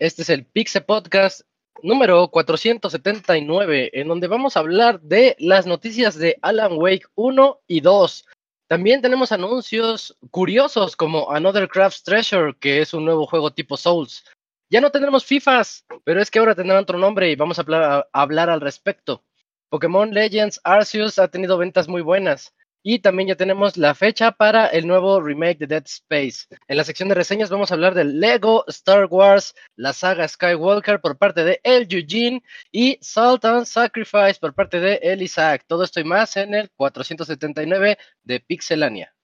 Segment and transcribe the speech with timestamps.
[0.00, 1.42] Este es el Pixe Podcast
[1.82, 7.82] número 479, en donde vamos a hablar de las noticias de Alan Wake 1 y
[7.82, 8.26] 2.
[8.66, 14.24] También tenemos anuncios curiosos como Another Craft's Treasure, que es un nuevo juego tipo Souls.
[14.70, 18.08] Ya no tendremos FIFAs, pero es que ahora tendrán otro nombre y vamos a hablar,
[18.10, 19.22] a hablar al respecto.
[19.70, 22.52] Pokémon Legends Arceus ha tenido ventas muy buenas.
[22.82, 26.46] Y también ya tenemos la fecha para el nuevo remake de Dead Space.
[26.66, 31.00] En la sección de reseñas vamos a hablar de Lego Star Wars, la saga Skywalker
[31.00, 35.64] por parte de El Eugene y Salt and Sacrifice por parte de El Isaac.
[35.66, 39.14] Todo esto y más en el 479 de Pixelania.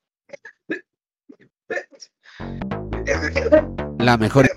[3.99, 4.49] La mejor.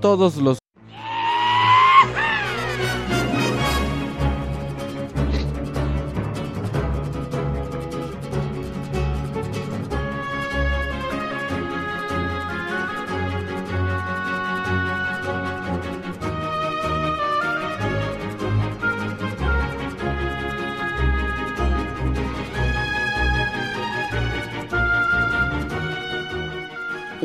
[0.00, 0.59] Todos los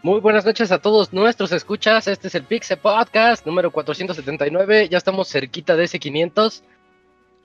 [0.00, 2.06] Muy buenas noches a todos nuestros escuchas.
[2.06, 4.88] Este es el Pixe Podcast número 479.
[4.88, 6.62] Ya estamos cerquita de ese 500.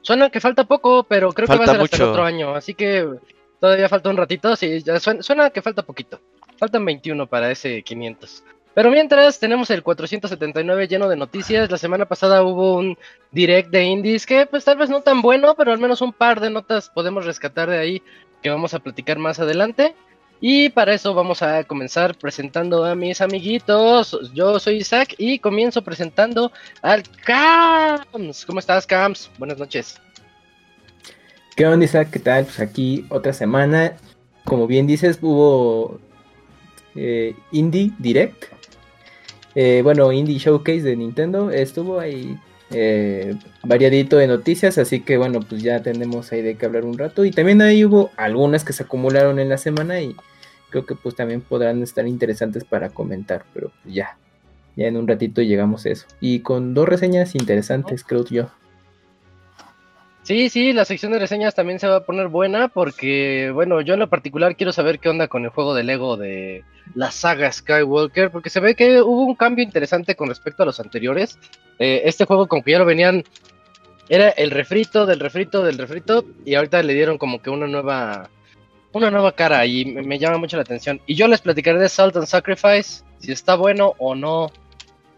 [0.02, 2.53] Suena que falta poco, pero creo que va a ser hasta el otro año.
[2.53, 3.09] Así que
[3.59, 4.56] todavía falta un ratito.
[4.56, 6.19] Sí, ya suena, suena, que falta poquito.
[6.59, 8.44] Faltan 21 para ese 500.
[8.75, 11.72] Pero mientras tenemos el 479 lleno de noticias.
[11.72, 13.00] La semana pasada hubo un
[13.31, 16.40] direct de indies que pues tal vez no tan bueno, pero al menos un par
[16.40, 18.03] de notas podemos rescatar de ahí
[18.44, 19.96] que vamos a platicar más adelante.
[20.46, 24.30] Y para eso vamos a comenzar presentando a mis amiguitos.
[24.34, 28.44] Yo soy Isaac y comienzo presentando al Cams.
[28.46, 29.32] ¿Cómo estás, Cams?
[29.38, 30.02] Buenas noches.
[31.56, 32.09] ¿Qué onda, Isaac?
[32.12, 32.44] ¿Qué tal?
[32.44, 33.96] Pues aquí otra semana.
[34.44, 36.02] Como bien dices, hubo
[36.94, 38.44] eh, Indie Direct.
[39.56, 41.52] Eh, bueno, Indie Showcase de Nintendo.
[41.52, 42.38] Estuvo ahí
[42.72, 43.34] eh,
[43.64, 47.24] variadito de noticias, así que bueno, pues ya tenemos ahí de qué hablar un rato.
[47.24, 50.18] Y también ahí hubo algunas que se acumularon en la semana y
[50.73, 54.17] creo que pues también podrán estar interesantes para comentar, pero pues ya,
[54.75, 56.07] ya en un ratito llegamos a eso.
[56.19, 58.50] Y con dos reseñas interesantes, creo yo.
[60.23, 63.94] Sí, sí, la sección de reseñas también se va a poner buena porque, bueno, yo
[63.94, 66.63] en lo particular quiero saber qué onda con el juego de Lego de
[66.95, 70.79] la saga Skywalker, porque se ve que hubo un cambio interesante con respecto a los
[70.79, 71.38] anteriores.
[71.78, 73.23] Eh, este juego como que ya lo venían,
[74.09, 78.29] era el refrito del refrito del refrito y ahorita le dieron como que una nueva
[78.94, 81.02] una nueva cara y me, llama mucho la atención.
[81.08, 84.52] Y yo les platicaré de Salt and Sacrifice, si está bueno o no.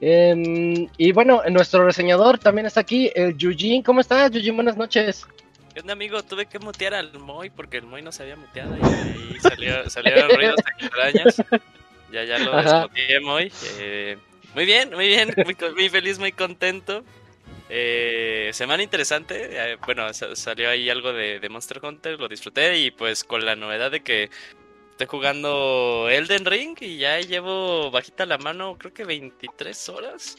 [0.01, 3.83] Em, y bueno, nuestro reseñador también está aquí, el Yujin.
[3.83, 4.55] ¿Cómo estás, Yujin?
[4.55, 5.25] Buenas noches.
[5.73, 6.23] ¿Qué onda, amigo?
[6.23, 9.89] Tuve que mutear al Moy porque el Moy no se había muteado y ahí salió,
[9.89, 11.35] salieron ruidos extraños.
[12.11, 13.51] Ya, ya lo desmuteé, Moy.
[13.79, 14.17] Eh,
[14.53, 17.03] muy bien, muy bien, muy, muy feliz, muy contento.
[17.77, 19.49] Eh, semana interesante.
[19.51, 23.91] Eh, bueno, salió ahí algo de, Monster Hunter, lo disfruté y pues con la novedad
[23.91, 24.29] de que
[24.91, 30.37] estoy jugando Elden Ring y ya llevo bajita la mano, creo que 23 horas.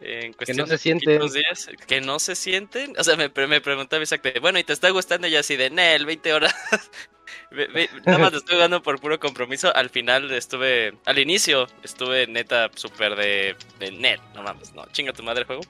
[0.00, 1.20] En que no se sienten.
[1.32, 2.94] Días, que no se sienten.
[2.96, 5.26] O sea, me, me preguntaba exactamente, bueno, ¿y te está gustando?
[5.26, 6.54] Y así de, Nel, 20 horas.
[8.06, 9.74] Nada más estoy jugando por puro compromiso.
[9.74, 14.20] Al final estuve, al inicio estuve neta súper de, de net.
[14.32, 15.62] No mames, no, chinga tu madre el juego.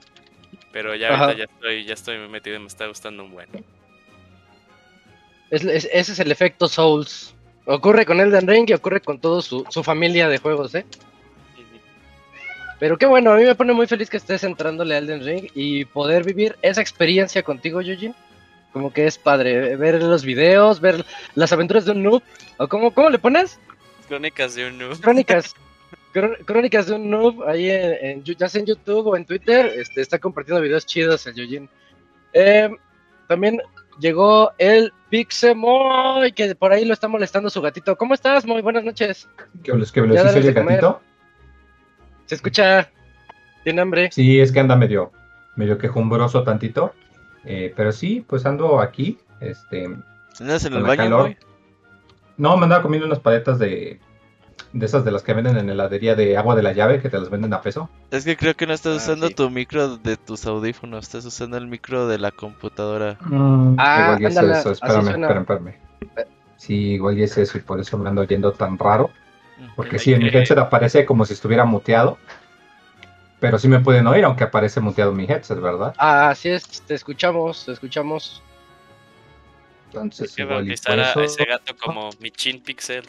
[0.74, 3.48] Pero ya ahorita ya estoy, ya estoy metido y me está gustando un buen.
[5.50, 7.32] ese es el efecto Souls.
[7.64, 10.84] Ocurre con Elden Ring y ocurre con toda su, familia de juegos, ¿eh?
[12.80, 15.48] Pero qué bueno, a mí me pone muy feliz que estés entrándole a Elden Ring
[15.54, 18.12] y poder vivir esa experiencia contigo, Yuji.
[18.72, 21.06] Como que es padre ver los videos, ver
[21.36, 22.22] las aventuras de un noob.
[22.58, 23.60] ¿O cómo, cómo le pones?
[24.08, 25.00] Crónicas de un noob.
[25.00, 25.54] Crónicas.
[26.14, 30.18] Crónicas de un noob ahí en, ya sea en YouTube o en Twitter, este, está
[30.18, 31.68] compartiendo videos chidos el Yojin.
[32.32, 32.76] Em,
[33.26, 33.60] también
[33.98, 37.96] llegó el Pixemoy, que por ahí lo está molestando su gatito.
[37.96, 39.28] ¿Cómo estás, Muy Buenas noches.
[39.62, 41.00] ¿Qué les que me el gatito?
[42.26, 42.90] Se escucha,
[43.64, 44.10] tiene hambre.
[44.12, 45.10] Sí, es que anda medio,
[45.56, 46.94] medio quejumbroso tantito.
[47.44, 49.84] Eh, pero sí, pues ando aquí Este,
[50.40, 51.34] ¿Andas en el baño,
[52.36, 54.00] No, me andaba comiendo unas paletas de,
[54.74, 57.18] de esas de las que venden en heladería de agua de la llave, que te
[57.18, 57.88] las venden a peso.
[58.10, 61.56] Es que creo que no estás ah, usando tu micro de tus audífonos, estás usando
[61.56, 63.16] el micro de la computadora.
[63.20, 65.74] Mm, ah, igual y es eso, espérame, espérame, espérame.
[66.56, 69.10] Sí, igual y es eso, y por eso me ando oyendo tan raro.
[69.76, 72.18] Porque sí, en mi headset aparece como si estuviera muteado.
[73.38, 75.94] Pero sí me pueden oír, aunque aparece muteado mi headset, ¿verdad?
[75.98, 78.42] Ah, así es, te escuchamos, te escuchamos.
[79.86, 83.04] Entonces, igual ese gato como mi chin pixel.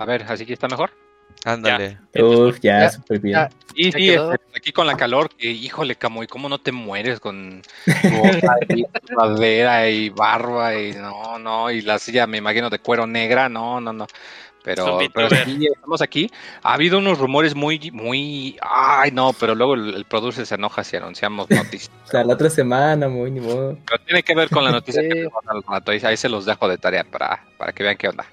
[0.00, 0.90] A ver, así que está mejor.
[1.44, 1.98] Ándale.
[2.18, 3.38] Uf, ya, súper bien.
[3.74, 7.60] Y sí, este, aquí con la calor, que híjole, Camuy, ¿cómo no te mueres con
[9.16, 13.78] madera y barba y no, no, y la silla me imagino de cuero negra, no,
[13.78, 14.06] no, no.
[14.62, 16.30] Pero, pero sí, estamos aquí.
[16.62, 18.56] Ha habido unos rumores muy, muy.
[18.62, 21.92] Ay, no, pero luego el, el producer se enoja si anunciamos noticias.
[22.06, 23.76] o sea, la otra semana, muy ni modo.
[23.86, 25.92] Pero tiene que ver con la noticia que al rato.
[25.92, 28.26] Ahí se los dejo de tarea para, para que vean qué onda.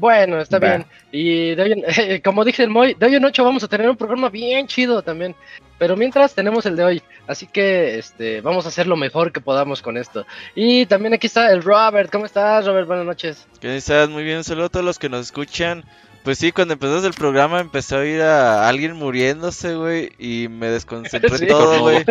[0.00, 0.86] Bueno, está bien.
[1.12, 3.96] Y de hoy, como dije el Moy, de hoy en ocho vamos a tener un
[3.96, 5.36] programa bien chido también.
[5.78, 7.02] Pero mientras tenemos el de hoy.
[7.26, 10.26] Así que este, vamos a hacer lo mejor que podamos con esto.
[10.54, 12.10] Y también aquí está el Robert.
[12.10, 12.86] ¿Cómo estás, Robert?
[12.86, 13.46] Buenas noches.
[13.60, 14.08] ¿Qué estás?
[14.08, 14.42] Muy bien.
[14.42, 15.84] Saludos a todos los que nos escuchan.
[16.24, 20.68] Pues sí, cuando empezó el programa empecé a oír a alguien muriéndose, güey, y me
[20.68, 22.04] desconcentré todo, güey.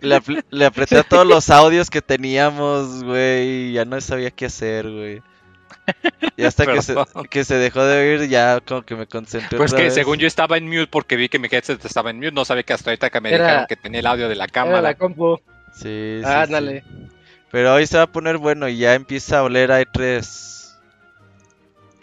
[0.00, 0.20] Le,
[0.50, 4.90] le, apreté a todos los audios que teníamos, güey, y ya no sabía qué hacer,
[4.90, 5.20] güey.
[6.36, 6.94] Y hasta que se,
[7.30, 9.58] que se, dejó de oír, ya como que me concentré.
[9.58, 12.32] Pues que según yo estaba en mute porque vi que mi headset estaba en mute,
[12.32, 14.80] no sabía que hasta ahorita que me dijeron que tenía el audio de la cámara.
[14.80, 15.38] la compu.
[15.74, 16.22] Sí, sí.
[16.24, 16.84] Ah, dale.
[17.50, 20.78] Pero hoy se va a poner bueno y ya empieza a oler a E3.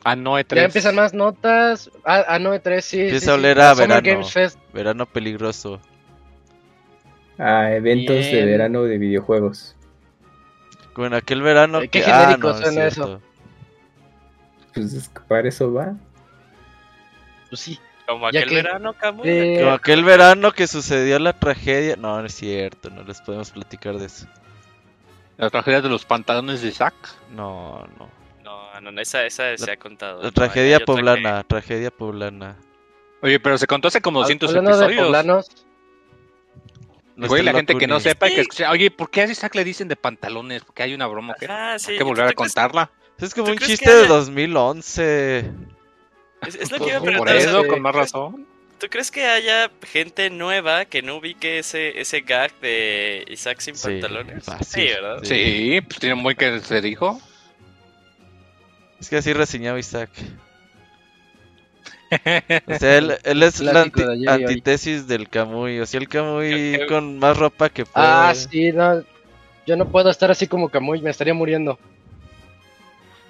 [0.04, 0.56] Ah, no E3.
[0.56, 1.90] Ya empiezan más notas.
[2.06, 3.02] Ah, ah no E3, sí.
[3.02, 4.22] Empieza a oler a verano.
[4.74, 5.82] Verano peligroso.
[7.38, 9.76] A eventos de verano de videojuegos.
[10.96, 12.04] Bueno, aquel verano ¿Qué que...
[12.06, 13.22] Ah, no, eso?
[14.74, 15.94] Pues es que para eso va.
[17.50, 17.80] Pues sí.
[18.08, 19.26] Como aquel verano, Camus.
[19.26, 21.96] Eh, Como aquel verano que sucedió la tragedia.
[21.96, 24.28] No, no es cierto, no les podemos platicar de eso.
[25.38, 26.96] ¿La tragedia de los pantalones de Zack?
[27.32, 28.10] No, no.
[28.44, 30.24] No, no, esa, esa se ha contado.
[30.24, 32.56] La tragedia poblana, tragedia poblana.
[33.22, 35.06] Oye, pero se contó hace como 200 episodios.
[35.06, 35.50] poblanos,
[37.28, 39.64] Oye, la gente que no sepa y que escuche, oye, ¿por qué a Zack le
[39.64, 40.64] dicen de pantalones?
[40.64, 42.92] Porque hay una broma que ah, hay que volver a contarla.
[43.22, 45.52] Es como un chiste de 2011.
[46.48, 47.18] Es, lo que iba a preguntar.
[47.18, 48.48] Por eso, con más razón.
[48.80, 53.76] ¿Tú crees que haya gente nueva que no ubique ese, ese gag de Isaac sin
[53.76, 54.46] pantalones?
[54.66, 55.20] Sí, ¿verdad?
[55.24, 57.20] Sí, pues tiene muy que se dijo.
[59.02, 60.10] Es que así reseñaba Isaac.
[62.12, 65.80] O sea, él, es la antítesis del Camuy.
[65.80, 68.08] O sea, el Camuy con más ropa que puede.
[68.08, 69.04] Ah, sí, no.
[69.68, 71.78] Yo no puedo estar así como Camuy, me estaría muriendo.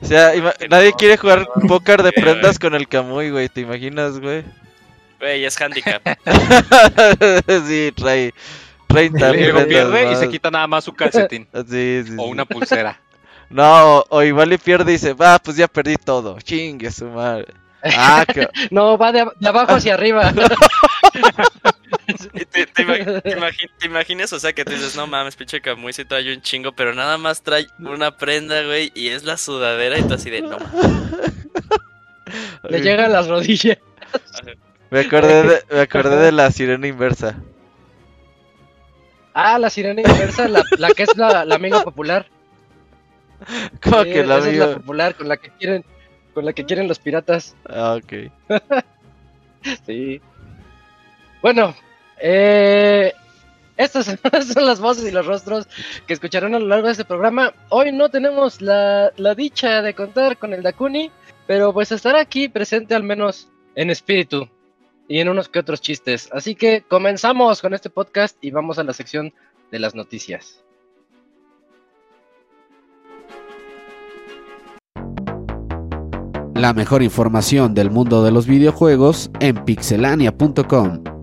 [0.01, 0.31] O sea,
[0.69, 3.49] nadie quiere jugar póker de prendas con el Camuy, güey.
[3.49, 4.43] ¿Te imaginas, güey?
[5.19, 6.01] Güey, es handicap.
[7.67, 8.33] sí, trae
[8.87, 11.47] 30 Y luego pierde y se quita nada más su calcetín.
[11.69, 12.99] sí, sí, o una pulsera.
[13.51, 16.39] No, o, igual y pierde y dice, va, pues ya perdí todo.
[16.39, 17.47] Chingue su madre.
[17.83, 18.47] Ah, que...
[18.69, 20.31] no, va de, abajo hacia arriba.
[22.51, 26.41] te, te, imaginas, o sea, que tú dices, no mames, pinche Camuy si trae un
[26.41, 30.29] chingo, pero nada más trae una prenda, güey, y es la sudadera, y tú así
[30.29, 30.57] de, no
[32.69, 33.77] Le llega a las rodillas.
[34.89, 37.35] Me acordé de, me acordé de la sirena inversa.
[39.33, 42.25] Ah, la sirena inversa, la, la que es la, la, amiga popular.
[43.81, 44.51] ¿Cómo que la amiga?
[44.51, 45.85] es la popular con la que quieren
[46.33, 47.55] con la que quieren los piratas.
[47.67, 48.31] Ah, ok.
[49.85, 50.21] sí.
[51.41, 51.75] Bueno,
[52.19, 53.13] eh,
[53.77, 54.05] estas
[54.53, 55.67] son las voces y los rostros
[56.05, 57.53] que escucharán a lo largo de este programa.
[57.69, 61.11] Hoy no tenemos la, la dicha de contar con el Dakuni,
[61.47, 64.49] pero pues estará aquí presente al menos en espíritu
[65.07, 66.29] y en unos que otros chistes.
[66.31, 69.33] Así que comenzamos con este podcast y vamos a la sección
[69.71, 70.63] de las noticias.
[76.53, 81.18] La mejor información del mundo de los videojuegos en pixelania.com.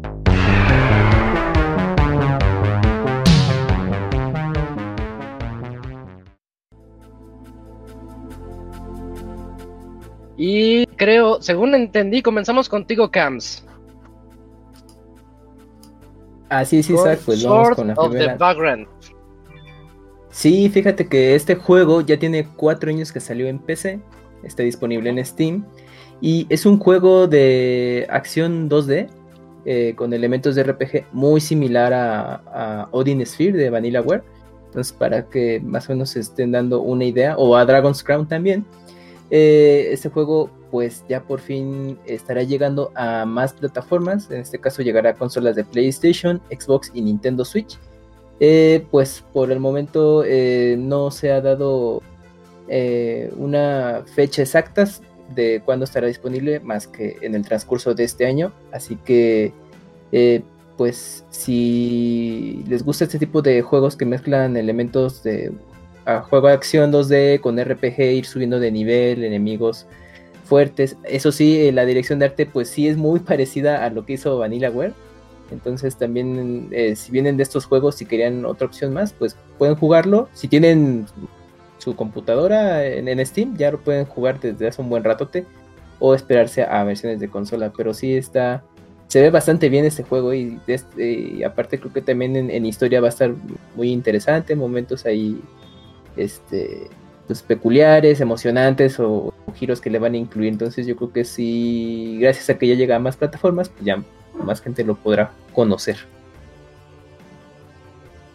[10.36, 13.64] Y creo, según entendí, comenzamos contigo, Cams.
[16.48, 18.36] Ah, sí, sí, Zach, pues vamos con la primera.
[20.30, 24.00] Sí, fíjate que este juego ya tiene cuatro años que salió en PC,
[24.44, 25.64] está disponible en Steam,
[26.20, 29.08] y es un juego de acción 2D,
[29.64, 34.22] eh, con elementos de RPG muy similar a, a Odin Sphere de VanillaWare,
[34.66, 38.28] Entonces, para que más o menos se estén dando una idea, o a Dragon's Crown
[38.28, 38.64] también.
[39.30, 44.82] Eh, este juego pues ya por fin estará llegando a más plataformas, en este caso
[44.82, 47.78] llegará a consolas de PlayStation, Xbox y Nintendo Switch.
[48.38, 52.02] Eh, pues por el momento eh, no se ha dado
[53.36, 54.84] una fecha exacta
[55.34, 59.52] de cuándo estará disponible más que en el transcurso de este año, así que
[60.76, 65.52] pues si les gusta este tipo de juegos que mezclan elementos de
[66.28, 69.86] juego de acción 2D con RPG, ir subiendo de nivel, enemigos
[70.46, 70.96] fuertes.
[71.04, 74.14] Eso sí, eh, la dirección de arte pues sí es muy parecida a lo que
[74.14, 74.94] hizo Vanillaware.
[75.50, 79.76] Entonces también eh, si vienen de estos juegos, si querían otra opción más, pues pueden
[79.76, 80.28] jugarlo.
[80.32, 81.06] Si tienen
[81.78, 85.44] su computadora en, Steam, ya lo pueden jugar desde hace un buen ratote.
[85.98, 87.72] O esperarse a versiones de consola.
[87.76, 88.62] Pero sí está...
[89.06, 93.06] Se ve bastante bien este juego y, este, aparte creo que también en, historia va
[93.06, 93.32] a estar
[93.76, 94.56] muy interesante.
[94.56, 95.40] Momentos ahí
[96.16, 96.88] este,
[97.26, 100.48] pues, peculiares, emocionantes o, giros que le van a incluir.
[100.48, 104.02] Entonces yo creo que sí, gracias a que ya llega a más plataformas, pues ya
[104.34, 105.96] más gente lo podrá conocer.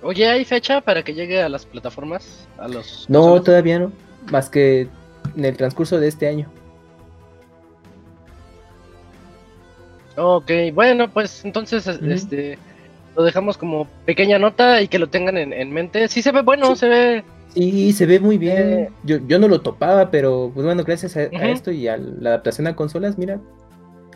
[0.04, 2.48] Oye, ¿hay fecha para que llegue a las plataformas?
[2.58, 3.92] A los no, todavía no.
[4.32, 4.88] Más que
[5.36, 6.50] en el transcurso de este año.
[10.18, 12.58] Ok, bueno, pues entonces este
[13.16, 16.08] lo dejamos como pequeña nota y que lo tengan en, mente.
[16.08, 18.74] Sí se ve bueno, se ve Sí, se ve muy bien.
[18.74, 22.30] Eh, yo, yo no lo topaba, pero pues bueno, gracias a, esto y a la
[22.30, 23.40] adaptación a consolas, mira,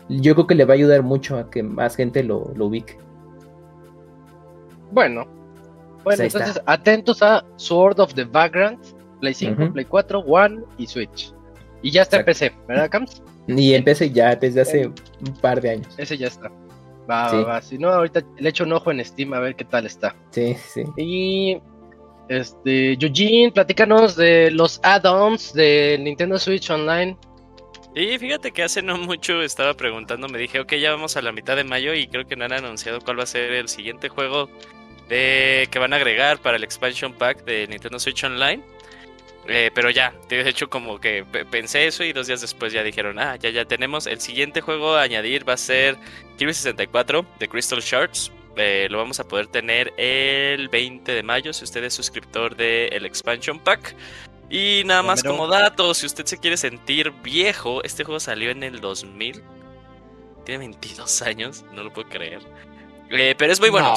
[0.08, 2.96] yo creo que le va a ayudar mucho a que más gente lo, lo ubique.
[4.90, 5.26] Bueno,
[6.04, 8.80] bueno, pues entonces atentos a Sword of the Vagrant,
[9.20, 11.32] Play 5, Play 4, One y Switch.
[11.82, 13.22] Y ya está en PC, ¿verdad, Cams?
[13.48, 15.94] Y en PC ya desde hace un par de años.
[15.98, 16.50] Ese ya está.
[17.08, 17.62] Va, va, va.
[17.62, 20.16] Si no, ahorita le echo un ojo en Steam a ver qué tal está.
[20.30, 20.82] Sí, sí.
[20.96, 21.60] Y
[22.28, 27.16] este, Eugene, platícanos de los add-ons de Nintendo Switch Online.
[27.94, 31.32] Y fíjate que hace no mucho estaba preguntando, me dije, ok, ya vamos a la
[31.32, 34.10] mitad de mayo y creo que no han anunciado cuál va a ser el siguiente
[34.10, 34.50] juego
[35.08, 38.62] de que van a agregar para el expansion pack de Nintendo Switch Online.
[39.48, 43.18] Eh, pero ya, de hecho como que pensé eso y dos días después ya dijeron,
[43.18, 45.96] ah, ya, ya tenemos el siguiente juego a añadir va a ser
[46.36, 48.32] Kirby 64 de Crystal Shards.
[48.56, 53.04] Eh, lo vamos a poder tener el 20 de mayo si usted es suscriptor del
[53.04, 53.94] Expansion Pack.
[54.48, 58.62] Y nada más como dato, si usted se quiere sentir viejo, este juego salió en
[58.62, 59.42] el 2000.
[60.44, 62.40] Tiene 22 años, no lo puedo creer.
[63.10, 63.94] Eh, pero es muy bueno.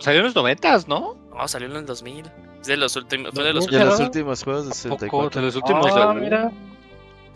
[0.00, 1.16] salió en los 90, ¿no?
[1.30, 2.26] No, salió en el 2000.
[2.60, 3.66] Es de los últimos, fue de los,
[4.00, 5.40] últimos juegos de 64.
[5.40, 5.86] De los últimos.
[5.94, 6.50] Ah, mira.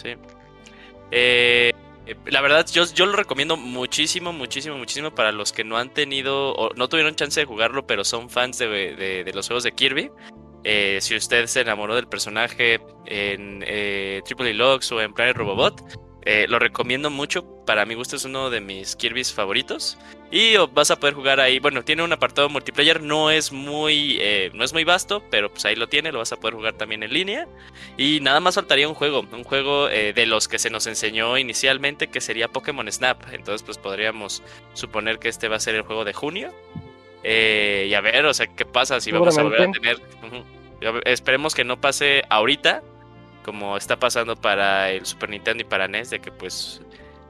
[0.03, 0.15] Sí.
[1.11, 1.73] Eh,
[2.09, 5.93] eh, la verdad, yo, yo lo recomiendo muchísimo, muchísimo, muchísimo para los que no han
[5.93, 10.11] tenido o no tuvieron chance de jugarlo, pero son fans de, los juegos de Kirby.
[10.65, 16.08] Eh, si usted se enamoró del personaje en eh, Triple Locks o en Planet Robobot,
[16.31, 17.43] eh, lo recomiendo mucho.
[17.65, 19.97] Para mi gusto es uno de mis Kirby's favoritos.
[20.31, 21.59] Y vas a poder jugar ahí.
[21.59, 23.01] Bueno, tiene un apartado multiplayer.
[23.01, 26.13] No es muy, eh, no es muy vasto, pero pues ahí lo tiene.
[26.13, 27.49] Lo vas a poder jugar también en línea.
[27.97, 29.25] Y nada más faltaría un juego.
[29.33, 33.23] Un juego eh, de los que se nos enseñó inicialmente, que sería Pokémon Snap.
[33.33, 34.43] Entonces, pues podríamos
[34.75, 36.53] suponer que este va a ser el juego de junio.
[37.25, 39.99] y a ver, o sea, qué pasa si vamos a volver a tener.
[41.07, 42.83] Esperemos que no pase ahorita
[43.49, 46.83] como está pasando para el Super Nintendo y para NES, de que pues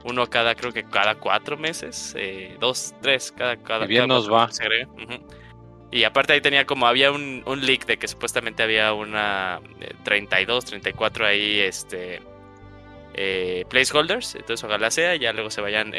[0.03, 3.85] uno cada, creo que cada cuatro meses, eh, dos, tres, cada, cada.
[3.85, 4.49] Y bien nos va.
[5.91, 9.61] Y aparte ahí tenía como, había un, un leak de que supuestamente había una
[10.03, 12.21] 32, eh, 34 ahí, este,
[13.13, 15.93] eh, placeholders, entonces ojalá sea, y ya luego se vayan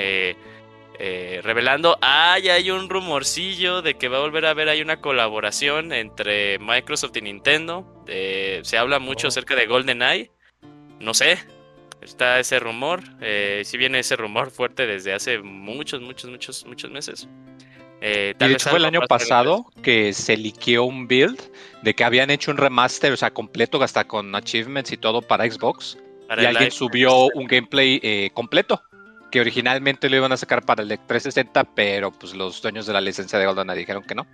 [1.03, 4.69] eh, eh, revelando, ah, ya hay un rumorcillo de que va a volver a haber
[4.69, 8.05] ahí una colaboración entre Microsoft y Nintendo.
[8.07, 9.29] Eh, se habla mucho oh.
[9.29, 10.31] acerca de GoldenEye.
[10.99, 11.39] No sé,
[12.03, 13.03] está ese rumor.
[13.23, 17.29] Eh, si viene ese rumor fuerte desde hace muchos, muchos, muchos, muchos meses.
[18.03, 21.41] Eh, de hecho fue el año pasado que se liqueó un build
[21.83, 25.51] de que habían hecho un remaster, o sea, completo, hasta con achievements y todo para
[25.51, 25.97] Xbox.
[26.37, 28.83] y alguien subió un gameplay completo
[29.31, 33.01] que originalmente lo iban a sacar para el 360, pero pues los dueños de la
[33.01, 34.27] licencia de GoldenEye dijeron que no.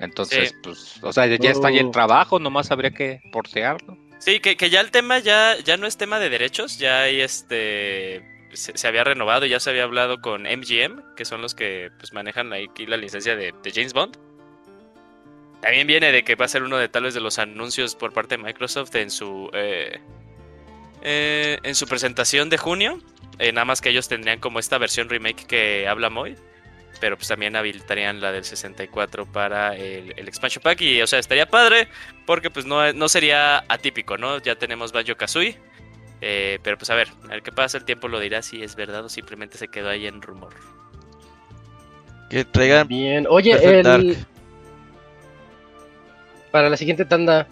[0.00, 1.90] Entonces, pues, o sea, ya, está ahí el oh.
[1.90, 3.98] trabajo, nomás habría que portearlo.
[4.18, 7.20] Sí, que, que, ya el tema ya, ya no es tema de derechos, ya hay
[7.20, 12.12] este se, había renovado, ya se había hablado con MGM, que son los que pues
[12.12, 14.16] manejan aquí la licencia de, James Bond.
[15.60, 18.12] También viene de que va a ser uno de tal vez de los anuncios por
[18.12, 20.00] parte de Microsoft en su eh,
[21.02, 23.00] eh, en su presentación de junio.
[23.38, 26.36] Eh, nada más que ellos tendrían como esta versión remake que habla Moy.
[27.00, 30.80] pero pues también habilitarían la del 64 para el, expansion pack.
[30.80, 31.88] Y o sea estaría padre
[32.26, 35.56] porque pues no, no sería atípico no ya tenemos Banjo Kazooie
[36.20, 38.74] eh, pero pues a ver a ver qué pasa el tiempo lo dirá si es
[38.74, 40.54] verdad o simplemente se quedó ahí en rumor.
[42.28, 43.26] Que traigan bien.
[43.28, 44.16] Oye el...
[46.50, 47.46] para la siguiente tanda.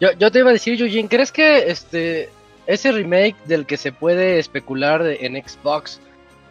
[0.00, 2.30] Yo, yo te iba a decir Eugene crees que este
[2.66, 6.00] ese remake del que se puede especular en Xbox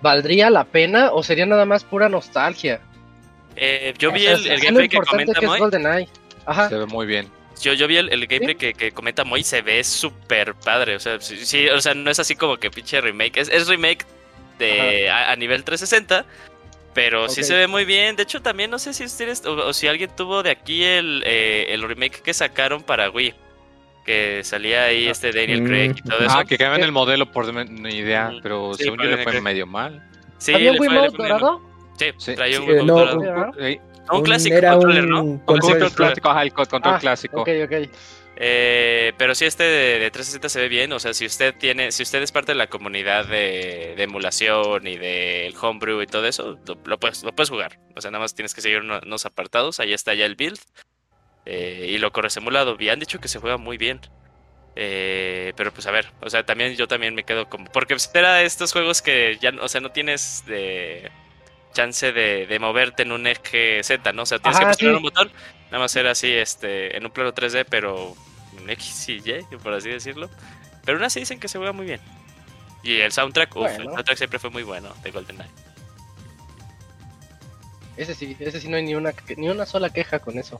[0.04, 2.80] ¿valdría la pena o sería nada más pura nostalgia?
[3.56, 6.08] Eh, yo vi el, gameplay que comenta Moy.
[6.70, 7.28] Se ve muy bien.
[7.62, 10.96] Yo, yo vi el, gameplay que, comenta Moy, se ve súper padre.
[10.96, 13.38] O sea, sí, o sea, no es así como que pinche remake.
[13.38, 14.06] Es, remake
[14.60, 16.26] de a, nivel 360.
[16.94, 18.16] Pero sí se ve muy bien.
[18.16, 21.68] De hecho, también no sé si ustedes o, si alguien tuvo de aquí el, eh,
[21.70, 23.34] el remake que sacaron para Wii
[24.04, 26.38] que salía ahí este Daniel Craig y todo mm, eso.
[26.38, 30.08] Ah, que cambian el modelo por ni idea, pero según yo le fue medio mal.
[30.38, 31.62] Sí, ¿Había un Wiimote dorado?
[31.98, 33.52] Sí, sí, traía un Wiimote dorado.
[33.58, 35.24] Un, un, clásico controller, ¿no?
[35.24, 37.42] Un control clásico, ajá, el control ah, clásico.
[37.42, 37.74] Ok, ok.
[38.36, 41.92] Eh, pero si este de, de, 360 se ve bien, o sea, si usted tiene,
[41.92, 46.26] si usted es parte de la comunidad de, de emulación y del homebrew y todo
[46.26, 47.80] eso, lo, puedes, lo puedes jugar.
[47.96, 50.60] O sea, nada más tienes que seguir unos apartados, ahí está ya el build.
[51.46, 52.76] Eh, y lo corres emulado.
[52.80, 54.00] Y han dicho que se juega muy bien.
[54.76, 57.66] Eh, pero pues a ver, o sea, también yo también me quedo como.
[57.66, 61.12] Porque espera estos juegos que ya, o sea, no tienes de
[61.74, 64.24] chance de, moverte en un eje Z, ¿no?
[64.24, 65.32] O sea, tienes que presionar un botón,
[65.66, 68.16] nada más ser así, este, en un plano 3D, pero
[68.58, 70.30] en X y Y, por así decirlo.
[70.86, 72.00] Pero aún así dicen que se juega muy bien.
[72.84, 75.50] Y el soundtrack, uff, el soundtrack siempre fue muy bueno de GoldenEye.
[77.96, 80.60] Ese sí, ese sí no hay ni una, ni una sola queja con eso.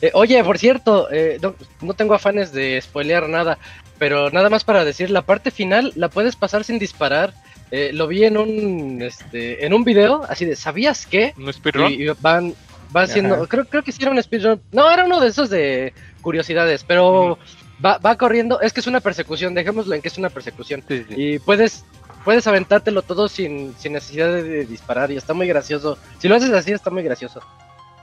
[0.00, 1.40] Eh, oye, por cierto, eh,
[1.80, 3.58] no, tengo afanes de spoilear nada,
[3.98, 7.32] pero nada más para decir, la parte final la puedes pasar sin disparar.
[7.70, 11.34] Eh, lo vi en un este en un video, así de, ¿sabías qué?
[11.36, 11.92] ¿Un speedrun?
[11.92, 12.54] Y, van,
[12.92, 14.60] van siendo, creo, creo que hicieron un speedrun.
[14.70, 17.38] No, era uno de esos de curiosidades, pero
[17.84, 20.84] va, va corriendo, es que es una persecución, dejémoslo en que es una persecución.
[20.88, 21.84] Y puedes
[22.26, 25.96] puedes aventártelo todo sin, sin necesidad de disparar y está muy gracioso.
[26.18, 27.40] Si lo haces así, está muy gracioso.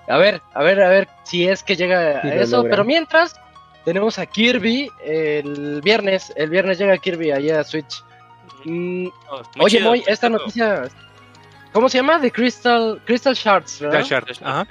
[0.08, 2.64] A ver, a ver, a ver si es que llega a eso.
[2.64, 3.36] Pero mientras,
[3.86, 6.34] tenemos a Kirby el viernes.
[6.36, 8.04] El viernes llega Kirby allá a Switch.
[8.66, 10.90] Mm, oh, oye, Moy, esta noticia.
[11.72, 12.20] ¿Cómo se llama?
[12.20, 14.04] De Crystal, Crystal Shards, ¿verdad?
[14.04, 14.68] Shards, ajá.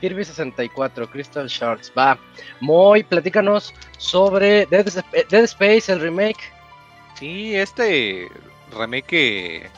[0.00, 1.92] Kirby 64, Crystal Shards.
[1.96, 2.18] Va.
[2.60, 4.86] Moy, platícanos sobre Dead,
[5.30, 6.52] Dead Space, el remake.
[7.18, 8.28] Sí, este
[8.76, 9.68] remake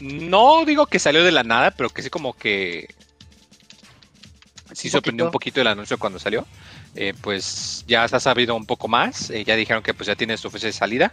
[0.00, 2.88] no digo que salió de la nada, pero que sí como que
[4.72, 6.46] sí sorprendió un poquito el anuncio cuando salió.
[6.94, 9.30] Eh, pues ya se ha sabido un poco más.
[9.30, 11.12] Eh, ya dijeron que pues ya tiene su fecha de salida.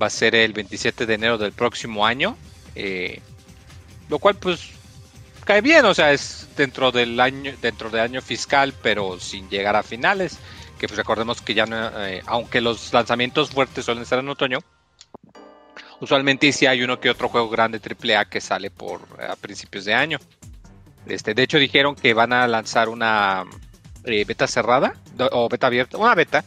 [0.00, 2.36] Va a ser el 27 de enero del próximo año.
[2.74, 3.20] Eh,
[4.08, 4.70] lo cual pues
[5.44, 9.76] cae bien, o sea, es dentro del año, dentro del año fiscal, pero sin llegar
[9.76, 10.38] a finales.
[10.78, 11.90] Que pues recordemos que ya no,
[12.26, 14.60] aunque los lanzamientos fuertes suelen estar en otoño,
[16.00, 19.92] usualmente sí hay uno que otro juego grande AAA que sale por a principios de
[19.92, 20.18] año.
[21.06, 23.44] Este, de hecho, dijeron que van a lanzar una
[24.04, 24.94] eh, beta cerrada
[25.32, 26.44] o beta abierta, una beta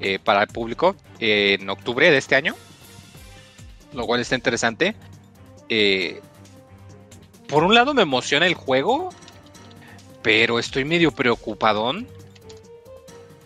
[0.00, 2.54] eh, para el público en octubre de este año,
[3.92, 4.94] lo cual está interesante.
[5.68, 6.20] Eh,
[7.48, 9.10] por un lado me emociona el juego,
[10.22, 12.06] pero estoy medio preocupadón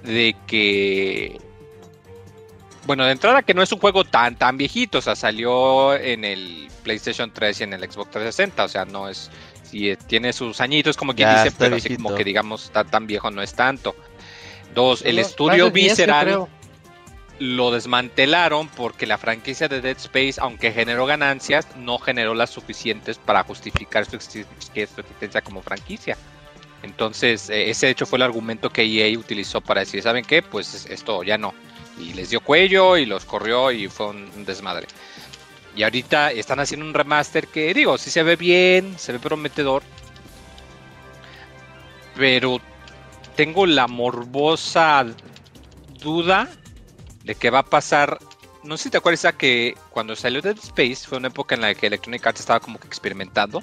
[0.02, 1.38] de que
[2.86, 6.24] bueno, de entrada que no es un juego tan tan viejito, o sea, salió en
[6.24, 9.30] el PlayStation 3 y en el Xbox 360, o sea, no es
[9.74, 13.30] y tiene sus añitos, como quien dice, pero así como que digamos, está tan viejo
[13.30, 13.96] no es tanto.
[14.72, 16.46] Dos, el estudio Visceral
[17.40, 23.18] lo desmantelaron porque la franquicia de Dead Space, aunque generó ganancias, no generó las suficientes
[23.18, 26.16] para justificar su, existencia como franquicia.
[26.84, 30.42] Entonces, eh, ese hecho fue el argumento que EA utilizó para decir, ¿saben qué?
[30.42, 31.52] Pues esto ya no.
[31.98, 34.87] Y les dio cuello y los corrió y fue un desmadre.
[35.76, 39.82] Y ahorita están haciendo un remaster que, digo, sí se ve bien, se ve prometedor.
[42.16, 42.60] Pero
[43.34, 45.04] tengo la morbosa
[46.00, 46.48] duda
[47.24, 48.18] de que va a pasar.
[48.62, 51.74] No sé si te acuerdas que cuando salió Dead Space fue una época en la
[51.74, 53.62] que Electronic Arts estaba como que experimentando.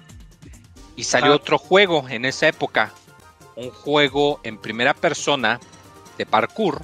[0.98, 2.92] Y salió otro juego en esa época.
[3.56, 5.60] Un juego en primera persona
[6.18, 6.82] de parkour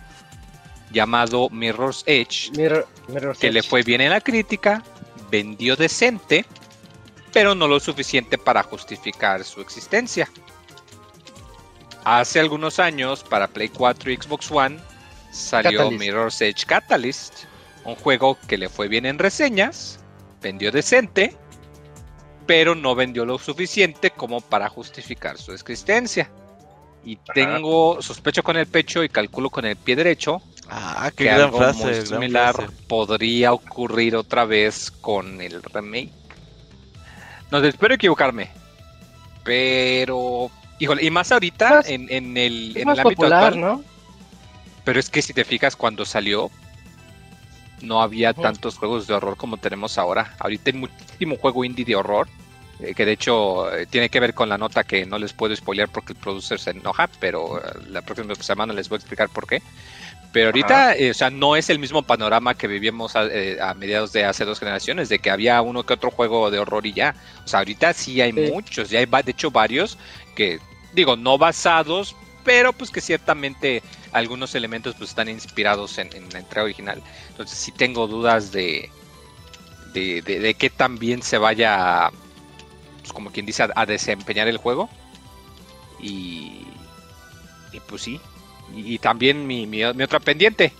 [0.91, 2.51] llamado Mirror's Edge.
[3.39, 4.83] que le fue bien en la crítica,
[5.29, 6.45] vendió decente,
[7.33, 10.29] pero no lo suficiente para justificar su existencia.
[12.03, 14.79] Hace algunos años, para Play 4 y Xbox One,
[15.31, 17.43] salió Mirror's Edge Catalyst,
[17.83, 19.99] un juego que le fue bien en reseñas,
[20.41, 21.35] vendió decente,
[22.45, 26.31] pero no vendió lo suficiente como para justificar su existencia.
[27.03, 31.59] Y tengo sospecho con el pecho y calculo con el pie derecho ah, que algo
[31.73, 32.55] muy similar
[32.87, 36.11] podría ocurrir otra vez con el remake.
[37.51, 38.49] No, espero equivocarme.
[39.43, 43.83] Pero, híjole, y más ahorita en, el, en el ámbito actual, ¿no?
[44.83, 46.49] Pero es que si te fijas, cuando salió,
[47.81, 50.35] no había tantos juegos de horror como tenemos ahora.
[50.39, 52.27] Ahorita hay muchísimo juego indie de horror,
[52.79, 55.55] eh, que de hecho eh, tiene que ver con la nota que no les puedo
[55.55, 59.29] spoilear porque el producer se enoja, pero eh, la próxima semana les voy a explicar
[59.29, 59.61] por qué.
[60.37, 64.45] Pero ahorita, o sea, no es el mismo panorama que vivíamos a, mediados de hace
[64.45, 67.15] dos generaciones, de que había uno que otro juego de horror y ya.
[67.43, 69.97] O sea, ahorita sí hay muchos, ya hay de hecho varios
[70.35, 70.59] que,
[70.93, 76.65] digo, no basados, pero pues que ciertamente algunos elementos pues están inspirados en, la entrega
[76.65, 77.01] original.
[77.29, 78.91] Entonces sí tengo dudas de,
[79.93, 82.11] de, de, qué tan bien se vaya,
[82.99, 84.87] pues, como quien dice, a, desempeñar el juego.
[85.99, 86.61] Y,
[87.73, 88.21] y pues sí.
[88.75, 90.73] Y, también mi, mi, mi otra pendiente.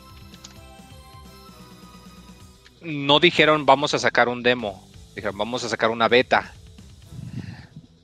[2.82, 4.88] No dijeron vamos a sacar un demo.
[5.16, 6.54] Dijeron vamos a sacar una beta.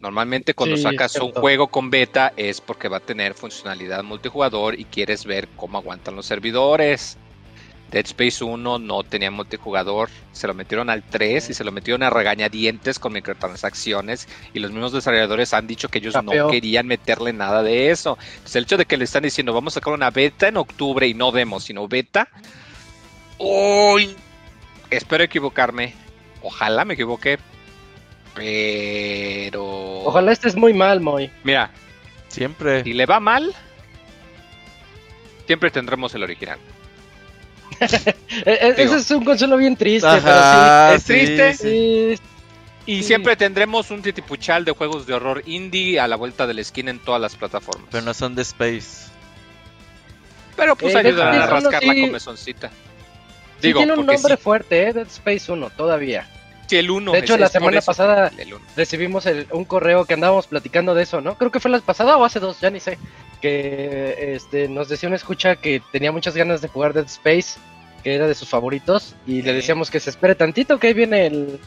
[0.04, 4.84] Normalmente cuando sacas un juego con beta es porque va a tener funcionalidad multijugador y
[4.84, 7.18] quieres ver cómo aguantan los servidores.
[7.94, 12.02] Dead Space 1 no tenía multijugador, se lo metieron al 3 y se lo metieron
[12.02, 17.34] a regañadientes con microtransacciones y los mismos desarrolladores han dicho que ellos no querían meterle
[17.34, 18.18] nada de eso.
[18.20, 21.08] Entonces el hecho de que le están diciendo vamos a sacar una beta en octubre
[21.08, 22.30] y no demo, sino beta,
[23.38, 24.16] ¡Uy!
[24.90, 25.94] espero equivocarme,
[26.42, 27.38] ojalá me equivoque,
[28.34, 29.66] pero.
[30.04, 31.30] Ojalá estés muy mal, Moy.
[31.44, 31.70] Mira.
[32.28, 32.84] Siempre.
[32.84, 33.54] Si le va mal,
[35.46, 36.58] siempre tendremos el original.
[38.46, 40.08] E-, e-, ese es un consuelo bien triste,
[40.96, 42.20] Es triste.
[42.86, 46.62] Y siempre tendremos un titipuchal de juegos de horror indie a la vuelta de la
[46.62, 47.88] esquina en todas las plataformas.
[47.92, 49.10] Pero no son de Space.
[50.58, 52.72] Pero pues eh, ayudan a rascar la comezoncita.
[53.62, 54.94] Digo, tiene un nombre fuerte, ¿eh?
[54.94, 56.28] Dead Space 1, todavía.
[56.74, 57.12] Sí, el 1.
[57.12, 58.32] De hecho, la semana pasada
[58.76, 61.38] recibimos un correo que andábamos platicando de eso, ¿no?
[61.38, 62.98] Creo que fue la pasada o hace dos, ya ni sé.
[63.42, 67.60] Que este, nos decía una escucha que tenía muchas ganas de jugar Dead Space,
[68.04, 71.28] que era de sus favoritos, y le decíamos que se espere tantito, que ahí viene
[71.28, 71.60] el,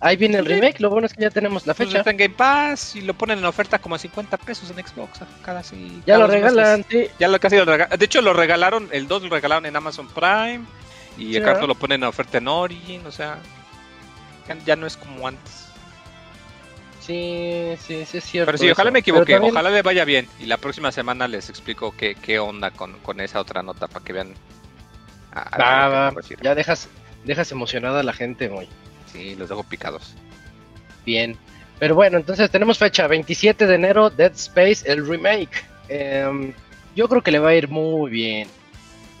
[0.00, 1.98] Ahí viene el remake, lo bueno es que ya tenemos la pues fecha.
[1.98, 5.20] está en Game Pass y lo ponen en oferta como a 50 pesos en Xbox.
[5.42, 7.08] Cada sí, ya lo regalan, sí.
[7.18, 7.98] Ya lo casi lo regalan.
[7.98, 10.60] De hecho, lo regalaron, el 2 lo regalaron en Amazon Prime
[11.16, 13.38] y el cuarto lo ponen en oferta en Origin, o sea
[14.64, 15.68] ya no es como antes.
[17.00, 18.46] Sí, sí, sí es cierto.
[18.46, 20.28] Pero sí, ojalá me equivoque, ojalá le vaya bien.
[20.38, 24.12] Y la próxima semana les explico qué, qué onda con, esa otra nota para que
[24.12, 24.34] vean.
[26.42, 26.88] ya dejas,
[27.24, 28.68] dejas emocionada a la gente hoy.
[29.10, 30.14] Sí, los dejo picados.
[31.06, 31.38] Bien.
[31.78, 35.64] Pero bueno, entonces tenemos fecha 27 de enero, Dead Space, el remake.
[35.88, 36.52] Em,
[36.94, 38.48] yo creo que le va a ir muy bien.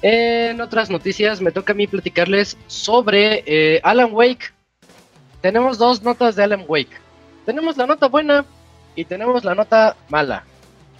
[0.02, 4.52] En otras noticias me toca a mí platicarles sobre eh, Alan Wake,
[5.40, 6.96] tenemos dos notas de Alan Wake.
[7.46, 8.44] Tenemos la nota buena
[8.94, 10.44] y tenemos la nota mala.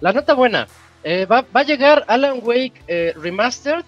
[0.00, 0.68] La nota buena,
[1.02, 3.84] eh, va, a llegar Alan Wake eh, Remastered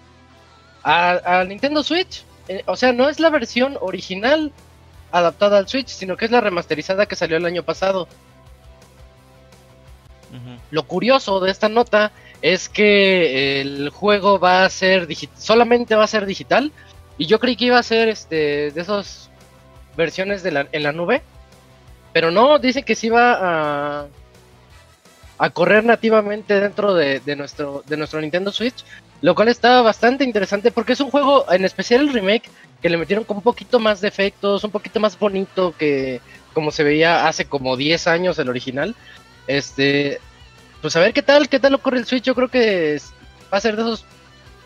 [0.83, 2.23] a, Nintendo Switch.
[2.47, 4.51] Eh, o sea, no es la versión original
[5.11, 8.07] adaptada al Switch, sino que es la remasterizada que salió el año pasado.
[10.69, 16.07] Lo curioso de esta nota es que el juego va a ser solamente va a
[16.07, 16.71] ser digital
[17.17, 19.30] y yo creí que iba a ser este de esos
[19.95, 21.21] versiones de la, en la nube.
[22.13, 23.37] Pero no, dice que sí va
[24.01, 24.07] a,
[25.37, 28.85] a correr nativamente dentro de, nuestro, de nuestro Nintendo Switch.
[29.21, 32.49] Lo cual está bastante interesante porque es un juego, en especial el remake,
[32.81, 36.21] que le metieron con un poquito más de efectos, un poquito más bonito que
[36.53, 38.95] como se veía hace como 10 años el original.
[39.47, 40.19] Este,
[40.81, 42.23] pues a ver qué tal, qué tal ocurre el Switch.
[42.23, 42.99] Yo creo que
[43.53, 44.05] va a ser de esos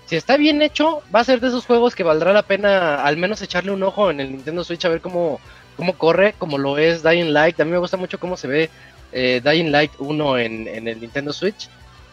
[0.05, 3.17] si está bien hecho, va a ser de esos juegos que valdrá la pena al
[3.17, 5.39] menos echarle un ojo en el Nintendo Switch a ver cómo,
[5.75, 7.59] cómo corre, como lo es Dying Light.
[7.59, 8.69] A mí me gusta mucho cómo se ve
[9.11, 11.69] eh, Dying Light 1 en, el Nintendo Switch.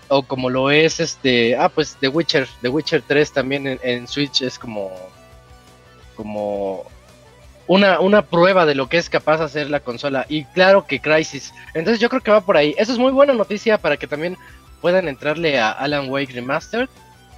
[0.08, 1.56] O como lo es este.
[1.56, 2.48] Ah, pues The Witcher.
[2.62, 4.90] The Witcher 3 también en, Switch es como.
[6.16, 6.84] Como.
[7.66, 10.26] Una, una prueba de lo que es capaz de hacer la consola.
[10.28, 11.54] Y claro que Crisis.
[11.74, 12.74] Entonces yo creo que va por ahí.
[12.76, 14.36] Eso es muy buena noticia para que también
[14.80, 16.88] puedan entrarle a Alan Wake Remastered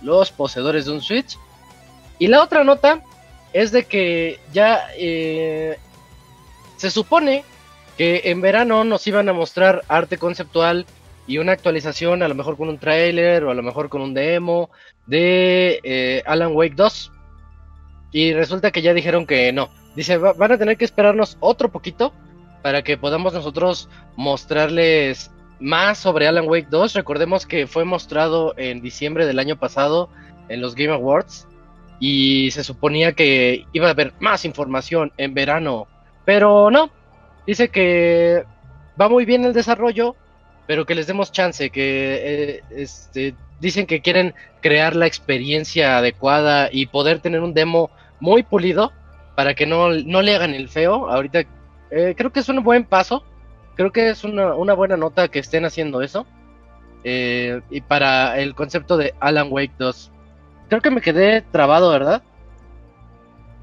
[0.04, 1.38] los poseedores de un Switch.
[2.18, 3.02] Y la otra nota
[3.52, 5.78] es de que ya eh,
[6.76, 7.44] se supone
[7.96, 10.86] que en verano nos iban a mostrar arte conceptual
[11.26, 14.14] y una actualización, a lo mejor con un trailer o a lo mejor con un
[14.14, 14.70] demo
[15.06, 17.12] de eh, Alan Wake 2.
[18.12, 19.70] Y resulta que ya dijeron que no.
[19.96, 22.12] Dice, van a tener que esperarnos otro poquito
[22.62, 25.30] para que podamos nosotros mostrarles
[25.64, 26.94] más sobre Alan Wake 2.
[26.94, 30.10] Recordemos que fue mostrado en diciembre del año pasado
[30.48, 31.48] en los Game Awards
[31.98, 35.88] y se suponía que iba a haber más información en verano,
[36.24, 36.90] pero no.
[37.46, 38.44] Dice que
[39.00, 40.14] va muy bien el desarrollo,
[40.66, 46.68] pero que les demos chance, que eh, este, dicen que quieren crear la experiencia adecuada
[46.70, 48.92] y poder tener un demo muy pulido
[49.34, 51.10] para que no, no le hagan el feo.
[51.10, 51.44] Ahorita
[51.90, 53.24] eh, creo que es un buen paso,
[53.74, 56.26] creo que es una, una buena nota que estén haciendo eso.
[57.04, 60.10] Eh, y para el concepto de Alan Wake 2.
[60.68, 62.22] Creo que me quedé trabado, ¿verdad?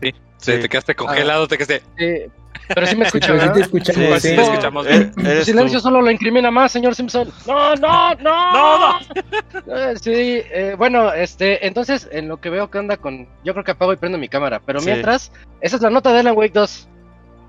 [0.02, 1.82] Sí, sí, te quedaste congelado, te quedaste.
[1.97, 2.32] Sí,
[2.67, 4.21] pero sí me escuchan, sí, te escuchamos.
[4.21, 5.12] Sí, escuchamos bien.
[5.17, 7.32] El silencio solo lo incrimina más, señor Simpson.
[7.47, 8.52] No, no, no.
[8.54, 9.76] No, no.
[9.76, 13.28] Eh, sí, eh, bueno, este, entonces, en lo que veo que anda con.
[13.43, 14.62] Yo creo que apago y prendo mi cámara.
[14.63, 16.88] Pero mientras, esa es la nota de Alan Wake 2.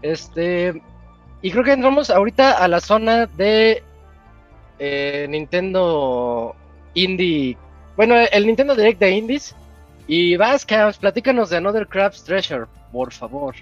[0.03, 0.83] Este.
[1.43, 3.83] Y creo que entramos ahorita a la zona de.
[4.79, 6.55] Eh, Nintendo
[6.95, 7.59] Indie.
[7.97, 9.55] Bueno, el Nintendo Direct de Indies.
[10.07, 13.55] Y Vascams, platícanos de Another Crab's Treasure, por favor.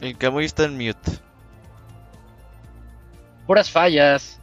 [0.00, 1.10] El Camuy está en mute.
[3.46, 4.40] Puras fallas.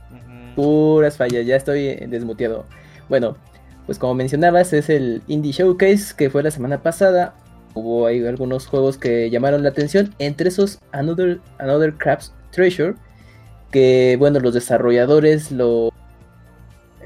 [0.56, 2.66] Puras fallas, ya estoy desmuteado.
[3.08, 3.38] Bueno,
[3.86, 7.36] pues como mencionabas, es el Indie Showcase que fue la semana pasada.
[7.74, 12.96] Hubo ahí algunos juegos que llamaron la atención, entre esos Another, Another Crab's Treasure,
[13.72, 15.92] que bueno, los desarrolladores lo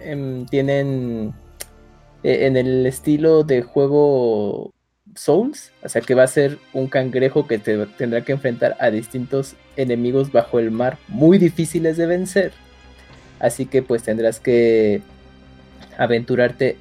[0.03, 1.33] em, tienen
[2.23, 4.73] eh, en el estilo de juego
[5.15, 8.91] Souls, o sea que va a ser un cangrejo que te tendrá que enfrentar a
[8.91, 12.51] distintos enemigos bajo el mar muy difíciles de vencer.
[13.39, 15.01] Así que pues tendrás que
[15.97, 16.77] aventurarte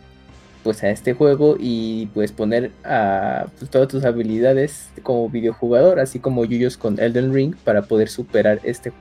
[0.67, 6.19] pues a este juego y pues poner a pues, todas tus habilidades como videojugador, así
[6.19, 8.93] como Yuyos con Elden Ring para poder superar este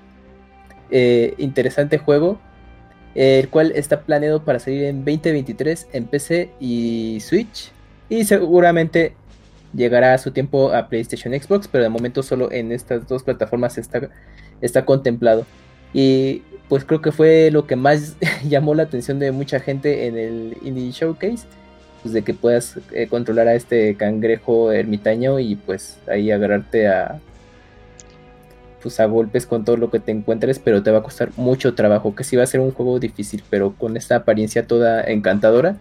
[0.91, 2.39] eh, interesante juego,
[3.15, 7.71] el cual está planeado para salir en 2023 en PC y Switch
[8.09, 9.15] y seguramente
[9.73, 13.79] llegará a su tiempo a PlayStation Xbox, pero de momento solo en estas dos plataformas
[13.79, 14.07] está,
[14.61, 15.47] está contemplado.
[15.95, 18.15] Y pues creo que fue lo que más
[18.47, 21.45] llamó la atención de mucha gente en el Indie Showcase,
[22.01, 27.19] pues de que puedas eh, controlar a este cangrejo ermitaño y pues ahí agarrarte a
[28.81, 31.73] pues a golpes con todo lo que te encuentres, pero te va a costar mucho
[31.73, 35.77] trabajo, que sí va a ser un juego difícil, pero con esta apariencia toda encantadora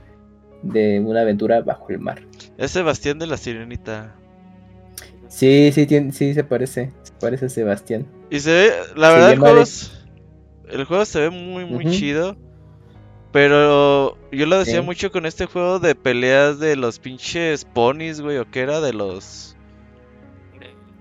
[0.63, 2.23] de una aventura bajo el mar.
[2.57, 4.15] Es Sebastián de la Sirenita.
[5.29, 6.93] Sí, sí, sí, se parece.
[7.03, 8.07] Se parece a Sebastián.
[8.31, 9.65] Y se ve, la verdad, juego,
[10.69, 12.37] el juego, se ve muy, muy chido.
[13.35, 18.39] Pero yo lo decía mucho con este juego de peleas de los pinches ponis, güey,
[18.39, 19.57] o qué era de los.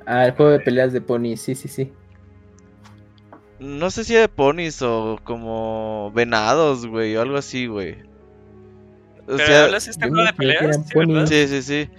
[0.08, 1.91] Ah, el juego de peleas de ponis, sí, sí, sí.
[3.60, 7.97] No sé si de ponis o como venados, güey, o algo así, güey.
[9.28, 10.80] O sea, hablas este juego de peleas?
[11.30, 11.89] Sí, sí, sí,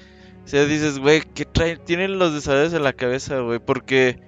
[0.45, 1.79] O sea, dices, güey, ¿qué traen?
[1.85, 4.19] Tienen los desarrolladores en la cabeza, güey, porque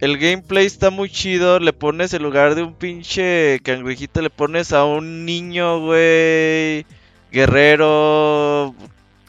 [0.00, 1.58] el gameplay está muy chido.
[1.58, 6.86] Le pones en lugar de un pinche cangrejito, le pones a un niño, güey,
[7.30, 8.74] guerrero,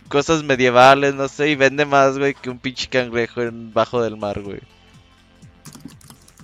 [0.10, 4.18] cosas medievales, no sé, y vende más, güey, que un pinche cangrejo en bajo del
[4.18, 4.60] mar, güey.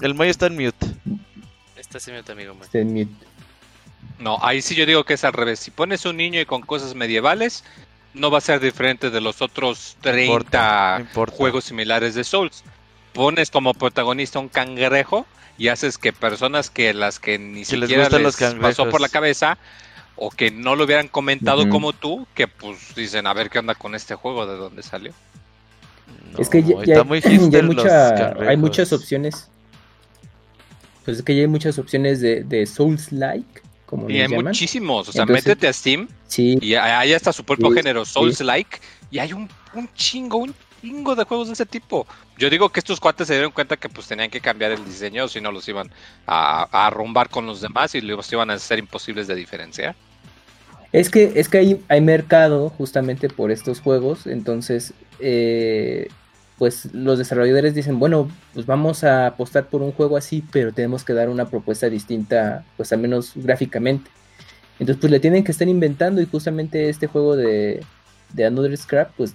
[0.02, 0.86] El Moy está en mute.
[1.76, 2.58] Está en mute, amigo.
[2.62, 3.26] Está en mute.
[4.20, 5.60] No, ahí sí yo digo que es al revés.
[5.60, 7.64] Si pones un niño y con cosas medievales,
[8.14, 12.64] no va a ser diferente de los otros 30 juegos similares de Souls.
[13.13, 15.26] Pones como protagonista un cangrejo
[15.58, 19.58] y haces que personas que las que ni siquiera les, pasó por la cabeza
[20.15, 23.76] o que no lo hubieran comentado como tú, que pues dicen a ver qué onda
[23.76, 25.13] con este juego, de dónde salió.
[26.38, 27.06] es que ya,
[28.47, 29.47] hay, muchas opciones.
[31.06, 33.63] Pues es que ya hay muchas opciones de, de Souls-like
[34.08, 38.80] y hay muchísimos, o sea, métete a Steam y ahí está su propio género, Souls-like,
[39.12, 39.49] y hay un,
[39.95, 42.06] chingo, un chingo de juegos de ese tipo.
[42.38, 45.30] Yo digo que estos cuates se dieron cuenta que pues tenían que cambiar el diseño,
[45.30, 45.89] si no los iban
[46.28, 49.96] a, arrumbar con los demás y los iban a ser imposibles de diferenciar.
[50.91, 56.10] Es que, es que hay, hay mercado justamente por estos juegos, entonces eh,
[56.58, 61.04] pues los desarrolladores dicen, bueno, pues vamos a apostar por un juego así, pero tenemos
[61.04, 64.12] que dar una propuesta distinta, pues al menos gráficamente.
[64.80, 67.84] Entonces, pues le tienen que estar inventando y justamente este juego de,
[68.34, 69.34] de Another Scrap, pues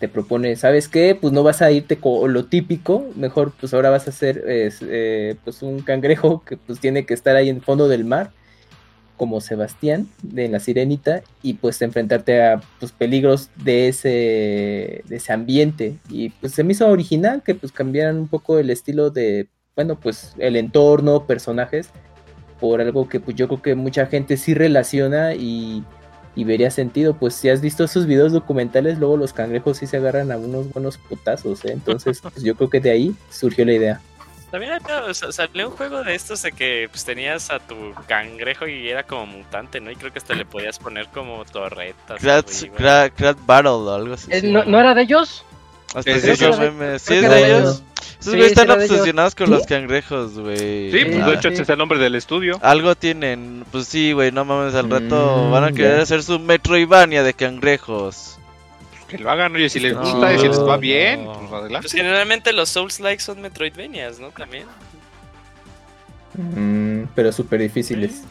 [0.00, 1.14] te propone, ¿sabes qué?
[1.14, 5.36] Pues no vas a irte con lo típico, mejor pues ahora vas a hacer eh,
[5.44, 8.32] pues un cangrejo que pues tiene que estar ahí en fondo del mar
[9.18, 15.32] como Sebastián de La Sirenita y pues enfrentarte a pues, peligros de ese, de ese
[15.34, 15.98] ambiente.
[16.08, 20.00] Y pues se me hizo original que pues cambiaran un poco el estilo de, bueno,
[20.00, 21.90] pues el entorno, personajes,
[22.58, 25.84] por algo que pues yo creo que mucha gente sí relaciona y,
[26.40, 27.12] y vería sentido.
[27.14, 30.72] Pues si has visto esos videos documentales, luego los cangrejos sí se agarran a unos
[30.72, 31.72] buenos putazos, ¿eh?
[31.72, 34.00] entonces pues, yo creo que de ahí surgió la idea.
[34.50, 37.76] También acá salió un juego de estos de que pues, tenías a tu
[38.08, 39.90] cangrejo y era como mutante, ¿no?
[39.90, 42.20] Y creo que hasta le podías poner como torretas.
[42.20, 44.28] Crat, Battle o algo así.
[44.32, 45.44] Eh, ¿no, era de ellos?
[45.94, 47.02] Hasta sí, sí, memes.
[47.02, 47.82] sí, es de ellos.
[48.20, 50.92] Esos güeyes están obsesionados con los cangrejos, güey.
[50.92, 52.58] Sí, pues de hecho ese es el nombre del estudio.
[52.62, 56.38] Algo tienen, pues sí, güey, no mames, al rato mm, van a querer hacer su
[56.38, 58.36] Metroidvania de cangrejos
[59.10, 61.80] que lo hagan, oye, si les gusta y si les va bien, pues adelante.
[61.80, 64.30] Pues generalmente los Souls likes son Metroidvanias, ¿no?
[64.30, 64.66] También.
[66.34, 68.22] Mm, pero súper difíciles.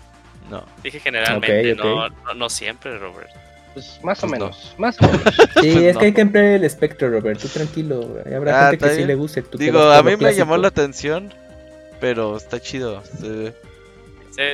[0.50, 0.64] No.
[0.82, 3.30] Dije generalmente, No, no, siempre, Robert.
[3.74, 5.22] Pues más o pues menos, más o menos.
[5.62, 7.40] Sí, pues es que hay que emplear el espectro, Robert.
[7.40, 9.44] Tú tranquilo, Habrá ah, gente que sí le guste.
[9.54, 11.34] Digo, a mí me llamó la atención,
[12.00, 13.04] pero está chido.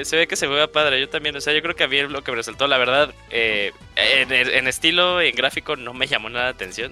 [0.03, 0.99] Se, ve que se ve padre.
[0.99, 3.13] Yo también, o sea, yo creo que a mí lo que me resaltó, la verdad,
[3.29, 6.91] eh, en, estilo, en gráfico, no me llamó nada la atención.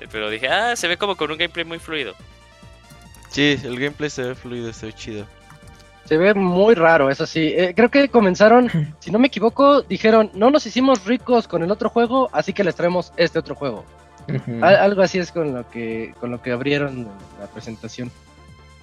[0.00, 2.14] Eh, pero dije, ah, se ve como con un gameplay muy fluido.
[3.30, 5.26] Sí, el gameplay se ve fluido, se ve chido.
[6.08, 7.52] Se ve muy raro, eso sí.
[7.54, 11.70] Eh, creo que comenzaron, si no me equivoco, dijeron, no nos hicimos ricos con el
[11.70, 13.84] otro juego, así que les traemos este otro juego.
[14.62, 18.10] algo así es con lo que con lo que abrieron la presentación.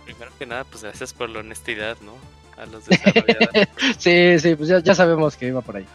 [0.03, 2.13] Primero que nada, pues gracias por la honestidad, ¿no?
[2.57, 3.69] a los desarrolladores.
[3.97, 5.85] sí, sí, pues ya, sabemos que iba por ahí.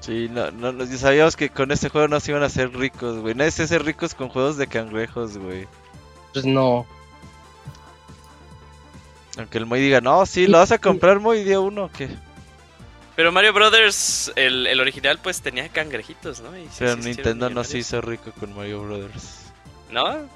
[0.00, 3.34] Sí, no, no, sabíamos que con este juego no se iban a hacer ricos, güey.
[3.34, 5.66] Nadie se hace ricos con juegos de cangrejos, güey.
[6.34, 6.86] Pues no.
[9.38, 12.08] Aunque el Moy diga, no, sí, lo vas a comprar Moy día uno, ¿qué?
[13.14, 16.50] Pero Mario Brothers, el, el original, pues tenía cangrejitos, ¿no?
[16.78, 19.52] Pero Nintendo no se hizo rico con Mario Brothers.
[19.90, 20.28] ¿No?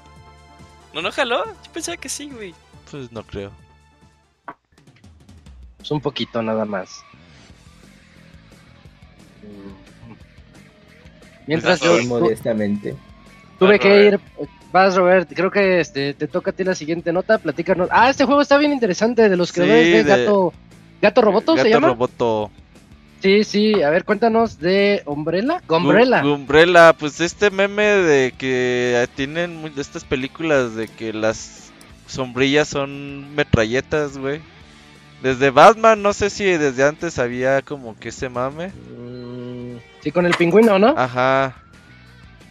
[0.93, 1.45] ¿No, no jaló?
[1.45, 2.53] Yo pensaba que sí, güey.
[2.91, 3.51] Pues no creo.
[5.77, 7.03] Pues un poquito nada más.
[11.47, 12.95] Mientras yo modestamente.
[13.59, 14.19] Tuve que ir.
[14.73, 15.31] Vas, Robert.
[15.31, 17.37] Creo que este, te toca a ti la siguiente nota.
[17.37, 17.89] Platícanos.
[17.91, 19.29] Ah, este juego está bien interesante.
[19.29, 20.51] De los creadores de, Gato.
[20.99, 21.89] ¿Gato Roboto se llama?
[21.89, 22.49] Roboto.
[23.21, 23.83] Sí, sí.
[23.83, 25.61] A ver, cuéntanos de Umbrella.
[25.69, 26.25] Umbrella.
[26.25, 26.93] Umbrella.
[26.93, 31.71] Pues este meme de que tienen estas películas de que las
[32.07, 34.41] sombrillas son metralletas, güey.
[35.21, 38.69] Desde Batman, no sé si desde antes había como que ese mame.
[38.69, 40.95] Mm, sí, con el pingüino, ¿no?
[40.97, 41.62] Ajá.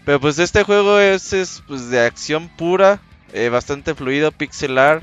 [0.04, 3.00] Pero pues este juego es, pues de acción pura,
[3.32, 5.02] eh, bastante fluido, pixelar.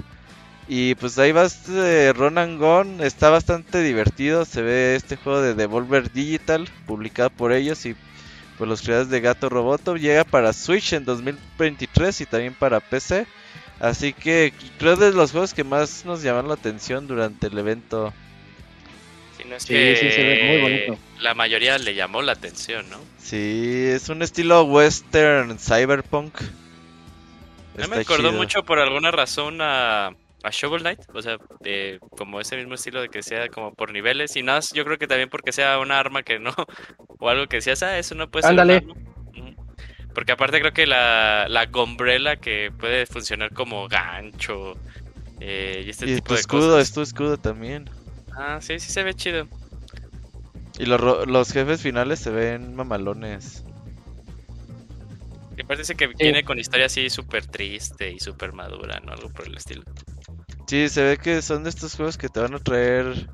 [0.68, 4.46] Y pues ahí va este Run and Gone, está bastante divertido.
[4.46, 7.96] Se ve este juego de Devolver Digital, publicado por ellos y
[8.58, 9.96] por los creadores de Gato Roboto.
[9.96, 13.26] Llega para Switch en 2023 y también para PC.
[13.80, 18.14] Así que creo de los juegos que más nos llamaron la atención durante el evento.
[19.58, 20.98] Sí, no es que sí, se ve muy bonito.
[21.22, 22.98] La mayoría le llamó la atención, ¿no?
[23.18, 26.34] Sí, es un estilo western cyberpunk.
[27.76, 31.38] No me acordó mucho por alguna razón a, a Shovel Knight, o sea,
[32.18, 35.08] como ese mismo estilo de que sea como por niveles y más, yo creo que
[35.08, 36.54] también porque sea un arma que no,
[37.20, 38.52] o algo que decías, ah, eso no puede ser.
[38.52, 38.86] Ándale.
[40.14, 44.76] Porque aparte creo que la, la gombrela que puede funcionar como gancho
[45.40, 47.90] eh, y este tipo tu de escudo, es tu escudo también.
[48.42, 49.48] Ah, sí, sí se ve chido.
[50.80, 53.66] Y los, los jefes finales se ven mamalones.
[55.58, 59.12] Y parece que viene con historia así súper triste y súper madura, ¿no?
[59.12, 59.84] Algo por el estilo.
[60.68, 63.30] Sí, se ve que son de estos juegos que te van a traer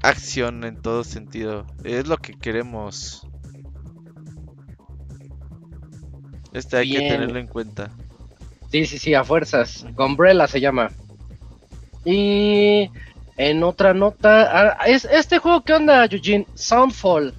[0.00, 1.66] acción en todo sentido.
[1.82, 3.26] Es lo que queremos.
[6.52, 7.90] Este hay que tenerlo en cuenta.
[8.70, 9.84] Sí, sí, sí, a fuerzas.
[9.94, 10.92] Gombrella se llama.
[12.04, 12.90] Y
[13.40, 16.46] en otra nota, ah, es este juego ¿qué onda, Eugene?
[16.54, 17.32] Soundfall.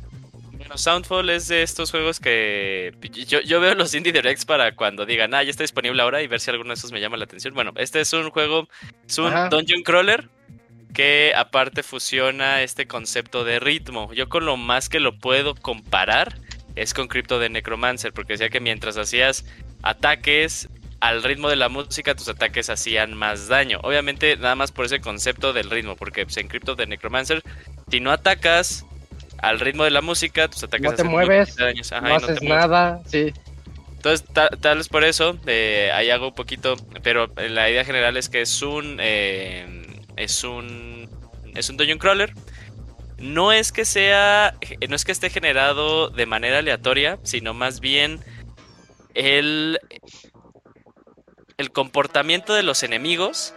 [0.53, 2.91] Bueno, Soundfall es de estos juegos que
[3.27, 6.39] yo, veo los indie directs para cuando digan, ah, ya está disponible ahora y ver
[6.39, 7.53] si alguno de esos me llama la atención.
[7.53, 8.67] Bueno, este es un juego,
[9.07, 10.27] es un dungeon crawler
[10.91, 14.11] que aparte fusiona este concepto de ritmo.
[14.11, 16.35] Yo con lo más que lo puedo comparar
[16.75, 19.45] es con Crypto de Necromancer, porque decía que mientras hacías
[19.83, 20.67] ataques
[21.01, 23.79] al ritmo de la música, tus ataques hacían más daño.
[23.83, 27.43] Obviamente, nada más por ese concepto del ritmo, porque pues, en Crypto de Necromancer,
[27.89, 28.85] si no atacas
[29.39, 33.33] al ritmo de la música, tus ataques no te mueves, no, haces nada, sí.
[33.95, 34.25] Entonces,
[34.61, 38.41] tal, vez por eso, eh, ahí hago un poquito, pero la idea general es que
[38.41, 39.83] es un, eh,
[40.15, 41.09] es un,
[41.55, 42.33] es un dungeon crawler
[43.21, 44.55] no es que sea,
[44.89, 48.19] no es que esté generado de manera aleatoria, sino más bien
[49.13, 49.79] el,
[51.61, 53.53] el comportamiento de los enemigos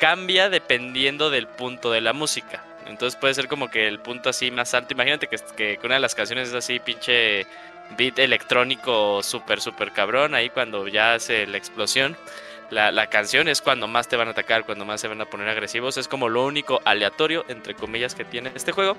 [0.00, 2.64] cambia dependiendo del punto de la música.
[2.86, 4.94] Entonces puede ser como que el punto así más alto.
[4.94, 7.46] Imagínate que, que una de las canciones es así, pinche
[7.96, 10.34] beat electrónico súper, súper cabrón.
[10.34, 12.16] Ahí cuando ya hace la explosión.
[12.70, 15.48] La, canción es cuando más te van a atacar, cuando más se van a poner
[15.48, 15.96] agresivos.
[15.96, 18.94] Es como lo único aleatorio, entre comillas, que tiene este juego.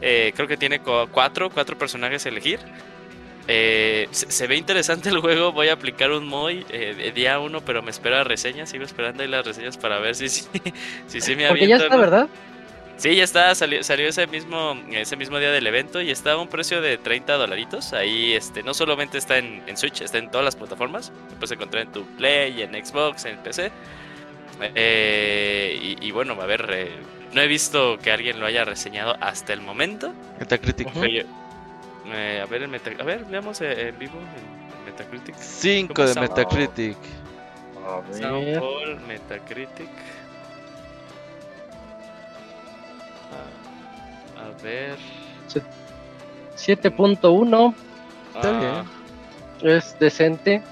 [0.00, 2.58] Eh, creo que tiene cuatro, cuatro personajes a elegir.
[3.48, 5.52] Eh, se, ve interesante el juego.
[5.52, 8.70] Voy a aplicar un MOI eh, día uno, pero me espero a reseñas.
[8.70, 10.44] Sigo esperando ahí las reseñas para ver si, si,
[11.06, 12.28] si, si me Porque ya está, ¿verdad?
[13.02, 16.46] Sí, ya está, salió, ese mismo ese mismo día del evento y está a un
[16.46, 17.92] precio de 30 dolaritos.
[17.94, 21.10] Ahí este no solamente está en, Switch, está en todas las plataformas.
[21.30, 23.72] Lo puedes encontrar en tu Play, en Xbox, en PC.
[24.76, 26.90] Eh, y, bueno, a ver, eh,
[27.32, 30.14] no he visto que alguien lo haya reseñado hasta el momento.
[30.38, 30.86] Metacritic.
[32.06, 35.36] Eh, a ver, a ver, veamos en vivo en Metacritic.
[35.36, 36.96] 5 de Metacritic.
[37.86, 38.62] A ver.
[39.06, 39.88] Metacritic.
[44.36, 44.96] A ver.
[46.56, 47.74] 7.1.
[48.34, 48.84] Está ah.
[49.60, 49.76] bien.
[49.76, 50.62] Es decente.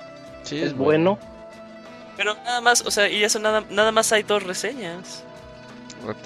[0.42, 1.18] Sí, es, bueno.
[2.16, 5.24] Pero nada más, o sea, y eso nada, nada más hay dos reseñas.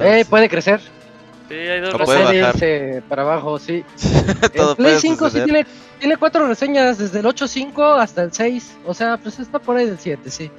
[0.00, 0.80] Eh, puede crecer.
[1.48, 3.02] Sí, hay dos reseñas.
[3.08, 3.84] para abajo, sí.
[4.54, 5.66] el Play 5 sí tiene,
[5.98, 8.78] tiene cuatro reseñas, desde el 8.5 hasta el 6.
[8.84, 10.50] O sea, pues está por ahí del 7, sí.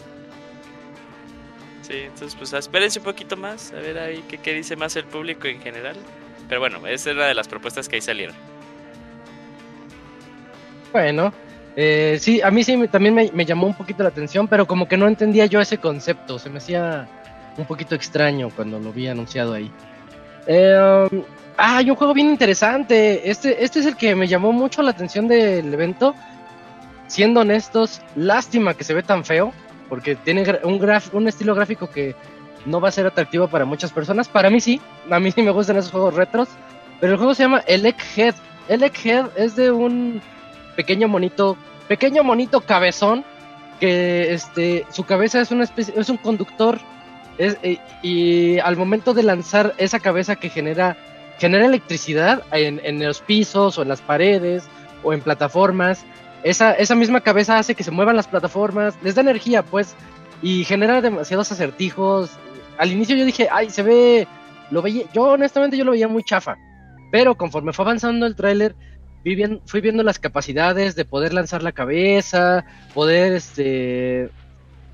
[1.81, 5.05] Sí, entonces pues espérense un poquito más, a ver ahí qué, qué dice más el
[5.05, 5.95] público en general.
[6.47, 8.35] Pero bueno, esa es una de las propuestas que ahí salieron.
[10.91, 11.33] Bueno,
[11.75, 14.95] eh, sí, a mí sí también me, llamó un poquito la atención, pero como que
[14.95, 17.07] no entendía yo ese concepto, se me hacía
[17.57, 19.69] un poquito extraño cuando lo vi anunciado ahí.
[20.47, 21.23] Eh, um,
[21.57, 24.91] ah, hay un juego bien interesante, este, este es el que me llamó mucho la
[24.91, 26.15] atención del evento.
[27.07, 29.53] Siendo honestos, lástima que se ve tan feo,
[29.89, 30.81] porque tiene un,
[31.13, 32.15] un estilo gráfico que
[32.65, 34.27] no va a ser atractivo para muchas personas.
[34.27, 36.49] Para mí sí, a mí sí me gustan esos juegos retros.
[36.99, 38.35] Pero el juego se llama Elec Head.
[38.67, 40.21] Elec Head es de un
[40.75, 43.23] pequeño monito, pequeño monito cabezón
[43.79, 46.79] que este su cabeza es una especie, es un conductor
[47.37, 50.97] eh, y al momento de lanzar esa cabeza que genera
[51.37, 54.63] genera electricidad en, en, los pisos o en las paredes
[55.03, 56.05] o en plataformas.
[56.43, 59.95] Esa, esa misma cabeza hace que se muevan las plataformas, les da energía pues
[60.41, 62.29] y genera demasiados acertijos,
[62.77, 64.27] al inicio yo dije, ay, se ve,
[64.69, 66.57] lo veía, yo honestamente yo lo veía muy chafa,
[67.11, 68.75] pero conforme fue avanzando el tráiler,
[69.65, 74.29] fui viendo las capacidades de poder lanzar la cabeza, poder este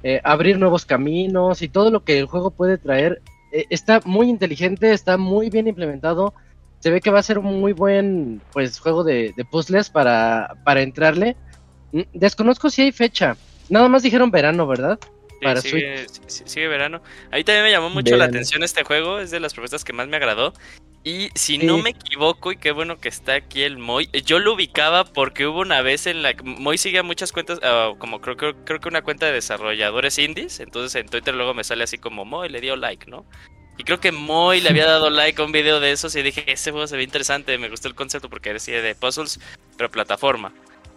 [0.04, 3.22] eh, abrir nuevos caminos y todo lo que el juego puede traer.
[3.52, 6.34] Eh, está muy inteligente, está muy bien implementado.
[6.80, 10.82] Se ve que va a ser un muy buen pues juego de, puzzles para, para
[10.82, 11.36] entrarle.
[11.92, 13.38] Mm, desconozco si hay fecha.
[13.70, 15.00] Nada más dijeron verano, ¿verdad?
[15.42, 17.02] para sigue, sigue, verano.
[17.32, 20.08] Ahí también me llamó mucho la atención este juego, es de las propuestas que más
[20.08, 20.54] me agradó.
[21.04, 24.54] Y si no me equivoco, y qué bueno que está aquí el Moy, yo lo
[24.54, 28.22] ubicaba porque hubo una vez en la que Moy sigue a muchas cuentas, ah, como
[28.22, 31.84] creo, creo, creo, que una cuenta de desarrolladores indies, entonces en Twitter luego me sale
[31.84, 33.26] así como Moy le dio like, ¿no?
[33.80, 36.44] Y creo que Moy le había dado like a un video de esos y dije,
[36.46, 39.40] ese juego se ve interesante, me gustó el concepto porque era así de puzzles,
[39.78, 40.54] pero plataforma.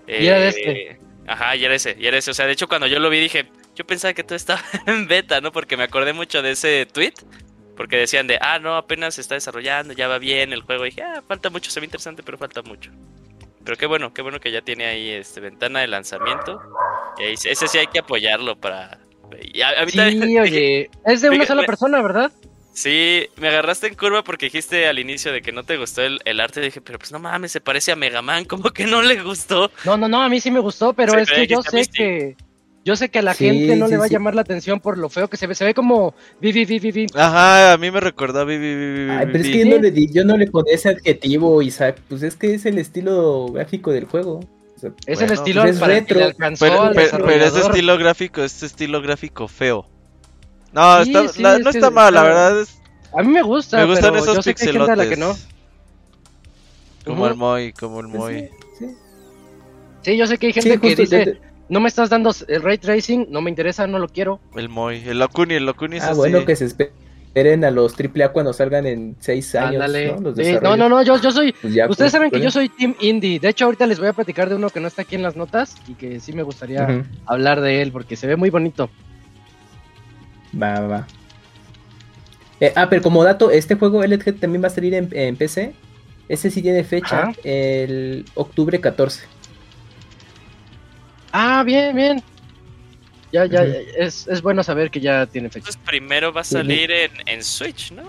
[0.07, 0.99] y era este.
[1.27, 2.31] Ajá, y era ese, y era ese.
[2.31, 5.07] O sea, de hecho cuando yo lo vi dije, yo pensaba que todo estaba en
[5.09, 5.53] beta, ¿no?
[5.53, 7.15] Porque me acordé mucho de ese tweet.
[7.77, 10.87] Porque decían de, ah, no, apenas se está desarrollando, ya va bien el juego.
[10.87, 12.91] Y dije, ah, falta mucho, se ve interesante, pero falta mucho.
[13.65, 16.61] Pero qué bueno, qué bueno que ya tiene ahí este ventana de lanzamiento.
[17.19, 18.99] Y ese sí hay que apoyarlo para.
[19.89, 20.01] sí,
[20.39, 22.31] oye, es de una sola persona, ¿verdad?
[22.75, 26.21] Sí, me agarraste en curva porque dijiste al inicio de que no te gustó el,
[26.25, 26.61] el arte.
[26.61, 29.71] Dije, pero pues no mames, se parece a Mega Man, como que no le gustó.
[29.85, 32.37] No, no, no, a mí sí me gustó, pero es que yo sé que.
[32.85, 35.09] Yo sé que a la gente no le va a llamar la atención por lo
[35.09, 35.55] feo que se ve.
[35.55, 39.11] Se ve como vi, vi, vi, vi, Ajá, a mí me recordó vi, vi, vi,
[39.11, 42.03] Ay, pero es que yo no, le di, yo no le pone ese adjetivo, Isaac.
[42.09, 44.41] Pues es que es el estilo gráfico del juego.
[45.07, 46.21] es el estilo pues es retro.
[46.61, 49.87] pero, pero, ese estilo gráfico es estilo gráfico feo.
[50.75, 52.79] No, está, no está mal, la verdad es...
[53.17, 55.35] A mí me gusta, Me gustan esos yo sé que hay la que no.
[57.05, 58.51] Como el Moy, como el Moy.
[60.03, 61.41] Sí, yo sé que hay gente que dice
[61.75, 64.39] no me estás dando el ray tracing, no me interesa, no lo quiero.
[64.55, 68.53] El Moy, el Locuni, el Locuni Ah, bueno, que se esperen a los AAA cuando
[68.53, 69.93] salgan en 6 años.
[70.63, 70.77] ¿no?
[70.77, 71.51] no, no, yo, yo soy.
[71.51, 73.41] Pues ustedes pues, saben que yo soy Team Indie.
[73.41, 75.35] De hecho, ahorita les voy a platicar de uno que no está aquí en las
[75.35, 78.89] notas y que sí me gustaría hablar de él porque se ve muy bonito.
[80.63, 81.07] Va, va.
[82.61, 85.75] Eh, ah, pero como dato, este juego LG también va a salir en, PC.
[86.29, 89.34] Ese sí tiene fecha, el octubre 14.
[91.37, 92.23] Ah, bien, bien.
[93.33, 95.71] Ya, ya, es, bueno saber que ya tiene fecha.
[95.71, 98.05] Entonces primero va a salir en, en Switch, ¿no?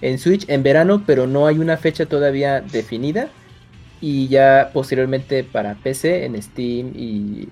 [0.00, 3.28] En Switch en verano, pero no hay una fecha todavía definida.
[4.00, 7.48] Y ya posteriormente para PC en Steam y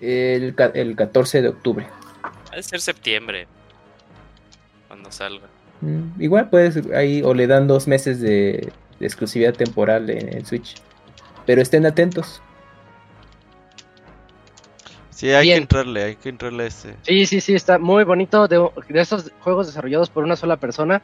[0.00, 1.86] el, el 14 de octubre.
[2.24, 3.46] Va a ser septiembre.
[4.88, 5.46] Cuando salga.
[5.80, 10.74] Mm, igual puedes ahí o le dan dos meses de, exclusividad temporal en, Switch.
[11.44, 12.42] Pero estén atentos.
[15.16, 16.94] Sí, hay que entrarle, hay que entrarle a ese.
[17.00, 21.00] Sí, sí, sí, está muy bonito de, de esos juegos desarrollados por una sola persona.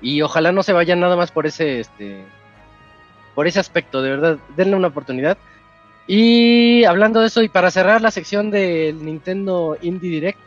[0.00, 2.22] Y ojalá no se vayan nada más por ese, este,
[3.34, 5.36] por ese aspecto, de verdad, denle una oportunidad.
[6.06, 10.38] Y hablando de eso, y para cerrar la sección del Nintendo Indie Direct,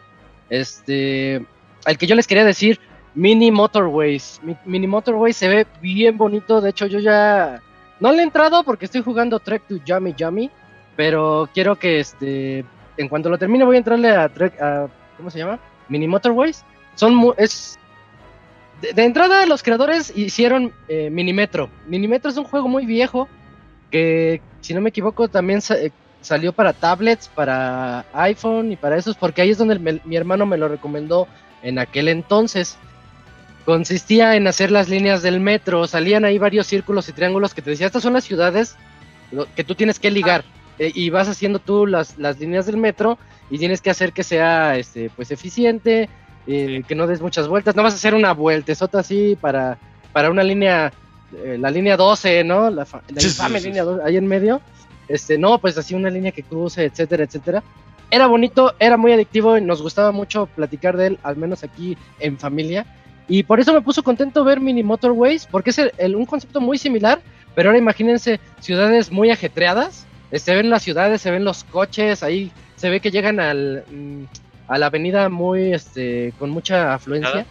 [0.50, 1.46] este,
[1.84, 2.80] al que yo les quería decir,
[3.16, 4.40] Mini Motorways.
[4.64, 7.62] Mini Motorways se ve bien bonito, de hecho yo ya
[8.00, 10.50] no le he entrado porque estoy jugando Trek to Yummy Yummy,
[11.00, 12.66] pero quiero que este,
[12.98, 15.58] en cuanto lo termine voy a entrarle a Trek, a, ¿cómo se llama?
[15.88, 16.66] Mini Motorways.
[16.96, 17.80] Son, es,
[18.82, 21.70] de, entrada los creadores hicieron eh, Minimetro.
[21.88, 23.30] Minimetro es un juego muy viejo
[23.90, 29.16] que si no me equivoco, también eh, salió para tablets, para iPhone y para esos,
[29.16, 31.30] porque ahí es donde mi hermano me lo recomendó
[31.64, 32.78] en aquel entonces.
[33.64, 37.70] Consistía en hacer las líneas del metro, salían ahí varios círculos y triángulos que te
[37.70, 38.76] decía, estas son las ciudades
[39.56, 40.44] que tú tienes que ligar.
[40.80, 43.20] Eh, y vas haciendo tú las, las líneas del metro
[43.50, 46.10] y tienes que hacer que sea este pues eficiente,
[46.48, 49.78] eh, que no des muchas vueltas, no vas a hacer una vueltezota así para,
[50.14, 50.92] para una línea
[51.34, 52.70] eh, la línea 12, ¿no?
[52.70, 54.62] La, infame línea 12, ahí en medio.
[55.08, 57.64] Este, no, pues así una línea que cruce, etcétera, etcétera.
[58.12, 61.98] Era bonito, era muy adictivo y nos gustaba mucho platicar de él, al menos aquí
[62.20, 62.86] en familia.
[63.28, 65.80] Y por eso me puso contento ver Mini Motorways, porque es
[66.16, 67.22] un concepto muy similar,
[67.54, 70.08] pero ahora imagínense ciudades muy ajetreadas.
[70.32, 74.24] Se ven las ciudades, se ven los coches, ahí se ve que llegan al, mm,
[74.68, 77.46] a la avenida muy, este, con mucha afluencia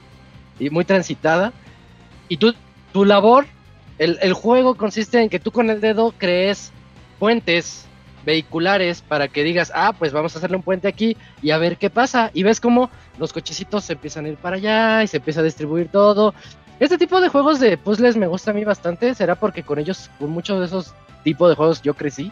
[0.58, 1.52] y muy transitada.
[2.28, 2.54] Y tú,
[2.92, 3.46] tu labor
[3.98, 6.72] el, juego consiste en que tú con el dedo crees
[7.18, 7.84] puentes
[8.24, 11.76] vehiculares para que digas, ah, pues vamos a hacerle un puente aquí y a ver
[11.78, 12.30] qué pasa.
[12.32, 15.44] Y ves cómo los cochecitos se empiezan a ir para allá y se empieza a
[15.44, 16.34] distribuir todo.
[16.78, 20.10] Este tipo de juegos de puzzles me gusta a mí bastante, será porque con ellos,
[20.18, 22.30] con muchos de esos tipos de juegos yo crecí.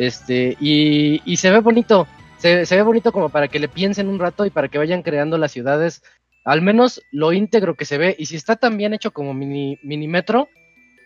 [0.00, 4.08] Este, y, y se ve bonito, se, se, ve bonito como para que le piensen
[4.08, 6.02] un rato y para que vayan creando las ciudades,
[6.46, 8.16] al menos lo íntegro que se ve.
[8.18, 10.48] Y si está tan bien hecho como mini, mini metro,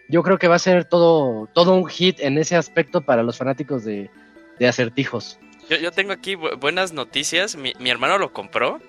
[0.08, 3.36] yo creo que va a ser todo, todo un hit en ese aspecto para los
[3.36, 4.10] fanáticos de,
[4.64, 5.40] acertijos.
[5.68, 7.56] Yo, tengo aquí buenas noticias.
[7.56, 8.80] Mi, hermano lo compró.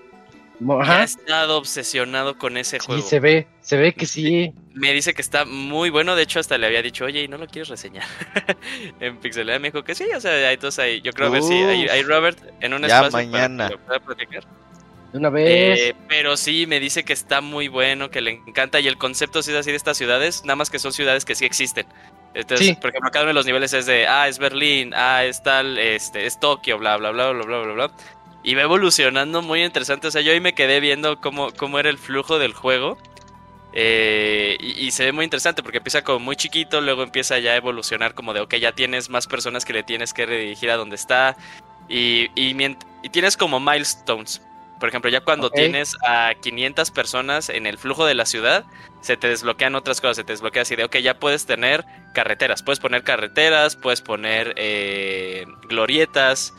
[0.81, 3.01] Ha estado obsesionado con ese juego.
[3.01, 4.53] Sí, se ve, se ve que sí.
[4.73, 6.15] Me dice que está muy bueno.
[6.15, 8.05] De hecho, hasta le había dicho, oye, ¿y no lo quieres reseñar?
[8.99, 10.05] en Pixelada me dijo que sí.
[10.15, 11.53] O sea, entonces ahí, yo creo que sí.
[11.53, 13.69] Ahí, Robert en un ya mañana.
[13.85, 14.43] Para que platicar
[15.15, 15.79] una vez.
[15.79, 18.79] Eh, pero sí, me dice que está muy bueno, que le encanta.
[18.79, 21.35] Y el concepto sí es así de estas ciudades, nada más que son ciudades que
[21.35, 21.85] sí existen.
[22.33, 25.41] Entonces, por ejemplo, cada uno de los niveles es de, ah, es Berlín, ah, es
[25.41, 27.91] tal, este, es Tokio, bla, bla, bla, bla, bla, bla, bla.
[28.45, 30.07] Y va evolucionando muy interesante.
[30.07, 32.95] O sea, yo ahí me quedé viendo cómo, cómo era el flujo del juego.
[33.73, 37.55] Eh, y, se ve muy interesante porque empieza como muy chiquito, luego empieza ya a
[37.55, 40.95] evolucionar como de, ok, ya tienes más personas que le tienes que redirigir a donde
[40.95, 41.35] está.
[41.89, 42.55] Y, y,
[43.03, 44.43] y tienes como milestones.
[44.79, 48.63] Por ejemplo, ya cuando tienes a 500 personas en el flujo de la ciudad,
[49.01, 51.83] se te desbloquean otras cosas, se te desbloquea así de, ok, ya puedes tener
[52.13, 56.53] carreteras, puedes poner carreteras, puedes poner eh, glorietas,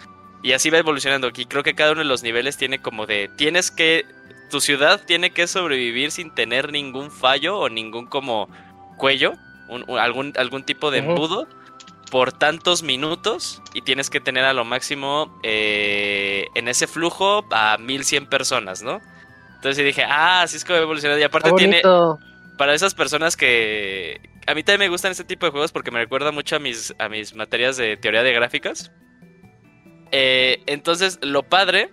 [0.47, 1.29] y así va evolucionando.
[1.35, 4.07] Y creo que cada uno de los niveles tiene como de, tienes que,
[4.49, 8.49] tu ciudad tiene que sobrevivir sin tener ningún fallo o ningún como
[8.97, 9.33] cuello,
[9.99, 11.49] algún, algún tipo de embudo
[12.13, 17.77] por tantos minutos y tienes que tener a lo máximo eh, en ese flujo a
[17.79, 19.01] 1100 personas, ¿no?
[19.57, 21.19] Entonces dije, ah, así es como evolucionado.
[21.19, 21.83] Y aparte tiene,
[22.57, 24.21] para esas personas que...
[24.47, 26.95] A mí también me gustan este tipo de juegos porque me recuerda mucho a mis,
[27.01, 28.93] a mis materias de teoría de gráficas.
[30.13, 31.91] Eh, entonces, lo padre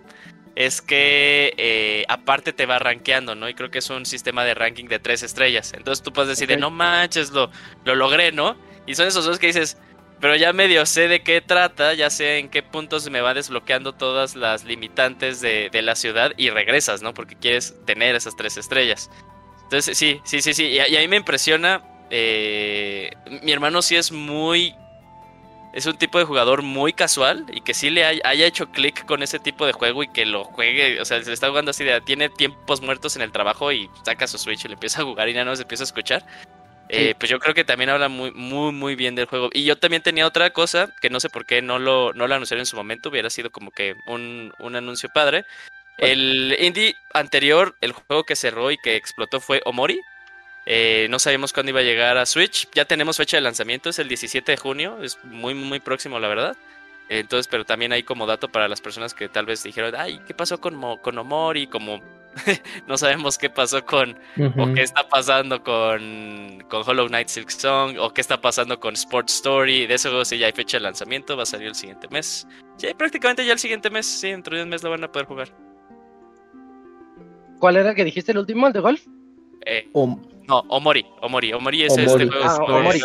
[0.56, 3.50] es que eh, aparte te va rankeando, ¿no?
[3.50, 5.74] Y creo que es un sistema de ranking de tres estrellas.
[5.74, 7.50] Entonces tú puedes decir, no manches, lo,
[7.86, 8.56] lo logré, ¿no?
[8.86, 9.78] Y son esos dos que dices,
[10.20, 13.94] pero ya medio sé de qué trata, ya sé en qué puntos me va desbloqueando
[13.94, 17.14] todas las limitantes de, la ciudad y regresas, ¿no?
[17.14, 19.10] Porque quieres tener esas tres estrellas.
[19.64, 20.66] Entonces, sí, sí, sí, sí.
[20.66, 21.82] Y, a mí me impresiona.
[22.10, 23.12] Eh,
[23.42, 24.76] mi hermano sí es muy
[25.74, 29.24] es un tipo de jugador muy casual y que sí le haya, hecho clic con
[29.24, 31.84] ese tipo de juego y que lo juegue, o sea, se le está jugando así
[31.84, 35.06] de, tiene tiempos muertos en el trabajo y saca su Switch y le empieza a
[35.06, 36.26] jugar y ya no se empieza a escuchar.
[36.90, 39.50] Eh, pues yo creo que también habla muy, muy, muy bien del juego.
[39.52, 42.36] Y yo también tenía otra cosa que no sé por qué no lo, no lo
[42.36, 45.46] anunciaron en su momento, hubiera sido como que un, un anuncio padre.
[45.98, 50.00] El indie anterior, el juego que cerró y que explotó fue Omori,
[50.66, 52.68] eh, no sabíamos cuándo iba a llegar a Switch.
[52.74, 55.02] Ya tenemos fecha de lanzamiento, es el 17 de junio.
[55.02, 56.58] Es muy, muy próximo, la verdad.
[57.10, 60.34] Entonces, pero también hay como dato para las personas que tal vez dijeron, ay, ¿qué
[60.34, 61.68] pasó con, con Omori?
[61.68, 62.02] Como
[62.88, 64.18] no sabemos qué pasó con,
[64.58, 68.94] o qué está pasando con, con Hollow Knight Silk Song, o qué está pasando con
[68.94, 69.86] Sports Story.
[69.86, 72.48] De eso sí ya hay fecha de lanzamiento, va a salir el siguiente mes.
[72.78, 75.28] Sí, prácticamente ya el siguiente mes, sí, dentro de un mes lo van a poder
[75.28, 75.50] jugar.
[77.60, 79.06] ¿Cuál era el que dijiste el último, el de golf?
[79.66, 79.90] Eh,
[80.48, 82.32] no, Omori, Omori, Omori es este juego.
[82.44, 83.02] Ah, Omori.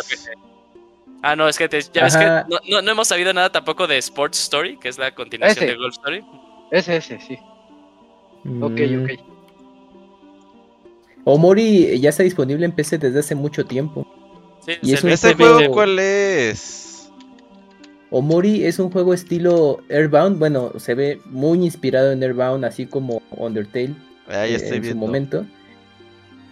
[1.21, 4.41] ah, no, es que ya ves que no, no, hemos sabido nada tampoco de Sports
[4.43, 6.23] Story, que es la continuación de Golf Story.
[6.71, 7.37] Ese, ese, sí.
[8.61, 9.03] Ok, mm.
[9.03, 9.11] ok.
[11.25, 14.07] Omori ya está disponible en PC desde hace mucho tiempo.
[14.65, 17.11] Sí, y es ¿Ese juego cuál es?
[18.11, 20.39] Omori es un juego estilo Airbound.
[20.39, 23.95] Bueno, se ve muy inspirado en Airbound, así como Undertale.
[24.27, 25.45] Ah, ya estoy eh, en su momento.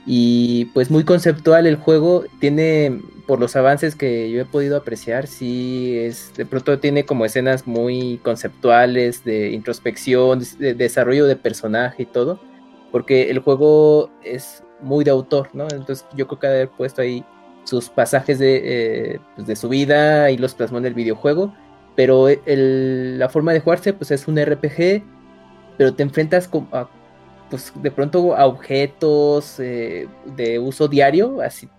[0.09, 5.27] Y pues muy conceptual el juego, tiene, por los avances que yo he podido apreciar,
[5.27, 12.03] sí, es, de pronto tiene como escenas muy conceptuales de introspección, de desarrollo de personaje
[12.03, 12.39] y todo,
[12.89, 15.67] porque el juego es muy de autor, ¿no?
[15.69, 17.25] Entonces yo creo que haber puesto ahí
[17.65, 21.53] sus pasajes de, eh, pues de su vida y los plasmó en el videojuego,
[21.97, 25.03] pero la forma de jugarse pues es un RPG,
[25.77, 26.87] pero te enfrentas a
[27.49, 31.69] pues de pronto a objetos eh, de uso diario, así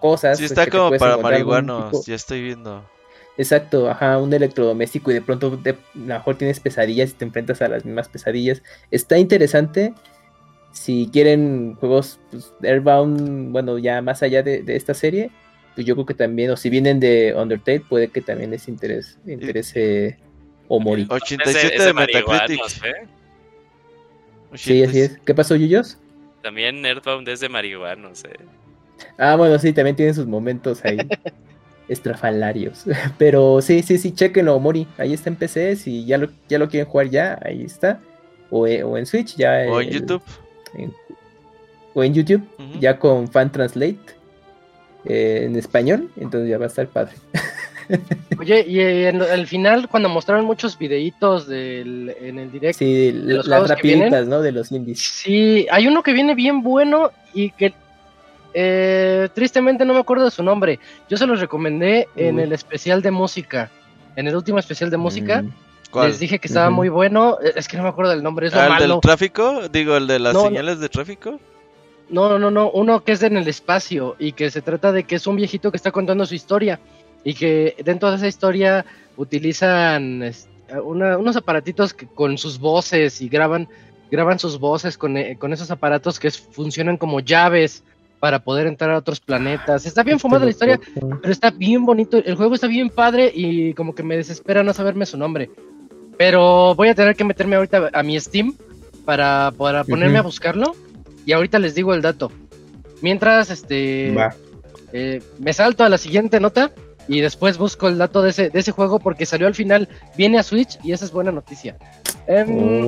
[0.00, 0.38] cosas.
[0.38, 2.84] Sí, pues, está como para marihuanos, ya estoy viendo.
[3.38, 7.24] Exacto, ajá, un electrodoméstico y de pronto de, a lo mejor tienes pesadillas y te
[7.24, 8.62] enfrentas a las mismas pesadillas.
[8.90, 9.94] Está interesante.
[10.72, 15.30] Si quieren juegos pues, Airbound, bueno, ya más allá de, esta serie,
[15.74, 19.16] pues yo creo que también, o si vienen de Undertale, puede que también les interese,
[19.26, 20.18] interese
[20.68, 21.06] o morir.
[21.10, 22.84] 87 de Metacritic.
[22.84, 23.08] ¿eh?
[24.54, 25.18] Sí, así es.
[25.24, 25.98] ¿Qué pasó, Yuyos?
[26.42, 28.30] También Nerdbound es de marihuana, no sé.
[29.18, 30.98] Ah, bueno, sí, también tiene sus momentos ahí
[31.88, 32.84] estrafalarios.
[33.18, 34.86] Pero sí, sí, sí, chequenlo, Mori.
[34.98, 38.00] Ahí está en PC, si ya lo, ya lo quieren jugar ya, ahí está.
[38.50, 39.64] O, eh, en Switch, ya.
[39.70, 40.22] O en YouTube.
[41.94, 42.42] o en YouTube,
[42.80, 43.98] ya con Fan Translate
[45.04, 47.14] eh, en español, entonces ya va a estar padre.
[48.38, 52.78] Oye, y al final, cuando mostraron muchos videitos del, en el directo.
[52.78, 54.40] Sí, las rapiditas, ¿no?
[54.40, 55.00] De los indies.
[55.00, 57.74] Sí, hay uno que viene bien bueno y que
[58.54, 60.78] eh, tristemente no me acuerdo de su nombre.
[61.08, 63.70] Yo se los recomendé en el especial de música.
[64.16, 65.42] En el último especial de música.
[65.42, 65.52] Mm.
[66.04, 67.38] Les dije que estaba muy bueno.
[67.54, 68.46] Es que no me acuerdo del nombre.
[68.46, 69.68] Es ¿El del tráfico?
[69.68, 71.38] Digo, el de las señales de tráfico.
[72.08, 72.70] No, no, no.
[72.70, 75.70] Uno que es en el espacio y que se trata de que es un viejito
[75.70, 76.78] que está contando su historia
[77.24, 78.84] y que dentro de esa historia
[79.16, 80.32] utilizan
[80.82, 83.68] unos aparatitos que, con sus voces y graban,
[84.10, 87.84] graban sus voces con, eh, con esos aparatos que funcionan como llaves
[88.20, 89.84] para poder entrar a otros planetas.
[89.84, 92.18] Está bien fumada la historia, pero está bien bonito.
[92.18, 95.50] El juego está bien padre y como que me desespera no saberme su nombre.
[96.16, 98.54] Pero voy a tener que meterme ahorita a mi Steam
[99.04, 100.76] para, para ponerme a buscarlo.
[101.26, 102.30] Y ahorita les digo el dato.
[103.00, 104.14] Mientras, este...
[104.94, 106.70] Eh, me salto a la siguiente nota
[107.08, 110.38] y después busco el dato de ese, de ese juego porque salió al final, viene
[110.38, 111.76] a Switch y esa es buena noticia.
[112.26, 112.84] Em,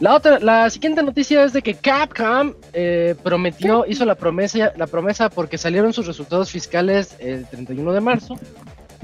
[0.00, 4.86] la otra, la siguiente noticia es de que Capcom eh, prometió, hizo la promesa, la
[4.86, 8.38] promesa porque salieron sus resultados fiscales el 31 de marzo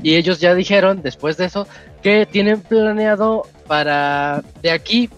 [0.02, 1.66] y ellos ya dijeron después de eso
[2.02, 5.10] que tienen planeado para de aquí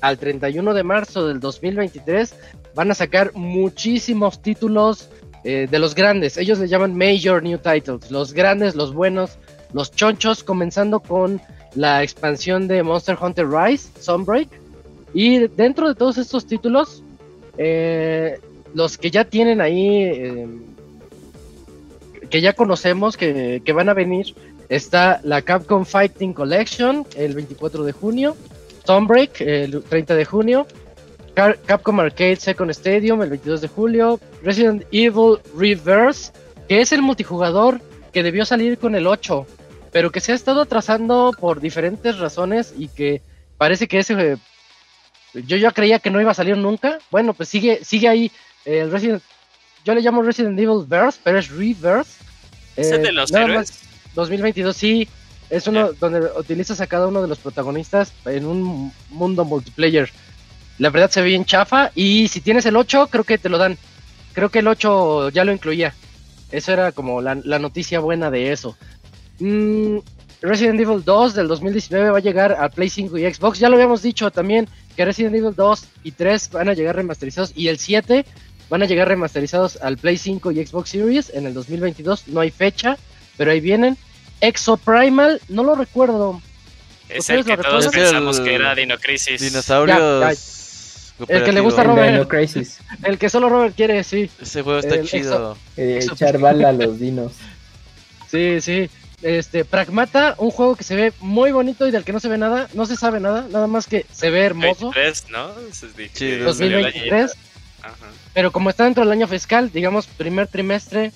[0.00, 2.34] al 31 de marzo del 2023
[2.74, 5.10] van a sacar muchísimos títulos
[5.48, 6.36] eh, de los grandes.
[6.38, 8.10] Ellos le llaman Major New Titles.
[8.10, 9.38] Los grandes, los buenos,
[9.72, 11.40] los chonchos, comenzando con
[11.76, 14.48] la expansión de Monster Hunter Rise, Sunbreak.
[15.14, 17.04] Y dentro de todos estos títulos,
[17.58, 18.40] eh,
[18.74, 20.48] los que ya tienen ahí, eh,
[22.28, 24.34] que ya conocemos, que, que, van a venir,
[24.68, 28.36] está la Capcom Fighting Collection el 24 de junio,
[28.84, 30.66] Sunbreak el 30 de junio,
[31.36, 36.32] Capcom Arcade Second Stadium el 22 de julio, Resident Evil Reverse,
[36.66, 37.80] que es el multijugador
[38.12, 39.46] que debió salir con el 8,
[39.92, 43.20] pero que se ha estado atrasando por diferentes razones y que
[43.58, 44.36] parece que ese eh,
[45.34, 46.98] yo ya creía que no iba a salir nunca.
[47.10, 48.32] Bueno, pues sigue sigue ahí
[48.64, 49.22] el Resident
[49.86, 52.18] yo le llamo Resident Evil Verse, pero es Reverse.
[52.74, 53.82] ¿Es el de eh, los héroes?
[54.16, 55.08] 2022 sí,
[55.48, 60.10] es uno donde utilizas a cada uno de los protagonistas en un mundo multiplayer.
[60.78, 63.58] La verdad se ve bien chafa y si tienes el 8 creo que te lo
[63.58, 63.78] dan.
[64.32, 65.94] Creo que el 8 ya lo incluía.
[66.50, 68.76] Eso era como la, noticia buena de eso.
[69.38, 69.98] Mm,
[70.42, 73.58] Resident Evil 2 del 2019 va a llegar a Play 5 y Xbox.
[73.58, 77.52] Ya lo habíamos dicho también que Resident Evil 2 y 3 van a llegar remasterizados
[77.54, 78.24] y el 7
[78.68, 82.28] van a llegar remasterizados al Play 5 y Xbox Series en el 2022.
[82.28, 82.98] No hay fecha,
[83.36, 83.96] pero ahí vienen.
[84.40, 86.42] Exoprimal, no lo recuerdo.
[87.08, 89.40] Es el que todos pensamos que era Dino Crisis.
[89.40, 90.55] Dinosaurios.
[91.28, 92.30] El que le gusta a Robert.
[93.04, 94.30] El que solo Robert quiere, sí.
[94.40, 95.56] Ese juego está chido.
[95.76, 97.32] Eh, echar bala a los dinos.
[98.28, 98.90] Sí, sí.
[99.22, 102.36] Este, Pragmata, un juego que se ve muy bonito y del que no se ve
[102.36, 104.86] nada, no se sabe nada, nada más que se ve hermoso.
[104.86, 105.50] 2023, ¿no?
[106.12, 107.32] Sí, 2023.
[108.34, 111.12] Pero como está dentro del año fiscal, digamos primer trimestre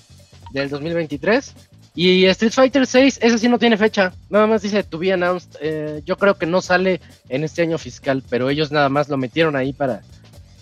[0.51, 1.53] del 2023.
[1.93, 5.57] Y Street Fighter 6, ese sí no tiene fecha, nada más dice to be announced.
[5.59, 9.17] Eh, yo creo que no sale en este año fiscal, pero ellos nada más lo
[9.17, 10.01] metieron ahí para,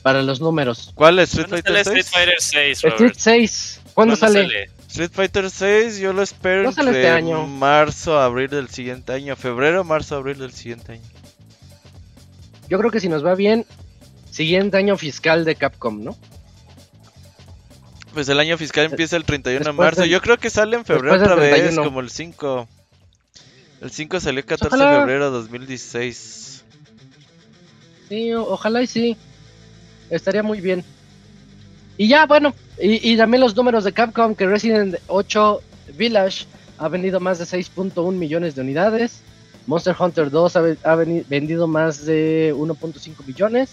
[0.01, 0.91] para los números.
[0.95, 1.87] ¿Cuál es Street Fighter 6?
[1.87, 4.69] Street Fighter 6, Street 6, ¿cuándo, sale?
[4.87, 7.45] Street Fighter 6 yo lo espero no entre este año.
[7.45, 11.03] marzo, abril del siguiente año, febrero, marzo, abril del siguiente año.
[12.69, 13.67] Yo creo que si nos va bien,
[14.31, 16.17] siguiente año fiscal de Capcom, ¿no?
[18.19, 20.03] Pues el año fiscal empieza el 31 de marzo.
[20.03, 22.67] Yo creo que sale en febrero otra vez, como el 5.
[23.79, 26.65] El 5 salió el 14 de febrero de 2016.
[28.09, 29.15] Sí, ojalá y sí.
[30.09, 30.83] Estaría muy bien.
[31.97, 35.61] Y ya, bueno, y, también los números de Capcom, que Resident 8
[35.95, 36.45] Village
[36.77, 39.21] ha vendido más de 6.1 millones de unidades.
[39.65, 43.69] Monster Hunter 2 ha, vendido más de 1.5 millones.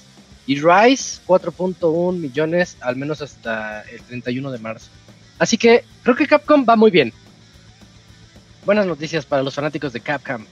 [0.47, 4.91] Y Rise 4.1 millones, al menos hasta el 31 de marzo.
[5.39, 7.13] Así que creo que Capcom va muy bien.
[8.65, 10.45] Buenas noticias para los fanáticos de Capcom.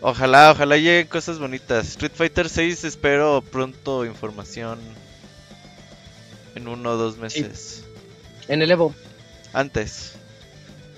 [0.00, 1.88] Ojalá, ojalá lleguen cosas bonitas.
[1.88, 4.78] Street Fighter 6 espero pronto información.
[6.54, 7.84] En uno o dos meses.
[8.48, 8.94] En el Evo.
[9.52, 10.14] Antes.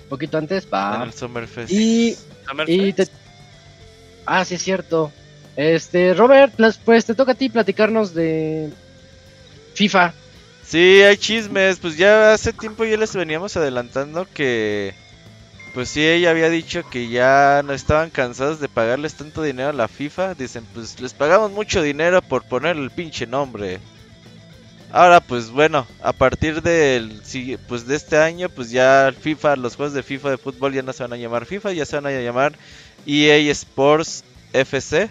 [0.09, 0.95] Poquito antes, va.
[0.97, 1.71] En el Summerfest.
[1.71, 2.17] Y,
[4.25, 5.11] Ah, sí es cierto.
[5.55, 6.53] Este, Robert,
[6.85, 8.71] pues te toca a ti platicarnos de
[9.73, 10.13] FIFA.
[10.65, 11.79] Sí, hay chismes.
[11.79, 14.93] Pues ya hace tiempo ya les veníamos adelantando que
[15.73, 19.73] pues sí, ella había dicho que ya no estaban cansados de pagarles tanto dinero a
[19.73, 20.35] la FIFA.
[20.35, 23.79] Dicen, pues les pagamos mucho dinero por poner el pinche nombre.
[24.91, 27.21] Ahora, pues bueno, a partir del,
[27.69, 30.91] pues de este año, pues ya FIFA, los juegos de FIFA de fútbol ya no
[30.91, 32.53] se van a llamar FIFA, ya se van a llamar
[33.05, 35.09] EA Sports FC.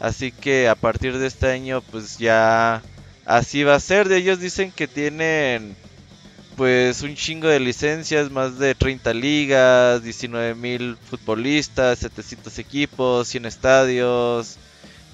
[0.00, 2.82] Así que a partir de este año, pues ya
[3.24, 4.08] así va a ser.
[4.08, 5.76] De ellos dicen que tienen
[6.56, 13.46] pues un chingo de licencias, más de 30 ligas, 19 mil futbolistas, 700 equipos, 100
[13.46, 14.56] estadios,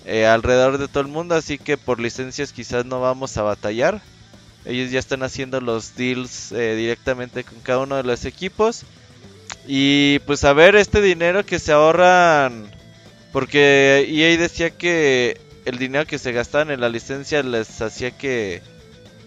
[0.05, 4.03] eh, alrededor de todo el mundo, así que por licencias quizás no vamos a batallar.
[4.65, 8.83] Ellos ya están haciendo los deals eh, directamente con cada uno de los equipos.
[9.67, 12.71] Y pues a ver este dinero que se ahorran,
[13.33, 18.63] porque EA decía que el dinero que se gastaban en la licencia les hacía que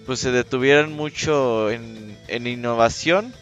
[0.05, 3.33] pues se detuvieran mucho en, en innovación.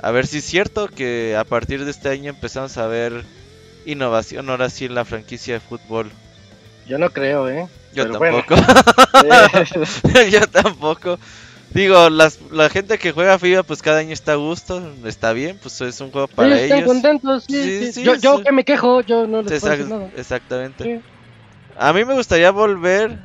[0.00, 3.24] A ver si es cierto que a partir de este año empezamos a ver
[3.86, 6.10] innovación ahora sí en la franquicia de fútbol.
[6.86, 7.68] Yo no creo, ¿eh?
[7.94, 8.54] Yo tampoco.
[10.30, 11.18] Yo tampoco.
[11.74, 15.58] Digo, las, la gente que juega FIFA, pues cada año está a gusto, está bien,
[15.60, 16.62] pues es un juego para ellos.
[16.62, 20.10] Están contentos, sí, sí, yo, yo que me quejo, yo no les puedo nada.
[20.16, 21.00] Exactamente.
[21.78, 23.18] A mí me gustaría volver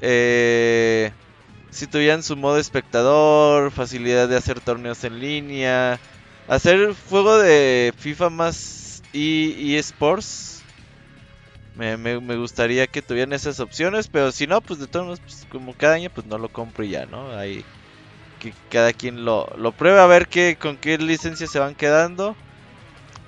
[0.00, 1.12] eh,
[1.70, 6.00] si tuvieran su modo espectador, facilidad de hacer torneos en línea,
[6.48, 10.62] hacer juego de FIFA más y, eSports.
[11.76, 15.46] Me, me, gustaría que tuvieran esas opciones, pero si no, pues de todos modos, pues,
[15.50, 17.30] como cada año, pues no lo compro y ya, ¿no?
[17.32, 17.64] Ahí
[18.40, 22.34] que cada quien lo, lo pruebe a ver qué, con qué licencias se van quedando.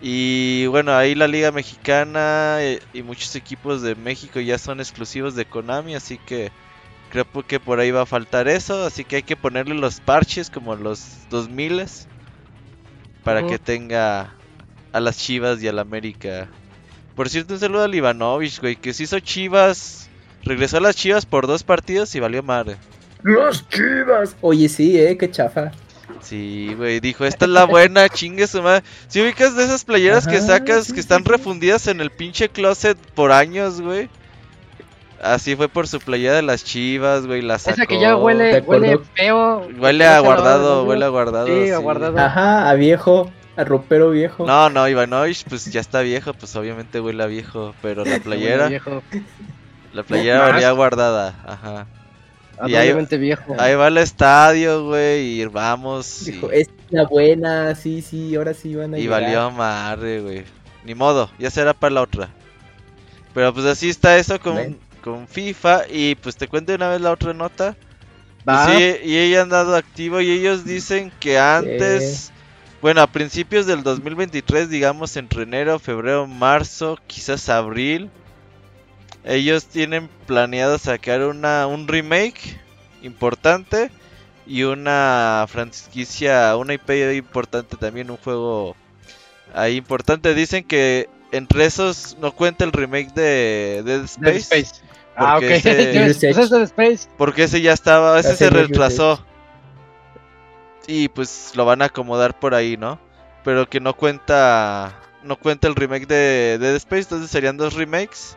[0.00, 5.36] Y bueno, ahí la Liga Mexicana eh, y muchos equipos de México ya son exclusivos
[5.36, 6.50] de Konami, así que
[7.12, 10.48] Creo que por ahí va a faltar eso, así que hay que ponerle los parches
[10.48, 11.84] como los 2000
[13.22, 14.34] para que tenga
[14.94, 16.48] a las Chivas y al América.
[17.14, 20.08] Por cierto, un saludo al Ivanovich, güey, que se hizo Chivas,
[20.42, 22.78] regresó a las Chivas por dos partidos y valió madre.
[23.22, 24.36] Los Chivas.
[24.40, 25.72] Oye, sí, eh, qué chafa.
[26.20, 28.84] Sí, güey, dijo, esta es la buena, chingue su madre.
[29.08, 33.32] Si ubicas de esas playeras que sacas que están refundidas en el pinche closet por
[33.32, 34.08] años, güey.
[35.20, 37.74] Así fue por su playa de las chivas, güey, la sacó.
[37.74, 39.68] Esa que ya huele, huele feo.
[39.78, 41.46] Huele a guardado, huele a guardado.
[41.46, 42.18] Sí, a guardado.
[42.18, 44.44] Ajá, a viejo, a ropero viejo.
[44.46, 48.68] No, no, Ivanovich, pues ya está viejo, pues obviamente huele a viejo, pero la playera...
[49.92, 51.86] la playera valía guardada, ajá.
[52.66, 53.56] Y ahí, viejo.
[53.58, 56.24] ahí va el estadio, güey, y vamos.
[56.26, 60.44] Dijo, es la buena, sí, sí, ahora sí van a Y valió madre, güey.
[60.84, 62.28] Ni modo, ya será para la otra.
[63.34, 65.82] Pero pues así está eso con, con FIFA.
[65.90, 67.76] Y pues te cuento una vez la otra nota.
[68.44, 72.32] Pues sí, y ella han dado activo y ellos dicen que antes,
[72.80, 78.10] bueno, a principios del 2023, digamos entre enero, febrero, marzo, quizás abril,
[79.24, 82.60] ellos tienen planeado sacar una, un remake
[83.02, 83.90] importante
[84.46, 88.74] y una franquicia, una IP importante también, un juego
[89.54, 90.34] ahí importante.
[90.34, 94.82] Dicen que entre esos no cuenta el remake de Dead Space.
[95.14, 95.44] Ah, ok.
[95.44, 96.28] Ese,
[97.18, 99.24] porque ese ya estaba, ese se retrasó.
[100.88, 102.98] Y pues lo van a acomodar por ahí, ¿no?
[103.44, 108.36] Pero que no cuenta no cuenta el remake de Dead Space, entonces serían dos remakes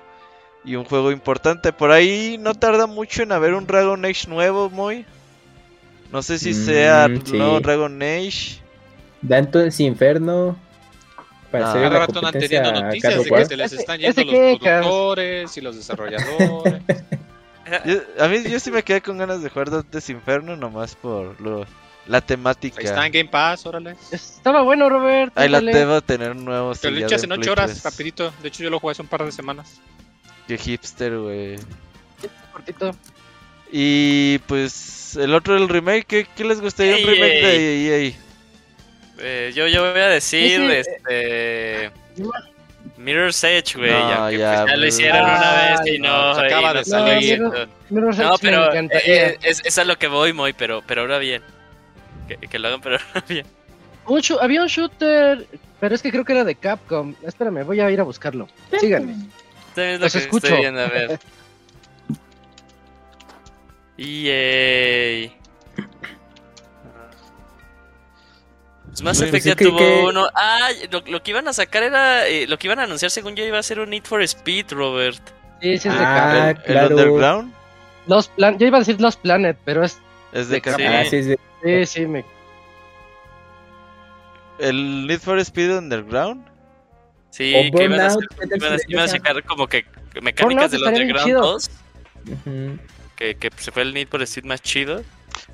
[0.66, 1.72] y un juego importante.
[1.72, 5.06] Por ahí no tarda mucho en haber un Dragon Age nuevo, muy.
[6.12, 8.60] No sé si sea mm, no Dragon Age.
[9.22, 10.58] Dante's Inferno.
[11.52, 15.58] Para hacer la rato han tenido noticias de que se les están yendo los productores
[15.58, 16.82] y los desarrolladores.
[18.20, 21.66] a mí yo sí me quedé con ganas de jugar Dante's Inferno nomás por lo,
[22.08, 22.80] la temática.
[22.80, 23.96] Ahí está en Game Pass, órale.
[24.12, 25.32] Estaba bueno, Robert.
[25.36, 26.76] Ahí la debo tener nuevo.
[26.76, 28.34] Te lo echas en 8 horas, rapidito.
[28.42, 29.80] De hecho yo lo jugué hace un par de semanas.
[30.48, 31.56] Qué hipster, güey.
[32.52, 32.96] Cortito.
[33.72, 38.14] Y pues el otro del remake, ¿qué, les gustaría un remake de EA?
[39.18, 41.92] Eh, yo, yo voy a decir, este...
[42.98, 46.86] Mirror's Edge, güey, ya, que ya, pues, lo hicieron una vez y no, acaba de
[46.86, 47.42] salir.
[47.42, 47.52] No,
[47.90, 51.42] no pero eh, es, es, a lo que voy, muy, pero, pero ahora bien.
[52.28, 53.46] Que, que lo hagan, pero ahora bien.
[54.40, 55.46] había un shooter,
[55.80, 57.16] pero es que creo que era de Capcom.
[57.24, 58.48] Espérame, voy a ir a buscarlo.
[58.80, 59.16] Síganme.
[59.76, 60.48] También lo que escucho.
[60.48, 61.20] estoy viendo, a ver.
[63.98, 65.32] EA.
[68.88, 70.28] Pues Mass Effect ya tuvo uno.
[70.34, 72.28] Ah, lo, que iban a sacar era.
[72.28, 74.72] Eh, lo que iban a anunciar, según yo, iba a ser un Need for Speed,
[74.72, 75.22] Robert.
[75.62, 77.54] Sí, sí, es de ah, ¿El, Underground?
[78.08, 80.00] Los plan yo iba a decir Los Planet, pero es.
[80.32, 80.86] Es de, Capcom.
[80.88, 82.24] Ah, sí, sí, sí, sí, me.
[84.60, 86.55] ¿El Need for Speed Underground?
[87.36, 88.16] Sí, que iban a,
[88.88, 89.84] iban, a, sacar como que
[90.22, 91.70] mecánicas de los Underground 2.
[93.18, 95.04] que, que se fue el Need for Speed más chido.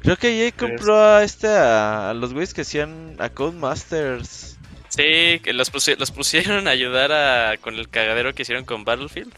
[0.01, 4.59] Creo que EA compró a este a, los güeyes que hacían a Codemasters.
[4.89, 9.33] Sí, que los, los pusieron a ayudar a, con el cagadero que hicieron con Battlefield.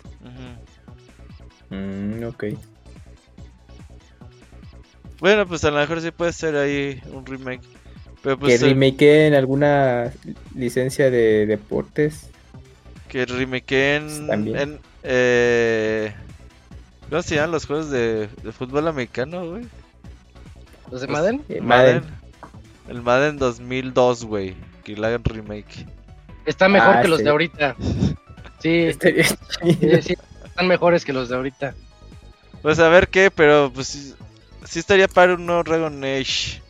[1.70, 2.44] Mm, ok.
[5.22, 7.64] Bueno, pues a lo mejor sí puede ser ahí un remake.
[8.22, 10.12] Pero pues, que remake en alguna
[10.54, 12.33] licencia de deportes
[13.14, 16.12] que remake en, eh,
[17.12, 19.66] ¿Cómo se llaman los juegos de, fútbol americano, güey?
[20.90, 21.44] ¿Los de Madden?
[21.62, 22.02] Madden.
[22.90, 24.56] El Madden 2002, güey.
[24.84, 25.86] Que le hagan remake.
[26.48, 27.76] Está mejor ah, que los de ahorita.
[28.60, 29.24] Sí, sí,
[30.02, 31.76] sí, están mejores que los de ahorita.
[32.62, 34.16] Pues a ver qué, pero pues
[34.64, 36.62] sí, estaría para un nuevo Dragon Age.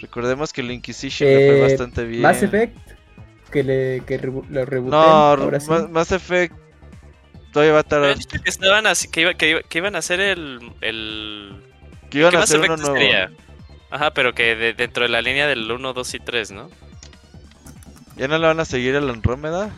[0.00, 2.22] Recordemos que el Inquisition le fue eh, bastante bien.
[2.22, 2.83] Mass Effect
[3.54, 4.90] que, le, que lo rebooten.
[4.90, 5.70] No, ahora sí.
[5.90, 6.56] Mass Effect
[7.52, 8.16] todavía va a tardar.
[8.18, 10.72] que estaban así, que, iba, que, iban a hacer el.
[10.80, 11.62] el...
[12.10, 12.96] Que iban a hacer uno nuevo.
[12.96, 13.30] Sería?
[13.90, 16.70] Ajá, pero que de, dentro de la línea del 1, 2 y 3, ¿no?
[18.16, 19.72] ¿Ya no le van a seguir el Andrómeda?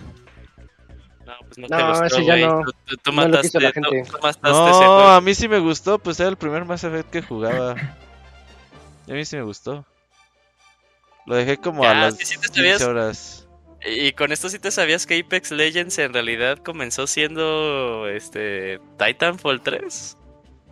[1.27, 2.63] No, pues no, no te gustó, ese ya no.
[2.87, 4.05] Tú, tú, mataste, la gente.
[4.11, 7.21] Tú, mataste no, a mí sí me gustó, pues era el primer Mass Effect que
[7.21, 7.75] jugaba.
[9.07, 9.85] y a mí sí me gustó.
[11.27, 13.46] Lo dejé como a las 15 horas.
[13.85, 19.61] Y con esto sí te sabías que Apex Legends en realidad comenzó siendo este Titanfall
[19.61, 20.17] 3.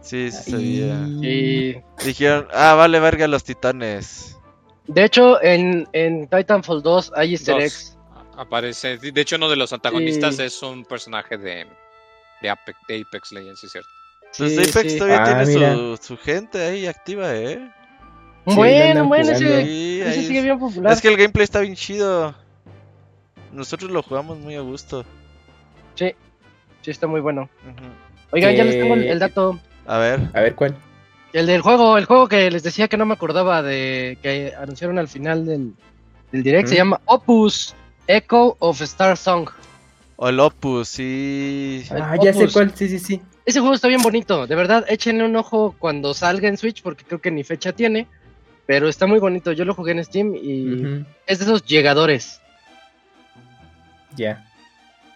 [0.00, 1.06] Sí, sí sabía.
[1.22, 1.82] Y...
[2.04, 4.36] Dijeron, ah, vale verga los titanes.
[4.86, 7.96] De hecho, en, en Titanfall 2 hay easter eggs.
[8.36, 11.66] Aparece, de hecho uno de los antagonistas es un personaje de,
[12.42, 13.88] de, Apex, Apex Legends, es cierto.
[14.36, 17.70] Pues Apex todavía ah, tiene su, su, gente ahí activa, ¿eh?
[18.44, 20.92] bueno, bueno, ese, ese sigue bien popular.
[20.92, 22.34] Es que el gameplay está bien chido.
[23.54, 25.04] Nosotros lo jugamos muy a gusto.
[25.94, 26.12] Sí,
[26.82, 27.48] sí, está muy bueno.
[28.32, 29.60] Oigan, ya les tengo el, dato.
[29.86, 30.20] A ver.
[30.34, 30.76] A ver, ¿cuál?
[31.32, 34.98] El del juego, el juego que les decía que no me acordaba de que anunciaron
[34.98, 35.74] al final del,
[36.32, 37.74] direct, se llama Opus
[38.06, 39.48] Echo of Star Song.
[40.16, 41.84] O el Opus, sí.
[41.90, 43.22] Ah, ya sé cuál, sí, sí, sí.
[43.46, 47.04] Ese juego está bien bonito, de verdad, échenle un ojo cuando salga en Switch, porque
[47.04, 48.06] creo que ni fecha tiene,
[48.64, 49.52] pero está muy bonito.
[49.52, 52.40] Yo lo jugué en Steam y es de esos llegadores.
[54.16, 54.44] Ya.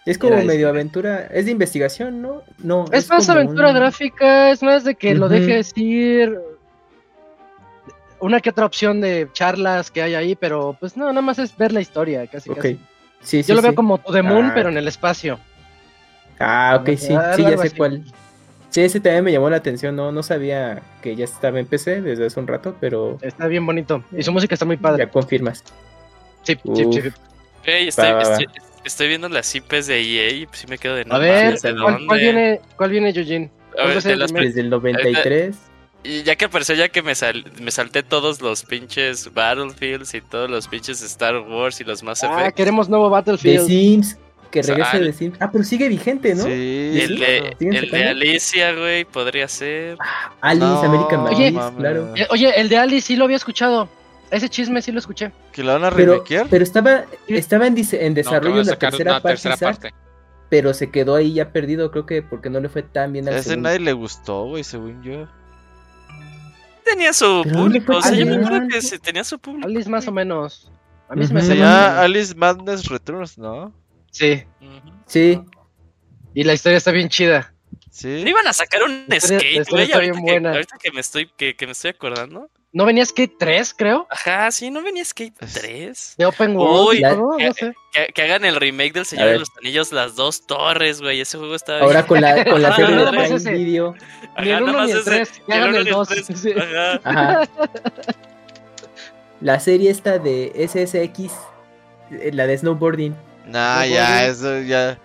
[0.05, 2.41] Es como medio aventura, es de investigación, ¿no?
[2.57, 2.85] No.
[2.91, 6.39] Es, más aventura gráfica, es más de que lo dejes ir.
[8.19, 11.55] Una que otra opción de charlas que hay ahí, pero pues no, nada más es
[11.55, 12.79] ver la historia, casi casi.
[13.21, 14.51] Sí, Yo lo veo como The Moon, ah.
[14.55, 15.39] pero en el espacio.
[16.39, 18.03] Ah, ok, sí, sí, ya sé cuál.
[18.69, 22.01] Sí, ese también me llamó la atención, no, no sabía que ya estaba en PC
[22.01, 23.17] desde hace un rato, pero...
[23.21, 25.05] Está bien bonito, y su música está muy padre.
[25.05, 25.63] Ya confirmas.
[26.43, 27.01] Sí, sí, sí.
[27.63, 28.47] estoy, estoy,
[28.99, 31.15] viendo las IPs de EA y pues sí me quedo de no.
[31.15, 31.57] A ver,
[32.05, 33.49] ¿cuál, viene, ¿cuál viene, Eugene?
[33.75, 35.55] Desde el 93.
[36.03, 37.11] Y ya que apareció, ya que me,
[37.61, 42.23] me salté todos los pinches Battlefields y todos los pinches Star Wars y los más
[42.23, 43.59] Ah, queremos nuevo Battlefield.
[43.59, 44.17] The Sims,
[44.49, 45.37] que regrese de Sims.
[45.41, 46.43] Ah, pero sigue vigente, ¿no?
[46.43, 46.49] Sí.
[47.01, 49.97] El, de, el de, Alicia, güey, podría ser.
[49.99, 52.13] Ah, Alice, American claro.
[52.15, 53.89] Eh, oye, el de Alice sí lo había escuchado.
[54.31, 55.31] Ese chisme sí lo escuché.
[55.51, 59.93] ¿Que lo van a pero, pero estaba, estaba en, en desarrollo la tercera, parte,
[60.49, 63.35] pero se quedó ahí ya perdido, creo que porque no le fue tan bien al
[63.35, 65.27] Ese nadie le gustó, güey, según yo
[66.89, 67.97] tenía su público.
[67.97, 69.67] O sea, yo me acuerdo que sí, tenía su público.
[69.67, 70.71] Alice más o menos.
[71.07, 73.73] A mí se me hace Alice Madness Returns, ¿no?
[74.11, 74.43] Sí.
[75.05, 75.41] Sí.
[76.33, 77.53] Y la historia está bien chida.
[77.89, 78.23] Sí.
[78.23, 79.91] ¿No iban a sacar un skate, güey?
[79.91, 82.49] Ahorita, que, ahorita que me estoy, que, que me estoy acordando.
[82.71, 84.07] ¿No venía Skate 3, creo?
[84.11, 86.15] Ajá, sí, ¿no venía Skate 3?
[86.19, 87.01] De Open World.
[87.01, 87.73] no, sé.
[88.13, 91.19] que, hagan el remake del Señor de los Anillos, las dos torres, güey.
[91.19, 93.95] Ese juego está Ahora con la, con la serie de Prime Video.
[94.39, 95.41] Ni el 1 ni el 3.
[95.47, 96.09] Que hagan el 2.
[96.57, 97.01] Ajá.
[97.03, 97.49] Ajá.
[99.41, 101.31] La serie esta de SSX,
[102.11, 103.15] eh, la de snowboarding.
[103.45, 104.99] Nah, ya, eso ya.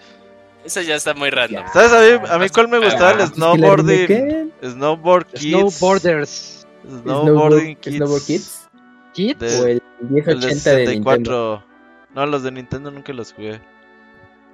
[0.65, 1.65] Eso ya está muy random.
[1.73, 3.23] ¿Sabes a mí, a mí cuál me gustaba?
[3.23, 4.53] El snowboarding.
[4.63, 5.75] Snowboard Kids.
[5.77, 6.67] Snowboarders.
[7.03, 7.97] Snowboarding Kids.
[7.97, 8.69] Snowboard Kids.
[9.13, 9.61] ¿Kids?
[9.61, 11.65] O el 1080 de, 64.
[12.15, 13.61] No, los de Nintendo nunca los jugué.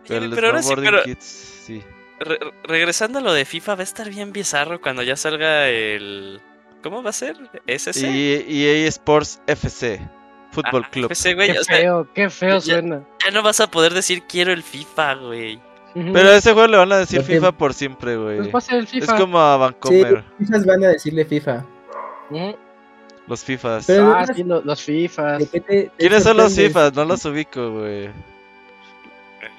[0.09, 1.25] Pero, el pero Snowboarding Kids,
[1.65, 1.83] sí.
[2.65, 6.41] regresando a lo de FIFA, va a estar bien bizarro cuando ya salga el.
[6.83, 7.37] ¿Cómo va a ser?
[7.67, 8.09] ¿SC?
[8.09, 10.01] Y EA Sports FC.
[10.51, 11.13] Fútbol ah, Club.
[11.13, 13.07] FC, güey, qué feo, qué feo suena.
[13.25, 15.61] Ya no vas a poder decir quiero el FIFA, güey.
[15.95, 18.37] Pero a ese juego le van a decir FIFA por siempre, güey.
[18.39, 19.13] Pues va a ser el FIFA.
[19.13, 20.25] Es como a Vancomer.
[20.39, 21.65] Sí, van a decirle FIFA.
[23.27, 23.91] Los FIFAs.
[23.91, 25.43] ah, sí, los, FIFAs.
[25.99, 26.93] ¿Quiénes son los FIFAs?
[26.95, 28.11] No los ubico, güey.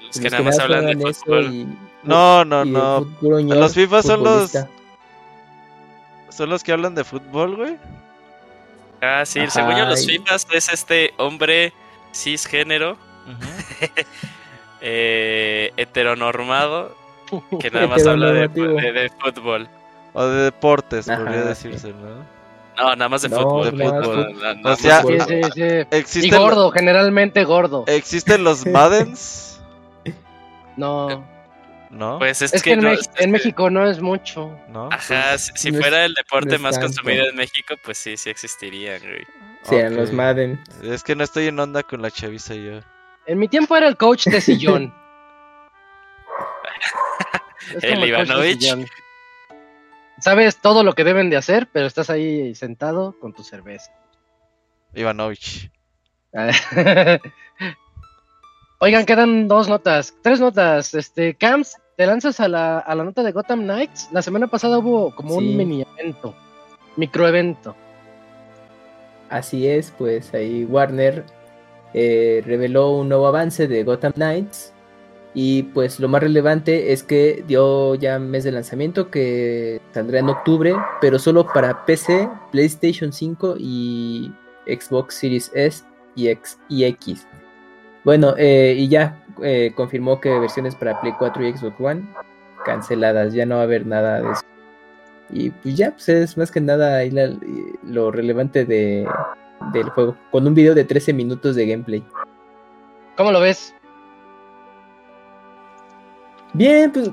[0.06, 1.66] Los que nada más hablan de fútbol.
[2.02, 3.06] no, no, no.
[3.20, 4.52] Los FIFAs son los.
[6.30, 7.76] Son los que hablan de fútbol, güey.
[9.02, 11.72] Ah, sí, según yo, los FIFAs es este hombre
[12.12, 12.96] cisgénero.
[14.82, 16.94] eh, heteronormado.
[17.60, 19.66] Que nada más habla de, de, fútbol.
[20.12, 22.26] O de deportes, podría decirse, ¿no?
[22.76, 23.76] No, nada más de fútbol.
[23.76, 24.36] De fútbol.
[24.64, 25.02] o sea,
[26.04, 27.84] sí, y gordo, generalmente gordo.
[27.86, 29.60] ¿Existen los Maddens?
[30.76, 31.30] no.
[31.90, 32.18] ¿No?
[32.18, 34.58] Pues es, que, en, México no es mucho.
[34.68, 34.88] ¿No?
[34.90, 39.26] Ajá, si, fuera el deporte más consumido en México, pues sí, sí existirían, güey.
[39.64, 40.58] Sí, los Madden.
[40.82, 42.80] Es que no estoy en onda con la chaviza yo.
[43.26, 44.92] En mi tiempo era el coach de sillón.
[47.82, 48.74] el Ivanovich.
[50.18, 53.92] Sabes todo lo que deben de hacer, pero estás ahí sentado con tu cerveza.
[54.94, 55.70] Ivanovich.
[58.78, 60.94] Oigan, quedan dos notas, tres notas.
[60.94, 64.08] Este, Camps, te lanzas a la, a la nota de Gotham Knights.
[64.12, 66.34] La semana pasada hubo como un mini evento,
[66.96, 67.76] microevento.
[69.30, 71.24] Así es, pues ahí Warner
[71.94, 74.72] eh, reveló un nuevo avance de Gotham Knights
[75.34, 80.28] y pues lo más relevante es que dio ya mes de lanzamiento que saldrá en
[80.28, 84.32] octubre, pero solo para PC, PlayStation 5 y
[84.66, 85.84] Xbox Series S
[86.14, 87.26] y, X, y X.
[88.04, 92.02] Bueno, eh, y ya eh, confirmó que versiones para Play 4 y Xbox One
[92.64, 94.42] canceladas, ya no va a haber nada de eso.
[95.30, 97.10] Y pues ya, pues es más que nada ahí
[97.82, 99.08] lo relevante de,
[99.72, 102.04] del juego, con un video de 13 minutos de gameplay.
[103.16, 103.74] ¿Cómo lo ves?
[106.54, 107.10] Bien, pues,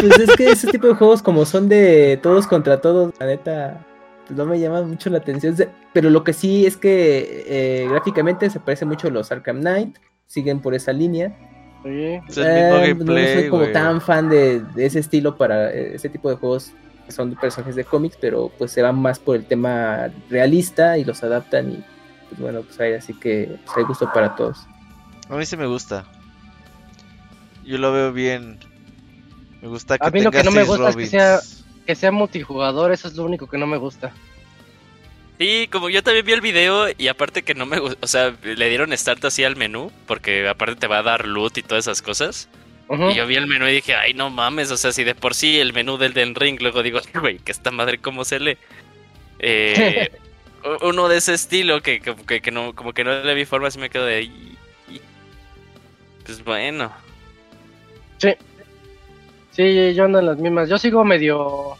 [0.00, 3.86] pues es que ese tipo de juegos como son de todos contra todos, la neta,
[4.26, 5.56] pues no me llama mucho la atención.
[5.92, 9.98] Pero lo que sí es que eh, gráficamente se parece mucho a los Arkham Knight,
[10.26, 11.36] siguen por esa línea.
[11.84, 16.72] Eh, no soy como tan fan de, ese estilo para eh, ese tipo de juegos
[17.08, 21.04] son de personajes de cómics, pero pues se van más por el tema realista y
[21.04, 21.84] los adaptan y
[22.28, 24.58] pues bueno, pues hay así que pues, hay gusto para todos.
[25.28, 26.04] A mí sí me gusta.
[27.64, 28.58] Yo lo veo bien.
[29.60, 31.40] Me gusta que A mí lo que no me gusta es que sea,
[31.86, 34.12] que sea multijugador, eso es lo único que no me gusta.
[35.38, 38.34] Sí, como yo también vi el video y aparte que no me gusta, o sea,
[38.42, 41.84] le dieron start así al menú, porque aparte te va a dar loot y todas
[41.86, 42.48] esas cosas.
[42.92, 45.34] Y yo vi el menú y dije, ay, no mames, o sea, si de por
[45.34, 48.58] sí el menú del Den Ring, luego digo, güey, que esta madre, ¿cómo se lee?
[49.38, 50.10] Eh,
[50.82, 53.90] uno de ese estilo que, que, no, como que no le vi forma, así me
[53.90, 54.58] quedo de ahí.
[56.24, 56.92] Pues bueno.
[58.18, 58.34] Sí.
[59.52, 60.68] Sí, yo ando en las mismas.
[60.68, 61.76] Yo sigo medio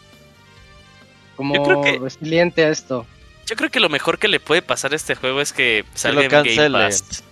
[1.36, 3.06] como resiliente a esto.
[3.46, 6.24] Yo creo que lo mejor que le puede pasar a este juego es que salga
[6.24, 7.24] en Game Pass.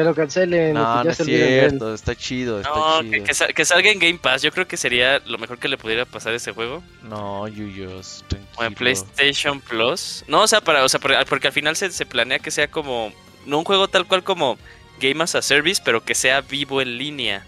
[0.00, 0.72] Que lo cancelen.
[0.72, 2.60] No, no es cierto, está chido.
[2.60, 3.22] Está no, chido.
[3.22, 4.40] Que, que, salga en Game Pass.
[4.40, 6.82] Yo creo que sería lo mejor que le pudiera pasar a ese juego.
[7.02, 8.24] No, Yuyos.
[8.56, 10.24] O en PlayStation Plus.
[10.26, 13.12] No, o sea, para, o sea porque al final se, se planea que sea como.
[13.44, 14.56] No un juego tal cual como
[14.98, 17.44] Game as a Service, pero que sea vivo en línea.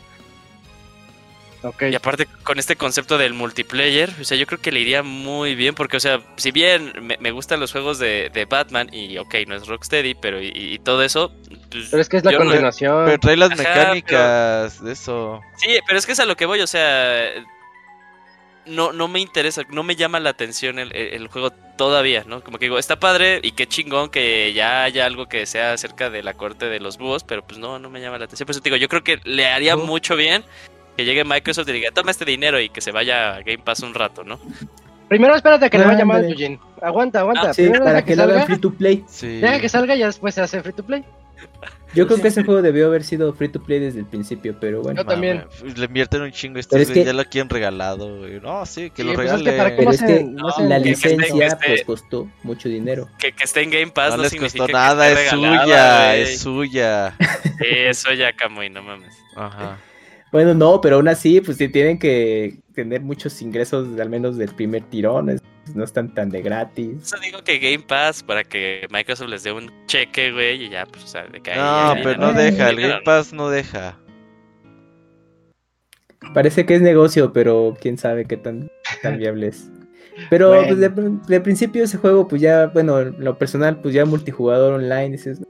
[1.80, 5.54] Y aparte con este concepto del multiplayer, o sea, yo creo que le iría muy
[5.54, 9.54] bien porque, o sea, si bien me, gustan los juegos de, Batman y, ok, no
[9.54, 11.32] es Rocksteady, pero y, todo eso...
[11.70, 13.04] Pues, pero es que es la continuación.
[13.06, 15.40] pero trae las mecánicas de eso.
[15.56, 17.30] Sí, pero es que es a lo que voy, o sea,
[18.66, 22.42] no, no me interesa, no me llama la atención el, juego todavía, ¿no?
[22.42, 26.10] Como que digo, está padre y qué chingón que ya haya algo que sea acerca
[26.10, 28.46] de la corte de los búhos, pero pues no, no me llama la atención.
[28.46, 30.44] Por eso digo, yo creo que le haría mucho bien
[30.96, 33.80] que llegue Microsoft y diga, toma este dinero y que se vaya a Game Pass
[33.80, 34.38] un rato, ¿no?
[35.08, 36.58] Primero espérate a que le vaya mal, Eugene.
[36.80, 37.50] Aguanta, aguanta.
[37.50, 39.04] Ah, sí, para que, lo haga free to play.
[39.20, 41.04] Deja que salga y después se hace free to play.
[41.94, 44.80] Yo creo que ese juego debió haber sido free to play desde el principio, pero
[44.80, 45.02] bueno.
[45.02, 45.44] Yo también.
[45.76, 48.40] le invierten un chingo este es ya lo quieren regalado, güey.
[48.40, 49.44] No, sí, que lo regalen.
[49.44, 53.08] Pues pero es que la licencia pues costó mucho dinero.
[53.18, 57.14] Que, que esté en Game Pass no, no les costó nada, es suya, es suya.
[57.60, 59.14] Eso ya, Camuy, no mames.
[59.36, 59.78] Ajá.
[60.32, 64.48] Bueno, no, pero aún así, pues sí tienen que tener muchos ingresos, al menos del
[64.54, 65.38] primer tirón,
[65.74, 67.02] no están tan de gratis.
[67.02, 70.86] Eso digo que Game Pass para que Microsoft les dé un cheque, güey, y ya,
[70.86, 73.98] pues, o sea, de que No, pero no deja, el Game Pass no deja.
[76.32, 78.70] Parece que es negocio, pero quién sabe qué tan,
[79.02, 79.70] tan viable es.
[80.30, 85.14] Pero pues, de, principio ese juego, pues ya, bueno, lo personal, pues ya multijugador online,
[85.14, 85.40] es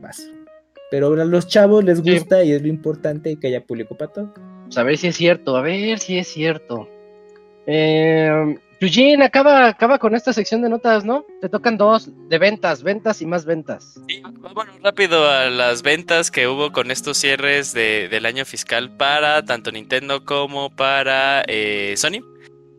[0.00, 0.35] paso.
[0.90, 4.34] Pero a los chavos les gusta y es lo importante que haya público para todo.
[4.64, 6.88] Pues a ver si es cierto, a ver si es cierto.
[7.66, 11.24] Eh, Eugene, acaba, acaba con esta sección de notas, ¿no?
[11.40, 13.98] Te tocan dos de ventas, ventas y más ventas.
[14.06, 14.22] Sí,
[14.54, 19.42] bueno, rápido a las ventas que hubo con estos cierres de, del año fiscal para
[19.44, 22.22] tanto Nintendo como para eh, Sony.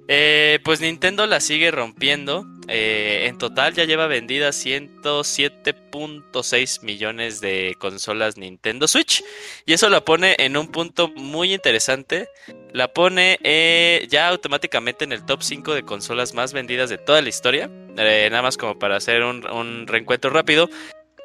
[0.08, 2.46] Eh, pues Nintendo la sigue rompiendo.
[2.70, 9.24] Eh, en total ya lleva vendidas 107.6 millones de consolas Nintendo Switch.
[9.66, 12.28] Y eso la pone en un punto muy interesante.
[12.74, 17.22] La pone eh, ya automáticamente en el top 5 de consolas más vendidas de toda
[17.22, 17.68] la historia.
[17.68, 20.70] nada más como para hacer un reencuentro rápido.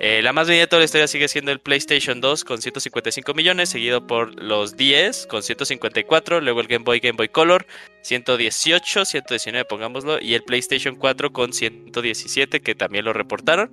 [0.05, 3.35] Eh, la más vendida de toda la historia sigue siendo el PlayStation 2 con 155
[3.35, 7.67] millones, seguido por los 10 con 154, luego el Game Boy, Game Boy Color
[8.03, 13.71] 118, 119 pongámoslo, y el PlayStation 4 con 117 que también lo reportaron.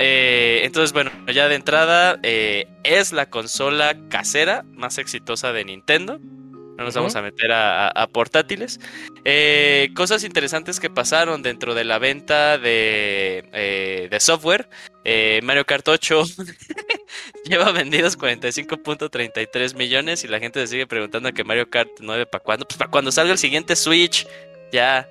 [0.00, 6.18] Eh, entonces, bueno, ya de entrada eh, es la consola casera más exitosa de Nintendo.
[6.76, 8.80] No nos vamos a meter a, portátiles.
[9.94, 14.68] cosas interesantes que pasaron dentro de la venta de, de software.
[15.04, 16.22] Eh, Mario Kart 8
[17.44, 22.44] lleva vendidos 45.33 millones y la gente se sigue preguntando que Mario Kart 9 para
[22.44, 22.66] cuándo.
[22.66, 24.26] Pues para cuando salga el siguiente Switch,
[24.72, 25.08] ya.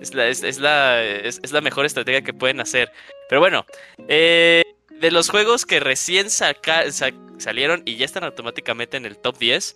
[0.00, 2.92] Es la, es, la, es, la mejor estrategia que pueden hacer.
[3.28, 3.64] Pero bueno,
[4.08, 4.62] eh,
[5.00, 9.74] de los juegos que recién salieron y ya están automáticamente en el top 10,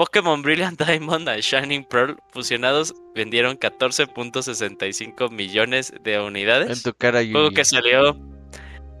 [0.00, 6.78] Pokémon Brilliant Diamond y Shining Pearl fusionados vendieron 14.65 millones de unidades.
[6.78, 8.16] En tu cara, Juego que salió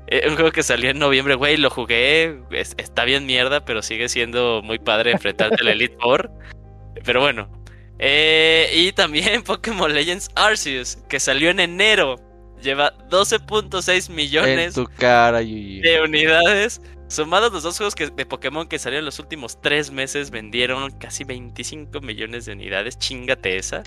[0.08, 2.38] eh, un juego que salió en noviembre, güey, lo jugué.
[2.50, 6.30] está bien mierda, pero sigue siendo muy padre enfrentarte al Elite Four.
[7.02, 7.50] Pero bueno.
[7.98, 12.16] Eh, y también Pokémon Legends Arceus, que salió en enero.
[12.60, 16.82] Lleva 12.6 millones de unidades.
[17.10, 21.24] Sumados los dos juegos de Pokémon que salieron en los últimos tres meses, vendieron casi
[21.24, 22.98] 25 millones de unidades.
[22.98, 23.82] Chingate esa.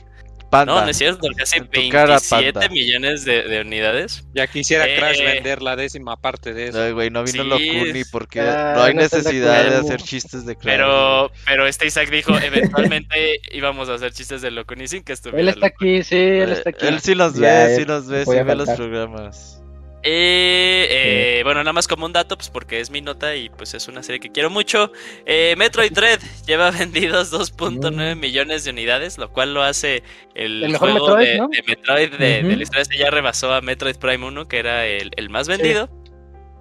[0.52, 4.24] No, no es cierto, casi 27 millones de, unidades.
[4.36, 6.94] Ya quisiera Crash eh, vender la décima parte de eso.
[6.94, 10.76] güey, no vino Locuni porque no hay necesidad de, hacer chistes de Crash.
[10.76, 15.42] Pero, pero este Isaac dijo, eventualmente íbamos a hacer chistes de Locuni sin que estuviera.
[15.42, 16.88] Él está aquí, sí, él está aquí.
[16.88, 19.63] Él sí los ve, sí los ve, sí ve los programas.
[20.06, 23.88] Eh, bueno, nada más como un dato, pues porque es mi nota y pues es
[23.88, 24.92] una serie que quiero mucho.
[25.26, 28.20] Eh, Metroid Dread lleva vendidos 2.9 mm.
[28.20, 30.04] millones de unidades, lo cual lo hace
[30.36, 32.86] el, mejor juego Metroid, de, Metroid de, la historia.
[32.98, 35.90] ya rebasó a Metroid Prime 1, que era el, más vendido.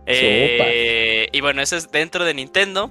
[0.06, 2.90] Eh, y bueno, eso es dentro de Nintendo.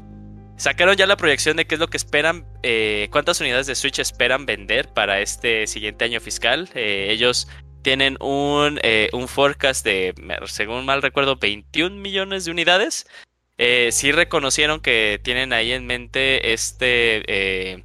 [0.61, 3.98] Sacaron ya la proyección de qué es lo que esperan, eh, cuántas unidades de Switch
[3.98, 6.69] esperan vender para este siguiente año fiscal.
[6.76, 7.48] Eh, ellos
[7.82, 8.80] tienen un,
[9.14, 10.14] un, forecast de,
[10.45, 13.08] según mal recuerdo, 21 millones de unidades.
[13.91, 17.84] sí reconocieron que tienen ahí en mente este,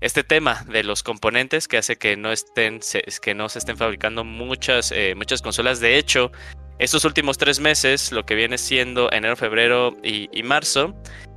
[0.00, 2.80] este tema de los componentes que hace que no estén,
[3.22, 5.80] que no se estén fabricando muchas, muchas consolas.
[5.80, 6.30] De hecho,
[6.78, 10.94] estos últimos tres meses, lo que viene siendo enero, febrero y, marzo,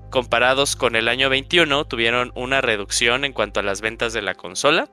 [0.09, 4.33] comparados con el año 21, tuvieron una reducción en cuanto a las ventas de la
[4.33, 4.89] consola.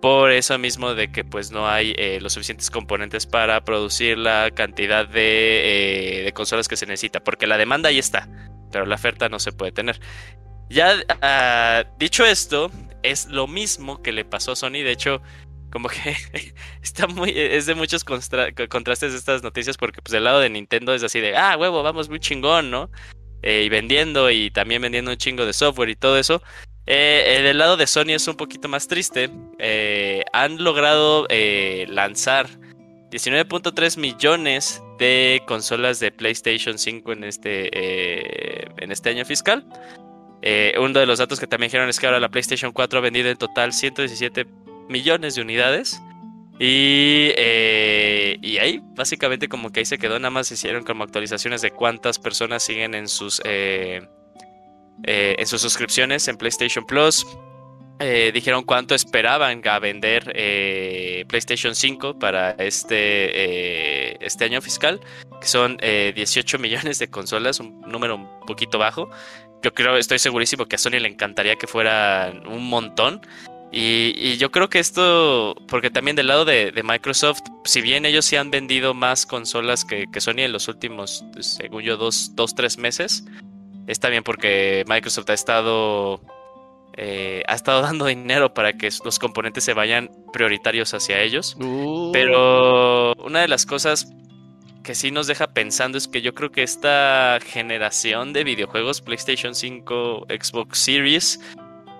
[0.00, 4.50] Por eso mismo de que pues no hay eh, los suficientes componentes para producir la
[4.52, 7.20] cantidad de, eh, consolas que se necesita.
[7.20, 8.28] Porque la demanda ahí está,
[8.70, 10.00] pero la oferta no se puede tener.
[10.70, 12.70] Ya ah, dicho esto,
[13.02, 14.84] es lo mismo que le pasó a Sony.
[14.84, 15.20] De hecho,
[15.70, 16.16] como que
[16.82, 21.02] está muy es de muchos contrastes estas noticias porque pues del lado de Nintendo es
[21.02, 22.90] así de ah huevo vamos muy chingón no
[23.42, 26.42] eh, y vendiendo y también vendiendo un chingo de software y todo eso
[26.88, 29.30] eh, eh, del lado de Sony es un poquito más triste
[30.32, 31.26] han logrado
[31.88, 32.48] lanzar
[33.10, 39.66] 19.3 millones de consolas de PlayStation 5 en este en este año fiscal
[40.78, 43.28] uno de los datos que también dijeron es que ahora la PlayStation 4 ha vendido
[43.28, 44.46] en total 117
[44.88, 46.00] millones de unidades.
[46.58, 50.18] Y, eh, y ahí, básicamente, como que ahí se quedó.
[50.18, 54.08] Nada más hicieron como actualizaciones de cuántas personas siguen en sus, eh,
[55.04, 57.26] eh, en sus suscripciones en PlayStation Plus.
[58.32, 60.22] dijeron cuánto esperaban a vender
[61.26, 65.00] PlayStation 5 para este, este año fiscal,
[65.40, 69.10] que son 18 millones de consolas, un número un poquito bajo.
[69.62, 73.20] Yo creo, estoy segurísimo que a Sony le encantaría que fuera un montón.
[73.70, 78.36] Y, yo creo que esto, porque también del lado de, Microsoft, si bien ellos sí
[78.36, 83.24] han vendido más consolas que, Sony en los últimos, según yo, dos, dos, tres meses,
[83.88, 86.20] está bien porque Microsoft ha estado,
[86.96, 91.56] eh, ha estado dando dinero para que los componentes se vayan prioritarios hacia ellos.
[91.58, 92.12] Uh.
[92.12, 94.12] Pero una de las cosas
[94.84, 99.54] que sí nos deja pensando es que yo creo que esta generación de videojuegos, PlayStation
[99.54, 101.40] 5, Xbox Series,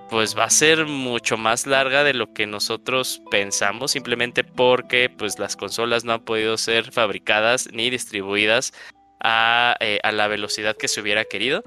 [0.09, 5.39] pues va a ser mucho más larga de lo que nosotros pensamos, simplemente porque pues
[5.39, 8.73] las consolas no han podido ser fabricadas ni distribuidas
[9.21, 11.63] a, eh, la velocidad que se hubiera querido.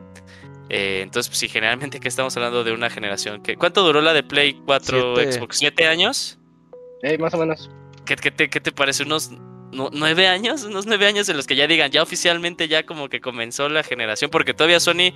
[0.70, 3.58] Eh, entonces, pues sí, generalmente que estamos hablando de una generación que...
[3.58, 5.58] ¿Cuánto duró la de Play 4 Xbox?
[5.58, 6.40] ¿Siete años?
[7.04, 7.70] Eh, más o menos.
[8.06, 9.04] ¿Qué, te, qué te parece?
[9.04, 9.32] ¿Unos
[9.72, 10.64] nueve años?
[10.64, 13.84] Unos nueve años en los que ya digan, ya oficialmente ya como que comenzó la
[13.84, 15.14] generación, porque todavía Sony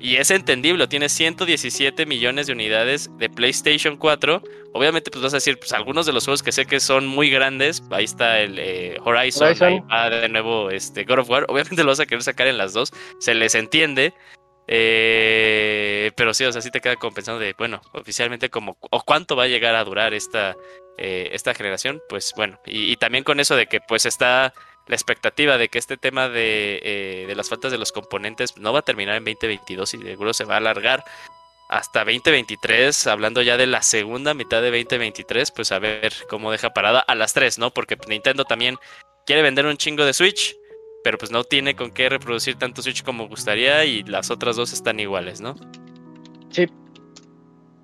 [0.00, 4.42] y es entendible, tiene 117 millones de unidades de PlayStation 4.
[4.72, 7.28] Obviamente, pues vas a decir, pues algunos de los juegos que sé que son muy
[7.28, 7.82] grandes.
[7.90, 11.44] Ahí está el eh, Horizon, Ahí va de nuevo este, God of War.
[11.48, 12.92] Obviamente lo vas a querer sacar en las dos.
[13.18, 14.14] Se les entiende.
[14.68, 19.36] Eh, pero sí, o sea, sí te queda compensando de, bueno, oficialmente como, o cuánto
[19.36, 20.56] va a llegar a durar esta,
[20.96, 22.00] eh, esta generación.
[22.08, 24.54] Pues bueno, y, y también con eso de que pues está
[24.90, 28.80] la expectativa de que este tema eh, de, las faltas de los componentes no va
[28.80, 31.04] a terminar en 2022 y seguro se va a alargar
[31.68, 36.70] hasta 2023, hablando ya de la segunda mitad de 2023, pues a ver cómo deja
[36.70, 37.70] parada a las tres, ¿no?
[37.70, 38.78] Porque Nintendo también
[39.24, 40.56] quiere vender un chingo de Switch,
[41.04, 44.72] pero pues no tiene con qué reproducir tanto Switch como gustaría y las otras dos
[44.72, 45.54] están iguales, ¿no?
[46.48, 46.66] Sí.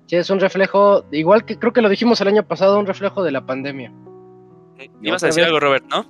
[0.07, 3.23] Sí, es un reflejo, igual que creo que lo dijimos el año pasado, un reflejo
[3.23, 3.93] de la pandemia.
[5.01, 6.05] Ibas a decir algo, Robert, ¿no?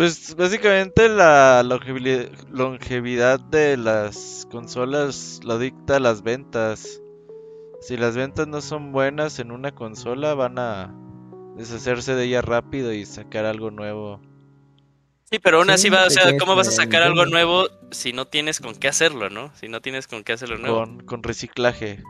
[0.00, 7.02] Pues básicamente la longevidad de las consolas lo dicta las ventas.
[7.82, 10.94] Si las ventas no son buenas en una consola, van a
[11.58, 14.22] deshacerse de ella rápido y sacar algo nuevo.
[15.30, 18.26] Sí, pero aún así va, o sea, ¿cómo vas a sacar algo nuevo si no
[18.26, 19.52] tienes con qué hacerlo, no?
[19.54, 20.78] Si no tienes con qué hacerlo nuevo.
[20.78, 22.02] Con, con reciclaje.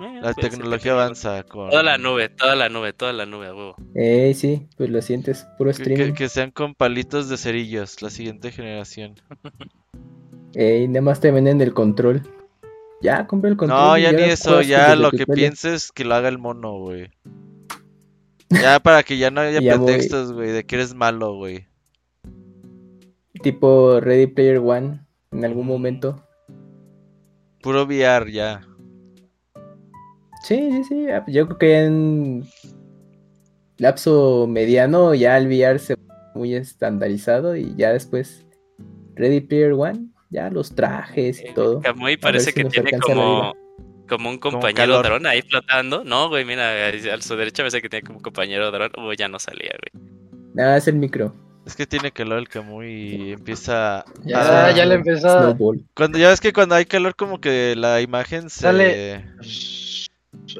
[0.00, 1.70] Eh, la pues, tecnología avanza con...
[1.70, 3.76] Toda la nube, toda la nube, toda la nube, huevo.
[3.94, 6.14] Eh, sí, pues lo sientes, puro streaming.
[6.14, 9.14] Que, sean con palitos de cerillos, la siguiente generación.
[10.54, 12.20] Eh, nada más te venden el control.
[13.00, 13.80] Ya, compré el control.
[13.80, 17.10] No, ya ni eso, ya lo que pienses que lo haga el mono, güey.
[18.50, 21.66] Ya para que ya no haya pretextos, güey, de que eres malo, güey.
[23.42, 25.00] Tipo Ready Player One,
[25.30, 26.22] en algún momento.
[27.62, 28.60] Puro VR, ya.
[30.42, 31.10] Sí, sí, sí.
[31.10, 32.44] Ah, yo creo que en
[33.78, 35.96] lapso mediano ya el VR se
[36.34, 38.46] muy estandarizado y ya después
[39.14, 41.80] Ready Player One, ya los trajes y todo.
[41.80, 43.52] Kamui parece que tiene como,
[44.08, 46.04] como un compañero dron ahí flotando.
[46.04, 48.90] No, güey, mira, a su derecha parece que tiene como un compañero dron.
[48.98, 50.04] Uy, ya no salía, güey.
[50.54, 51.34] Nada, es el micro.
[51.64, 54.04] Es que tiene calor el Kamui y empieza.
[54.24, 55.56] Ya, ya le empezó.
[55.94, 58.60] Cuando ya ves que cuando hay calor, como que la imagen se.
[58.60, 59.24] Sale.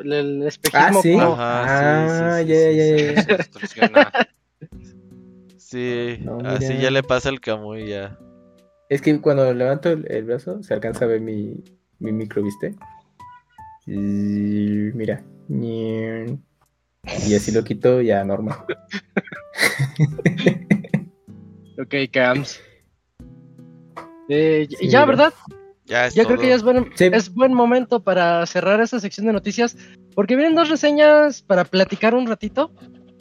[0.04, 0.98] El espejismo.
[0.98, 1.14] Ah, sí.
[1.14, 4.28] Ajá, ah, ya, ya, ya.
[5.56, 8.18] Sí, así ya le pasa al Kamui ya.
[8.90, 11.64] Es que cuando levanto el, brazo se alcanza a ver mi,
[11.98, 12.74] mi micro, ¿viste?
[13.86, 15.24] Y mira.
[15.48, 18.58] Y así lo quito ya normal.
[21.78, 22.60] ok, Cams.
[24.28, 25.32] Eh, ya, ¿verdad?
[25.92, 29.34] Ya, ya creo que ya es buen, es buen momento para cerrar esta sección de
[29.34, 29.76] noticias.
[30.14, 32.72] Porque vienen dos reseñas para platicar un ratito.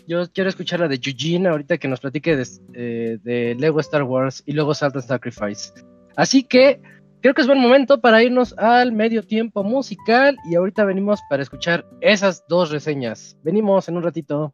[0.07, 4.03] Yo quiero escuchar la de Eugene ahorita que nos platique de, eh, de Lego Star
[4.03, 5.73] Wars y luego Salt and Sacrifice.
[6.15, 6.79] Así que
[7.21, 11.43] creo que es buen momento para irnos al medio tiempo musical y ahorita venimos para
[11.43, 13.37] escuchar esas dos reseñas.
[13.43, 14.53] Venimos en un ratito.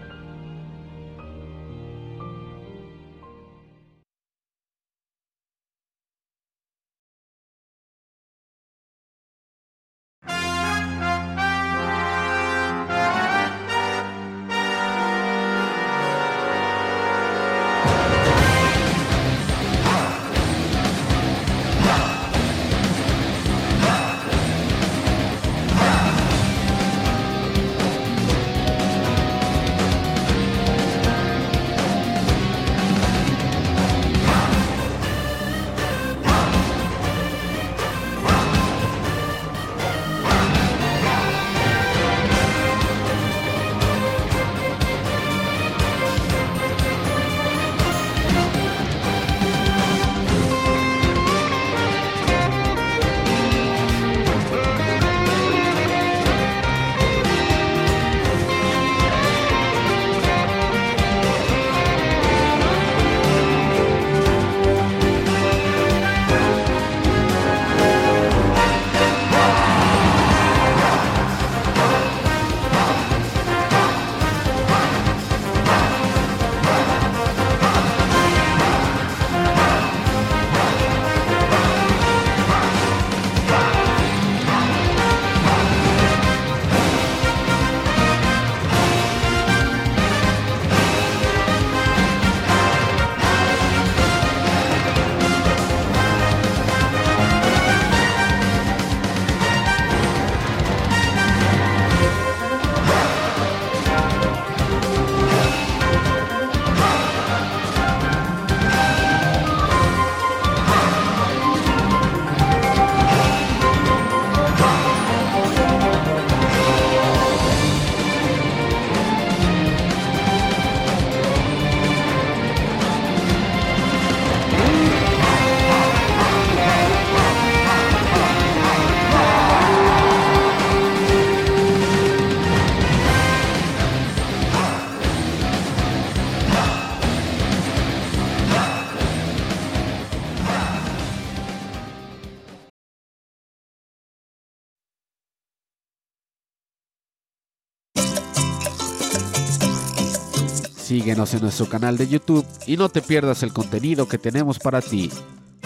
[151.01, 154.81] Síguenos en nuestro canal de YouTube y no te pierdas el contenido que tenemos para
[154.81, 155.09] ti.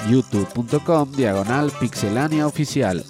[0.09, 3.03] youtube.com diagonal pixelania oficial.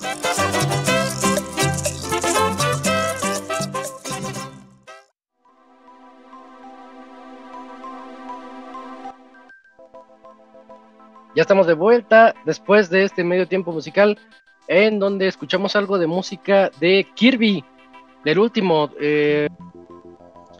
[11.35, 14.18] Ya estamos de vuelta después de este medio tiempo musical
[14.68, 17.64] en donde escuchamos algo de música de Kirby,
[18.23, 18.89] del último.
[18.99, 19.47] Eh,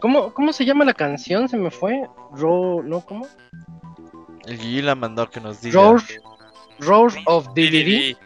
[0.00, 1.48] ¿Cómo, ¿Cómo se llama la canción?
[1.48, 2.02] Se me fue.
[2.32, 3.00] Ro, ¿no?
[3.00, 3.26] ¿Cómo?
[4.46, 5.96] El Gigi la mandó que nos diga.
[6.78, 8.16] Roar, of DVD.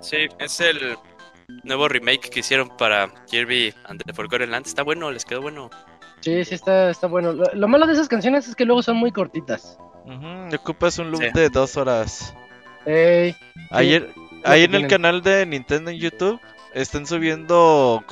[0.00, 0.96] Sí, es el
[1.64, 4.66] nuevo remake que hicieron para Kirby and the Forgotten Land.
[4.66, 5.70] Está bueno, les quedó bueno.
[6.20, 7.32] Sí, sí, está, está bueno.
[7.32, 9.78] Lo, malo de esas canciones es que luego son muy cortitas.
[10.04, 12.34] Uh ocupas un loop de dos horas.
[12.86, 13.36] Ey,
[13.70, 14.10] ayer,
[14.44, 16.40] ahí en el canal de Nintendo en YouTube
[16.82, 18.04] están subiendo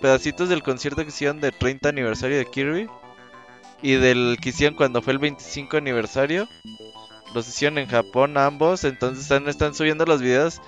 [0.00, 2.88] pedacitos del concierto que hicieron de 30 aniversario de Kirby.
[3.82, 6.46] y del que hicieron cuando fue el 25 aniversario.
[7.34, 10.60] Los hicieron en Japón ambos, entonces están, están subiendo los videos.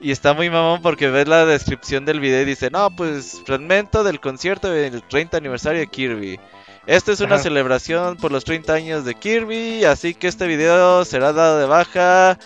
[0.00, 4.02] Y está muy mamón porque ves la descripción del video y dice, no, pues fragmento
[4.02, 6.40] del concierto del 30 aniversario de Kirby.
[6.86, 11.32] Esta es una celebración por los 30 años de Kirby, así que este video será
[11.32, 12.38] dado de baja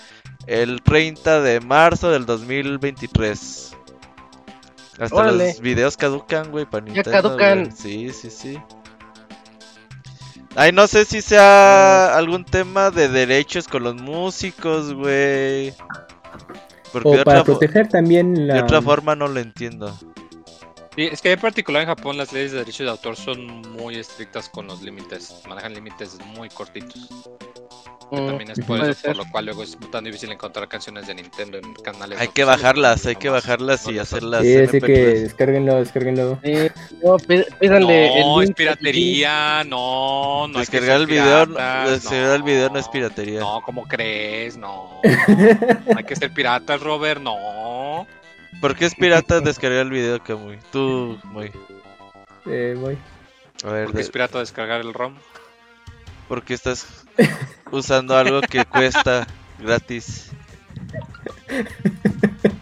[0.46, 3.77] el 30 de marzo del 2023.
[4.98, 7.10] Hasta los videos caducan, güey, para Nintendo.
[7.10, 7.76] Ya caducan.
[7.76, 8.58] Sí, sí, sí.
[10.56, 15.72] Ay, no sé si sea algún tema de derechos con los músicos, güey.
[16.92, 18.54] Porque o para proteger también la...
[18.54, 19.96] De otra forma no lo entiendo.
[20.96, 23.96] Sí, es que en particular en Japón las leyes de derechos de autor son muy
[23.96, 25.42] estrictas con los límites.
[25.48, 27.08] Manejan límites muy cortitos.
[28.10, 31.14] Mm, también es por, eso, por lo cual luego es tan difícil encontrar canciones de
[31.14, 32.18] Nintendo en canales.
[32.18, 34.42] Hay que bajarlas, hay que bajarlas y hacerlas.
[34.42, 36.40] Sí, así que descárguenlo, descárguenlo.
[37.02, 37.16] no,
[37.60, 40.58] pídanle no, es piratería, no, no.
[40.58, 43.40] Descargar el video, descargar el video no es piratería.
[43.40, 44.56] No, ¿cómo crees?
[44.56, 45.00] No.
[45.96, 48.06] hay que ser piratas, Robert, no.
[48.60, 50.58] ¿Por qué es pirata descargar el video, Kamui?
[50.72, 51.52] Tú, muy.
[52.46, 52.98] Eh, muy.
[53.64, 55.14] A ver, ¿Por qué es pirata descargar el ROM?
[56.28, 56.86] Porque estás
[57.70, 59.26] usando algo que cuesta
[59.58, 60.30] gratis.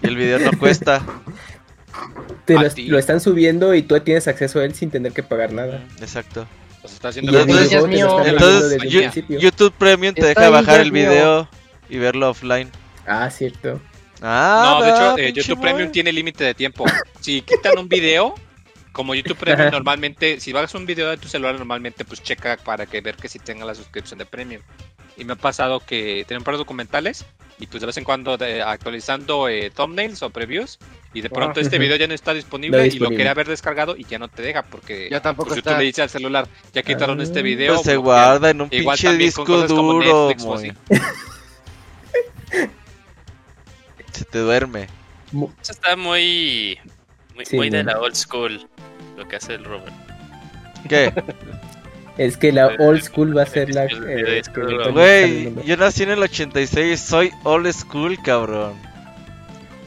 [0.02, 1.02] Y el video no cuesta.
[2.44, 5.82] Te lo, están subiendo y tú tienes acceso a él sin tener que pagar nada.
[6.00, 6.46] Exacto.
[6.84, 8.82] está haciendo entonces,
[9.28, 11.48] YouTube Premium te deja bajar el video
[11.88, 12.70] y verlo offline.
[13.06, 13.80] Ah, cierto.
[14.22, 16.84] Ah, no, de hecho, eh, YouTube Premium tiene límite de tiempo.
[17.20, 18.34] Si quitan un video,
[18.96, 22.86] como YouTube Premium normalmente, si bajas un video de tu celular normalmente, pues checa para
[22.86, 24.62] que ver que si tenga la suscripción de Premium.
[25.18, 27.26] Y me ha pasado que tienen par documentales
[27.58, 30.78] y pues de vez en cuando actualizando eh, thumbnails o previews
[31.14, 34.04] y de pronto este video ya no está disponible, y lo quería haber descargado y
[34.04, 36.48] ya no te deja porque ya tampoco pues, si tú le dices al celular.
[36.74, 37.42] Ya quitaron este ah.
[37.42, 40.30] video pues se guarda en un pinche disco duro
[44.12, 44.88] se te duerme.
[45.62, 46.78] Eso está muy
[47.52, 48.66] muy, de la old school
[49.16, 49.94] lo que hace el Robert.
[50.88, 51.12] ¿Qué?
[52.18, 53.84] Es que la old school va a ser la.
[53.84, 54.42] Eh,
[54.90, 58.72] Güey, yo nací en el 86, soy old school, cabrón.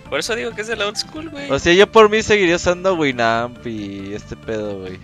[0.10, 1.50] Por eso digo que es de la old school, güey.
[1.50, 5.00] O sea, yo por mí seguiría usando Winamp y este pedo, güey.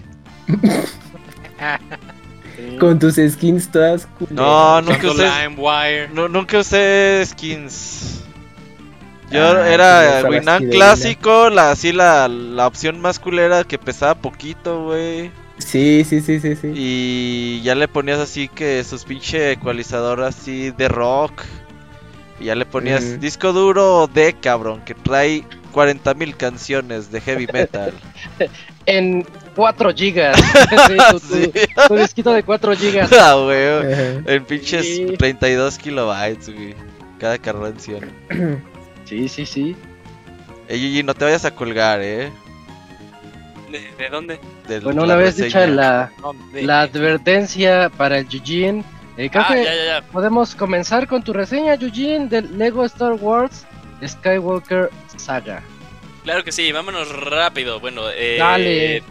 [2.80, 5.28] Con tus skins todas No, nunca usé.
[6.14, 8.25] No, nunca usé skins.
[9.32, 14.86] Yo ah, era Winamp clásico, la, así la, la opción más culera que pesaba poquito,
[14.86, 15.32] güey.
[15.58, 16.72] Sí, sí, sí, sí, sí.
[16.76, 21.44] Y ya le ponías así que sus pinche ecualizador así de rock.
[22.40, 25.44] Y ya le ponías disco duro de cabrón, que trae
[25.74, 27.94] 40.000 canciones de heavy metal.
[28.86, 29.26] en
[29.56, 30.38] 4 gigas.
[31.22, 31.52] sí,
[31.88, 33.12] tu, disquito de 4 gigas.
[33.20, 34.26] Ah, güey.
[34.28, 36.76] En pinches 32 kilobytes, güey.
[37.18, 38.12] Cada canción.
[39.06, 39.76] sí, sí, sí.
[40.68, 42.32] Ey, Gigi, no te vayas a colgar, eh.
[43.98, 44.40] ¿De, dónde?
[44.84, 46.12] bueno, una vez dicha la,
[46.54, 48.84] la advertencia para el Eugene,
[49.18, 53.66] eh, creo ah, que podemos comenzar con tu reseña, Eugene, del Lego Star Wars
[54.06, 55.62] Skywalker Saga.
[56.24, 57.80] Claro que sí, vámonos rápido.
[57.80, 59.04] Bueno, eh, Dale.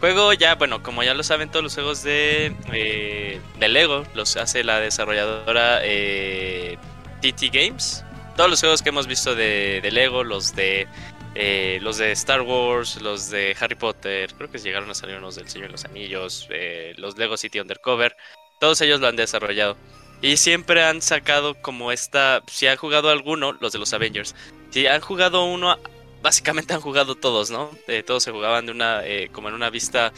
[0.00, 4.36] Juego ya, bueno, como ya lo saben todos los juegos de, eh, de Lego, los
[4.36, 6.76] hace la desarrolladora eh,
[7.20, 8.04] TT Games.
[8.36, 10.86] Todos los juegos que hemos visto de, Lego, los de
[11.34, 15.36] eh, los de Star Wars, los de Harry Potter, creo que llegaron a salir unos
[15.36, 18.14] del Señor de los Anillos, eh, los Lego City Undercover,
[18.60, 19.78] todos ellos lo han desarrollado.
[20.20, 24.34] Y siempre han sacado como esta, si han jugado alguno, los de los Avengers,
[24.68, 25.78] si han jugado uno,
[26.20, 27.70] básicamente han jugado todos, ¿no?
[27.88, 29.02] Eh, todos se jugaban de una,
[29.32, 30.12] como en una vista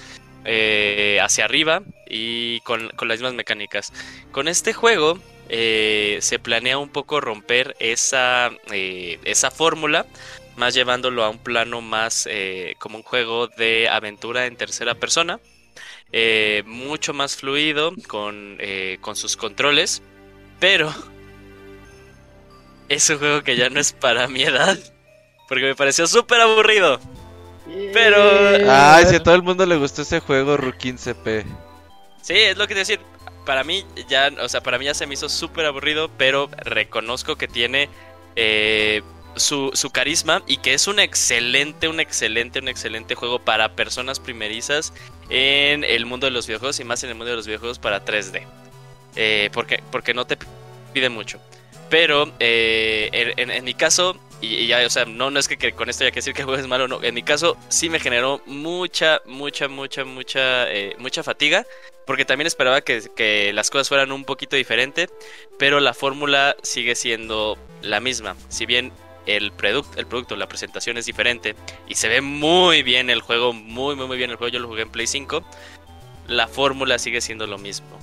[0.44, 3.92] hacia arriba y con, las mismas mecánicas.
[4.32, 10.06] Con este juego se planea un poco romper esa, esa fórmula
[10.58, 15.40] más llevándolo a un plano más eh, como un juego de aventura en tercera persona,
[16.12, 20.02] eh, mucho más fluido con, eh, con sus controles,
[20.58, 20.92] pero
[22.88, 24.76] es un juego que ya no es para mi edad,
[25.48, 27.00] porque me pareció súper aburrido.
[27.92, 28.16] Pero...
[28.70, 31.44] Ay, si a todo el mundo le gustó ese juego, Rukin CP.
[32.22, 33.00] Sí, es lo que te decir.
[33.48, 37.36] Para mí ya, o sea, para mí ya se me hizo súper aburrido, pero reconozco
[37.36, 37.88] que tiene
[39.36, 44.92] su, carisma y que es un excelente, un excelente, un excelente juego para personas primerizas
[45.30, 48.04] en el mundo de los videojuegos y más en el mundo de los videojuegos para
[48.04, 48.42] 3D.
[49.16, 50.36] Eh, porque, porque no te
[50.92, 51.40] pide mucho.
[51.88, 56.04] Pero eh, en, mi caso, y, ya, o sea, no, no es que, con esto
[56.04, 57.02] ya que decir que el juego es malo, no.
[57.02, 61.66] En mi caso, sí me generó mucha, mucha, mucha, mucha, eh, mucha fatiga.
[62.06, 65.08] Porque también esperaba que, que, las cosas fueran un poquito diferente.
[65.58, 68.36] Pero la fórmula sigue siendo la misma.
[68.48, 68.92] Si bien
[69.26, 71.56] el, producto, el producto, la presentación es diferente.
[71.88, 74.52] Y se ve muy bien el juego, muy, muy, muy bien el juego.
[74.52, 75.42] Yo lo jugué en Play 5.
[76.28, 77.98] La fórmula sigue siendo lo mismo.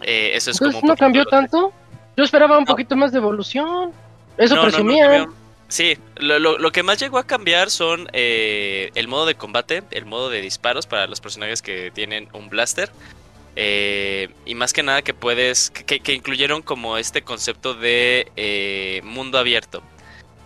[0.00, 0.80] Eh, eso es como.
[0.82, 1.72] ¿No cambió tanto?
[2.16, 3.92] Yo esperaba un poquito más de evolución.
[4.38, 5.28] Eso presumía.
[5.68, 10.30] Sí, lo, que más llegó a cambiar son eh, el modo de combate, el modo
[10.30, 12.90] de disparos para los personajes que tienen un blaster.
[13.54, 19.38] Eh, y más que nada que puedes, que, incluyeron como este concepto de eh, mundo
[19.38, 19.82] abierto.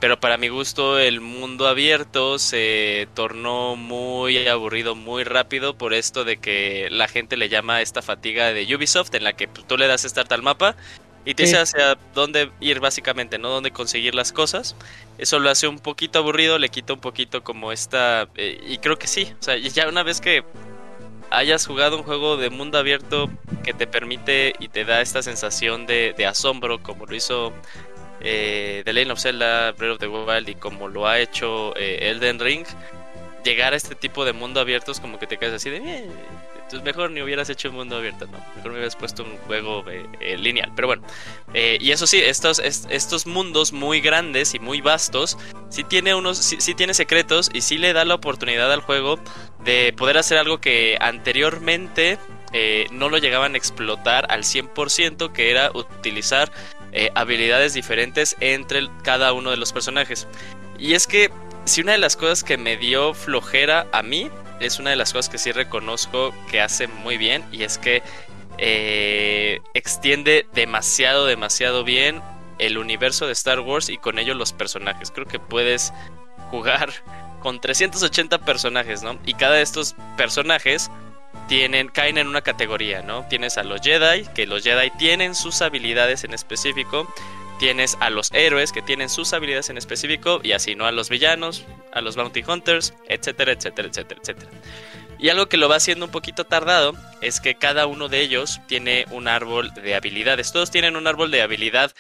[0.00, 6.24] Pero para mi gusto el mundo abierto se tornó muy aburrido muy rápido por esto
[6.24, 9.86] de que la gente le llama esta fatiga de Ubisoft en la que tú le
[9.86, 10.74] das start al mapa
[11.24, 13.48] y te dice hacia dónde ir básicamente, ¿no?
[13.48, 14.74] Dónde conseguir las cosas.
[15.18, 18.28] Eso lo hace un poquito aburrido, le quita un poquito como esta...
[18.34, 20.42] Eh, y creo que sí, o sea, ya una vez que
[21.30, 23.30] hayas jugado un juego de mundo abierto
[23.64, 27.52] que te permite y te da esta sensación de, asombro, como lo hizo
[28.20, 32.10] eh, The Legend of Zelda, Breath of the Wild y como lo ha hecho eh,
[32.10, 32.66] Elden Ring,
[33.44, 36.06] llegar a este tipo de mundo abierto es como que te quedas así de...
[36.72, 38.38] Entonces mejor ni hubieras hecho un mundo abierto, ¿no?
[38.56, 40.72] Mejor me hubieras puesto un juego eh, eh, lineal.
[40.74, 41.02] Pero bueno,
[41.52, 45.36] eh, y eso sí, estos, estos mundos muy grandes y muy vastos,
[45.68, 49.18] sí tiene unos, sí, tiene secretos y sí le da la oportunidad al juego
[49.62, 52.18] de poder hacer algo que anteriormente
[52.90, 56.52] no lo llegaban a explotar al 100%, que era utilizar
[57.14, 60.26] habilidades diferentes entre cada uno de los personajes.
[60.78, 61.30] Y es que
[61.64, 64.30] si una de las cosas que me dio flojera a mí
[64.62, 68.02] es una de las cosas que sí reconozco que hace muy bien y es que
[68.58, 72.22] eh, extiende demasiado, demasiado bien
[72.58, 75.10] el universo de Star Wars y con ello los personajes.
[75.10, 75.92] Creo que puedes
[76.50, 76.90] jugar
[77.40, 79.18] con 380 personajes, ¿no?
[79.26, 80.90] Y cada de estos personajes
[81.48, 83.26] tienen, caen en una categoría, ¿no?
[83.28, 87.12] Tienes a los Jedi, que los Jedi tienen sus habilidades en específico.
[87.62, 90.84] Tienes a los héroes que tienen sus habilidades en específico y así, ¿no?
[90.84, 94.50] A los villanos, a los bounty hunters, etcétera, etcétera, etcétera, etcétera.
[95.20, 98.60] Y algo que lo va haciendo un poquito tardado es que cada uno de ellos
[98.66, 100.52] tiene un árbol de habilidades.
[100.52, 101.92] Todos tienen un árbol de habilidad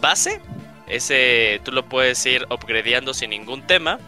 [0.00, 0.40] base.
[0.88, 3.98] Ese tú lo puedes ir upgradeando sin ningún tema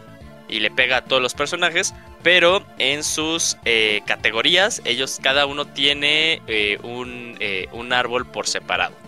[0.49, 1.93] y le pega a todos los personajes.
[2.23, 8.47] Pero en sus eh, categorías, ellos cada uno tiene eh, un, eh, un árbol por
[8.47, 9.04] separado.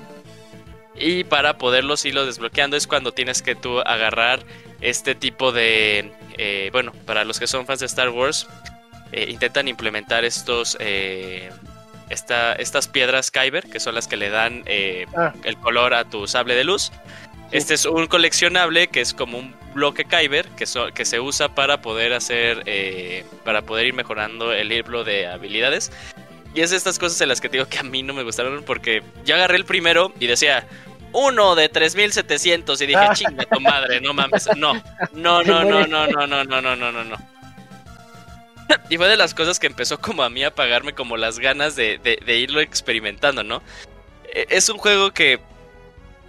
[0.99, 4.39] Y para poderlos irlo desbloqueando es cuando tienes que tú agarrar
[4.81, 6.11] este tipo de...
[6.37, 8.47] Eh, bueno, para los que son fans de Star Wars,
[9.11, 10.77] eh, intentan implementar estos...
[10.79, 11.51] Eh,
[12.09, 14.63] estas piedras Kyber, que son las que le dan
[15.17, 15.33] ah.
[15.43, 16.93] el color a tu sable de luz.
[17.51, 20.63] Este es un coleccionable que es como un bloque Kyber que,
[20.93, 22.63] que se usa para poder hacer,
[23.43, 25.91] para poder ir mejorando el libro de habilidades.
[26.57, 28.23] Y es de estas cosas en las que te digo que a mí no me
[28.23, 30.65] gustaron porque ya agarré el primero y decía,
[31.13, 33.13] uno de 3700 y dije, ah.
[33.13, 34.47] chinga tu madre, no mames.
[34.55, 34.73] No,
[35.13, 37.17] no, no, no, no, no, no, no, no, no, no, no.
[38.89, 41.75] Y fue de las cosas que empezó como a mí a pagarme como las ganas
[41.75, 43.61] de, de, irlo experimentando, ¿no?
[44.33, 45.39] E, es un juego que...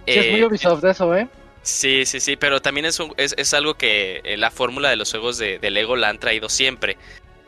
[0.07, 1.27] Sí, es muy Ubisoft eso, ¿eh?
[1.61, 5.37] Sí, sí, sí, pero también es, es, es algo que la fórmula de los juegos
[5.37, 6.97] de, de Lego la han traído siempre.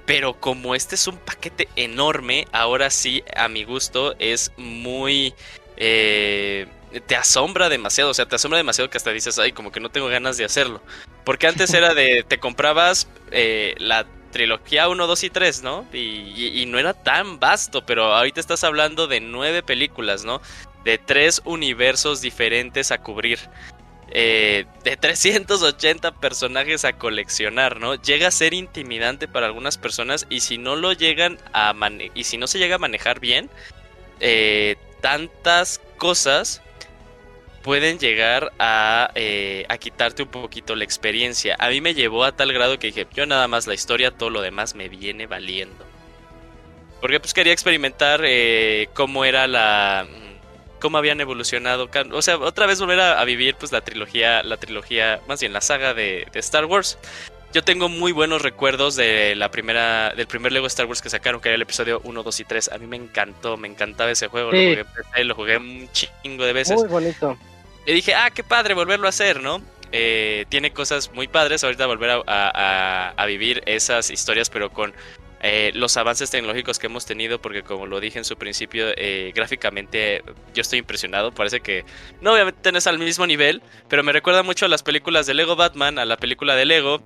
[0.05, 5.33] Pero como este es un paquete enorme, ahora sí, a mi gusto, es muy...
[5.77, 6.67] Eh,
[6.99, 9.89] te asombra demasiado, o sea, te asombra demasiado que hasta dices, ay, como que no
[9.89, 10.81] tengo ganas de hacerlo.
[11.23, 15.85] Porque antes era de, te comprabas eh, la trilogía 1, 2 y 3, ¿no?
[15.93, 20.41] Y, no era tan vasto, pero ahorita estás hablando de nueve películas, ¿no?
[20.83, 23.39] De tres universos diferentes a cubrir.
[24.13, 27.95] Eh, de 380 personajes a coleccionar, ¿no?
[27.95, 31.73] Llega a ser intimidante para algunas personas y si no lo llegan a
[32.13, 33.49] y si no se llega a manejar bien,
[34.19, 36.61] eh, tantas cosas
[37.61, 38.51] pueden llegar
[39.15, 41.55] eh, a, quitarte un poquito la experiencia.
[41.59, 44.29] A mí me llevó a tal grado que dije, yo nada más la historia, todo
[44.29, 45.85] lo demás me viene valiendo.
[46.99, 50.07] Porque pues quería experimentar eh, cómo era la...
[50.79, 51.89] cómo habían evolucionado.
[52.11, 55.61] O sea, otra vez volver a, vivir pues la trilogía, la trilogía, más bien la
[55.61, 56.97] saga de, Star Wars.
[57.53, 61.41] Yo tengo muy buenos recuerdos de la primera, del primer Lego Star Wars que sacaron,
[61.41, 62.69] que era el episodio 1, 2 y 3.
[62.71, 64.51] A mí me encantó, me encantaba ese juego.
[64.51, 64.85] Lo, jugué,
[65.25, 66.77] lo jugué un chingo de veces.
[66.77, 67.37] Muy bonito.
[67.85, 69.61] Y dije, ah, qué padre volverlo a hacer, ¿no?
[69.91, 74.93] Eh, tiene cosas muy padres ahorita volver a, vivir esas historias, pero con
[75.41, 79.31] eh, los avances tecnológicos que hemos tenido, porque como lo dije en su principio, eh,
[79.35, 81.83] gráficamente yo estoy impresionado, parece que
[82.21, 85.33] no obviamente no es al mismo nivel, pero me recuerda mucho a las películas de
[85.33, 87.01] Lego Batman, a la película de Lego,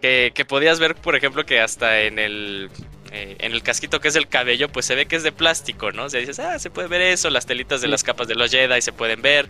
[0.00, 2.70] que, podías ver, por ejemplo, que hasta en el,
[3.10, 5.90] eh, en el casquito que es el cabello, pues se ve que es de plástico,
[5.92, 6.04] ¿no?
[6.04, 8.50] O sea, dices, ah, se puede ver eso, las telitas de las capas de los
[8.50, 9.48] Jedi se pueden ver.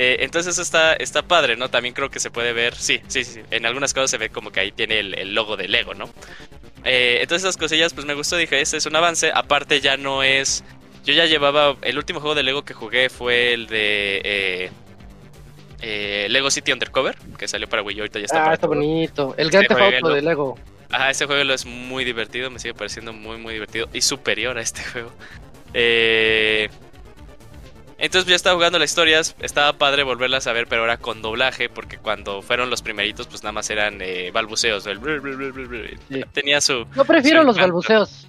[0.00, 1.70] Entonces eso está, está padre, ¿no?
[1.70, 4.52] También creo que se puede ver, sí, sí, sí, en algunas cosas se ve como
[4.52, 6.08] que ahí tiene el, el logo de Lego, ¿no?
[6.84, 10.22] Eh, entonces esas cosillas pues me gustó, dije, este es un avance, aparte ya no
[10.22, 10.64] es...
[11.04, 14.70] Yo ya llevaba, el último juego de Lego que jugué fue el de eh,
[15.80, 18.50] eh, Lego City Undercover, que salió para Wii U, ahorita ya está.
[18.50, 20.58] Ah, está bonito, el Grand Theft de Lego.
[20.90, 24.62] Ajá, ese juego es muy divertido, me sigue pareciendo muy muy divertido y superior a
[24.62, 25.10] este juego.
[25.74, 26.68] Eh...
[27.98, 31.68] Entonces ya estaba jugando las historias, estaba padre volverlas a ver, pero ahora con doblaje,
[31.68, 34.84] porque cuando fueron los primeritos, pues nada más eran eh, balbuceos.
[36.32, 36.86] Tenía su.
[36.94, 38.28] Yo prefiero los balbuceos.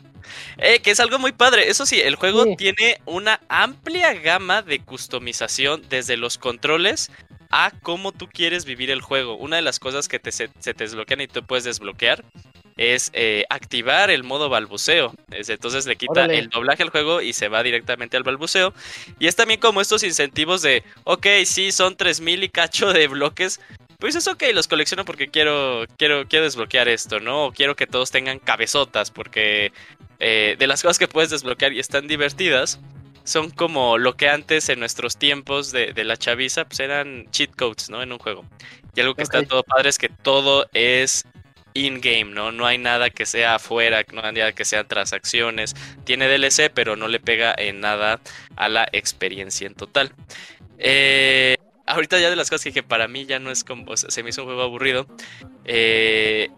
[0.57, 1.69] Eh, que es algo muy padre.
[1.69, 7.11] Eso sí, el juego tiene una amplia gama de customización desde los controles
[7.51, 9.37] a cómo tú quieres vivir el juego.
[9.37, 12.23] Una de las cosas que te, se, se te desbloquean y tú puedes desbloquear
[12.79, 15.13] es eh, activar el modo balbuceo.
[15.31, 18.73] Entonces le quita el doblaje al juego y se va directamente al balbuceo.
[19.19, 23.59] Y es también como estos incentivos de, ok, sí, son 3000 y cacho de bloques.
[23.97, 27.47] Pues es ok, los colecciono porque quiero, quiero, quiero desbloquear esto, ¿no?
[27.47, 29.73] O quiero que todos tengan cabezotas porque
[30.21, 32.79] eh, de las cosas que puedes desbloquear y están divertidas
[33.25, 37.89] son como lo que antes en nuestros tiempos de, la chaviza pues eran cheat codes,
[37.89, 38.01] ¿no?
[38.01, 38.45] En un juego.
[38.95, 41.25] Y algo que está todo padre es que todo es
[41.73, 42.51] in-game, ¿no?
[42.51, 45.75] No hay nada que sea afuera, no hay nada que sea transacciones.
[46.03, 48.19] Tiene DLC, pero no le pega en nada
[48.55, 50.13] a la experiencia en total.
[50.77, 54.29] Eh, ahorita ya de las cosas que para mí ya no es como, se me
[54.29, 55.07] hizo un juego aburrido.
[55.65, 56.49] Eh,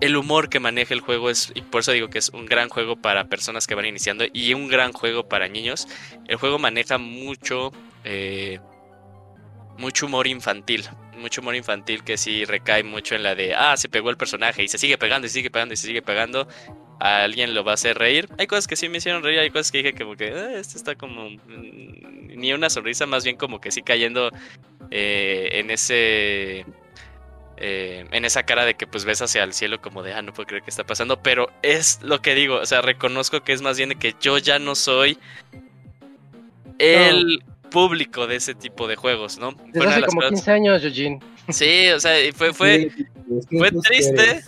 [0.00, 2.68] el humor que maneja el juego es, y por eso digo que es un gran
[2.68, 5.86] juego para personas que van iniciando y un gran juego para niños.
[6.26, 7.72] El juego maneja mucho,
[8.04, 8.60] eh,
[9.80, 10.88] mucho humor infantil
[11.20, 14.64] mucho humor infantil que sí recae mucho en la de, ah, se pegó el personaje
[14.64, 16.48] y se sigue pegando y sigue pegando y se sigue pegando.
[16.98, 18.28] A alguien lo va a hacer reír.
[18.38, 20.76] Hay cosas que sí me hicieron reír, hay cosas que dije como que, ah, esto
[20.76, 21.30] está como...
[21.30, 24.30] Mm, ni una sonrisa, más bien como que sí cayendo
[24.90, 26.66] eh, en ese...
[27.62, 30.32] Eh, en esa cara de que pues ves hacia el cielo como de, ah, no
[30.32, 33.60] puedo creer que está pasando, pero es lo que digo, o sea, reconozco que es
[33.60, 35.18] más bien de que yo ya no soy
[36.78, 39.54] el público de ese tipo de juegos, ¿no?
[39.72, 41.20] Desde hace como 15 años, Eugene.
[41.48, 42.90] Sí, o sea, fue, fue,
[43.50, 44.42] fue triste.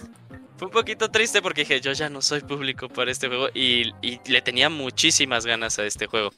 [0.56, 3.92] Fue un poquito triste porque dije, yo ya no soy público para este juego y,
[4.26, 6.30] le tenía muchísimas ganas a este juego.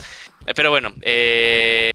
[0.47, 1.93] Eh, pero bueno, eh,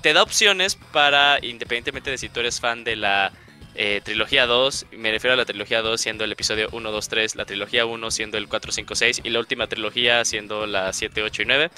[0.00, 3.30] te da opciones para, independientemente de si tú eres fan de la
[3.74, 7.36] eh, trilogía 2, me refiero a la trilogía 2 siendo el episodio 1, 2, 3,
[7.36, 11.22] la trilogía 1 siendo el 4, 5, 6 y la última trilogía siendo la 7,
[11.22, 11.70] 8 y 9.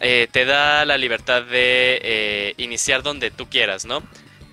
[0.00, 4.02] Eh, te da la libertad de eh, iniciar donde tú quieras, ¿no?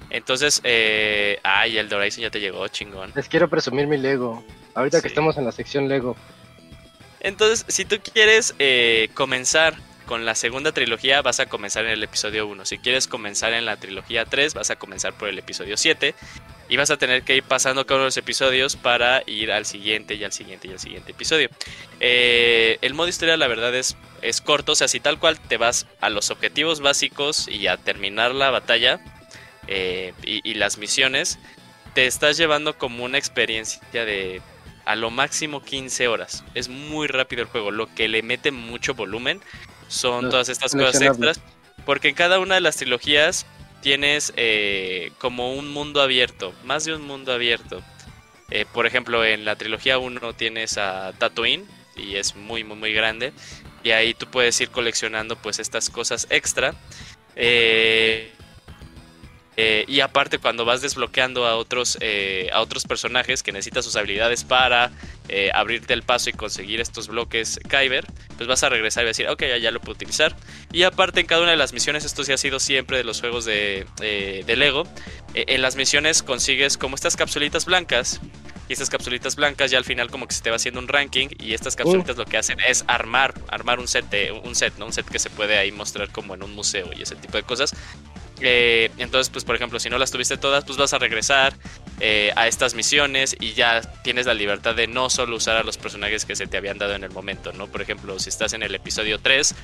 [0.09, 3.11] Entonces, eh, ay, el Horizon ya te llegó, chingón.
[3.15, 4.43] Les quiero presumir mi Lego,
[4.75, 6.15] ahorita que estamos en la sección Lego.
[7.19, 9.75] Entonces, si tú quieres eh, comenzar
[10.05, 12.65] con la segunda trilogía, vas a comenzar en el episodio 1.
[12.65, 16.15] Si quieres comenzar en la trilogía 3, vas a comenzar por el episodio 7.
[16.69, 19.65] Y vas a tener que ir pasando cada uno de los episodios para ir al
[19.65, 21.49] siguiente y al siguiente y al siguiente episodio.
[21.99, 24.71] Eh, el modo historia, la verdad, es, es corto.
[24.71, 28.49] O sea, si tal cual te vas a los objetivos básicos y a terminar la
[28.49, 28.99] batalla
[29.67, 31.39] eh, y, las misiones,
[31.93, 34.41] te estás llevando como una experiencia de
[34.85, 36.43] a lo máximo 15 horas.
[36.53, 37.71] Es muy rápido el juego.
[37.71, 39.41] Lo que le mete mucho volumen
[39.93, 41.39] son todas estas cosas extras.
[41.85, 43.45] Porque en cada una de las trilogías
[43.81, 47.81] tienes eh, como un mundo abierto, más de un mundo abierto.
[48.49, 51.65] Eh, por ejemplo, en la trilogía 1 tienes a Tatooine
[51.95, 53.33] y es muy, muy, muy grande.
[53.83, 56.73] Y ahí tú puedes ir coleccionando pues estas cosas extra.
[57.35, 58.31] Eh,
[59.55, 63.95] eh, y aparte cuando vas desbloqueando a otros, eh, a otros personajes que necesitas sus
[63.95, 64.91] habilidades para
[65.29, 68.05] eh, abrirte el paso y conseguir estos bloques Kyber,
[68.37, 70.35] pues vas a regresar y vas a decir, ok, ya, ya, lo puedo utilizar.
[70.71, 73.19] Y aparte en cada una de las misiones, esto sí ha sido siempre de los
[73.19, 74.87] juegos de, de Lego,
[75.35, 78.19] en las misiones consigues como estas capsulitas blancas.
[78.69, 81.27] Y estas capsulitas blancas ya al final como que se te va haciendo un ranking
[81.37, 84.85] y estas capsulitas lo que hacen es armar, armar un set de, un set, ¿no?
[84.85, 87.43] Un set que se puede ahí mostrar como en un museo y ese tipo de
[87.43, 87.75] cosas.
[88.41, 91.53] Eh, entonces, pues por ejemplo, si no las tuviste todas, pues vas a regresar
[91.99, 95.77] eh, a estas misiones y ya tienes la libertad de no solo usar a los
[95.77, 97.67] personajes que se te habían dado en el momento, ¿no?
[97.67, 99.55] Por ejemplo, si estás en el episodio 3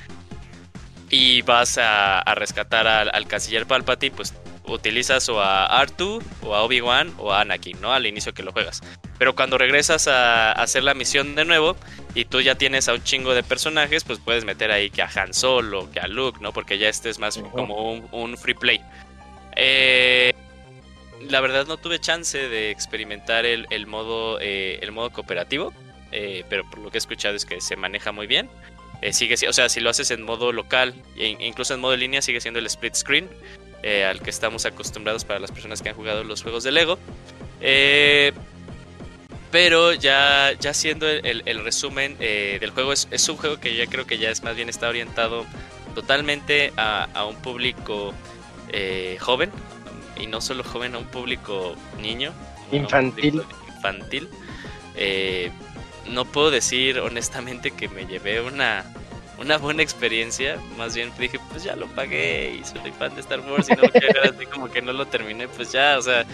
[1.10, 4.32] y vas a, rescatar al, canciller Palpatine, pues
[4.72, 7.92] utilizas o a Artu, o a Obi-Wan, o a Anakin, ¿no?
[7.92, 8.82] Al inicio que lo juegas.
[9.18, 11.76] Pero cuando regresas a, hacer la misión de nuevo
[12.14, 15.10] y tú ya tienes a un chingo de personajes, pues puedes meter ahí que a
[15.14, 16.52] Han Solo, que a Luke, ¿no?
[16.52, 18.80] Porque ya este es más como un, free play.
[19.56, 20.32] Eh,
[21.28, 25.74] la verdad no tuve chance de experimentar el, modo, eh, el modo cooperativo,
[26.12, 28.48] eh, pero por lo que he escuchado es que se maneja muy bien.
[29.12, 32.40] sigue, o sea, si lo haces en modo local e incluso en modo línea sigue
[32.40, 33.28] siendo el split screen
[33.82, 36.98] al que estamos acostumbrados para las personas que han jugado los juegos de Lego.
[37.60, 38.32] Eh,
[39.50, 44.06] pero ya, ya siendo el, resumen eh, del juego, es, un juego que ya creo
[44.06, 45.44] que ya es más bien está orientado
[45.94, 48.14] totalmente a, un público
[48.68, 49.50] eh, joven,
[50.16, 52.32] y no solo joven, a un público niño.
[52.70, 53.42] Infantil.
[53.74, 54.28] infantil.
[54.94, 55.50] Eh,
[56.08, 58.84] no puedo decir honestamente que me llevé una,
[59.40, 60.58] una buena experiencia.
[60.76, 63.88] Más bien dije, pues ya lo pagué y soy fan de Star Wars y no
[63.90, 66.26] quiero así como que no lo terminé, pues ya, o sea,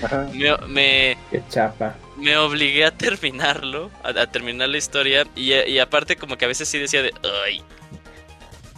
[0.66, 1.96] me, Qué chapa.
[2.16, 6.78] me obligué a terminarlo, a, terminar la historia y, aparte como que a veces sí
[6.78, 7.12] decía de,
[7.44, 7.62] ay,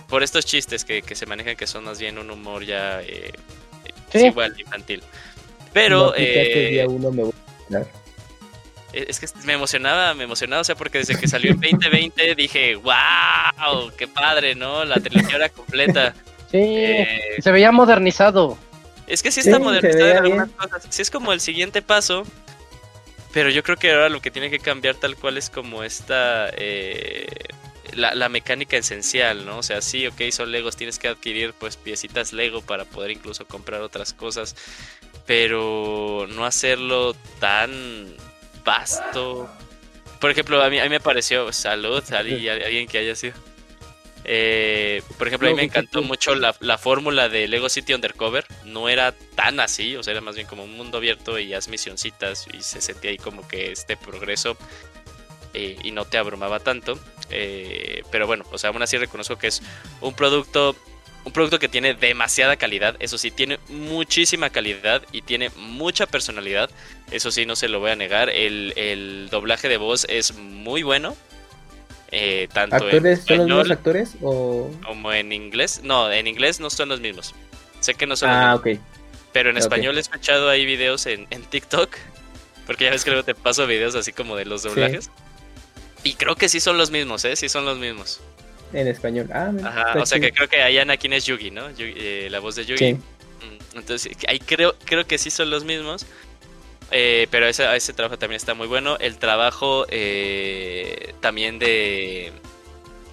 [0.09, 3.33] por estos chistes que, se manejan que son más bien un humor ya eh,
[4.13, 5.03] igual infantil.
[5.73, 6.15] Pero...
[6.17, 7.33] eh, uno me voy
[7.75, 7.98] a
[8.93, 12.77] es que me emocionaba, me emocionaba, o sea, porque desde que salió en 2020 dije,
[12.77, 14.85] wow, qué padre, ¿no?
[14.85, 16.15] La trilogía era completa.
[16.51, 18.57] Sí, eh, se veía modernizado.
[19.07, 20.87] Es que sí está modernizado en algunas cosas.
[20.89, 22.23] Sí es como el siguiente paso,
[23.35, 26.49] pero yo creo que ahora lo que tiene que cambiar tal cual es como esta...
[26.57, 27.27] Eh,
[27.93, 29.59] la, la, mecánica esencial, ¿no?
[29.59, 33.47] O sea, sí, ok, son Legos, tienes que adquirir pues piecitas Lego para poder incluso
[33.47, 34.57] comprar otras cosas,
[35.27, 38.17] pero no hacerlo tan
[38.69, 39.49] vasto.
[40.21, 43.35] Por ejemplo, a mí, a mí me pareció, salud, alguien que haya sido.
[44.25, 48.45] Eh, por ejemplo, a mí me encantó mucho la, fórmula de Lego City Undercover.
[48.67, 51.69] No era tan así, o sea, era más bien como un mundo abierto y haz
[51.69, 54.59] misioncitas y se sentía ahí como que este progreso
[55.55, 56.99] eh, y no te abrumaba tanto.
[57.31, 59.63] Eh, pero bueno, o sea, aún así reconozco que es
[60.03, 60.77] un producto
[61.29, 66.71] un producto que tiene demasiada calidad, eso sí, tiene muchísima calidad y tiene mucha personalidad,
[67.11, 71.15] eso sí, no se lo voy a negar, el, doblaje de voz es muy bueno.
[72.11, 74.71] Eh, tanto ¿Actores, ¿Son los mismos actores o...?
[74.87, 77.35] Como en inglés, no, en inglés no son los mismos,
[77.81, 78.87] sé que no son ah, los mismos.
[79.33, 81.95] Pero en español he escuchado ahí videos en, TikTok,
[82.67, 85.11] porque ya ves que luego te paso videos así como de los doblajes.
[86.05, 87.37] Y creo que sí son los mismos, ¿eh?
[87.37, 88.21] Sí son los mismos.
[88.73, 89.29] En español.
[89.33, 91.69] Ah, Ajá, o sea que creo que ahí Anakin es Yugi, ¿no?
[91.79, 92.95] Eh, la voz de Yugi.
[92.95, 96.07] Mm, entonces, ahí creo, creo que sí son los mismos.
[96.91, 98.97] Eh, pero ese, ese trabajo también está muy bueno.
[98.99, 102.33] El trabajo eh, también de,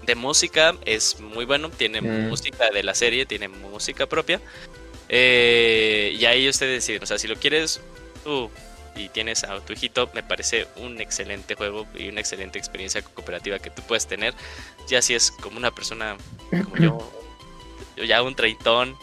[0.05, 1.69] de música es muy bueno.
[1.69, 2.29] Tiene mm.
[2.29, 4.41] música de la serie, tiene música propia.
[5.09, 7.81] y ahí ustedes deciden, o sea, si lo quieres
[8.23, 8.49] tú
[8.95, 13.59] y tienes a tu hijito, me parece un excelente juego y una excelente experiencia cooperativa
[13.59, 14.33] que tú puedes tener.
[14.87, 16.15] Ya si es como una persona
[16.49, 17.11] como yo,
[17.97, 18.95] yo ya un treintón.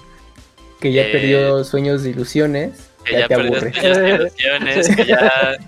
[0.81, 2.89] Que ya perdió sueños de ilusiones.
[3.05, 5.59] Que ya, perdió sueños de ilusiones, que ya,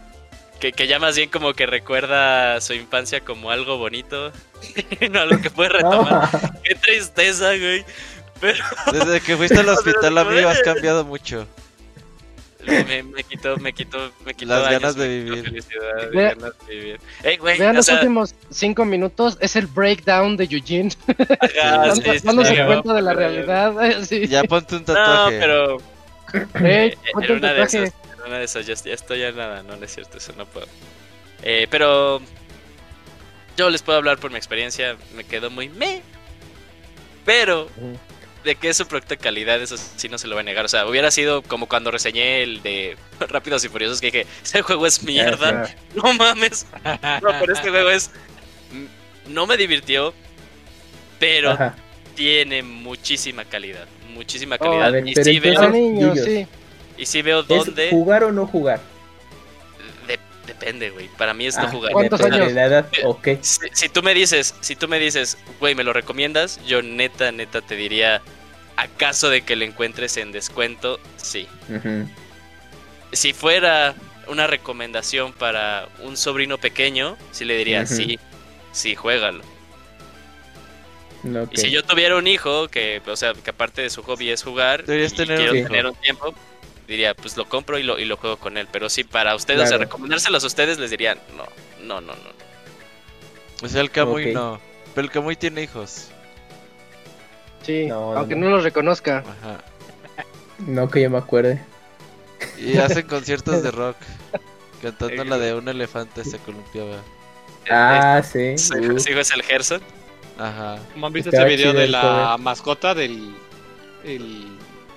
[0.58, 4.32] que, ya más bien como que recuerda su infancia como algo bonito,
[5.10, 6.30] no algo que puede retomar.
[6.62, 7.84] Qué tristeza, güey.
[8.40, 8.64] Pero...
[8.92, 11.46] Desde que fuiste al hospital, amigo, has cambiado mucho
[12.66, 15.64] me, me, quitó, me quitó, me quitó las ganas de vivir.
[17.58, 20.90] Vean los últimos cinco minutos, es el breakdown de Eugene.
[21.62, 23.74] Ajá, dándose cuenta de la realidad.
[24.28, 25.38] Ya ponte un tatuaje.
[25.38, 25.78] No, pero.
[26.64, 27.92] Eh, era una de esas,
[28.26, 30.66] una de esas, ya, estoy ya nada, no, no es cierto, eso no puedo.
[31.42, 32.20] Eh, pero
[33.56, 36.02] yo les puedo hablar por mi experiencia, me quedó muy me.
[37.24, 37.68] Pero
[38.44, 40.64] de que es un producto de calidad, eso sí no se lo voy a negar.
[40.64, 42.96] O sea, hubiera sido como cuando reseñé el de
[43.28, 45.74] Rápidos y Furiosos, que dije, ese juego es mierda.
[45.94, 46.66] No mames.
[47.22, 48.10] No, pero este juego es.
[49.28, 50.12] No me divirtió,
[51.18, 51.56] pero
[52.14, 53.86] tiene muchísima calidad.
[54.12, 55.04] Muchísima oh, calidad.
[55.04, 56.46] y, sí veo, sí.
[56.98, 57.90] y sí veo dónde.
[57.90, 58.80] ¿Jugar o no jugar?
[60.46, 61.08] Depende, güey.
[61.16, 61.92] Para mí es no ah, jugar.
[61.92, 62.52] ¿Cuántos años?
[62.52, 63.38] La edad, okay.
[63.40, 66.60] si, si, tú me dices, si tú me dices, güey, ¿me lo recomiendas?
[66.66, 68.22] Yo neta, neta te diría,
[68.76, 70.98] ¿Acaso de que lo encuentres en descuento?
[71.16, 71.46] Sí.
[73.12, 73.94] Si fuera
[74.26, 78.18] una recomendación para un sobrino pequeño, sí le diría, sí,
[78.72, 79.44] sí, juégalo.
[81.52, 84.42] Y si yo tuviera un hijo, que, o sea, que aparte de su hobby es
[84.42, 86.34] jugar, y tener quiero tener un tiempo,
[86.86, 88.68] diría, pues lo compro y lo, y lo juego con él.
[88.70, 91.44] Pero sí, para ustedes, o sea, recomendárselos a ustedes, les diría, no,
[91.84, 92.34] no, no, no.
[93.62, 94.60] O sea, el Kamui no.
[94.94, 96.08] Pero el Kamui tiene hijos.
[97.62, 99.24] Sí, aunque no, lo reconozca.
[100.58, 101.60] No que yo me acuerde.
[102.58, 103.96] Y hacen conciertos de rock.
[104.82, 106.98] Cantando la de un elefante se columpiaba.
[107.70, 108.58] Ah, sí.
[108.58, 109.80] ¿Sí es el Gerson?
[110.38, 110.78] Ajá.
[110.92, 113.34] ¿Cómo han visto ese video de la mascota del.
[114.04, 114.53] El,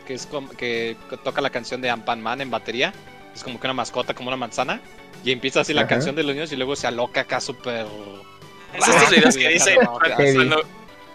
[0.08, 2.94] que es como, que toca la canción de Ampan Man en batería?
[3.36, 4.82] Es como que una mascota, como una manzana.
[5.24, 7.86] Y empieza así la canción de los niños y luego se aloca acá súper.
[8.74, 9.78] Es estos videos que dicen
[10.16, 10.62] cuando,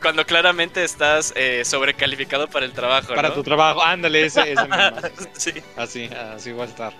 [0.00, 3.14] cuando, claramente estás eh, sobrecalificado para el trabajo.
[3.14, 4.76] Para tu trabajo, ándale, ese, ese mismo.
[5.32, 5.52] sí.
[5.76, 6.92] Así, así va a estar.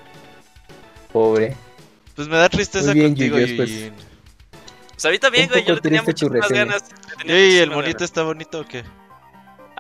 [1.13, 1.57] Pobre.
[2.17, 3.93] Pues me da tristeza bien, contigo, y pues.
[4.91, 6.85] Pues ahorita bien, güey, yo le tenía muchas ganas.
[7.25, 8.85] ¿Y el monito está bonito o qué?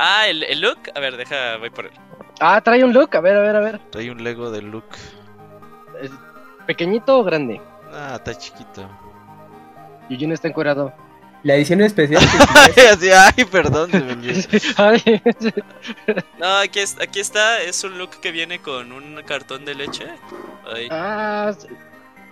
[0.04, 0.78] Ah, ¿el, ¿el, look.
[0.96, 1.92] A ver, deja, voy por él.
[2.40, 3.78] Ah, trae un look, a ver, a ver, a ver.
[3.90, 4.84] Trae un Lego de look.
[6.66, 7.60] ¿Pequeñito o grande?
[7.92, 8.84] Ah, está chiquito.
[10.10, 10.92] Eugene está encuerado.
[11.44, 12.20] La edición especial.
[13.36, 13.90] ay, perdón.
[16.40, 17.62] no, aquí, aquí está.
[17.62, 20.06] Es un look que viene con un cartón de leche.
[20.90, 21.52] Ah,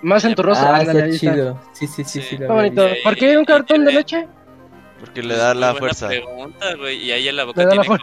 [0.02, 0.68] más en tu rostro.
[0.68, 1.60] Ah, está chido.
[1.72, 2.20] Sí, sí, sí.
[2.20, 2.88] sí, bonito.
[3.05, 4.26] ¿Por qué un cartón de leche?
[5.01, 6.09] Porque le da la fuerza.
[6.09, 6.98] Pregunta, güey.
[6.98, 7.86] Y ahí en la boca tiene.
[7.86, 7.98] Como...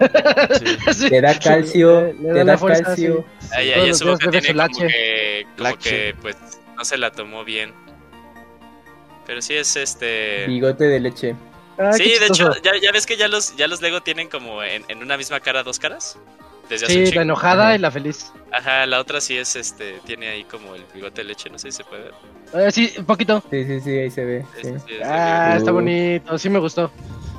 [0.93, 1.09] Sí.
[1.09, 2.13] Le da calcio.
[2.19, 3.23] Le, da, calcio.
[3.51, 6.35] Ahí, ahí en su boca tiene como que, como que, pues,
[6.75, 7.71] no se la tomó bien.
[9.27, 10.47] Pero sí es este.
[10.47, 11.35] Bigote de leche.
[11.77, 14.63] Ah, sí, de hecho, ya, ya, ves que ya los, ya los Lego tienen como
[14.63, 16.17] en, en una misma cara dos caras.
[16.69, 18.31] Desde sí, la enojada y la feliz.
[18.51, 21.71] Ajá, la otra sí es este, tiene ahí como el bigote de leche, no sé
[21.71, 22.13] si se puede ver.
[22.53, 23.41] Eh, sí, un poquito.
[23.49, 24.45] Sí, sí, sí, ahí se ve.
[25.03, 26.91] ah, está bonito, sí me gustó.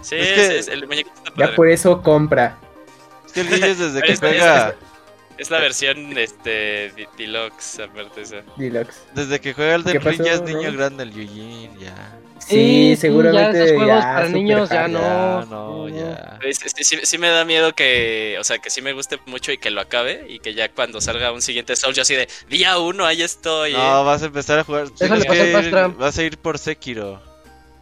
[0.02, 2.56] Sí, es que el muñeco está Ya por eso compra.
[3.26, 4.74] Es que el niño desde que juega.
[5.36, 8.42] Es la versión este deluxe, aparte esa.
[8.56, 9.02] Deluxe.
[9.14, 12.18] Desde que juega el de Ring ya es niño grande el Yujin, ya.
[12.48, 13.66] Sí, seguramente.
[13.66, 15.44] Ya juegos para niños ya no.
[15.46, 16.38] no, ya.
[16.76, 19.70] Sí, sí, me da miedo que, o sea, que sí me guste mucho y que
[19.70, 23.04] lo acabe y que ya cuando salga un siguiente Soul yo así de día uno,
[23.04, 23.72] ahí estoy.
[23.72, 24.86] No, vas a empezar a jugar.
[25.98, 27.27] Vas a ir por Sekiro.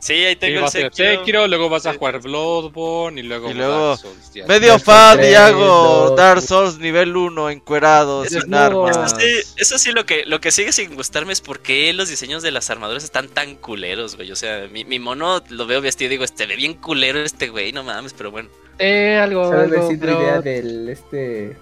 [0.06, 1.48] Sí, ahí tengo el Sekiro.
[1.48, 3.96] luego vas a jugar Bloodborne y luego, y luego
[4.46, 8.96] medio fan y hago Dark Souls nivel 1 encuerado sin armas.
[8.96, 12.08] Eso sí, eso sí, lo que lo que sigue sin gustarme es por qué los
[12.08, 14.30] diseños de las armaduras están tan culeros, güey.
[14.30, 17.48] O sea, mi, mi mono lo veo vestido y digo, este ve bien culero este
[17.48, 18.48] güey, no mames, pero bueno.
[18.78, 20.22] Eh, algo, ¿Sabes algo, pero...
[20.22, 21.56] idea del este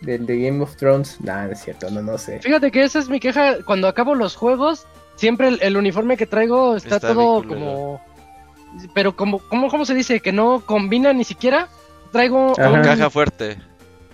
[0.00, 1.20] del de Game of Thrones?
[1.20, 2.40] Nah, no es cierto, no, no sé.
[2.40, 4.88] Fíjate que esa es mi queja cuando acabo los juegos
[5.22, 8.00] siempre el, uniforme que traigo está, todo como...
[8.92, 10.18] Pero como, ¿cómo, ¿cómo se dice?
[10.18, 11.68] Que no combina ni siquiera.
[12.10, 12.48] Traigo...
[12.48, 13.56] Un caja fuerte.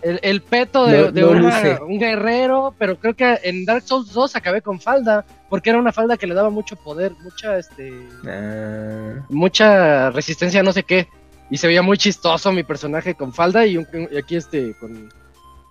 [0.02, 5.24] El, peto de, un guerrero, pero creo que en Dark Souls 2 acabé con falda,
[5.48, 7.90] porque era una falda que le daba mucho poder, mucha, este...
[8.26, 9.24] Ah.
[9.30, 11.08] Mucha resistencia, no sé qué.
[11.48, 13.78] Y se veía muy chistoso mi personaje con falda y,
[14.18, 15.08] aquí este con,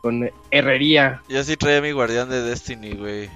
[0.02, 1.22] con herrería.
[1.30, 3.30] Yo sí traía mi guardián de Destiny, güey.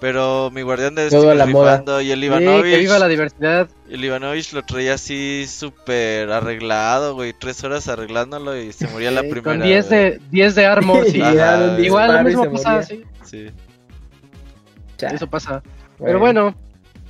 [0.00, 2.02] Pero mi guardián de Todo la moda.
[2.02, 2.74] y el Ivanovich.
[2.74, 3.68] que viva la diversidad.
[3.88, 7.32] El Ivanovich lo traía así súper arreglado, güey.
[7.32, 9.42] Tres horas arreglándolo y se moría la primera.
[9.42, 11.18] Con 10 de, 10 de armor, sí.
[11.78, 13.02] Igual lo mismo pasa, sí.
[13.24, 13.46] sí.
[14.98, 15.62] Eso pasa.
[15.98, 16.54] Pero bueno,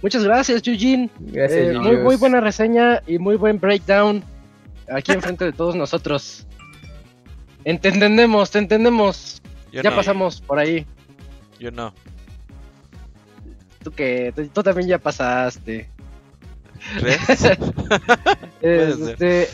[0.02, 1.10] muchas gracias, Eugene.
[1.18, 4.22] Gracias, eh, muy, muy buena reseña y muy buen breakdown
[4.88, 6.46] aquí enfrente de todos nosotros.
[7.64, 9.40] Entendemos, te entendemos.
[9.72, 10.86] ya pasamos por ahí.
[11.58, 11.94] Yo no
[13.84, 15.88] tú que tú, también ya pasaste.
[18.60, 19.48] este,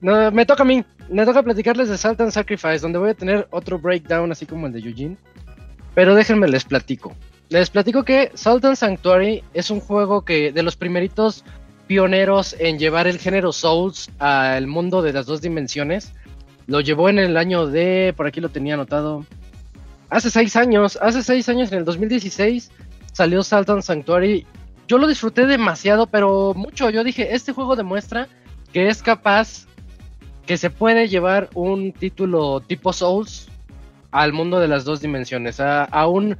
[0.00, 0.84] no, me toca a mí.
[1.10, 4.66] Me toca platicarles de Salt and Sacrifice, donde voy a tener otro breakdown así como
[4.66, 5.16] el de Eugene.
[5.94, 7.14] Pero déjenme les platico.
[7.48, 11.44] Les platico que Salt and Sanctuary es un juego que de los primeritos
[11.86, 16.12] pioneros en llevar el género Souls al mundo de las dos dimensiones.
[16.66, 19.24] Lo llevó en el año de, por aquí lo tenía anotado,
[20.10, 22.70] hace seis años, hace seis años en el 2016
[23.18, 24.46] salió Salton Sanctuary.
[24.86, 26.88] Yo lo disfruté demasiado, pero mucho.
[26.88, 28.28] Yo dije, este juego demuestra
[28.72, 29.66] que es capaz,
[30.46, 33.48] que se puede llevar un título tipo Souls
[34.12, 36.38] al mundo de las dos dimensiones, a, un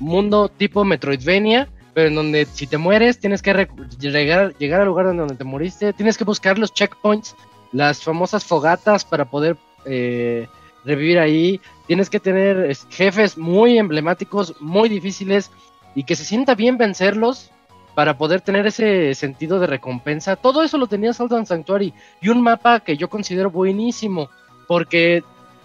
[0.00, 3.66] mundo tipo Metroidvania, pero en donde si te mueres tienes que
[3.98, 7.34] llegar, llegar al lugar donde te moriste, tienes que buscar los checkpoints,
[7.72, 9.56] las famosas fogatas para poder
[9.86, 10.46] eh,
[10.84, 15.50] revivir ahí, tienes que tener jefes muy emblemáticos, muy difíciles,
[15.98, 17.50] y que se sienta bien vencerlos
[17.96, 20.36] para poder tener ese sentido de recompensa.
[20.36, 24.30] Todo eso lo tenía Salt Sanctuary y un mapa que yo considero buenísimo
[24.68, 25.24] porque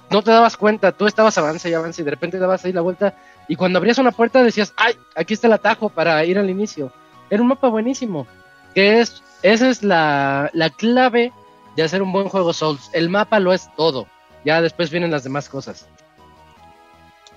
[0.09, 2.81] no te dabas cuenta, tú estabas avance y avance y de repente dabas ahí la
[2.81, 3.13] vuelta
[3.47, 6.91] y cuando abrías una puerta decías, ay, aquí está el atajo para ir al inicio.
[7.29, 8.25] Era un mapa buenísimo,
[8.73, 11.31] que es, esa es la, la clave
[11.75, 12.89] de hacer un buen juego Souls.
[12.93, 14.07] El mapa lo es todo.
[14.43, 15.87] Ya después vienen las demás cosas.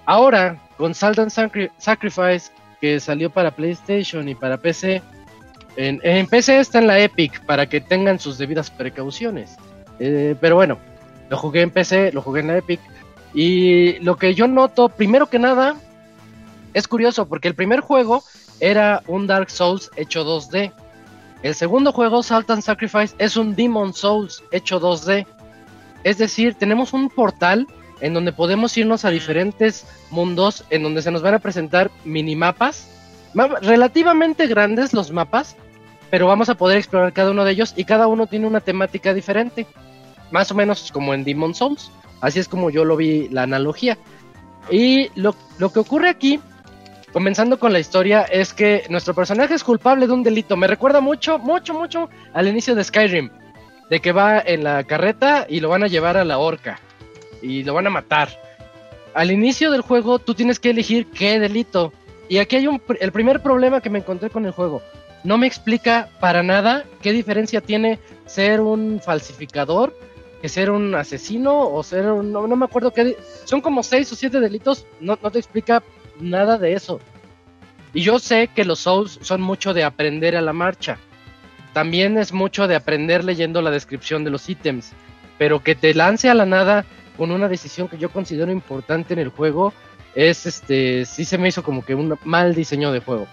[0.06, 1.30] Ahora, con Salt and
[1.76, 2.50] Sacrifice,
[3.00, 5.02] salió para PlayStation y para PC,
[5.76, 9.56] en, PC está en la Epic para que tengan sus debidas precauciones.
[9.98, 10.78] Eh, pero bueno,
[11.28, 12.80] lo jugué en PC, lo jugué en la Epic.
[13.34, 15.76] Y lo que yo noto, primero que nada,
[16.72, 18.22] es curioso porque el primer juego
[18.60, 20.72] era un Dark Souls hecho 2D.
[21.42, 25.26] El segundo juego, Salt and Sacrifice, es un Demon Souls hecho 2D.
[26.04, 27.66] Es decir, tenemos un portal
[28.00, 32.88] en donde podemos irnos a diferentes mundos, en donde se nos van a presentar minimapas,
[33.62, 35.56] relativamente grandes los mapas,
[36.10, 39.12] pero vamos a poder explorar cada uno de ellos y cada uno tiene una temática
[39.12, 39.66] diferente,
[40.30, 41.90] más o menos como en Demon Souls.
[42.20, 43.98] Así es como yo lo vi la analogía.
[44.70, 46.40] Y lo, lo que ocurre aquí
[47.16, 50.54] comenzando con la historia, es que nuestro personaje es culpable de un delito.
[50.54, 53.30] Me recuerda mucho, mucho, mucho al inicio de Skyrim.
[53.88, 56.78] De que va en la carreta y lo van a llevar a la horca.
[57.42, 58.28] Y lo van a matar.
[59.14, 61.92] Al inicio del juego tú tienes que elegir qué delito.
[62.28, 64.82] Y aquí hay un, el primer problema que me encontré con el juego.
[65.24, 69.94] No me explica para nada qué diferencia tiene ser un falsificador
[70.40, 72.32] que ser un asesino o ser un...
[72.32, 73.16] No, me acuerdo qué...
[73.44, 74.86] Son como seis o siete delitos.
[75.00, 75.82] No, no te explica
[76.20, 77.00] nada de eso.
[77.94, 80.98] Y yo sé que los Souls son mucho de aprender a la marcha.
[81.72, 84.92] También es mucho de aprender leyendo la descripción de los ítems.
[85.38, 86.84] Pero que te lance a la nada
[87.16, 89.72] con una decisión que yo considero importante en el juego,
[90.14, 93.26] es este, sí se me hizo como que un mal diseño de juego.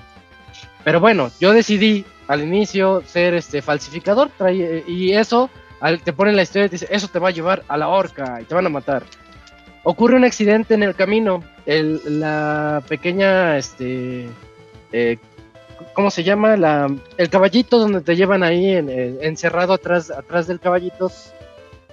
[0.83, 4.31] Pero bueno, yo decidí al inicio ser este falsificador
[4.87, 5.49] y eso
[6.03, 8.39] te ponen la historia y te dice, eso te va a llevar a la horca
[8.41, 9.03] y te van a matar
[9.83, 11.43] ocurre un accidente en el camino.
[11.65, 14.27] El, la pequeña, este,
[14.91, 15.17] eh,
[15.93, 16.57] ¿cómo se llama?
[16.57, 18.67] La, el caballito donde te llevan ahí
[19.21, 21.11] encerrado atrás, atrás del caballito,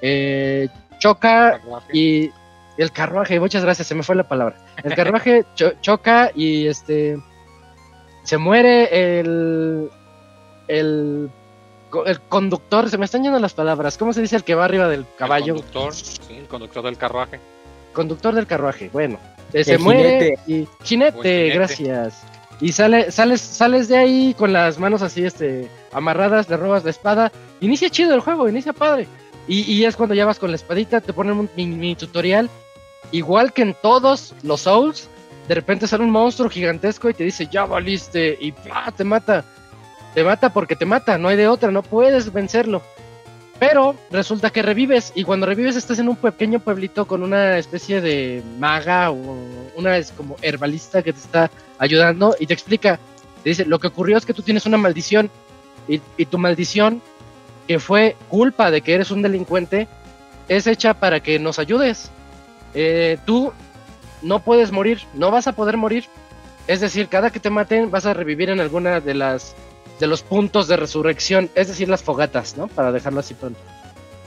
[0.03, 0.69] eh,
[1.01, 1.61] choca
[1.93, 2.31] y
[2.77, 4.57] el carruaje, muchas gracias, se me fue la palabra.
[4.85, 5.45] El carruaje
[5.81, 7.19] choca y este
[8.23, 9.91] se muere el,
[10.69, 11.29] el
[12.07, 13.99] el conductor, se me están yendo las palabras.
[13.99, 15.57] ¿Cómo se dice el que va arriba del caballo?
[15.57, 17.41] El conductor, sí, el conductor del carruaje
[17.93, 18.91] conductor del carruaje.
[18.93, 19.19] Bueno,
[19.53, 22.23] eh, se muere y jinete, gracias.
[22.61, 26.91] Y sale, sales, sales de ahí con las manos así, este, amarradas, le robas la
[26.91, 27.33] espada.
[27.61, 29.07] Inicia chido el juego, inicia padre.
[29.49, 32.49] Y, es cuando ya vas con la espadita, te ponen un mini, tutorial.
[33.11, 35.09] Igual que en todos los Souls,
[35.49, 38.53] de repente sale un monstruo gigantesco y te dice, ya valiste, y
[38.97, 39.45] te mata.
[40.15, 42.83] Te mata porque te mata, no hay de otra, no puedes vencerlo.
[43.61, 48.01] Pero resulta que revives y cuando revives estás en un pequeño pueblito con una especie
[48.01, 49.17] de maga o
[49.77, 52.99] una es como herbalista que te está ayudando y te explica,
[53.43, 55.31] te dice, lo que ocurrió es que tú tienes una maldición
[55.87, 57.03] y, tu maldición,
[57.71, 59.87] que fue culpa de que eres un delincuente,
[60.49, 62.11] es hecha para que nos ayudes.
[62.75, 63.53] Eh, tú
[64.23, 66.07] no puedes morir, no vas a poder morir.
[66.67, 69.55] Es decir, cada que te maten vas a revivir en alguna de las
[70.01, 72.67] de los puntos de resurrección, es decir, las fogatas, ¿no?
[72.67, 73.61] Para dejarlo así pronto.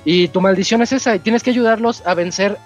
[0.05, 2.57] Y tu maldición es esa, y tienes que ayudarlos a vencer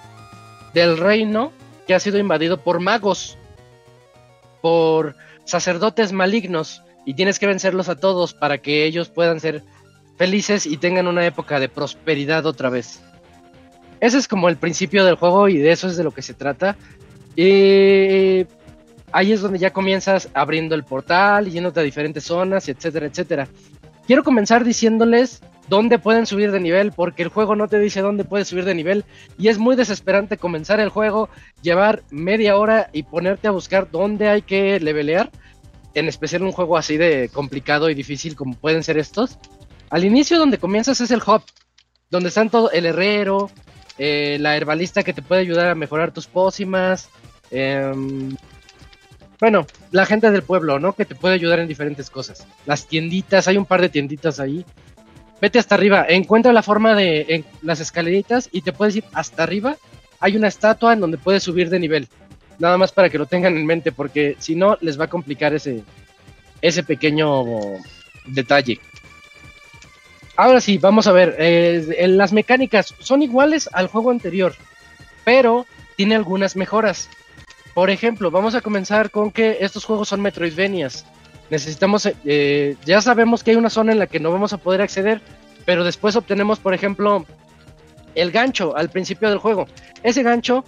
[0.74, 1.50] del reino
[1.88, 3.36] que ha sido invadido por magos,
[4.60, 9.64] por sacerdotes malignos, y tienes que vencerlos a todos para que ellos puedan ser
[10.18, 13.00] felices y tengan una época de prosperidad otra vez.
[14.00, 16.34] Ese es como el principio del juego y de eso es de lo que se
[16.34, 16.76] trata.
[17.36, 18.46] Y
[19.12, 23.48] ahí es donde ya comienzas abriendo el portal yéndote a diferentes zonas, etcétera, etcétera.
[24.06, 28.24] Quiero comenzar diciéndoles dónde pueden subir de nivel, porque el juego no te dice dónde
[28.24, 29.04] puedes subir de nivel
[29.38, 31.28] y es muy desesperante comenzar el juego,
[31.62, 35.30] llevar media hora y ponerte a buscar dónde hay que levelear,
[35.94, 39.38] en especial un juego así de complicado y difícil como pueden ser estos.
[39.90, 41.42] Al inicio donde comienzas es el hub,
[42.10, 43.50] donde están todo el herrero,
[43.98, 47.08] eh, la herbalista que te puede ayudar a mejorar tus pócimas,
[47.50, 47.92] eh,
[49.40, 50.94] bueno, la gente del pueblo, ¿no?
[50.94, 52.46] Que te puede ayudar en diferentes cosas.
[52.66, 54.64] Las tienditas, hay un par de tienditas ahí.
[55.40, 59.44] Vete hasta arriba, encuentra la forma de en las escaleritas y te puedes ir hasta
[59.44, 59.76] arriba.
[60.18, 62.08] Hay una estatua en donde puedes subir de nivel.
[62.58, 65.54] Nada más para que lo tengan en mente, porque si no, les va a complicar
[65.54, 65.84] ese,
[66.60, 67.44] ese pequeño
[68.26, 68.80] detalle.
[70.38, 71.34] Ahora sí, vamos a ver.
[71.40, 74.54] Eh, las mecánicas son iguales al juego anterior,
[75.24, 75.66] pero
[75.96, 77.08] tiene algunas mejoras.
[77.74, 81.04] Por ejemplo, vamos a comenzar con que estos juegos son Metroidvanias.
[81.50, 84.80] Necesitamos, eh, ya sabemos que hay una zona en la que no vamos a poder
[84.80, 85.20] acceder,
[85.66, 87.26] pero después obtenemos, por ejemplo,
[88.14, 89.66] el gancho al principio del juego.
[90.04, 90.64] Ese gancho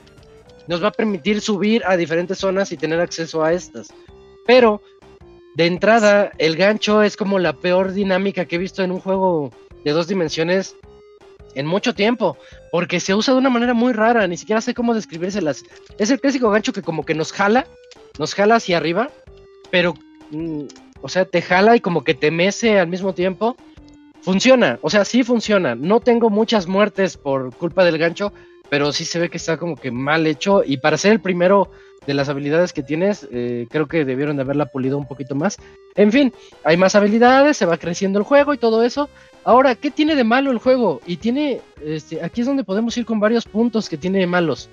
[0.67, 3.87] nos va a permitir subir a diferentes zonas y tener acceso a estas.
[4.49, 4.83] Pero
[5.55, 9.53] de entrada, el gancho es como la peor dinámica que he visto en un juego
[9.85, 10.77] de dos dimensiones
[11.55, 12.37] en mucho tiempo,
[12.71, 15.65] porque se usa de una manera muy rara, ni siquiera sé cómo describírselas.
[15.99, 17.67] Es el clásico gancho que como que nos jala,
[18.19, 19.11] nos jala hacia arriba,
[19.71, 19.95] pero,
[20.31, 20.65] mm,
[21.03, 23.57] o sea, te jala y como que te mece al mismo tiempo.
[24.23, 25.75] Funciona, o sea, sí funciona.
[25.75, 28.33] No tengo muchas muertes por culpa del gancho,
[28.71, 31.71] pero sí se ve que está como que mal hecho y para ser el primero
[32.07, 35.59] de las habilidades que tienes, eh, creo que debieron de haberla pulido un poquito más.
[35.97, 36.33] En fin,
[36.65, 39.11] hay más habilidades, se va creciendo el juego y todo eso.
[39.45, 41.01] Ahora, ¿qué tiene de malo el juego?
[41.07, 44.71] Y tiene, este, aquí es donde podemos ir con varios puntos que tiene de malos.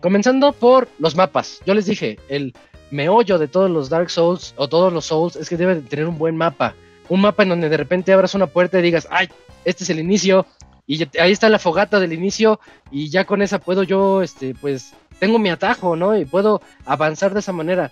[0.00, 1.60] Comenzando por los mapas.
[1.66, 2.54] Yo les dije, el
[2.90, 6.06] meollo de todos los Dark Souls o todos los Souls es que debe de tener
[6.06, 6.74] un buen mapa.
[7.08, 9.28] Un mapa en donde de repente abras una puerta y digas, ay,
[9.64, 10.46] este es el inicio.
[10.88, 12.58] Y ahí está la fogata del inicio.
[12.90, 16.16] Y ya con esa puedo yo, este, pues, tengo mi atajo, ¿no?
[16.18, 17.90] Y puedo avanzar de esa manera.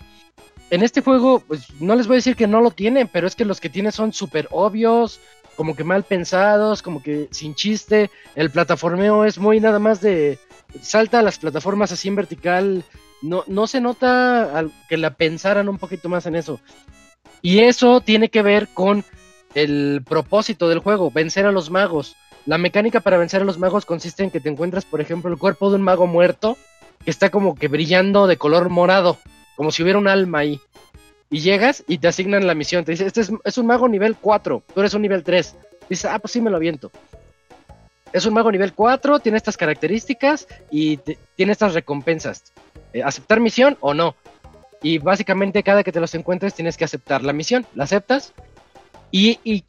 [0.70, 3.36] En este juego, pues no les voy a decir que no lo tienen, pero es
[3.36, 5.20] que los que tiene son súper obvios,
[5.56, 8.10] como que mal pensados, como que sin chiste.
[8.34, 10.38] El plataformeo es muy nada más de
[10.80, 12.82] salta a las plataformas así en vertical.
[13.20, 16.60] No, no se nota que la pensaran un poquito más en eso.
[17.42, 19.04] Y eso tiene que ver con
[19.54, 22.16] el propósito del juego, vencer a los magos.
[22.46, 25.38] La mecánica para vencer a los magos consiste en que te encuentras, por ejemplo, el
[25.38, 26.56] cuerpo de un mago muerto
[27.04, 29.18] que está como que brillando de color morado,
[29.56, 30.60] como si hubiera un alma ahí
[31.28, 32.84] y llegas y te asignan la misión.
[32.84, 35.56] Te dice, este es, un mago nivel 4, tú eres un nivel 3.
[35.88, 36.92] Dices, ah, pues sí me lo aviento.
[38.12, 40.98] Es un mago nivel 4, tiene estas características y
[41.34, 42.52] tiene estas recompensas.
[42.92, 44.14] Eh, ¿Aceptar misión o no?
[44.82, 47.66] Y básicamente cada que te los encuentres tienes que aceptar la misión.
[47.74, 48.32] La aceptas
[49.10, 49.64] y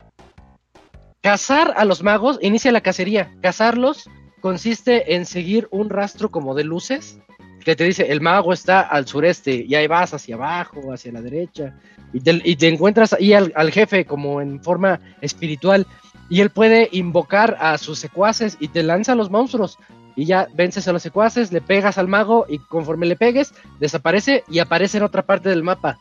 [1.27, 3.33] cazar a los magos, inicia la cacería.
[3.41, 4.09] Cazarlos
[4.39, 7.19] consiste en seguir un rastro como de luces
[7.65, 11.21] que te dice, el mago está al sureste y ahí vas hacia abajo, hacia la
[11.21, 11.75] derecha,
[12.13, 15.85] y te, encuentras ahí al, jefe como en forma espiritual,
[16.29, 19.77] y él puede invocar a sus secuaces y te lanza a los monstruos,
[20.15, 24.45] y ya vences a los secuaces, le pegas al mago, y conforme le pegues, desaparece
[24.47, 25.99] y aparece en otra parte del mapa.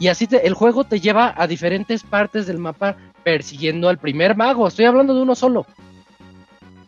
[0.00, 2.96] Y así el juego te lleva a diferentes partes del mapa
[3.26, 4.68] persiguiendo al primer mago.
[4.68, 5.66] Estoy hablando de uno solo.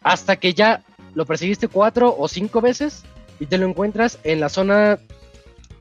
[0.04, 3.02] Hasta que ya lo perseguiste cuatro o cinco veces
[3.40, 5.00] y te lo encuentras en la zona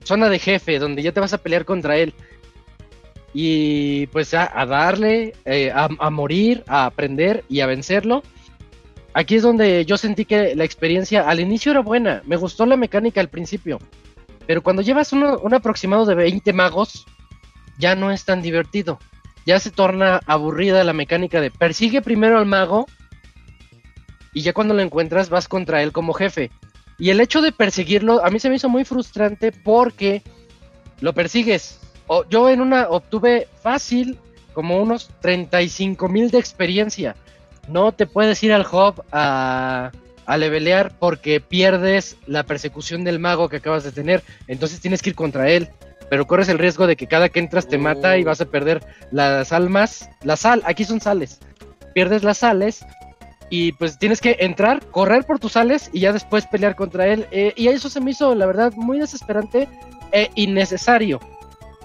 [0.04, 2.16] zona de jefe, donde ya te vas a pelear contra él.
[3.36, 8.24] Y pues a, darle, eh, a, morir, a aprender y a vencerlo.
[9.14, 12.78] Aquí es donde yo sentí que la experiencia al inicio era buena, me gustó la
[12.78, 13.78] mecánica al principio,
[14.48, 17.06] pero cuando llevas un aproximado de 20 magos,
[17.78, 19.00] ya no es tan divertido.
[19.48, 22.86] Ya se torna aburrida la mecánica de persigue primero al mago
[24.34, 26.52] y ya cuando lo encuentras vas contra él como jefe.
[27.00, 30.22] Y el hecho de perseguirlo a mí se me hizo muy frustrante porque
[31.00, 31.80] lo persigues.
[32.08, 34.20] O, yo en una obtuve fácil
[34.52, 37.16] como unos 35 mil de experiencia.
[37.70, 39.94] No te puedes ir al hub a,
[40.26, 44.24] a levelear porque pierdes la persecución del mago que acabas de tener.
[44.50, 45.70] Entonces tienes que ir contra él.
[46.10, 48.82] Pero corres el riesgo de que cada que entras te mata y vas a perder
[49.12, 50.10] las almas.
[50.24, 51.40] La sal, aquí son sales.
[51.94, 52.86] Pierdes las sales
[53.50, 57.28] y pues tienes que entrar, correr por tus sales y ya después pelear contra él.
[57.32, 59.68] Eh, y eso se me hizo, la verdad, muy desesperante
[60.12, 61.20] e innecesario.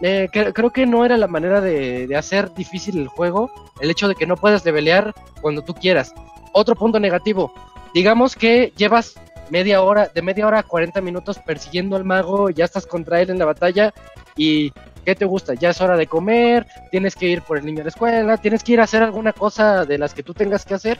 [0.04, 4.16] Eh, creo que no era la manera de, hacer difícil el juego, el hecho de
[4.16, 6.12] que no puedas levelear cuando tú quieras.
[6.52, 7.54] Otro punto negativo,
[7.94, 9.14] digamos que llevas
[9.52, 13.28] media hora, de media hora a 40 minutos persiguiendo al mago, ya estás contra él
[13.28, 13.92] en la batalla
[14.34, 14.72] y
[15.04, 15.52] ¿qué te gusta?
[15.52, 18.64] Ya es hora de comer, tienes que ir por el niño a la escuela, tienes
[18.64, 20.98] que ir a hacer alguna cosa de las que tú tengas que hacer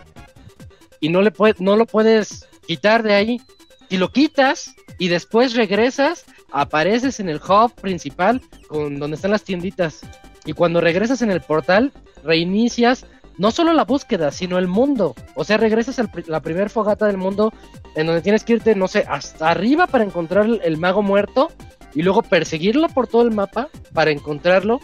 [1.01, 3.41] y no, le no lo puedes quitar de ahí.
[3.89, 9.45] Si lo quitas y después regresas, apareces en el hub principal con donde están las
[9.45, 10.03] tienditas.
[10.45, 11.91] Y cuando regresas en el portal,
[12.23, 13.07] reinicias
[13.39, 15.15] no solo la búsqueda, sino el mundo.
[15.35, 17.53] O sea, regresas a la primer fogata del mundo
[17.95, 21.51] en donde tienes que irte, no sé, hasta arriba para encontrar el mago muerto
[21.95, 24.81] y luego perseguirlo por todo el mapa para encontrarlo.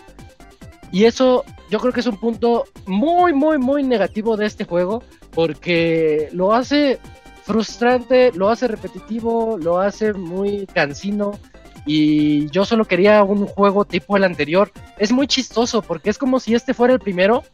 [0.90, 5.02] Y eso yo creo que es un punto muy, muy, muy negativo de este juego
[5.32, 6.98] porque lo hace
[7.44, 11.38] frustrante, lo hace repetitivo, lo hace muy cansino
[11.86, 14.70] y yo solo quería un juego tipo el anterior.
[14.98, 17.44] Es muy chistoso porque es como si este fuera el primero,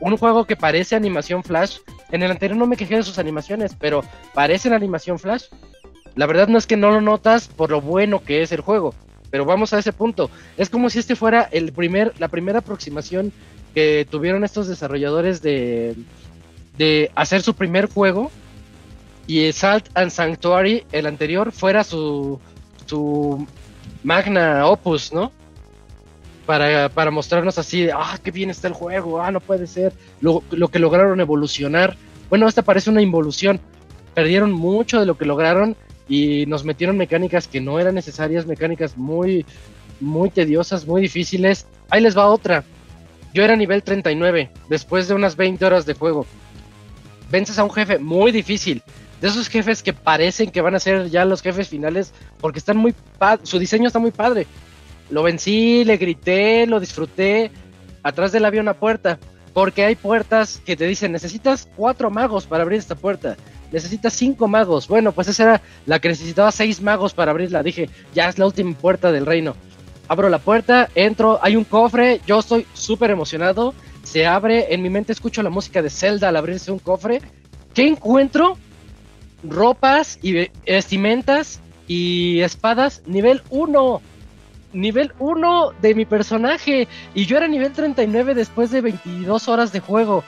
[0.00, 1.78] un juego que parece animación flash.
[2.10, 4.02] En el anterior no me quejé de sus animaciones, pero
[4.34, 5.44] parece la animación flash.
[6.14, 8.94] La verdad no es que no lo notas por lo bueno que es el juego,
[9.30, 10.30] pero vamos a ese punto.
[10.56, 13.32] Es como si este fuera el primer, la primera aproximación
[13.74, 15.94] que tuvieron estos desarrolladores de
[16.78, 18.30] de hacer su primer juego
[19.26, 22.40] y Salt and Sanctuary, el anterior, fuera su,
[22.86, 23.46] su
[24.04, 25.32] magna opus, ¿no?
[26.46, 30.78] Para, mostrarnos así, ah, qué bien está el juego, ah, no puede ser, lo, que
[30.78, 31.96] lograron evolucionar
[32.28, 33.60] bueno, esta parece una involución.
[34.14, 35.76] Perdieron mucho de lo que lograron
[36.08, 39.44] y nos metieron mecánicas que no eran necesarias, mecánicas muy,
[40.00, 41.66] muy tediosas, muy difíciles.
[41.90, 42.64] Ahí les va otra.
[43.32, 46.26] Yo era nivel 39, después de unas 20 horas de juego.
[47.30, 48.82] Vences a un jefe muy difícil.
[49.20, 52.76] De esos jefes que parecen que van a ser ya los jefes finales, porque están
[52.76, 52.94] muy
[53.42, 54.46] su diseño está muy padre.
[55.10, 57.50] Lo vencí, le grité, lo disfruté.
[58.02, 59.18] Atrás del había una puerta,
[59.52, 63.36] porque hay puertas que te dicen necesitas cuatro magos para abrir esta puerta
[63.72, 64.88] necesitas cinco magos.
[64.88, 67.62] Bueno, pues esa era la que necesitaba seis magos para abrirla.
[67.62, 69.54] Dije, ya es la última puerta del reino.
[70.08, 73.74] Abro la puerta, entro, hay un cofre, yo estoy súper emocionado.
[74.02, 77.20] Se abre, en mi mente escucho la música de Zelda al abrirse un cofre.
[77.74, 78.56] ¿Qué encuentro?
[79.42, 84.00] Ropas y vestimentas y espadas nivel 1.
[84.72, 86.88] Nivel 1 de mi personaje.
[87.14, 90.24] Y yo era nivel 39 después de 22 horas de juego.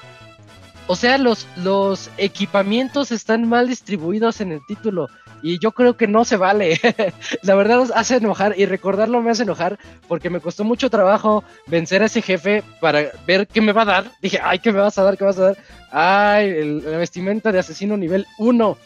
[0.87, 5.09] O sea, los, los equipamientos están mal distribuidos en el título
[5.43, 6.81] y yo creo que no se vale.
[7.43, 12.03] la verdad hace enojar y recordarlo me hace enojar porque me costó mucho trabajo vencer
[12.03, 14.11] a ese jefe para ver qué me va a dar.
[14.21, 15.17] Dije, ay, ¿qué me vas a dar?
[15.17, 15.57] ¿Qué vas a dar?
[15.91, 18.77] Ay, la vestimenta de asesino nivel 1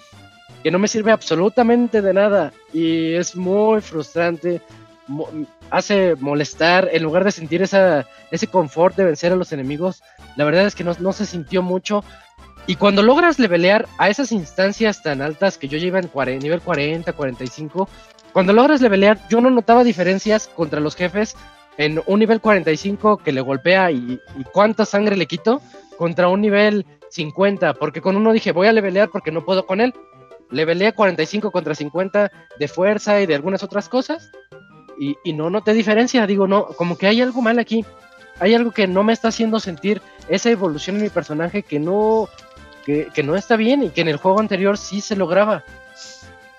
[0.62, 4.60] que no me sirve absolutamente de nada y es muy frustrante.
[5.70, 10.02] Hace molestar en lugar de sentir esa, ese confort de vencer a los enemigos
[10.36, 12.04] la verdad es que no, se sintió mucho.
[12.66, 17.12] Y cuando logras levelear a esas instancias tan altas que yo llevo en nivel 40,
[17.12, 17.88] 45,
[18.32, 21.36] cuando logras levelear, yo no notaba diferencias contra los jefes
[21.76, 24.20] en un nivel 45 que le golpea y,
[24.52, 25.60] cuánta sangre le quito,
[25.98, 29.80] contra un nivel 50, porque con uno dije voy a levelear porque no puedo con
[29.80, 29.92] él.
[30.50, 34.30] Leveleé 45 contra 50 de fuerza y de algunas otras cosas.
[34.98, 37.84] Y, y no noté diferencia, digo, no, como que hay algo mal aquí
[38.42, 42.28] hay algo que no me está haciendo sentir esa evolución en mi personaje que no,
[42.84, 45.62] que, no está bien y que en el juego anterior sí se lograba.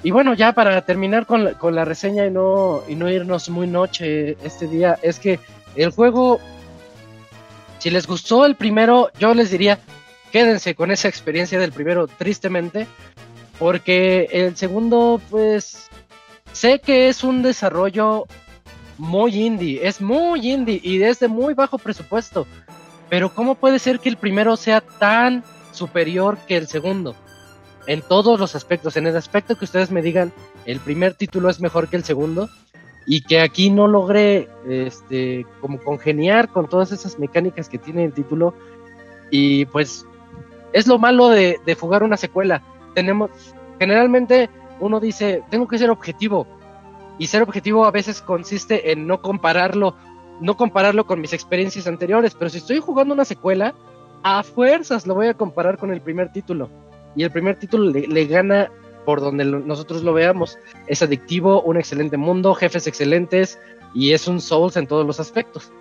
[0.01, 3.49] Y bueno, ya para terminar con la, con la reseña y no, y no irnos
[3.49, 5.41] muy noche este día, es que
[5.75, 6.39] el juego,
[7.79, 9.79] si les gustó el primero, yo les diría,
[10.31, 12.87] quédense con esa experiencia del primero, tristemente,
[13.59, 15.89] porque el segundo, pues,
[16.53, 18.25] sé que es un desarrollo
[18.97, 22.47] muy indie, es muy indie y es de muy bajo presupuesto.
[23.09, 27.15] Pero ¿cómo puede ser que el primero sea tan superior que el segundo?
[27.85, 30.31] En todos los aspectos, en el aspecto que ustedes me digan,
[30.65, 32.49] el primer título es mejor que el segundo
[33.05, 38.13] y que aquí no logré este como congeniar con todas esas mecánicas que tiene el
[38.13, 38.53] título
[39.29, 40.05] y pues
[40.71, 42.63] es lo malo de, de jugar una secuela.
[42.95, 43.31] Tenemos
[43.79, 44.49] generalmente
[44.83, 46.47] uno dice, tengo que ser objetivo,
[47.17, 49.95] y ser objetivo a veces consiste en no compararlo,
[50.41, 53.75] no compararlo con mis experiencias anteriores, pero si estoy jugando una secuela,
[54.23, 56.69] a fuerzas lo voy a comparar con el primer título.
[57.15, 58.71] Y el primer título le, gana
[59.05, 60.57] por donde nosotros lo veamos.
[60.87, 63.59] Es adictivo, un excelente mundo, jefes excelentes
[63.93, 65.71] y es un Souls en todos los aspectos.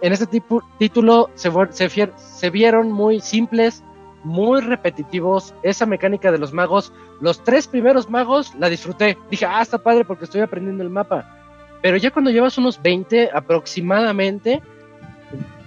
[0.00, 3.82] En este tipo, título se, vieron muy simples,
[4.24, 5.54] muy repetitivos.
[5.62, 9.16] Esa mecánica de los magos, los tres primeros magos la disfruté.
[9.30, 11.34] Dije, ah, está padre porque estoy aprendiendo el mapa.
[11.80, 14.62] Pero ya cuando llevas unos 20 aproximadamente,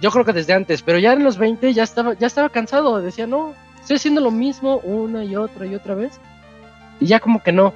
[0.00, 3.00] yo creo que desde antes, pero ya en los 20 ya estaba, ya estaba cansado.
[3.00, 6.20] Decía, no, estoy haciendo lo mismo una y otra y otra vez.
[7.00, 7.72] Y ya como que no.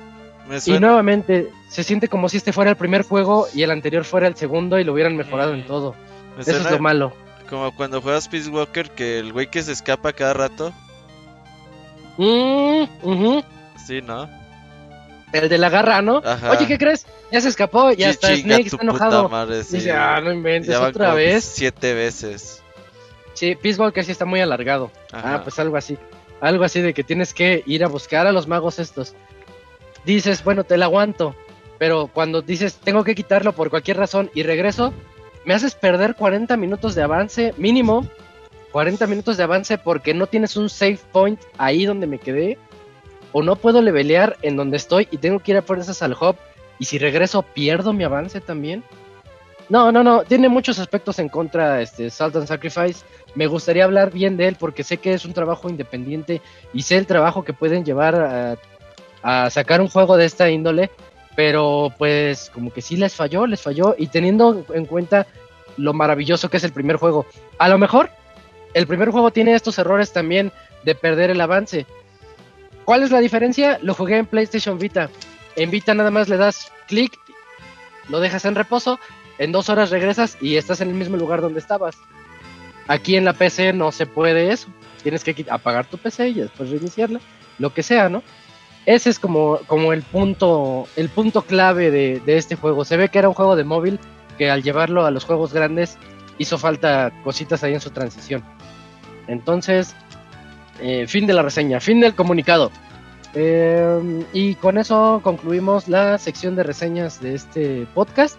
[0.65, 4.29] Y nuevamente se siente como si este fuera el primer juego y el anterior fuera
[4.29, 5.97] el segundo y lo hubieran mejorado en todo.
[6.39, 7.13] Eso es lo malo.
[7.49, 10.73] Como cuando juegas Peace Walker, que el güey que se escapa cada rato.
[12.19, 13.39] Mm,
[13.87, 14.29] Sí, ¿no?
[15.33, 16.23] El de la garra, ¿no?
[16.51, 17.07] Oye, ¿qué crees?
[17.31, 19.29] Ya se escapó, ya está Snake, está enojado.
[19.49, 21.45] Dice, ah, no inventes, otra vez.
[21.45, 22.63] Siete veces.
[23.35, 24.91] Sí, Peace Walker sí está muy alargado.
[25.13, 25.99] Ah, pues algo así.
[26.41, 29.15] Algo así de que tienes que ir a buscar a los magos estos.
[30.05, 31.35] Dices, bueno, te la aguanto.
[31.79, 34.95] Pero cuando dices, tengo que quitarlo por cualquier razón y regreso,
[35.47, 38.05] me haces perder 40 minutos de avance mínimo.
[38.73, 42.59] 40 minutos de avance porque no tienes un save point ahí donde me quedé.
[43.33, 46.35] O no puedo levelear en donde estoy y tengo que ir a fuerzas al hub.
[46.81, 48.83] Y si regreso pierdo mi avance también.
[49.69, 53.05] No, no, no, tiene muchos aspectos en contra este Salt and Sacrifice.
[53.37, 56.43] Me gustaría hablar bien de él porque sé que es un trabajo independiente
[56.73, 58.57] y sé el trabajo que pueden llevar a,
[59.23, 60.91] a sacar un juego de esta índole
[61.37, 65.27] pero pues como que sí les falló, les falló y teniendo en cuenta
[65.77, 67.27] lo maravilloso que es el primer juego.
[67.59, 68.11] A lo mejor
[68.75, 70.51] el primer juego tiene estos errores también
[70.83, 71.87] de perder el avance.
[72.85, 73.79] ¿Cuál es la diferencia?
[73.83, 75.11] Lo jugué en PlayStation Vita.
[75.57, 77.13] En Vita nada más le das clic,
[78.09, 78.99] lo dejas en reposo,
[79.39, 81.97] en dos horas regresas y estás en el mismo lugar donde estabas.
[82.89, 84.69] Aquí en la PC no se puede eso.
[85.03, 87.21] tienes que apagar tu PC y después reiniciarla,
[87.59, 88.23] lo que sea, ¿no?
[88.87, 92.85] Ese es como, como el punto el punto clave de, de este juego.
[92.85, 93.99] Se ve que era un juego de móvil
[94.39, 95.99] que al llevarlo a los juegos grandes
[96.39, 98.45] hizo falta cositas ahí en su transición.
[99.27, 99.95] Entonces,
[100.81, 102.71] eh, fin de la reseña, fin del comunicado.
[103.35, 108.39] Eh, y con eso concluimos la sección de reseñas de este podcast.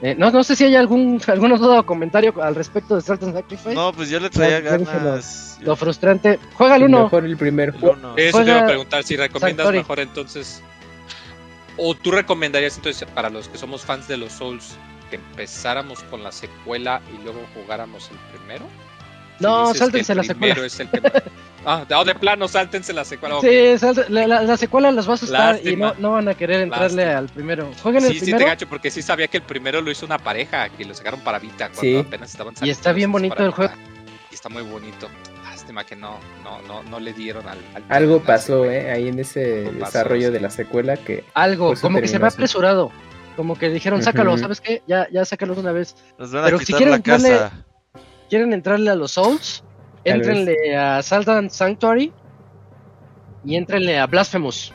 [0.00, 3.22] Eh, no, no sé si hay algún alguno duda o comentario al respecto de Salt
[3.24, 3.74] and Sacrifice.
[3.74, 5.58] No, pues yo le traía ganas.
[5.60, 6.38] Lo, frustrante.
[6.54, 7.04] Juega el uno.
[7.04, 8.14] Mejor el primer juego.
[8.16, 10.62] Eso te iba a preguntar, si recomiendas mejor entonces.
[11.76, 14.76] O tú recomendarías entonces para los que somos fans de los Souls
[15.10, 18.66] que empezáramos con la secuela y luego jugáramos el primero.
[19.40, 20.64] No, sáltense la secuela.
[20.66, 21.00] Es el que...
[21.64, 23.40] ah, de, plano, sáltense la secuela.
[23.40, 23.74] Sí,
[24.08, 27.70] la, secuela los va a asustar y no, no, van a querer entrarle al primero.
[27.82, 28.38] Jueguen el primero.
[28.38, 30.94] Sí, te gacho, porque sí sabía que el primero lo hizo una pareja, que lo
[30.94, 32.66] sacaron para Vita cuando apenas estaban saliendo.
[32.66, 33.72] Y está bien bonito el juego.
[34.30, 35.08] Y está muy bonito.
[35.44, 37.58] Lástima que no, no, no, no le dieron al.
[37.88, 41.24] Algo pasó, eh, ahí en ese desarrollo de la secuela que.
[41.34, 42.90] Algo, como que se ve apresurado.
[43.36, 44.82] Como que dijeron, sácalo, ¿sabes qué?
[44.88, 45.94] Ya, ya sácalo de una vez.
[46.16, 47.38] Pero si quieren entrarle,
[48.28, 49.62] quieren entrarle a los Souls,
[50.14, 52.12] entrenle a Saldan Sanctuary
[53.44, 54.72] y entrenle a Blasphemous.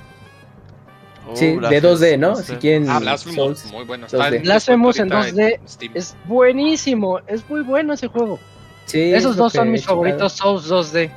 [1.28, 2.36] Oh, sí, de 2D, ¿no?
[2.36, 2.90] Si quieren.
[2.90, 4.08] Ah, Blasphemous, muy bueno.
[4.42, 5.60] Blasphemous en 2D
[5.94, 8.40] es buenísimo, es muy bueno ese juego.
[8.86, 11.10] Sí, Esos dos son mis favoritos Souls 2D.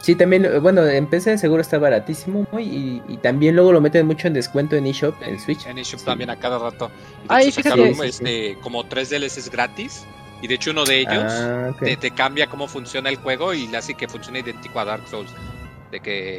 [0.00, 4.26] Sí, también, bueno, en PC seguro está baratísimo y, y, también luego lo meten mucho
[4.26, 5.64] en descuento en eShop, en, Switch.
[5.66, 6.90] En eShop también a cada rato.
[7.28, 7.90] Ahí fíjate.
[8.04, 10.04] Este, como tres DLCs gratis
[10.42, 13.78] y de hecho uno de ellos ah, te, cambia cómo funciona el juego y le
[13.78, 15.32] hace que funcione idéntico a Dark Souls.
[15.92, 16.38] De que,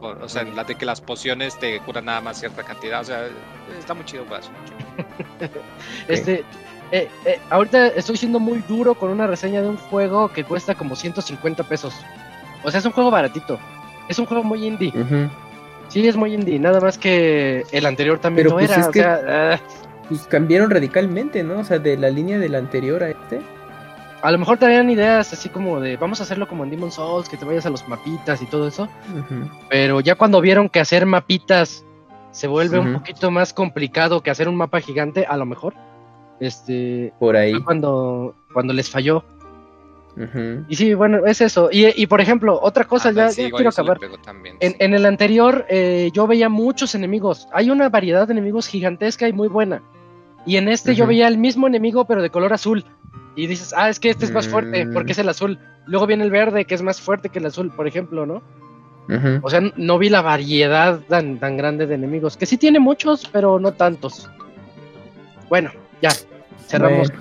[0.00, 3.00] o sea, la de que las pociones te curan nada más cierta cantidad.
[3.00, 3.28] O sea,
[3.78, 4.50] está muy chido, pues.
[6.08, 6.44] este,
[6.90, 10.74] eh, eh, ahorita estoy siendo muy duro con una reseña de un juego que cuesta
[10.74, 11.94] como 150 pesos.
[12.64, 13.58] O sea, es un juego baratito.
[14.08, 14.92] Es un juego muy indie.
[15.88, 16.58] Sí, es muy indie.
[16.58, 18.88] Nada más que el anterior también Pero pues era.
[18.88, 19.20] o sea,
[19.54, 19.60] ah.
[20.10, 21.60] Pues cambiaron radicalmente, ¿no?
[21.60, 23.40] O sea, de la línea del anterior a este.
[24.22, 27.28] A lo mejor traían ideas así como de vamos a hacerlo como en Demon Souls,
[27.28, 28.88] que te vayas a los mapitas y todo eso.
[29.68, 31.86] Pero ya cuando vieron que hacer mapitas
[32.32, 35.74] se vuelve un poquito más complicado que hacer un mapa gigante, a lo mejor.
[36.40, 37.12] Este.
[37.20, 37.62] Por ahí.
[37.62, 39.24] Cuando, cuando les falló.
[40.68, 41.70] Y sí, bueno, es eso.
[41.72, 43.98] Y, por ejemplo, otra cosa, ya, quiero acabar.
[44.58, 47.48] en, el anterior eh, yo veía muchos enemigos.
[47.52, 49.82] Hay una variedad de enemigos gigantesca y muy buena.
[50.46, 52.84] Y en este yo veía el mismo enemigo, pero de color azul.
[53.36, 54.92] Y dices, ah, es que este es más fuerte, mm.
[54.92, 55.58] porque es el azul.
[55.86, 58.42] Luego viene el verde, que es más fuerte que el azul, por ejemplo, ¿no?
[59.42, 62.36] O sea, no vi la variedad tan, tan grande de enemigos.
[62.36, 64.30] Que sí tiene muchos, pero no tantos.
[65.48, 66.10] Bueno, ya,
[66.66, 67.12] cerramos.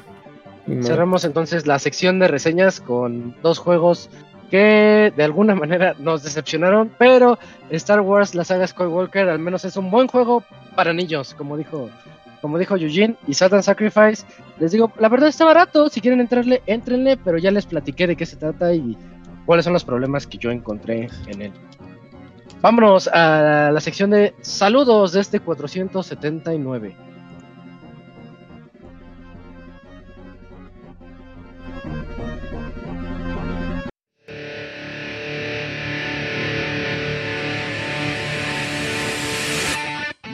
[0.81, 4.11] Cerramos entonces la sección de reseñas con dos juegos
[4.51, 7.39] que de alguna manera nos decepcionaron, pero
[7.71, 10.43] Star Wars, la saga Skywalker, al menos es un buen juego
[10.75, 11.89] para niños, como dijo,
[12.41, 14.25] como dijo Eugene, y Satan Sacrifice.
[14.59, 18.15] Les digo, la verdad está barato, si quieren entrarle, entrenle, pero ya les platiqué de
[18.15, 18.97] qué se trata y
[19.45, 21.51] cuáles son los problemas que yo encontré en él.
[22.61, 27.08] Vámonos a la sección de saludos de este 479.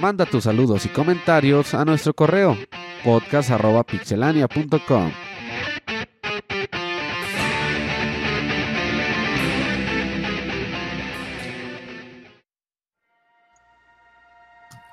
[0.05, 2.55] Manda tus saludos y comentarios a nuestro correo
[3.03, 5.11] podcast.pixelania.com.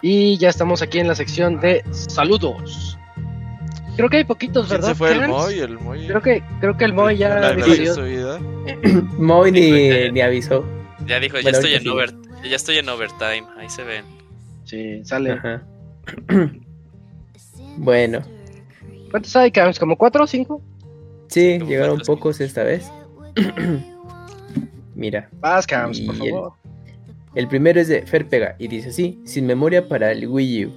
[0.00, 2.96] Y ya estamos aquí en la sección de saludos.
[3.96, 4.88] Creo que hay poquitos, ¿verdad?
[4.88, 5.76] se fue el Moy, el
[6.06, 7.54] Creo que, creo que el Moy ya
[9.18, 10.64] Moy ni, ni, avisó.
[11.04, 14.21] Ya dijo, ya estoy en over, ya estoy en overtime, ahí se ven.
[14.72, 15.38] Sí, sale.
[17.76, 18.22] bueno.
[19.10, 19.78] ¿Cuántos hay, Cams?
[19.78, 20.62] ¿Como cuatro o cinco?
[21.28, 22.90] Sí, llegaron pocos esta vez.
[24.94, 25.28] Mira.
[25.40, 26.52] Vas, Cams, por favor.
[27.34, 30.72] El, primero es de Ferpega y dice así: Sin memoria para el Wii U.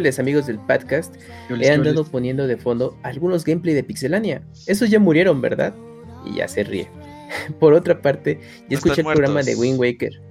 [0.00, 1.14] les amigos del podcast,
[1.60, 4.40] he andado poniendo de fondo algunos gameplay de Pixelania.
[4.66, 5.74] Esos ya murieron, ¿verdad?
[6.24, 6.88] Y ya se ríe.
[7.60, 8.40] Por otra parte,
[8.70, 10.29] ya escuché el programa de Wind Waker.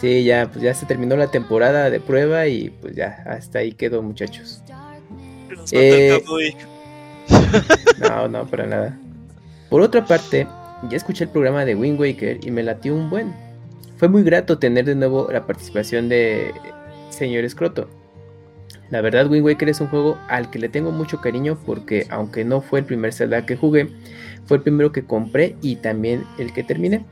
[0.00, 3.72] Sí, ya, pues ya se terminó la temporada de prueba y pues ya, hasta ahí
[3.72, 4.62] quedó, muchachos.
[5.72, 6.22] Eh,
[8.00, 8.98] no, no, para nada.
[9.68, 10.46] Por otra parte,
[10.88, 13.34] ya escuché el programa de Wind Waker y me latió un buen.
[13.98, 16.54] Fue muy grato tener de nuevo la participación de
[17.10, 17.86] señor Scroto.
[18.88, 22.42] La verdad, Wind Waker es un juego al que le tengo mucho cariño porque aunque
[22.44, 23.88] no fue el primer Zelda que jugué,
[24.46, 27.04] fue el primero que compré y también el que terminé.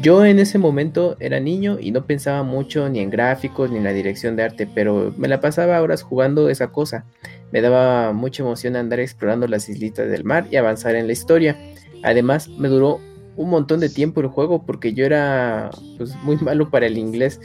[0.00, 3.84] Yo en ese momento era niño y no pensaba mucho ni en gráficos ni en
[3.84, 7.04] la dirección de arte, pero me la pasaba horas jugando esa cosa.
[7.52, 11.56] Me daba mucha emoción andar explorando las islitas del mar y avanzar en la historia.
[12.02, 13.00] Además, me duró
[13.36, 17.40] un montón de tiempo el juego porque yo era pues, muy malo para el inglés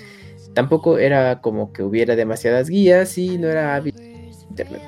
[0.53, 3.93] Tampoco era como que hubiera demasiadas guías y no era hábil
[4.49, 4.81] internet.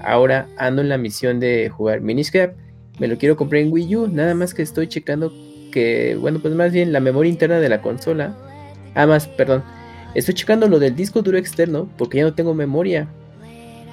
[0.00, 2.56] Ahora ando en la misión de jugar Miniscap.
[2.98, 5.30] Me lo quiero comprar en Wii U, nada más que estoy checando
[6.20, 8.36] bueno, pues más bien la memoria interna de la consola.
[8.94, 9.62] Ah, más, perdón.
[10.14, 13.08] Estoy checando lo del disco duro externo porque ya no tengo memoria.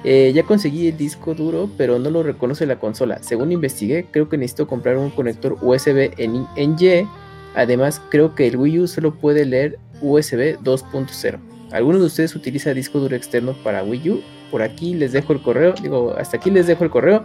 [0.04, 3.22] Eh, ya conseguí el disco duro, pero no lo reconoce la consola.
[3.22, 7.06] Según investigué, creo que necesito comprar un conector USB en, en Y.
[7.54, 11.38] Además, creo que el Wii U solo puede leer USB 2.0.
[11.72, 14.22] ¿Alguno de ustedes utiliza disco duro externo para Wii U?
[14.50, 17.24] Por aquí les dejo el correo, digo, hasta aquí les dejo el correo.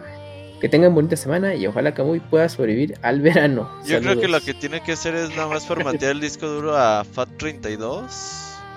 [0.59, 3.69] Que tengan bonita semana y ojalá Kamui pueda sobrevivir al verano.
[3.85, 6.77] Yo creo que lo que tiene que hacer es nada más formatear el disco duro
[6.77, 8.09] a FAT32.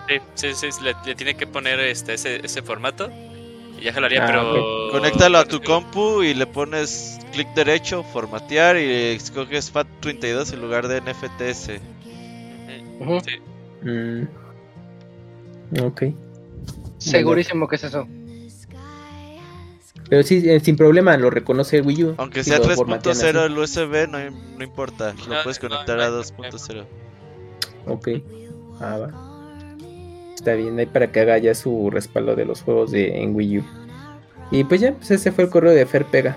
[0.09, 3.11] Sí, sí, sí, le, tiene que poner este, ese, formato
[3.79, 4.91] y ya jalaría, ah, pero...
[4.91, 10.89] Conéctalo a tu compu y le pones clic derecho, formatear y escoges FAT32 en lugar
[10.89, 11.81] de NFTS.
[13.25, 13.41] Sí.
[13.83, 14.29] Mm.
[15.83, 16.03] Ok.
[16.99, 18.07] Segurísimo que es eso.
[20.13, 22.15] Pero sí, eh, sin problema, lo reconoce el Wii U.
[22.19, 24.19] Aunque sea 3.0 el USB, no,
[24.59, 26.85] no importa, lo puedes conectar a 2.0.
[27.87, 28.09] Ok,
[28.79, 30.35] ah, va.
[30.35, 33.61] Está bien, ahí para que haga ya su respaldo de los juegos de, en Wii
[33.61, 33.65] U.
[34.51, 36.37] Y pues ya, pues ese fue el correo de Fer Pega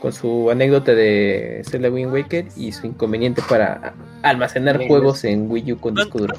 [0.00, 5.74] con su anécdota de Zelda Wind Waker y su inconveniente para almacenar juegos en Wii
[5.74, 6.34] U con disco duro.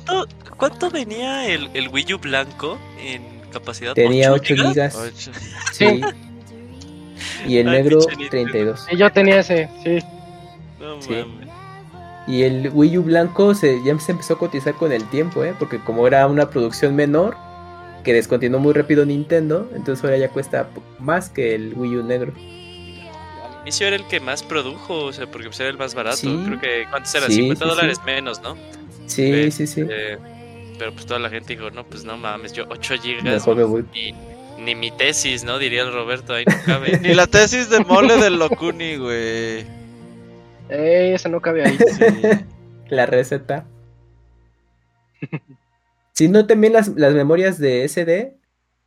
[0.58, 3.24] ¿Cuánto, venía el, el, Wii U blanco en
[3.54, 3.94] capacidad?
[3.94, 5.00] Tenía 8 gigas.
[5.72, 6.02] Sí.
[7.48, 8.00] Y el negro
[8.30, 8.88] 32.
[8.92, 10.00] Y yo tenía ese, sí.
[11.00, 11.26] sí.
[12.26, 15.54] Y el Wii U blanco se, ya se empezó a cotizar con el tiempo, ¿eh?
[15.60, 17.36] porque como era una producción menor,
[18.04, 22.34] que descontinuó muy rápido Nintendo, entonces ahora ya cuesta más que el Wii U negro
[23.64, 26.22] inicio era el que más produjo, o sea, porque pues, era el más barato.
[26.22, 27.28] Creo que, ¿cuántos era?
[27.28, 28.58] 50 dólares menos, ¿no?
[29.08, 29.82] Sí, sí, sí.
[29.90, 30.18] Eh,
[30.78, 33.48] pero pues toda la gente dijo, no, pues no mames, yo 8 gigas.
[33.94, 34.14] Y,
[34.64, 35.60] ni mi tesis, ¿no?
[35.60, 37.00] Diría el Roberto, ahí no cabe.
[37.02, 39.66] ni la tesis de mole del Locuni, güey.
[40.70, 41.78] Eh, esa no cabe ahí.
[42.90, 43.66] la receta.
[46.14, 48.38] si no, también las, las memorias de SD,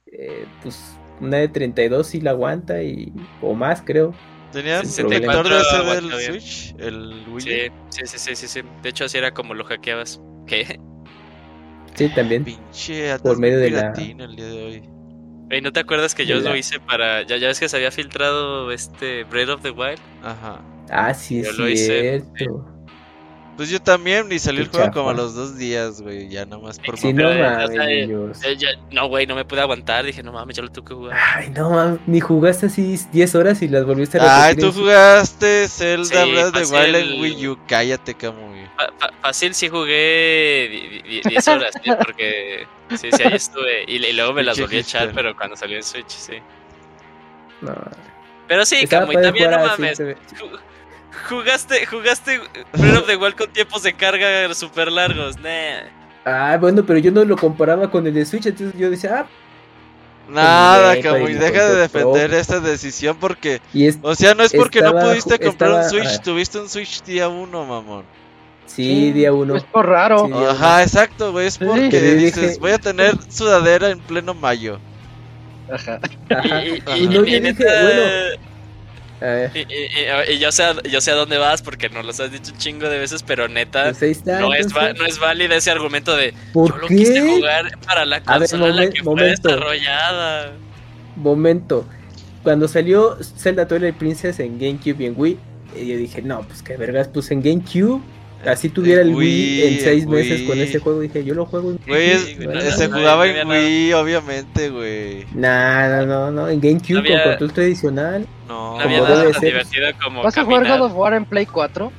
[0.06, 3.12] eh, pues una de 32 sí la aguanta y
[3.42, 4.14] o más, creo.
[4.52, 6.74] ¿Tenía protector de ese del Switch?
[6.78, 7.40] ¿El Wii?
[7.40, 10.20] Sí, sí, sí, sí, sí, De hecho, así era como lo hackeabas.
[10.46, 10.80] ¿Qué?
[11.94, 12.44] Sí, también.
[12.44, 13.92] Pinche Por medio de la...
[13.96, 14.95] el día de hoy.
[15.48, 17.22] Ey, ¿no te acuerdas que yo lo hice para...
[17.22, 20.00] Ya, ya ves que se había filtrado este Breath of the Wild?
[20.22, 20.60] Ajá.
[20.90, 22.75] Ah, sí, es cierto.
[23.56, 26.78] Pues yo también, y salió el juego como a los dos días, güey, ya nomás
[26.78, 27.70] por sí, no mames.
[28.90, 31.18] no, güey, no me pude aguantar, dije, no mames, ya lo tuve que jugar.
[31.34, 34.64] Ay, no mames, ni jugaste así 10 horas y las volviste a repetir.
[34.66, 38.66] Ay, tú jugaste Zelda Breath of the Wild en Wii U, cállate, Camuy.
[39.22, 41.74] Fácil sí jugué 10 horas,
[42.04, 45.78] porque sí, sí, ahí estuve, y, luego me las volví a echar, pero cuando salió
[45.78, 46.34] en Switch, sí.
[47.62, 47.74] No.
[48.48, 49.98] Pero sí, Camuy, también no mames.
[51.28, 52.40] Jugaste, jugaste
[52.72, 55.88] Breath of the Wild con tiempos de carga super largos, nah.
[56.24, 59.26] Ah, bueno, pero yo no lo comparaba con el de Switch, entonces yo decía, ah.
[60.28, 63.60] Nada, Camuy, deja de defender esta decisión porque.
[64.02, 67.64] o sea, no es porque no pudiste comprar un Switch, tuviste un Switch día uno,
[67.64, 68.04] mamón.
[68.66, 69.54] Sí, día uno.
[69.56, 70.28] Es por raro.
[70.50, 71.46] Ajá, exacto, güey.
[71.46, 74.80] Es porque dices, voy a tener sudadera en pleno mayo.
[75.72, 76.00] Ajá.
[76.96, 78.46] Y, no, yo dije, bueno
[79.54, 82.88] y, yo, sé, yo sé a dónde vas porque nos lo has dicho un chingo
[82.88, 86.78] de veces, pero neta, pues no, es no es válido ese argumento de ¿Por yo
[86.82, 90.52] lo quise jugar para la consola en la que fue desarrollada.
[91.16, 91.86] Momento.
[92.42, 95.38] Cuando salió Zelda Twilight Princess en GameCube y en Wii,
[95.76, 98.00] eh, yo dije, no, pues que vergas, pues en GameCube
[98.46, 101.80] así tuviera el Wii, en seis meses con ese juego, dije, yo lo juego en
[101.86, 105.26] Güey, se jugaba en Wii, obviamente, güey.
[105.34, 108.26] Nah, no, no, no, en GameCube con control tradicional.
[108.48, 111.46] No, no había nada tan divertido como ¿Vas a jugar God of War en Play
[111.46, 111.92] 4?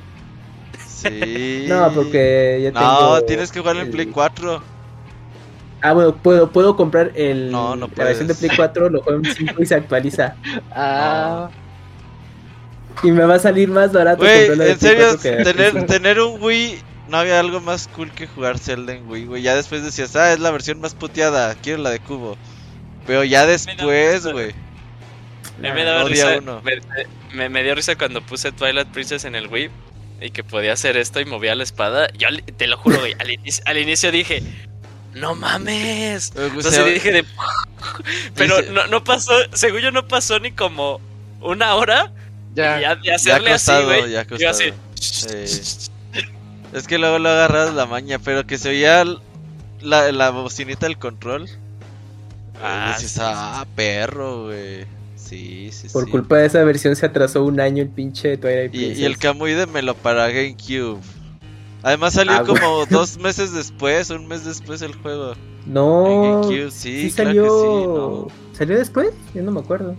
[0.86, 1.64] Sí.
[1.68, 3.16] no, porque ya tengo...
[3.16, 4.62] No, tienes que jugar en Play 4.
[5.80, 9.20] Ah, bueno, puedo, puedo comprar el, no, no la versión de Play 4, lo juego
[9.24, 10.36] en 5 y se actualiza.
[10.72, 11.50] Ah...
[13.02, 14.22] Y me va a salir más barato.
[14.22, 18.92] Güey, en serio, tener, tener un Wii no había algo más cool que jugar Zelda
[18.92, 19.42] en Wii, güey.
[19.42, 22.36] Ya después decías, ah, es la versión más puteada, quiero la de cubo.
[23.06, 24.54] Pero ya después, güey.
[25.58, 26.40] Me, me, dio risa,
[27.32, 29.70] me, me, dio risa cuando puse Twilight Princess en el Wii
[30.20, 32.08] y que podía hacer esto y movía la espada.
[32.16, 34.42] Yo te lo juro, güey, al, inicio, al inicio dije,
[35.14, 36.32] no mames.
[36.36, 37.24] Entonces dije de...
[38.36, 41.00] Pero no, no pasó, según yo no pasó ni como
[41.40, 42.12] una hora.
[42.54, 44.12] Ya, ya de hacerle así, güey.
[44.38, 44.72] Yo así.
[46.72, 49.04] Es que luego lo agarras la maña, pero que se oía
[49.80, 51.48] la, la bocinita del control.
[52.62, 54.84] Ah, sí, ah perro, güey.
[55.16, 58.74] Sí, sí, Por culpa de esa versión se atrasó un año el pinche Twilight.
[58.74, 61.00] Y, y el Kamui me lo para GameCube.
[61.82, 65.34] Además salió ah, como dos meses después, un mes después el juego.
[65.66, 66.42] No.
[66.42, 68.28] GameCube, sí, sí salió.
[68.52, 69.10] ¿Salió después?
[69.34, 69.94] Yo no me acuerdo.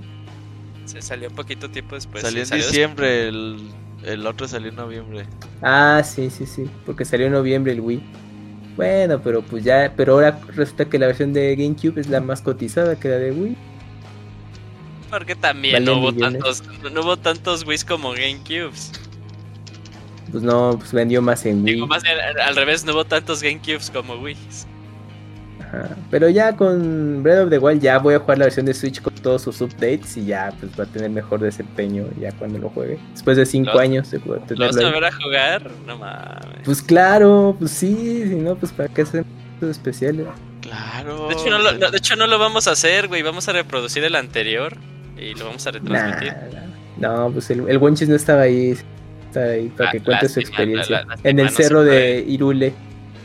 [0.90, 2.24] Se salió un poquito tiempo después.
[2.24, 3.60] Salió en diciembre, el,
[4.04, 5.28] el otro salió en noviembre.
[5.62, 6.68] Ah, sí, sí, sí.
[6.84, 8.02] Porque salió en noviembre el Wii.
[8.76, 12.42] Bueno, pero pues ya, pero ahora resulta que la versión de GameCube es la más
[12.42, 13.56] cotizada que la de Wii.
[15.12, 18.92] Porque también no hubo, tantos, no hubo tantos Wii's como GameCubes.
[20.32, 21.74] Pues no, pues vendió más en Wii.
[21.76, 24.66] Digo, más al revés, no hubo tantos GameCubes como Wii's.
[26.10, 29.02] Pero ya con Breath of the Wild ya voy a jugar la versión de Switch
[29.02, 32.70] con todos sus updates y ya pues va a tener mejor desempeño ya cuando lo
[32.70, 32.98] juegue.
[33.12, 35.72] Después de 5 años de ¿Lo vas a volver a jugar?
[35.86, 36.62] No mames.
[36.66, 39.26] Pues claro, pues sí, si no, pues para qué hacer
[39.62, 40.28] especiales.
[40.62, 41.28] Claro.
[41.28, 43.22] De hecho, no lo, de hecho, no lo vamos a hacer, güey.
[43.22, 44.78] Vamos a reproducir el anterior
[45.18, 46.34] y lo vamos a retransmitir.
[46.98, 48.76] no, pues el, el Wonchis no estaba ahí.
[49.28, 51.06] Está ahí para ah, que cuente su experiencia.
[51.24, 52.74] en el cerro de Irule.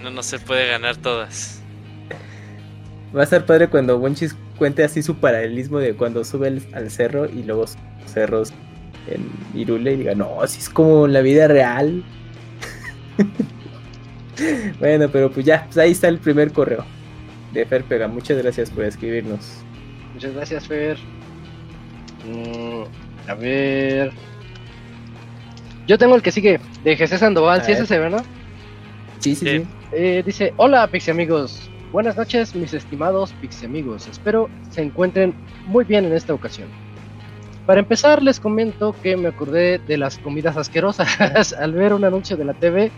[0.02, 1.63] No, no se puede ganar todas.
[3.16, 7.26] Va a ser padre cuando Wonchis cuente así su paralelismo de cuando sube al cerro
[7.26, 7.66] y luego
[8.06, 8.52] cerros
[9.06, 12.02] en Irule y diga, no, así es como la vida real.
[14.80, 16.84] bueno, pero pues ya, pues ahí está el primer correo
[17.52, 18.08] de Fer Pega.
[18.08, 19.62] Muchas gracias por escribirnos.
[20.12, 20.98] Muchas gracias, Fer.
[22.24, 22.84] Mm,
[23.28, 24.12] a ver.
[25.86, 28.24] Yo tengo el que sigue, de Jesús Sandoval, ¿sí es ese, verdad?
[29.20, 29.66] Sí, sí, sí.
[29.92, 31.63] Eh, dice, hola, Pixie amigos.
[31.94, 34.08] Buenas noches, mis estimados Pixie amigos.
[34.08, 35.32] Espero se encuentren
[35.66, 36.66] muy bien en esta ocasión.
[37.66, 42.36] Para empezar, les comento que me acordé de las comidas asquerosas al ver un anuncio
[42.36, 42.90] de la TV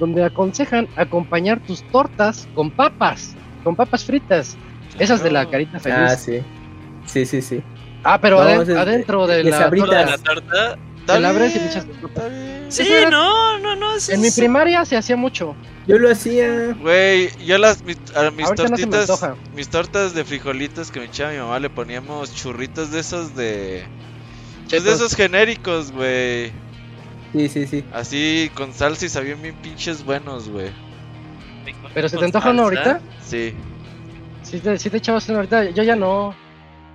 [0.00, 4.56] donde aconsejan acompañar tus tortas con papas, con papas fritas,
[4.98, 5.98] esas de la carita feliz.
[6.00, 6.42] Ah, sí.
[7.06, 7.62] Sí, sí, sí.
[8.02, 9.70] Ah, pero adentro, de, la,
[10.18, 10.76] torta,
[11.14, 11.86] te la abres y le echas
[12.68, 13.92] Sí, no, no, no.
[14.08, 15.56] en mi primaria se hacía mucho.
[15.86, 16.74] Yo lo hacía.
[16.74, 17.98] Güey, yo las mis,
[18.54, 19.10] tortitas,
[19.54, 23.84] mis tortas de frijolitos que me echaba mi mamá le poníamos churritos de esos de
[24.70, 26.52] pues de esos genéricos, güey.
[27.32, 27.84] Sí, sí, sí.
[27.92, 30.70] Así con salsa y sabían bien pinches buenos, güey.
[31.92, 33.00] ¿Pero se te antoja uno ahorita?
[33.20, 33.54] Sí.
[34.42, 36.34] Sí te, sí te echabas uno ahorita, yo ya no.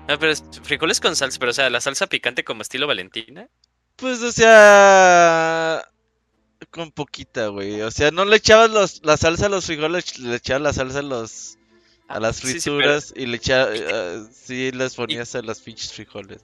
[0.07, 0.33] No, pero
[0.63, 3.47] frijoles con salsa, pero o sea, la salsa picante como estilo Valentina.
[3.95, 5.83] Pues, o sea,
[6.69, 7.81] con poquita, güey.
[7.81, 10.99] O sea, no le echabas los, la salsa a los frijoles, le echabas la salsa
[10.99, 11.57] a los
[12.07, 16.41] a las frituras y le echabas, uh, sí, les ponías a las pinches frijoles.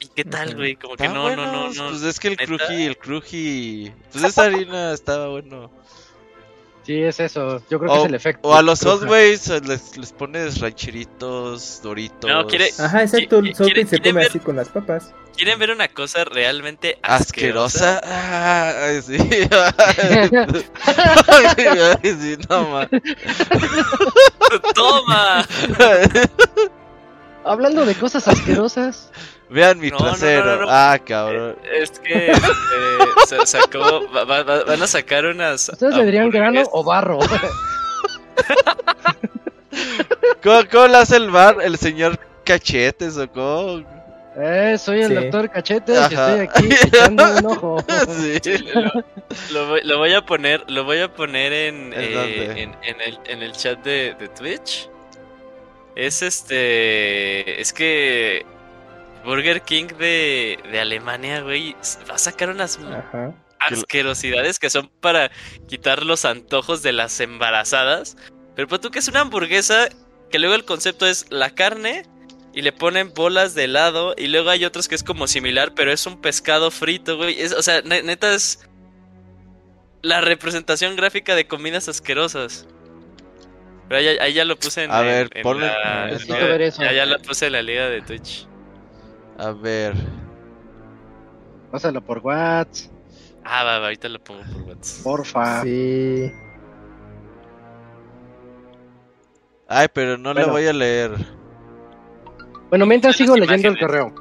[0.00, 0.76] ¿Y qué tal, güey?
[0.76, 1.90] Como que no, no, no, no.
[1.90, 5.70] Pues es que el cruji, el cruji, pues esa harina estaba bueno.
[6.84, 7.62] Sí, es eso.
[7.70, 8.48] Yo creo que es el efecto.
[8.48, 12.30] O a los Subways les, les pones rancheritos, doritos.
[12.30, 12.68] No, quiere.
[12.78, 13.38] Ajá, exacto.
[13.38, 15.14] El Subway se come así con las papas.
[15.36, 17.98] ¿Quieren ver una cosa realmente asquerosa?
[17.98, 18.84] asquerosa?
[18.86, 19.16] Ay, sí.
[21.26, 22.88] Ay, sí, no más.
[24.74, 25.46] Toma.
[27.44, 29.10] Hablando de cosas asquerosas.
[29.50, 30.66] Vean mi trasero.
[30.68, 31.56] ah, cabrón.
[31.70, 34.08] Es que este, sacó.
[34.08, 35.68] van a sacar unas.
[35.68, 37.18] ¿Ustedes le dirían grano o barro?
[40.42, 43.84] ¿Cómo, ¿Cómo le hace el bar el señor Cachetes o cómo?
[44.36, 47.76] Eh, soy el doctor Cachetes y estoy aquí echando un ojo.
[48.08, 48.40] Sí.
[49.52, 53.42] Lo, lo, voy a poner, lo voy a poner en, eh, en, en, el, en
[53.42, 54.88] el chat de, de Twitch.
[55.96, 57.60] Es este.
[57.60, 58.44] Es que
[59.24, 61.74] Burger King de, de Alemania, güey,
[62.10, 62.78] va a sacar unas
[63.58, 65.30] asquerosidades que son para
[65.68, 68.16] quitar los antojos de las embarazadas.
[68.54, 69.88] Pero pues tú que es una hamburguesa
[70.30, 72.04] que luego el concepto es la carne
[72.52, 75.92] y le ponen bolas de helado y luego hay otros que es como similar, pero
[75.92, 77.42] es un pescado frito, güey.
[77.42, 78.68] o sea, neta es
[80.02, 82.66] la representación gráfica de comidas asquerosas.
[83.88, 87.62] Pero ahí, ya lo puse en, a ver, la, ya, ya lo puse en la
[87.62, 88.48] liga de Twitch.
[89.38, 89.94] A ver.
[91.70, 92.90] Pásalo por WhatsApp.
[93.44, 95.04] Ah, va, va, ahorita lo pongo por WhatsApp.
[95.04, 95.62] Porfa.
[95.62, 96.32] Sí.
[99.68, 101.12] Ay, pero no le voy a leer.
[102.70, 104.14] Bueno, mientras sigo leyendo el correo.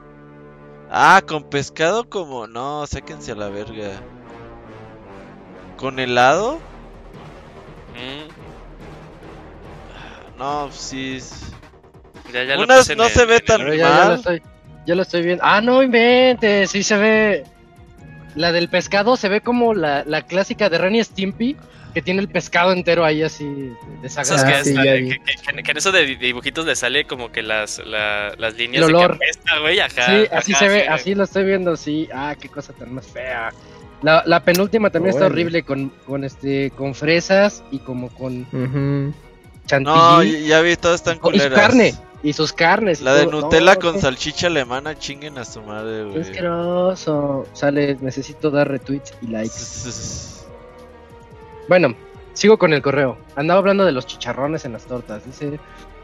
[0.89, 4.01] Ah, con pescado como no, sáquense a la verga.
[5.77, 6.59] ¿Con helado?
[7.93, 8.42] Mm.
[10.43, 11.19] No, sí.
[12.33, 13.77] Ya, ya Unas no se ve tan mal.
[13.77, 14.41] Ya, lo estoy,
[14.85, 15.41] ya lo estoy viendo.
[15.45, 17.43] Ah, no inventes, sí se ve.
[18.35, 21.55] La del pescado se ve como la, la clásica de Renny Stimpy,
[21.93, 23.71] que tiene el pescado entero ahí así
[24.01, 24.43] desagrado.
[24.45, 28.85] Ah, sí, que, que, en eso de dibujitos le sale como que las, las líneas
[28.87, 30.05] de que güey, ajá.
[30.07, 32.09] Sí, así se ve, así lo estoy viendo, sí.
[32.13, 33.53] Ah, qué cosa tan más fea.
[34.01, 38.45] La, la penúltima también está horrible con, con este con fresas y como con
[39.65, 39.95] chantilly.
[39.95, 41.51] No, ya vi, todas están culeras.
[41.51, 43.01] Y carne, y sus carnes.
[43.01, 46.19] La de Nutella con salchicha alemana, chinguen a su madre, güey.
[46.19, 47.45] Es asqueroso.
[47.53, 49.55] Sale, necesito dar retweets y likes.
[51.69, 51.95] Bueno,
[52.33, 53.17] sigo con el correo.
[53.37, 55.25] Andaba hablando de los chicharrones en las tortas.
[55.25, 55.61] Dice.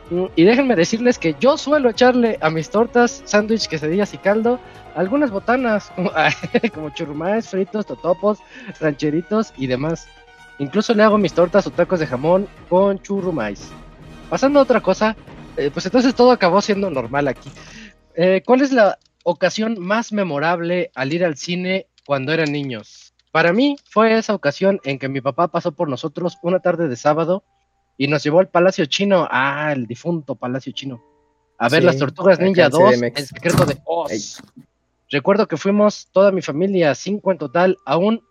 [0.10, 4.60] Mm, y déjenme decirles que yo suelo echarle a mis tortas, sándwich, quesadillas y caldo,
[4.96, 6.12] algunas botanas, como,
[6.74, 8.40] como churrumais, fritos, totopos,
[8.80, 10.08] rancheritos y demás.
[10.60, 13.72] Incluso le hago mis tortas o tacos de jamón con churrumais.
[14.30, 15.16] Pasando a otra cosa,
[15.58, 17.50] eh, pues entonces todo acabó siendo normal aquí.
[18.16, 23.14] Eh, ¿Cuál es la ocasión más memorable al ir al cine cuando eran niños?
[23.32, 26.96] Para mí fue esa ocasión en que mi papá pasó por nosotros una tarde de
[26.96, 27.44] sábado
[27.98, 31.04] y nos llevó al Palacio Chino, ah, el difunto Palacio Chino,
[31.58, 34.42] a ver las Tortugas Ninja 2, el secreto de Oz.
[35.12, 38.24] Recuerdo que fuimos toda mi familia, cinco en total, aún,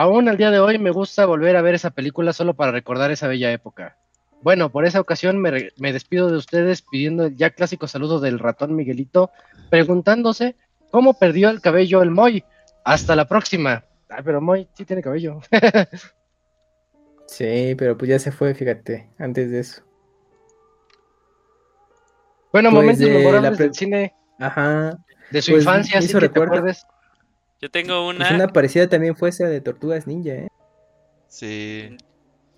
[0.00, 3.10] aún al día de hoy me gusta volver a ver esa película solo para recordar
[3.10, 3.98] esa bella época.
[4.40, 8.38] Bueno, por esa ocasión me, me despido de ustedes pidiendo el ya clásico saludo del
[8.38, 9.30] ratón Miguelito,
[9.68, 10.56] preguntándose
[10.90, 12.44] cómo perdió el cabello el Moy.
[12.82, 13.84] Hasta la próxima.
[14.08, 15.40] Ay, pero Moy sí tiene cabello.
[17.26, 19.82] sí, pero pues ya se fue, fíjate, antes de eso.
[22.54, 24.14] Bueno, pues momentos memorables del cine.
[24.38, 24.96] Ajá.
[25.30, 26.86] De su pues, infancia, sí que te acuerdes.
[27.60, 28.28] Yo tengo una.
[28.28, 30.48] Pues una parecida también fue esa de Tortugas Ninja, ¿eh?
[31.28, 31.96] Sí.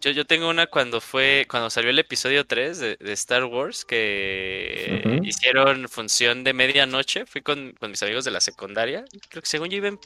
[0.01, 5.21] Yo, yo tengo una cuando fue, cuando salió el episodio 3 de, Star Wars, que
[5.23, 7.25] hicieron función de medianoche.
[7.25, 9.05] Fui con, con, mis amigos de la secundaria.
[9.29, 9.99] Creo que según yo iba en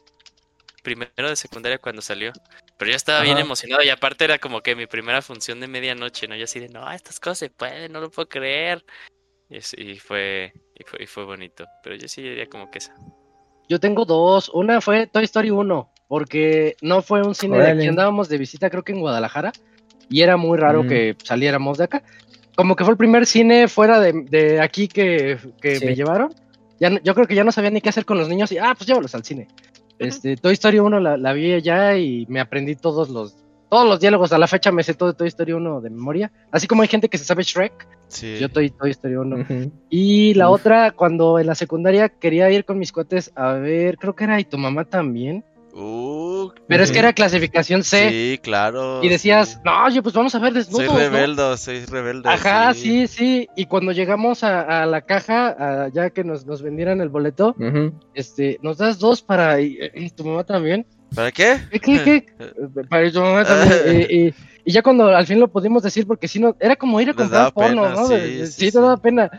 [0.87, 2.33] primero de secundaria cuando salió.
[2.79, 6.29] Pero yo estaba bien emocionado y aparte era como que mi primera función de medianoche,
[6.29, 6.37] ¿no?
[6.37, 8.85] Yo así de, no, estas cosas se pueden, no lo puedo creer.
[9.49, 9.61] Y,
[9.99, 11.67] fue, y fue, y fue bonito.
[11.83, 12.95] Pero yo sí diría como que esa.
[13.69, 14.51] Yo tengo dos.
[14.53, 18.71] Una fue Toy Story 1, porque no fue un cine de aquí andábamos de visita,
[18.71, 19.53] creo que en Guadalajara,
[20.09, 20.89] y era muy raro mm.
[20.89, 22.03] que saliéramos de acá.
[22.55, 26.35] Como que fue el primer cine fuera de, aquí que, me llevaron.
[26.81, 28.75] Ya, yo creo que ya no sabía ni qué hacer con los niños y, ah,
[28.77, 29.49] pues llévalos al cine.
[29.99, 33.35] Este, Toy Story 1 la, la, vi ya y me aprendí todos los
[33.69, 34.33] todos los diálogos.
[34.33, 36.33] A la fecha me sé todo de Toy Story 1 de memoria.
[36.51, 37.87] Así como hay gente que se sabe Shrek.
[38.41, 39.47] Yo Toy, Toy Story 1.
[39.91, 44.15] Y la otra, cuando en la secundaria quería ir con mis cuates a ver, creo
[44.15, 45.45] que era y tu mamá también.
[45.79, 48.09] Uh, Pero es que era clasificación C.
[48.09, 49.05] Sí, claro.
[49.05, 50.87] Y decías, no, yo pues vamos a ver desnudos.
[50.87, 52.31] Soy rebelde, soy rebelde.
[52.31, 53.47] Ajá, sí, sí.
[53.57, 57.55] Y cuando llegamos a, la caja, ya que nos, nos, vendieran el boleto,
[58.15, 59.61] este, nos das dos para.
[59.61, 60.87] Y, tu mamá también.
[61.15, 61.59] ¿Para qué?
[61.71, 62.27] ¿Qué,
[62.89, 64.07] para tu mamá también.
[64.11, 64.35] y, y,
[64.73, 67.53] ya cuando al fin lo pudimos decir, porque si no, era como ir a comprar
[67.53, 68.07] porno, ¿no?
[68.09, 69.31] Sí, sí, te daba pena.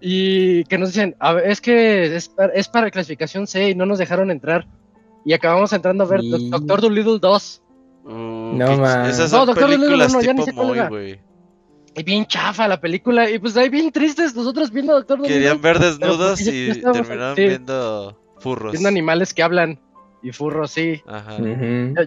[0.00, 3.86] Y que nos dicen, a ver, es que es, es para clasificación C y no
[3.86, 4.66] nos dejaron entrar
[5.24, 7.62] y acabamos entrando a ver Doctor Dolittle 2.
[8.04, 9.06] Mm, no, man.
[9.06, 11.18] Esas son no, Doctor Dolittle 1, ya ni sé cuál
[11.96, 13.30] Y bien chafa la película.
[13.30, 15.38] Y pues ahí bien tristes nosotros viendo Doctor Dolittle.
[15.38, 18.72] Querían ver desnudos pues, y terminaron viendo furros.
[18.72, 19.80] Viendo animales que hablan.
[20.24, 21.02] Y furros, sí.
[21.06, 21.36] Ajá.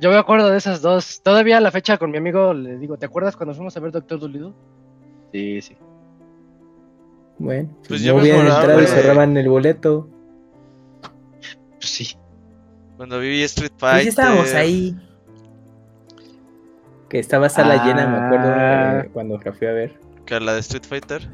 [0.02, 1.22] yo, me acuerdo de esas dos.
[1.22, 3.92] Todavía a la fecha con mi amigo le digo, ¿te acuerdas cuando fuimos a ver
[3.92, 4.54] Doctor Dolittle?
[5.32, 5.78] Sí, sí.
[7.38, 10.10] Bueno, pues, pues no habían entrado y cerraban el boleto.
[11.80, 12.18] Pues sí.
[12.98, 14.02] Cuando viví Street Fighter.
[14.02, 14.96] Sí, estábamos ahí.
[17.10, 19.02] Que estaba sala llena, me acuerdo, ah.
[19.06, 20.00] eh, cuando la fui a ver.
[20.26, 21.30] ¿Que la de Street Fighter?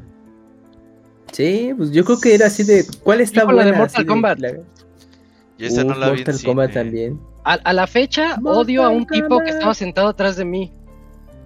[1.32, 2.84] Sí, pues yo creo que era así de.
[3.02, 3.64] ¿Cuál está buena?
[3.64, 4.38] La de Mortal Kombat.
[5.58, 7.20] Y esa no la vi también.
[7.44, 10.72] A, la fecha odio a un tipo que estaba sentado atrás de mí.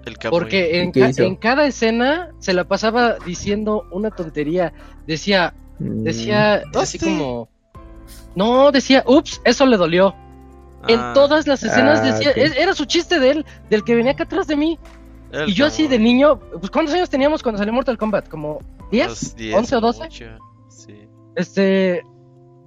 [0.06, 4.72] El porque en, en, cada escena se la pasaba diciendo una tontería.
[5.06, 6.78] Decía, decía mm.
[6.78, 7.48] así como
[8.34, 10.14] no, decía, ups, eso le dolió.
[10.86, 11.12] en ah.
[11.12, 14.46] todas las escenas ah, decía, era su chiste de él, del que venía acá atrás
[14.46, 14.78] de mí.
[15.46, 18.28] y yo así de niño, pues ¿cuántos años teníamos cuando salió Mortal Kombat?
[18.28, 19.36] ¿Como 10?
[19.54, 20.08] 11 o 12?
[21.34, 22.02] Este,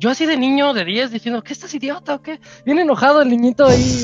[0.01, 2.39] yo así de niño de 10 diciendo, ¿qué estás idiota o qué?
[2.65, 4.03] Bien enojado el niñito ahí.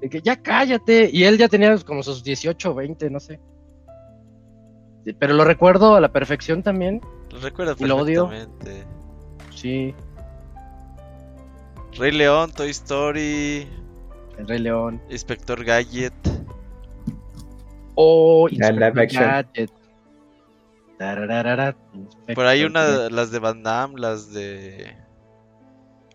[0.00, 1.10] de, que ya cállate.
[1.12, 3.38] Y él ya tenía como sus 18 o 20, no sé.
[5.18, 7.00] Pero lo recuerdo a la perfección también
[7.32, 8.28] Lo recuerdo Y lo odio.
[8.28, 8.86] perfectamente.
[9.54, 9.94] Sí,
[11.98, 13.66] Rey León, Toy Story,
[14.38, 15.02] el Rey León.
[15.10, 16.14] Inspector Gadget.
[17.96, 19.08] Oh, Inspector.
[19.08, 19.70] Gadget.
[21.02, 21.76] Tararara,
[22.34, 23.10] Por ahí una, Gadget.
[23.12, 24.96] las de Van Damme, las de...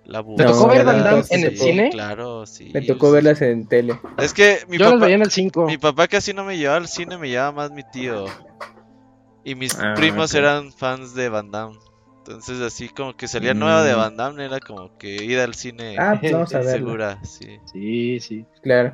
[0.05, 1.89] La ¿Te tocó ver Van Damme en el cine?
[1.91, 2.71] Claro, sí.
[2.73, 3.99] Me tocó verlas en tele.
[4.17, 5.65] Es que mi Yo las papá, veía en el 5.
[5.65, 8.25] mi papá casi no me llevaba al cine, me llevaba más mi tío.
[9.43, 10.37] Y mis Ah, primos ok.
[10.37, 11.77] eran fans de Van Damme.
[12.19, 13.59] Entonces así como que salía Mm.
[13.59, 17.19] nueva de Van Damme, era como que ir al cine Ah, pues vamos a segura,
[17.25, 17.59] sí.
[17.73, 18.45] Sí, sí.
[18.63, 18.93] Claro.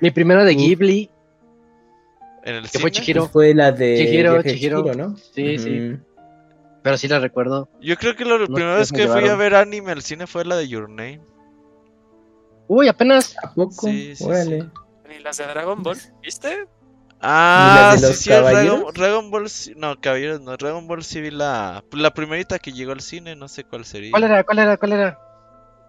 [0.00, 0.58] Mi primera de Mm.
[0.58, 1.10] Ghibli.
[2.48, 2.80] En el Que cine.
[2.82, 3.28] fue Chihiro.
[3.28, 4.82] Fue la de Chihiro, Chihiro.
[4.82, 5.16] Chihiro, ¿no?
[5.16, 5.96] Sí, sí.
[6.82, 7.68] Pero sí la recuerdo.
[7.80, 10.56] Yo creo que la primera vez que fui a ver anime al cine fue la
[10.56, 11.20] de Your Name.
[12.68, 13.36] Uy, apenas.
[13.42, 13.86] ¿A poco?
[13.88, 14.66] Sí, sí, Órale.
[15.08, 16.66] Ni las de Dragon Ball, ¿viste?
[17.20, 18.94] Ah, las de sí, los sí, Dragon, caballeros?
[18.94, 22.92] Dragon Ball, sí- no, caballeros, no, Dragon Ball sí vi la, la primerita que llegó
[22.92, 24.10] al cine, no sé cuál sería.
[24.12, 24.44] ¿Cuál era?
[24.44, 24.76] ¿Cuál era?
[24.76, 25.18] ¿Cuál era?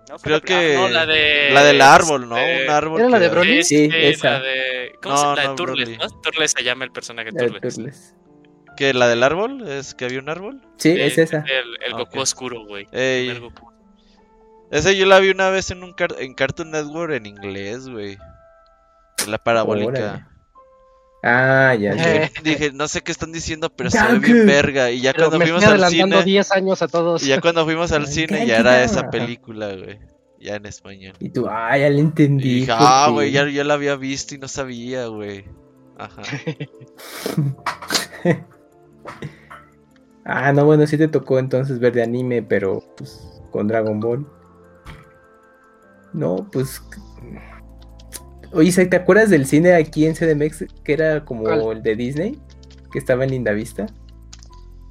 [0.10, 1.50] No, Creo la- ah, que no, la de.
[1.52, 2.38] la del árbol, ¿no?
[2.38, 3.00] este, Un árbol.
[3.02, 3.64] ¿Era la de Broly?
[3.64, 4.32] Sí, Sí, sí, esa.
[4.32, 4.92] la de.
[5.04, 5.36] ¿Cómo No, se llama?
[5.36, 5.98] La no, de Turles, Broly.
[5.98, 6.22] ¿no?
[6.22, 7.76] Turles se llama el personaje Turles.
[7.76, 8.16] Turles.
[8.76, 9.68] ¿Que la del árbol?
[9.68, 10.62] ¿Es que había un árbol?
[10.78, 11.40] Sí, Sí, es esa.
[11.48, 12.24] El, el Goku Ok.
[12.24, 12.88] oscuro, güey.
[12.92, 13.72] El Goku.
[14.72, 18.18] Esa yo la vi una vez en un car- en Cartoon Network en inglés, güey.
[19.28, 20.29] La parabólica.
[21.22, 22.16] Ah, ya, ya.
[22.24, 24.90] Eh, Dije, no sé qué están diciendo, pero se ve bien verga.
[24.90, 27.24] Y ya pero cuando me fuimos al cine, 10 años a todos.
[27.24, 30.00] y ya cuando fuimos al cine ya era esa película, güey.
[30.40, 31.16] Ya en español.
[31.20, 32.54] Y tú, ah, ya le Y entendí.
[32.62, 35.44] dije, ¿por ah, güey, ya, ya la había visto y no sabía, güey.
[35.98, 36.22] Ajá.
[40.26, 44.28] Ah, no, bueno, sí te tocó entonces ver de anime, pero pues con Dragon Ball.
[46.14, 46.82] No, pues.
[48.52, 51.78] Oye, ¿te acuerdas del cine aquí en CDMX que era como ¿Cuál?
[51.78, 52.40] el de Disney?
[52.92, 53.86] Que estaba en Lindavista.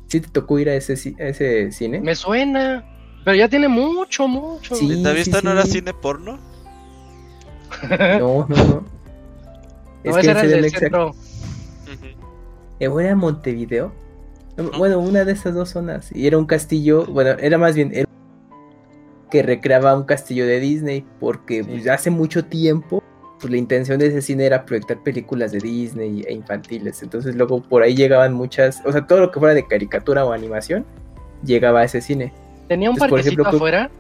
[0.06, 2.00] ¿Sí te tocó ir a ese, a ese cine?
[2.00, 2.84] Me suena.
[3.24, 4.74] Pero ya tiene mucho, mucho.
[4.74, 4.90] Sí.
[4.92, 6.38] ¿Esta vista no era cine porno?
[7.90, 8.98] No, no, no.
[10.04, 11.14] No, es ese que era en el centro.
[12.78, 13.92] Eh, ¿o era Montevideo?
[14.78, 16.10] Bueno, una de esas dos zonas.
[16.14, 18.08] Y era un castillo, bueno, era más bien era
[19.30, 23.02] que recreaba un castillo de Disney, porque pues, hace mucho tiempo,
[23.40, 27.02] pues la intención de ese cine era proyectar películas de Disney e infantiles.
[27.02, 30.32] Entonces luego por ahí llegaban muchas, o sea, todo lo que fuera de caricatura o
[30.32, 30.84] animación,
[31.44, 32.32] llegaba a ese cine.
[32.68, 33.90] Tenía un Entonces, por parquecito ejemplo, creo- afuera.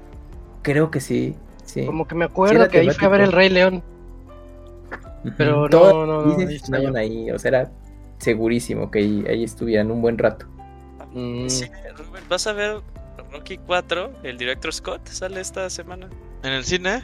[0.62, 1.34] Creo que sí,
[1.64, 1.86] sí.
[1.86, 3.32] Como que me acuerdo que ahí fui a ver el.
[3.32, 3.82] Rey León.
[5.36, 7.70] Pero no, no, no, Disney estaban ahí, o sea, era
[8.18, 10.46] segurísimo que ahí, ahí estuvieran un buen rato.
[11.12, 11.64] Mm, Sí,
[11.96, 12.80] Rubén, ¿vas a ver
[13.32, 14.12] Rocky 4?
[14.22, 16.08] El director Scott sale esta semana.
[16.42, 17.02] ¿En el cine?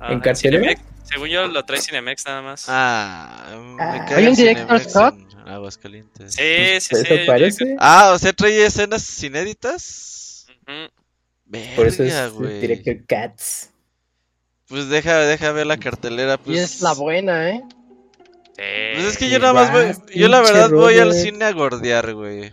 [0.00, 0.74] Ah, ¿En cartelera?
[1.08, 2.64] Según yo lo trae Cinemex nada más.
[2.68, 4.06] Ah, me Ah.
[4.10, 5.14] ¿Hay un director Scott?
[5.18, 6.34] en Aguascalientes.
[6.34, 7.14] sí, sí, Pues, sí.
[7.14, 7.76] eso parece.
[7.78, 10.46] Ah, o sea, trae escenas inéditas.
[10.62, 10.90] Ujú.
[11.76, 12.54] Por eso Verga, es güey.
[12.54, 13.70] el director Cats.
[14.68, 16.38] Pues deja, deja ver la cartelera.
[16.38, 17.62] Pues, Y es la buena, ¿eh?
[18.56, 18.62] Sí.
[18.94, 19.92] Pues es que yo nada más voy.
[20.14, 22.50] Yo la verdad voy al cine a gordear, güey.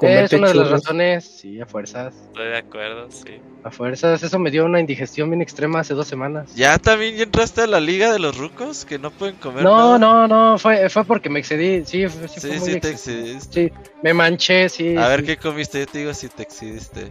[0.00, 1.24] Es una de las razones.
[1.24, 2.14] Sí, a fuerzas.
[2.26, 3.40] Estoy de acuerdo, sí.
[3.62, 4.22] A fuerzas.
[4.22, 6.54] Eso me dio una indigestión bien extrema hace dos semanas.
[6.54, 9.98] ¿Ya también entraste a la liga de los rucos que no pueden comer No, nada?
[9.98, 10.58] no, no.
[10.58, 11.84] Fue, fue porque me excedí.
[11.84, 13.68] Sí, fue, sí, Sí, fue sí, muy te ex- excediste.
[13.68, 14.96] Sí, me manché, sí.
[14.96, 15.26] A ver sí.
[15.26, 17.08] qué comiste, yo te digo si te excediste.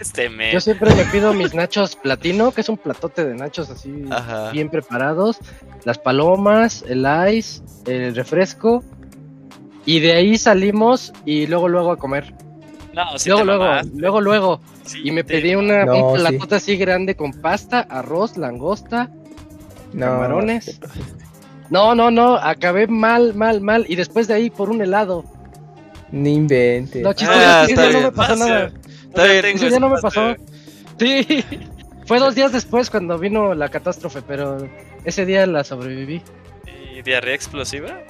[0.00, 0.52] Este me.
[0.52, 4.50] Yo siempre me pido mis nachos platino, que es un platote de nachos así Ajá.
[4.52, 5.38] bien preparados.
[5.84, 8.82] Las palomas, el ice, el refresco.
[9.88, 12.34] Y de ahí salimos y luego, luego a comer.
[12.92, 13.90] No, sí luego, luego, mamaste.
[13.96, 14.60] luego, luego.
[14.84, 16.26] Sí, Y me te pedí una, No, un sí.
[16.26, 19.08] platote así grande con pasta, arroz, langosta.
[19.94, 20.78] No, Camarones.
[21.70, 23.86] No, no, no, acabé mal, mal, mal.
[23.88, 25.24] Y después de ahí por un helado.
[26.12, 27.02] Ni inventes.
[27.02, 28.46] Lo chistoso Ah, está no me pasó Pasa.
[28.48, 28.72] nada.
[29.08, 29.42] Está bien.
[29.42, 30.34] tengo Ese día no me pasó.
[30.98, 31.44] Sí.
[32.06, 34.58] Fue dos días después cuando vino la catástrofe, pero
[35.04, 36.20] ese día la sobreviví.
[36.94, 38.00] ¿Y diarrea explosiva?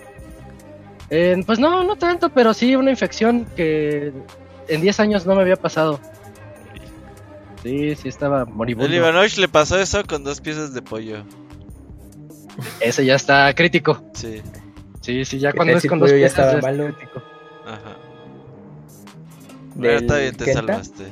[1.11, 4.13] Eh, pues no, no tanto, pero sí una infección que
[4.69, 6.01] en 10 años no me había pasado.
[7.63, 8.95] Sí, sí estaba El moribundo.
[8.95, 11.25] Ivanovich le pasó eso con dos piezas de pollo.
[12.81, 14.03] Ese ya está crítico.
[14.15, 14.43] Sí.
[15.01, 16.95] Sí, sí, ya ¿Qué cuando es con el dos ya piezas estaba ya está malo?
[16.95, 17.23] crítico.
[17.67, 17.97] Ajá.
[19.81, 20.53] Te Kenta.
[20.53, 21.05] salvaste.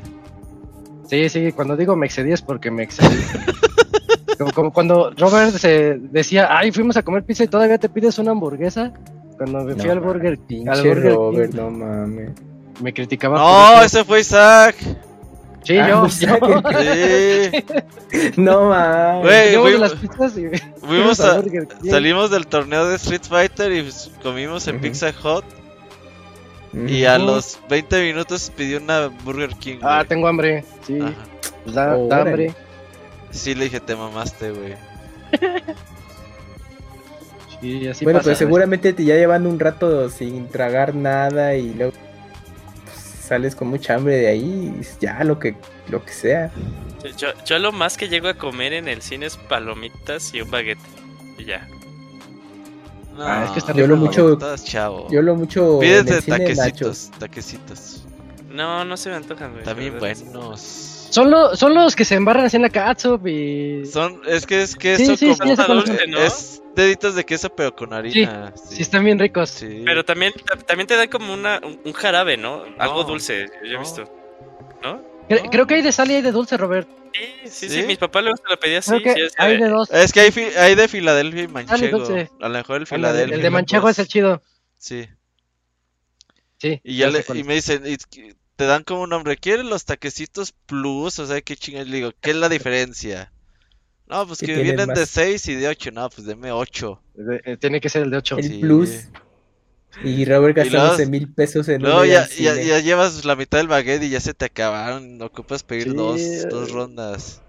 [1.08, 3.16] Sí, sí, cuando digo me excedí es porque me excedí.
[4.38, 8.18] como, como cuando Robert se decía, ay, fuimos a comer pizza y todavía te pides
[8.18, 8.92] una hamburguesa.
[9.36, 12.30] Cuando me fui No al Burger, al Pinche Burger Robert, King, no mames.
[12.80, 13.38] me criticaba.
[13.38, 14.76] No, ese fue Isaac.
[15.62, 16.00] Sí, Ah, yo.
[16.02, 16.28] pues, yo.
[18.10, 18.32] Sí.
[18.36, 19.24] No mames.
[19.52, 20.46] De fuimos- las pizzas y
[20.86, 21.90] Fuimos al a, Burger King.
[21.90, 23.90] salimos del torneo de Street Fighter y
[24.22, 24.80] comimos en.
[24.80, 25.44] Pizza Hut.
[26.86, 29.78] Y a los 20 minutos pidió una Burger King.
[29.82, 30.62] Ah, tengo hambre.
[30.86, 30.98] Sí.
[31.66, 32.54] Da, hambre.
[33.30, 34.74] Sí, le dije, te mamaste, güey.
[37.60, 41.92] sí, así bueno, pues seguramente te ya llevan un rato sin tragar nada y luego
[42.84, 45.54] pues, sales con mucha hambre de ahí y ya lo que,
[45.88, 46.50] lo que sea.
[47.16, 50.50] Yo, yo lo más que llego a comer en el cine es palomitas y un
[50.50, 50.78] baguette.
[51.38, 51.68] Y ya.
[53.18, 54.38] ah, es que está yo lo mucho.
[54.56, 55.08] Chavo.
[55.10, 55.78] Yo lo mucho.
[55.78, 58.06] Pídete taquecitos, taquecitos.
[58.50, 59.64] No, no se me antojan, güey.
[59.64, 60.95] También buenos.
[61.10, 63.86] Son, son los que se embarran así en la catsup y...
[63.86, 65.54] Son, es que es queso sí, como...
[65.54, 66.18] dulce, ¿no?
[66.18, 68.52] Es deditos de queso pero con harina.
[68.54, 69.64] Sí, están bien ricos.
[69.84, 70.32] Pero también,
[70.66, 72.64] también te dan como una, un jarabe, ¿no?
[72.78, 74.04] Algo dulce, yo he visto.
[74.82, 75.16] ¿No?
[75.28, 76.88] Creo, que hay de sal y hay de dulce, Robert.
[77.12, 79.02] Sí, sí, sí, mis papás luego se lo pedían así.
[79.04, 79.90] es, hay de dos.
[79.90, 82.06] Es que hay, hay de Filadelfia y Manchego.
[82.40, 83.36] A lo mejor el Filadelfia.
[83.36, 84.42] El de Manchego es el chido.
[84.76, 85.08] Sí.
[86.58, 86.80] Sí.
[86.84, 87.82] Y, ya le, y me dicen,
[88.56, 91.18] te dan como un nombre, ¿quieres los taquecitos plus?
[91.18, 91.88] O sea, ¿qué chingados?
[91.88, 93.32] Le digo, ¿qué es la diferencia?
[94.08, 95.90] No, pues que vienen de 6 y de 8.
[95.92, 97.02] No, pues deme 8.
[97.44, 98.38] Eh, tiene que ser el de 8.
[98.38, 99.08] El plus.
[100.04, 103.68] Y Robert gastó 12 mil pesos en No, ya, ya, ya, llevas la mitad del
[103.68, 105.18] baguette y ya se te acabaron.
[105.18, 107.42] No ocupas pedir dos, dos rondas.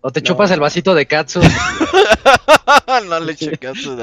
[0.00, 1.40] O, te chupas el vasito de katsu.
[3.08, 3.96] no le eché katsu.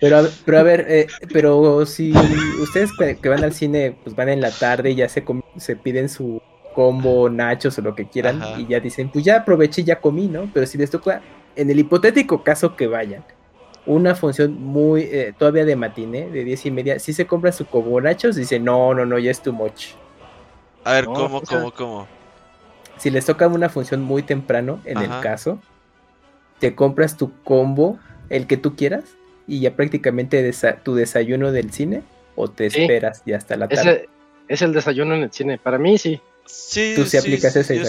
[0.00, 2.12] Pero, pero a ver, eh, pero si
[2.60, 5.24] ustedes que van al cine, pues van en la tarde y ya se,
[5.56, 6.40] se piden su
[6.74, 10.28] combo, nachos o lo que quieran, y ya dicen, pues ya aproveché y ya comí,
[10.28, 10.50] ¿no?
[10.52, 11.20] Pero si les toca,
[11.56, 13.24] en el hipotético caso que vayan,
[13.86, 17.66] una función muy, eh, todavía de matiné, de diez y media, si se compra su
[17.66, 19.88] combo nachos, dice, no, no, no, ya es too much.
[20.84, 22.19] A ver, ¿cómo, cómo, cómo?
[23.00, 25.58] Si les toca una función muy temprano, en el caso,
[26.58, 27.98] te compras tu combo,
[28.28, 29.04] el que tú quieras,
[29.46, 32.02] y ya prácticamente tu desayuno del cine,
[32.36, 34.08] o te esperas ya hasta la tarde.
[34.48, 36.20] es el desayuno en el cine, para mí sí.
[36.44, 37.80] Sí, Tú sí, aplicas ese,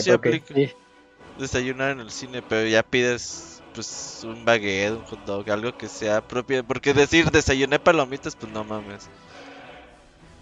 [1.37, 5.87] Desayunar en el cine, pero ya pides pues un baguette, un hot dog, algo que
[5.87, 6.63] sea propio.
[6.63, 9.09] Porque decir desayuné palomitas, pues no mames.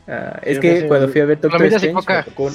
[0.07, 2.51] Ah, es que cuando fui a ver Doctor Strange, me tocó,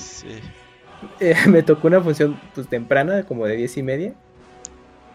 [1.21, 4.15] eh, me tocó, una función pues temprana, como de diez y media.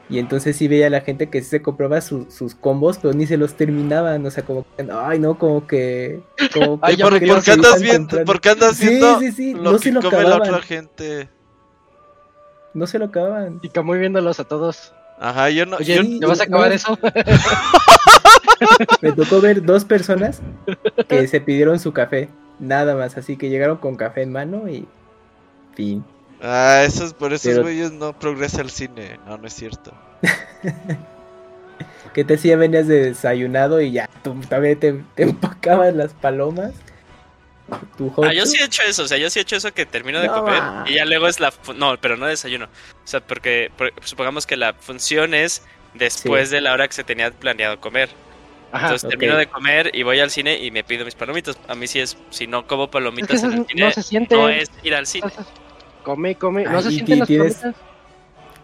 [0.10, 3.38] Y entonces sí veía a la gente que se compraba sus combos, pero ni se
[3.38, 4.26] los terminaban.
[4.26, 6.22] O sea, como que, ay, no, como que.
[6.52, 8.26] Como ay, ¿por, qué andas viendo?
[8.26, 9.20] ¿Por qué andas viendo?
[9.20, 10.30] Sí, sí, sí, no se lo acababan.
[10.30, 11.30] La otra gente.
[12.74, 13.60] No se lo acababan.
[13.62, 14.94] Y muy viéndolos a todos.
[15.20, 15.78] Ajá, yo no.
[15.78, 16.98] Oye, ¿te vas a acabar eso?
[19.02, 20.42] Me tocó ver dos personas
[21.08, 22.30] que se pidieron su café.
[22.60, 24.88] Nada más, así que llegaron con café en mano y.
[25.80, 26.04] Fin.
[26.42, 29.18] Ah, esos, por esos güeyes no progresa el cine.
[29.26, 29.94] No, no es cierto.
[32.14, 32.58] ¿Qué te decía?
[32.58, 36.74] Venías de desayunado y ya tú también te, empacabas las palomas.
[37.72, 40.20] ah, yo sí he hecho eso, o sea, yo sí he hecho eso que termino
[40.20, 41.54] de comer y ya luego es la...
[41.78, 42.66] No, pero no desayuno.
[42.66, 43.72] O sea, porque,
[44.04, 48.10] supongamos que la función es después de la hora que se tenía planeado comer.
[48.74, 51.58] Entonces termino de comer y voy al cine y me pido mis palomitas.
[51.70, 54.36] A mí sí es, si no como palomitas en el cine, no, se siente...
[54.36, 55.32] no es ir al cine.
[56.10, 56.64] Come, come.
[56.64, 57.62] ¿No se sienten las tienes...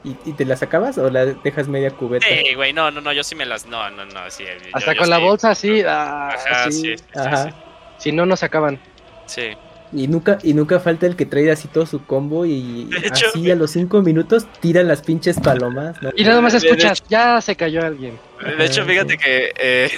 [0.04, 2.28] ¿Y, ¿Y, te las acabas o las dejas media cubeta?
[2.28, 3.66] Sí, güey, no, no, no, yo sí me las.
[3.66, 4.44] No, no, no, sí.
[4.72, 5.82] Hasta con la bolsa, sí.
[5.82, 6.96] Ah, Ajá, sí.
[7.16, 7.52] Ajá.
[7.98, 8.80] Si no, no se acaban.
[9.26, 9.54] Sí.
[9.94, 13.56] Y nunca, y nunca falta el que trae así todo su combo y así a
[13.56, 15.98] los cinco minutos tiran las pinches palomas.
[16.16, 18.20] Y nada más escuchas, ya se cayó alguien.
[18.58, 19.92] De hecho, fíjate que eh,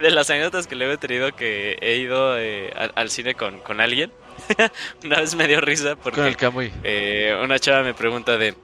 [0.00, 3.58] de las anécdotas que le he tenido que he ido eh, al, al, cine con,
[3.60, 4.10] con alguien,
[5.04, 6.36] una vez me dio risa porque
[6.82, 8.54] eh, una chava me pregunta de...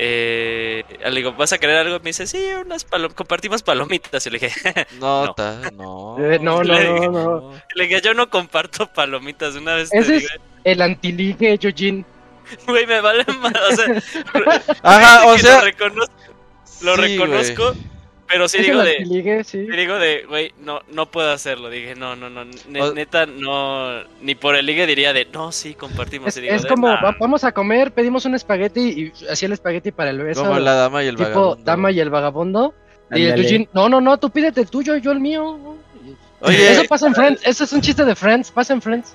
[0.00, 1.98] Eh, le digo, ¿vas a querer algo?
[1.98, 4.24] Me dice, sí, unas compartimos palomitas.
[4.26, 5.34] Y le dije, no,
[5.74, 6.16] no.
[6.20, 9.56] Eh, no, no, no, no, Le dije, yo no comparto palomitas.
[9.56, 10.28] Una vez Ese es
[10.62, 12.04] el antiligue, Eugene.
[12.68, 13.52] Güey, me vale más.
[13.54, 14.02] O sea,
[14.84, 15.62] Ajá, o sea.
[16.80, 17.74] Lo, reconozco.
[18.28, 19.44] Pero sí digo de.
[19.44, 19.58] sí.
[19.58, 21.70] digo de, güey, no, no puedo hacerlo.
[21.70, 22.44] Dije, no, no, no.
[22.92, 24.02] neta, no.
[24.20, 26.36] Ni por el ligue diría de, no, sí, compartimos.
[26.36, 30.44] Es, como, vamos a comer, pedimos un espagueti y así el espagueti para el beso.
[30.44, 31.64] Como la dama y el tipo, vagabundo.
[31.64, 32.74] dama y el vagabundo.
[33.10, 35.58] Y el Eugene, no, no, no, tú pídete el tuyo, yo el mío.
[36.40, 37.40] Oye, eso pasa en Friends.
[37.44, 39.14] Eso es un chiste de Friends, pasa en Friends.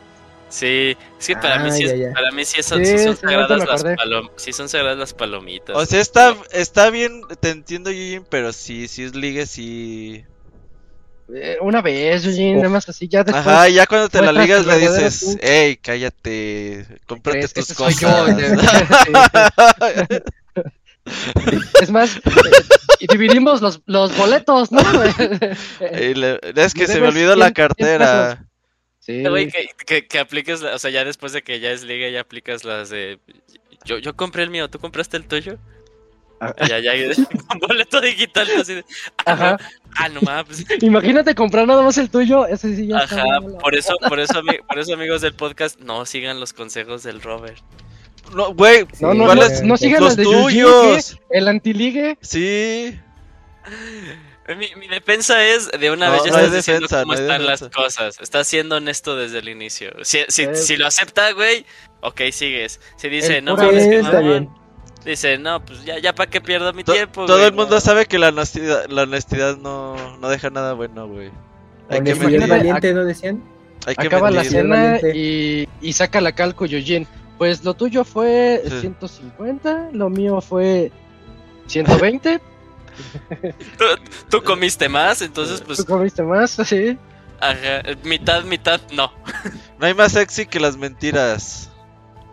[0.54, 3.84] Sí, es que para mí sí, es, para mí sí, son, sí, son sagradas las
[3.84, 4.44] palomitas.
[4.44, 5.76] Sí son sagradas las palomitas.
[5.76, 10.24] O sea, está, está bien, te entiendo, Eugene, pero sí, sí es ligue, sí.
[11.34, 13.48] Eh, una vez, Eugene, nada más así, ya después.
[13.48, 18.04] Ajá, ya cuando te la ligas le dices, hey, cállate, cómprate tus cosas.
[21.82, 22.22] es más,
[23.00, 24.82] y dividimos los, los boletos, ¿no?
[25.82, 28.46] es que se me olvidó la cartera.
[29.06, 29.22] Sí.
[29.22, 29.52] Güey,
[29.86, 32.90] que, que, apliques, o sea, ya después de que ya es liga, ya aplicas las
[32.90, 33.20] de.
[33.84, 35.58] Yo, yo compré el mío, ¿tú compraste el tuyo?
[36.40, 36.56] Ah.
[36.70, 36.94] Ya, ya,
[37.50, 38.86] con boleto digital, así de.
[39.26, 39.58] Ah, Ajá.
[39.98, 40.66] ah, no mames.
[40.82, 44.80] Imagínate comprar nada más el tuyo, ese sí ya Ajá, por eso, por eso, por
[44.80, 47.62] eso, amigos del podcast, no sigan los consejos del Robert.
[48.34, 51.20] No, güey, no, no, no, no, sigan los, de tuyos.
[51.30, 52.18] el antiligue.
[52.22, 52.98] Sí.
[54.48, 58.20] Mi, mi, defensa es, de una vez ya estás diciendo cómo están las cosas.
[58.20, 59.92] Estás siendo honesto desde el inicio.
[60.04, 61.66] Si, si, si lo acepta, güey,
[62.02, 62.82] ok, sigues.
[62.98, 64.50] Si dice, no mames, que está bien.
[65.06, 67.26] Dice, no, pues ya, ya para qué pierdo mi tiempo.
[67.26, 71.32] Todo el mundo sabe que la honestidad, la honestidad no, no deja nada bueno, güey.
[71.90, 72.48] Hay que medir.
[72.48, 73.44] valiente, ¿no decían?
[73.86, 77.08] Hay que Acaba la cena y, y, saca la calco Yojin.
[77.38, 80.92] Pues lo tuyo fue 150, lo mío fue
[81.68, 82.40] 120.
[84.30, 85.78] ¿Tú, comiste más, entonces pues...
[85.80, 86.98] Tú comiste más, sí.
[87.40, 89.12] Ajá, mitad, mitad, no.
[89.80, 91.70] No hay más sexy que las mentiras.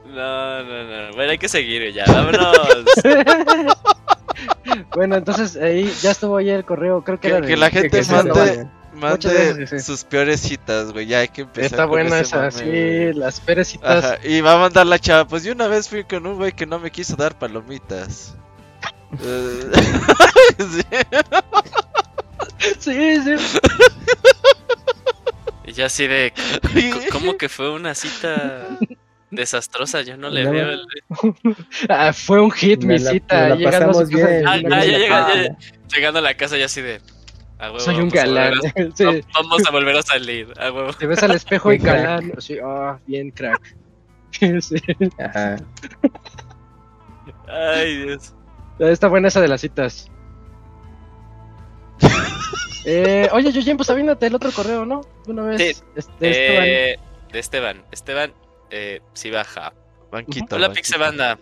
[0.07, 1.13] No, no, no.
[1.15, 2.57] Bueno, hay que seguir ya, vámonos.
[4.95, 8.03] bueno, entonces ahí ya estuvo ahí el correo, creo que, que era Que la gente
[8.05, 13.41] mande, mande sus peores citas, güey, ya hay que empezar Está buena esa, sí, las
[13.41, 14.05] peores citas.
[14.05, 16.53] Ajá, y va a mandar la chava, pues yo una vez fui con un güey
[16.53, 18.37] que no me quiso dar palomitas.
[22.79, 23.35] sí, sí.
[25.65, 26.33] Y ya así de.
[27.11, 28.69] ¿Cómo que fue una cita
[29.31, 30.03] desastrosa?
[30.03, 30.87] Yo no le veo el.
[31.89, 33.57] ah, fue un hit mi cita.
[33.57, 35.57] llegando, a bien, ah, ya llega,
[35.95, 37.01] llegando a la casa ya así de.
[37.79, 38.55] Soy un galán.
[39.35, 40.53] Vamos a volver a salir.
[40.99, 42.33] Te ves al espejo y galán.
[42.39, 43.77] Sí, oh, bien crack.
[44.61, 44.77] sí.
[45.19, 45.57] Ajá.
[47.49, 48.35] Ay, Dios.
[48.89, 50.11] Está buena esa de las citas.
[52.87, 55.03] eh, oye, Yoyen, pues avínate el otro correo, ¿no?
[55.27, 55.77] Una vez.
[55.77, 55.83] Sí.
[55.95, 56.99] Este, eh,
[57.31, 57.85] de Esteban.
[57.93, 58.33] Esteban,
[58.71, 59.75] eh, si baja.
[60.11, 60.57] Banquito.
[60.57, 61.39] Hola, Pixebanda.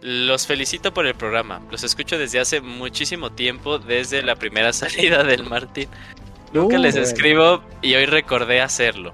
[0.00, 1.60] Los felicito por el programa.
[1.70, 5.88] Los escucho desde hace muchísimo tiempo, desde la primera salida del Martín.
[6.52, 9.12] Nunca les escribo y hoy recordé hacerlo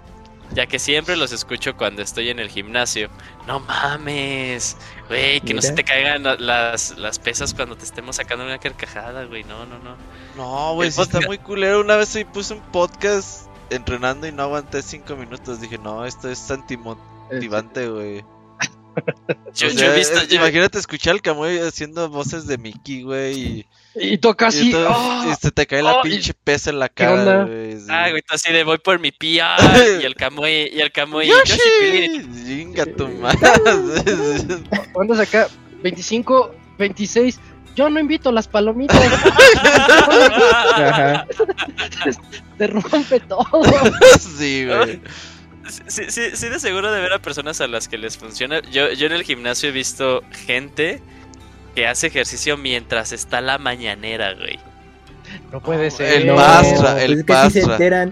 [0.53, 3.09] ya que siempre los escucho cuando estoy en el gimnasio.
[3.47, 4.77] No mames,
[5.09, 9.25] güey, que no se te caigan las, las pesas cuando te estemos sacando una carcajada,
[9.25, 9.45] güey.
[9.45, 9.97] No, no, no.
[10.37, 11.81] No, güey, sí está muy culero.
[11.81, 15.61] Una vez ahí puse un podcast entrenando y no aguanté cinco minutos.
[15.61, 18.25] Dije, no, esto es antimotivante, güey.
[19.55, 23.39] yo, he visto, Imagínate escuchar al Camuy haciendo voces de Mickey, güey.
[23.39, 24.73] Y, y toca así.
[24.75, 25.25] ¡oh!
[25.31, 26.03] Y, se te cae la ¡Oh!
[26.03, 27.77] pinche pesa en la cara, güey.
[27.89, 29.57] Ah, güey, tú así de voy por mi pía.
[30.01, 30.93] y el Camuy, y el.
[30.93, 31.59] Yoshi.
[32.47, 33.39] Chinga tu madre.
[34.93, 35.49] ¿Cuándo saca?
[35.83, 37.41] 25, 26.
[37.75, 38.99] Yo no invito las palomitas.
[42.59, 43.47] Te rompe todo.
[44.19, 45.01] sí, güey.
[45.87, 48.61] Sí, sí, sí, de seguro de ver a personas a las que les funciona.
[48.71, 51.01] Yo, yo en el gimnasio he visto gente
[51.75, 54.59] que hace ejercicio mientras está la mañanera, güey.
[55.53, 56.23] No puede ser.
[56.23, 58.11] El pastra, el pues pastra.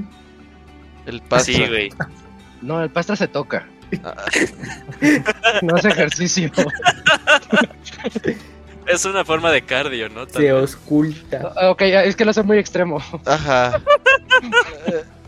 [1.07, 1.55] El pastra.
[1.55, 1.91] Sí, güey.
[2.63, 3.67] No, el pastra se toca.
[5.63, 6.51] no hace ejercicio.
[8.87, 10.29] es una forma de cardio, ¿no?
[10.29, 11.53] Se osculta.
[11.71, 13.03] Ok, es que lo hace muy extremo.
[13.25, 13.81] Ajá.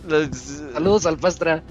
[0.73, 1.63] Saludos al pastra.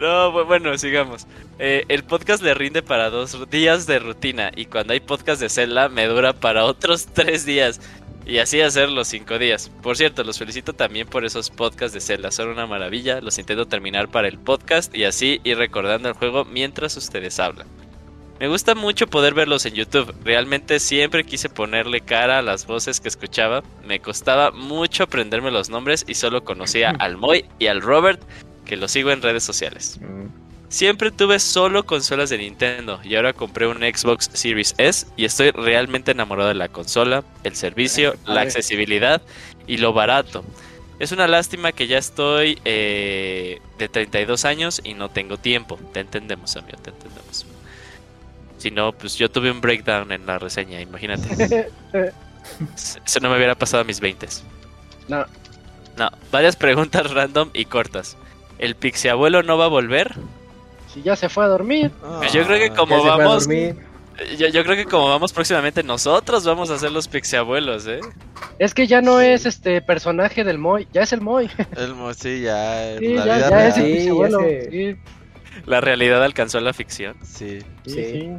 [0.00, 1.26] No, bueno, sigamos.
[1.58, 5.48] Eh, el podcast le rinde para dos días de rutina y cuando hay podcast de
[5.48, 7.80] Zelda me dura para otros tres días.
[8.24, 9.70] Y así hacer los cinco días.
[9.82, 12.30] Por cierto, los felicito también por esos podcasts de Zelda.
[12.30, 13.20] Son una maravilla.
[13.20, 17.66] Los intento terminar para el podcast y así ir recordando el juego mientras ustedes hablan.
[18.38, 20.14] Me gusta mucho poder verlos en YouTube.
[20.24, 23.62] Realmente siempre quise ponerle cara a las voces que escuchaba.
[23.84, 28.20] Me costaba mucho aprenderme los nombres y solo conocía al Moy y al Robert
[28.72, 29.98] que lo sigo en redes sociales.
[30.00, 30.28] Mm.
[30.70, 35.50] Siempre tuve solo consolas de Nintendo y ahora compré un Xbox Series S y estoy
[35.50, 39.20] realmente enamorado de la consola, el servicio, la accesibilidad
[39.66, 40.42] y lo barato.
[40.98, 45.78] Es una lástima que ya estoy eh, de 32 años y no tengo tiempo.
[45.92, 47.44] Te entendemos, amigo, te entendemos.
[48.56, 51.68] Si no, pues yo tuve un breakdown en la reseña, imagínate.
[53.04, 54.28] Eso no me hubiera pasado a mis 20.
[55.08, 55.26] No.
[55.98, 58.16] No, varias preguntas random y cortas.
[58.62, 58.76] ¿El
[59.10, 60.14] abuelo no va a volver?
[60.94, 61.90] Si ya se fue a dormir.
[62.18, 63.48] Pues yo creo que como vamos.
[64.38, 67.98] Yo, yo, creo que como vamos próximamente, nosotros vamos a ser los abuelos, ¿eh?
[68.60, 71.50] Es que ya no es este personaje del Moy, ya es el Moy.
[71.76, 72.98] El Moy, sí, ya.
[73.00, 74.40] Sí, la ya, vida ya es el abuelo.
[75.66, 77.16] La realidad alcanzó la ficción.
[77.24, 77.58] Sí.
[77.84, 78.30] Sí.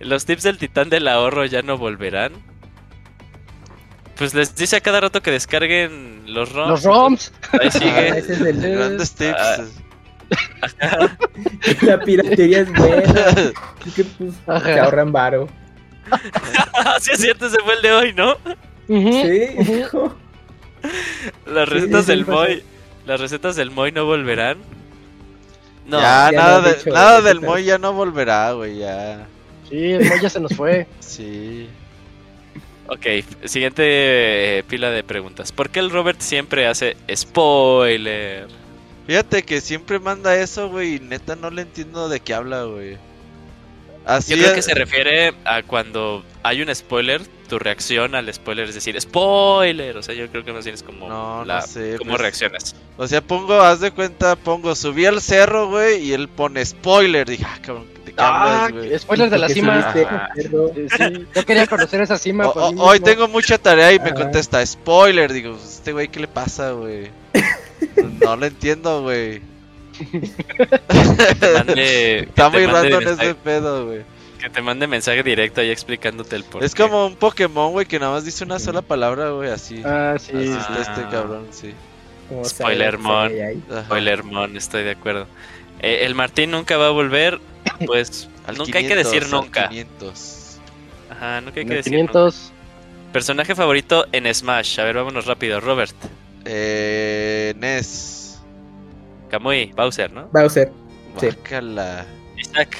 [0.00, 2.32] Los tips del titán del ahorro ya no volverán.
[4.16, 6.70] Pues les dice a cada rato que descarguen los ROMs.
[6.70, 7.32] Los ROMs.
[7.52, 7.90] Ahí sigue.
[7.90, 9.36] Ah, ese es el Grandes tips.
[9.38, 9.64] Ah.
[11.82, 13.52] La piratería es buena.
[13.94, 15.48] Que pues se ahorran varo.
[17.00, 18.36] sí, es cierto, ese fue el de hoy, ¿no?
[18.86, 19.82] Sí.
[21.46, 22.62] Las recetas del Moy.
[23.06, 24.58] Las recetas del Moy no volverán.
[25.86, 29.26] No, ya, ya nada, de nada del Moy ya no volverá, güey, ya.
[29.68, 30.86] Sí, el Moy ya se nos fue.
[31.00, 31.68] Sí.
[32.86, 33.06] Ok,
[33.46, 35.52] siguiente eh, pila de preguntas.
[35.52, 38.46] ¿Por qué el Robert siempre hace spoiler?
[39.06, 42.96] Fíjate que siempre manda eso, güey, y neta no le entiendo de qué habla, güey.
[44.06, 48.32] Así Yo creo es- que se refiere a cuando hay un spoiler, tu reacción al
[48.32, 49.96] spoiler es decir spoiler.
[49.96, 52.20] O sea, yo creo que más bien es como No, no la, sé, cómo pues-
[52.20, 52.76] reaccionas.
[52.98, 57.26] O sea, pongo, haz de cuenta, pongo, subí al cerro, güey, y él pone spoiler.
[57.28, 58.68] Dije, ah, cabrón, ¿de qué Ah,
[58.98, 59.92] spoiler de la cima.
[59.92, 60.72] cerdo.
[60.74, 62.46] Sí, sí, Yo quería conocer esa cima.
[62.48, 64.14] O- por o- mí hoy tengo mucha tarea y me Ajá.
[64.14, 65.32] contesta spoiler.
[65.32, 67.10] Digo, "Pues, este güey, ¿qué le pasa, güey?
[68.20, 69.42] no lo entiendo, güey.
[71.34, 74.02] Está muy random mensaje- ese pedo, güey.
[74.40, 77.98] Que te mande mensaje directo ahí explicándote el por Es como un Pokémon, güey, que
[77.98, 79.80] nada más dice una sola palabra, güey, así.
[79.84, 80.32] Ah, sí.
[80.36, 80.58] Así sí.
[80.80, 81.72] está este cabrón, sí.
[82.28, 83.28] Como Spoiler, sabe, mon.
[83.28, 83.62] sabe ahí.
[83.70, 83.84] Ajá.
[83.84, 85.26] Spoiler, mon, estoy de acuerdo.
[85.84, 87.40] Eh, el Martín nunca va a volver.
[87.86, 89.68] Pues Al nunca hay que 500, decir nunca.
[89.68, 90.58] 500.
[91.10, 92.34] Ajá, nunca hay que decir 500.
[92.34, 93.12] nunca.
[93.12, 94.78] Personaje favorito en Smash.
[94.80, 95.60] A ver, vámonos rápido.
[95.60, 95.94] Robert,
[96.46, 98.38] Eh, Ness.
[99.30, 100.28] Kamui, Bowser, ¿no?
[100.32, 100.70] Bowser.
[101.18, 101.26] Sí.
[101.26, 102.04] Guácala.
[102.36, 102.76] Isaac,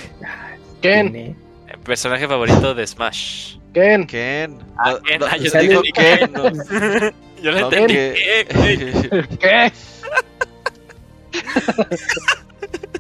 [0.83, 1.15] Ken.
[1.17, 1.35] Eh,
[1.85, 3.57] personaje favorito de Smash.
[3.73, 4.07] Ken.
[4.07, 4.59] Ken.
[4.79, 6.31] Ah, No, Ken, no, ah, yo sale- digo Ken.
[6.33, 6.43] no.
[7.43, 7.95] Yo le No, entendí.
[7.95, 9.27] ¿qué?
[9.41, 9.73] ¿Qué?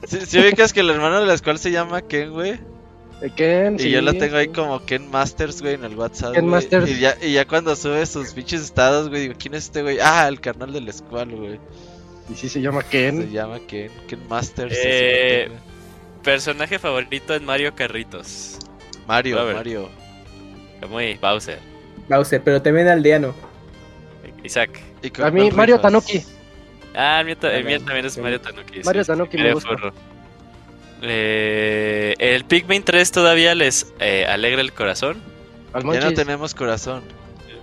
[0.06, 2.52] Si si ubicas que el hermano de la escuela se llama Ken, güey.
[3.22, 3.76] Eh, Ken.
[3.76, 3.90] Y sí.
[3.90, 6.34] yo lo tengo ahí como Ken Masters, güey, en el WhatsApp.
[6.34, 6.54] Ken güey.
[6.54, 6.90] Masters.
[6.90, 9.98] Y ya, y ya cuando sube sus pinches estados, güey, digo, ¿quién es este güey?
[10.02, 11.58] Ah, el carnal de la escuela, güey.
[12.30, 13.30] Y sí se llama Se Ken.
[13.30, 13.90] llama Ken.
[14.08, 14.74] Ken Masters.
[14.76, 15.48] Eh.
[16.22, 18.58] Personaje favorito en Mario Carritos.
[19.06, 19.54] Mario, ver.
[19.56, 19.88] Mario.
[20.80, 21.58] Kamui, Bowser.
[22.08, 23.34] Bowser, pero también aldeano.
[24.42, 24.80] Isaac.
[25.02, 25.82] Y A mí, Mario rifas?
[25.92, 26.24] Tanuki.
[26.94, 28.18] Ah, el mío, ta- el mío También, es.
[28.18, 28.80] Mario Tanuki.
[28.84, 29.70] Mario sí, Tanuki me gusta.
[31.02, 35.20] Eh, el Pikmin 3 todavía les eh, alegra el corazón.
[35.92, 37.02] Ya no tenemos corazón.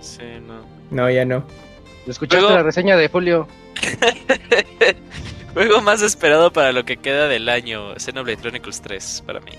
[0.00, 0.64] Sí, no.
[0.90, 1.44] No, ya no.
[2.06, 3.48] ¿Escuchaste Luego- la reseña de Julio?
[5.54, 7.94] Juego más esperado para lo que queda del año.
[7.98, 9.52] Xenoblade Chronicles 3 para mí.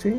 [0.00, 0.14] Sí.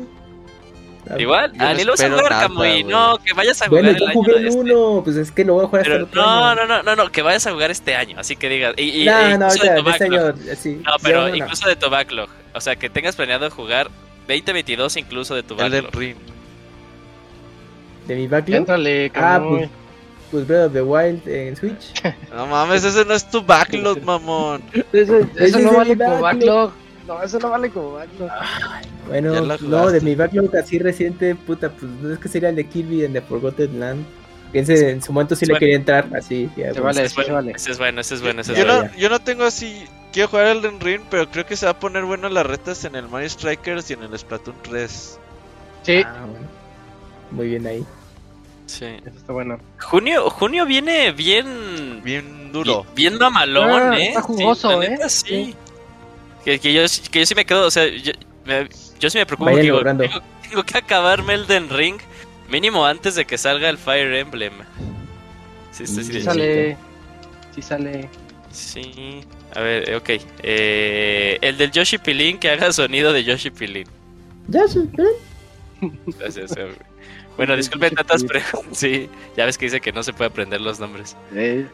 [1.08, 2.56] Ah, Igual, yo ah, no ni lo vas a espero jugar, Kamui.
[2.56, 2.84] güey.
[2.84, 4.60] No, que vayas a jugar Bueno, el yo año jugué el este.
[4.60, 6.54] 1, pues es que lo voy a jugar hasta Pero el otro no, año.
[6.60, 8.16] no, no, no, no, que vayas a jugar este año.
[8.18, 8.74] Así que digas.
[8.76, 10.80] Y, y- No, e no, de este año, sí.
[10.84, 11.34] No, Sí, pero no.
[11.34, 12.28] incluso de tu backlog.
[12.54, 13.88] O sea, que tengas planeado jugar
[14.28, 15.90] 2022 incluso de tu backlog.
[15.94, 16.16] Ring.
[18.06, 18.58] De mi backlog.
[18.58, 19.68] Éntrale, Ah, pues,
[20.30, 21.92] pues Breath of the Wild en Switch.
[22.34, 24.62] No mames, ese no es tu backlog, mamón.
[24.92, 26.22] Ese- Ese Eso es no vale como backlog.
[26.22, 26.72] backlog.
[27.10, 28.30] No, eso no vale como backlog.
[29.08, 32.66] Bueno, no, de mi backlog así reciente, puta, pues no es que sería el de
[32.68, 34.04] Kirby en The Forgotten Land.
[34.52, 35.58] Piense, en su momento sí le Bueno.
[35.58, 36.48] quería entrar, así.
[36.56, 37.52] ya, Se pues, vale, Ese es sí, bueno, vale.
[37.56, 38.82] ese es bueno, ese es bueno, ese es Yo bueno.
[38.84, 39.84] no, yo no tengo así.
[40.12, 42.94] Quiero jugar Elden Ring, pero creo que se va a poner bueno las retas en
[42.94, 45.18] el Mario Strikers y en el Splatoon 3.
[45.82, 46.46] Sí, Ah, bueno.
[47.32, 47.84] Muy bien ahí.
[48.66, 48.84] Sí.
[48.86, 49.58] eso está bueno.
[49.80, 52.02] Junio, junio viene bien.
[52.04, 52.86] Bien duro.
[52.94, 54.08] Bien mamalón, Ah, ¿eh?
[54.10, 54.90] está jugoso, ¿eh?
[54.90, 55.26] neta, sí.
[55.26, 55.56] Sí.
[56.44, 58.12] Que, que yo, que yo sí me quedo, o sea, yo,
[58.46, 61.98] me, yo sí me preocupo Vayan digo, tengo, tengo que acabarme Elden Ring
[62.48, 64.52] mínimo antes de que salga el Fire Emblem.
[65.72, 66.76] Sí, sí, sí, sale.
[67.54, 68.08] Sí sale.
[68.52, 69.20] Sí.
[69.54, 70.10] A ver, eh, ok.
[70.42, 73.86] Eh, el del Yoshi Pilín que haga sonido de Yoshi Pilín.
[74.48, 75.90] Ya, sí, ¿eh?
[76.18, 76.68] Gracias, eh.
[77.36, 78.28] Bueno, El disculpen Yoshi tantas Pilín.
[78.42, 78.70] preguntas.
[78.78, 81.16] Sí, ya ves que dice que no se puede aprender los nombres.
[81.34, 81.66] Eh,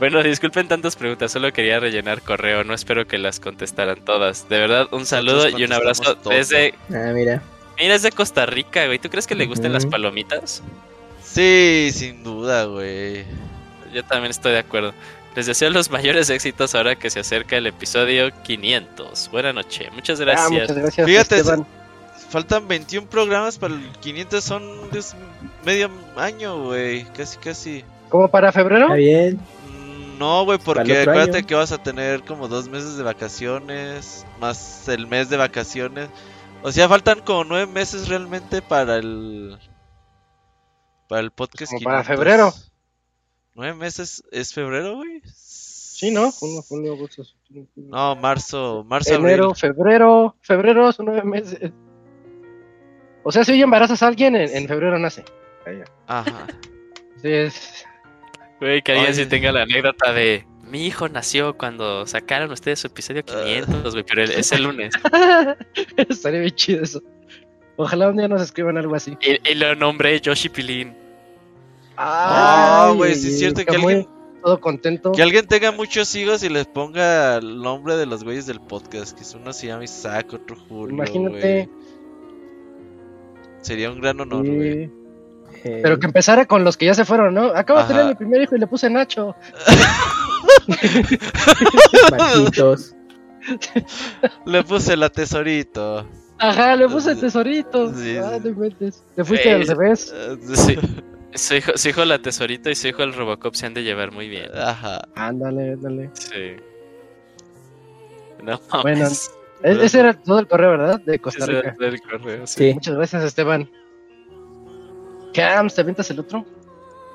[0.00, 4.48] Bueno, disculpen tantas preguntas, solo quería rellenar correo, no espero que las contestaran todas.
[4.48, 6.74] De verdad, un saludo y un abrazo desde...
[6.92, 7.42] Ah, mira.
[7.78, 8.98] Mira, es de Costa Rica, güey.
[8.98, 10.62] ¿Tú crees que le gusten las palomitas?
[11.22, 13.24] Sí, sin duda, güey.
[13.92, 14.94] Yo también estoy de acuerdo.
[15.36, 19.30] Les deseo los mayores éxitos ahora que se acerca el episodio 500.
[19.30, 20.50] Buena noche, muchas Ah, gracias.
[20.50, 21.06] muchas gracias.
[21.06, 21.66] Fíjate, Esteban.
[22.30, 24.62] Faltan 21 programas para el 500, son
[25.64, 27.04] medio año, güey.
[27.16, 27.84] Casi, casi.
[28.08, 28.84] ¿Como para febrero?
[28.86, 29.38] Está bien.
[30.20, 31.46] No, güey, porque acuérdate año.
[31.46, 36.10] que vas a tener como dos meses de vacaciones, más el mes de vacaciones.
[36.62, 39.58] O sea, faltan como nueve meses realmente para el
[41.08, 41.72] para el podcast.
[41.72, 42.16] Como para 500.
[42.18, 42.52] febrero.
[43.54, 45.22] ¿Nueve meses es febrero, güey?
[45.24, 46.30] Sí, ¿no?
[46.32, 47.22] Junio, julio, agosto.
[47.74, 49.56] No, marzo, marzo, Enero, abril.
[49.56, 50.36] febrero.
[50.42, 51.72] Febrero son nueve meses.
[53.22, 55.24] O sea, si hoy embarazas a alguien, en, febrero nace.
[56.06, 56.46] Ajá.
[57.22, 57.86] Sí, es.
[58.60, 60.44] Güey, que alguien sí tenga la anécdota de.
[60.70, 64.94] Mi hijo nació cuando sacaron ustedes su episodio 500, güey, pero es el lunes.
[65.96, 67.02] Estaría bien chido eso.
[67.76, 69.16] Ojalá un día nos escriban algo así.
[69.20, 70.94] Y, lo nombré Yoshi Pilín.
[71.96, 74.06] Ah, güey, sí es cierto que alguien.
[74.44, 75.12] Todo contento.
[75.12, 79.18] Que alguien tenga muchos hijos y les ponga el nombre de los güeyes del podcast.
[79.18, 80.94] Que uno se llama Isaac, otro Julio.
[80.94, 81.68] Imagínate.
[83.60, 84.99] Sería un gran honor, güey.
[85.64, 87.46] Eh, Pero que empezara con los que ya se fueron, ¿no?
[87.54, 89.34] Acabo de tener mi primer hijo y le puse Nacho.
[94.46, 96.06] Le puse la tesorito.
[96.38, 97.92] Ajá, le puse el tesorito.
[97.94, 98.38] Sí, ah,
[99.16, 100.14] Te fuiste al revés.
[100.54, 100.76] Sí.
[101.32, 104.10] Su hijo, su hijo la tesorito y su hijo el Robocop se han de llevar
[104.10, 104.50] muy bien.
[104.52, 105.02] Ajá.
[105.14, 106.10] Ándale, ándale.
[106.14, 106.56] Sí.
[108.42, 109.06] No, bueno,
[109.62, 111.00] e-, ese era todo el correo, ¿verdad?
[111.00, 111.76] De Costa Rica.
[112.10, 112.74] Correo, sí.
[112.74, 113.70] Muchas gracias, Esteban.
[115.32, 116.44] Cams, ¿te avientas el otro?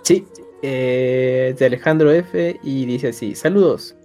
[0.03, 0.26] Sí,
[0.61, 2.60] eh, de Alejandro F.
[2.64, 3.95] y dice así: Saludos.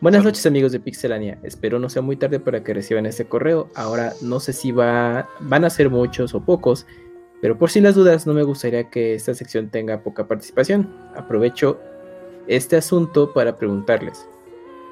[0.00, 1.38] Buenas noches, amigos de Pixelania.
[1.42, 3.70] Espero no sea muy tarde para que reciban este correo.
[3.74, 6.86] Ahora no sé si va, van a ser muchos o pocos,
[7.40, 10.94] pero por si las dudas, no me gustaría que esta sección tenga poca participación.
[11.14, 11.80] Aprovecho
[12.48, 14.26] este asunto para preguntarles: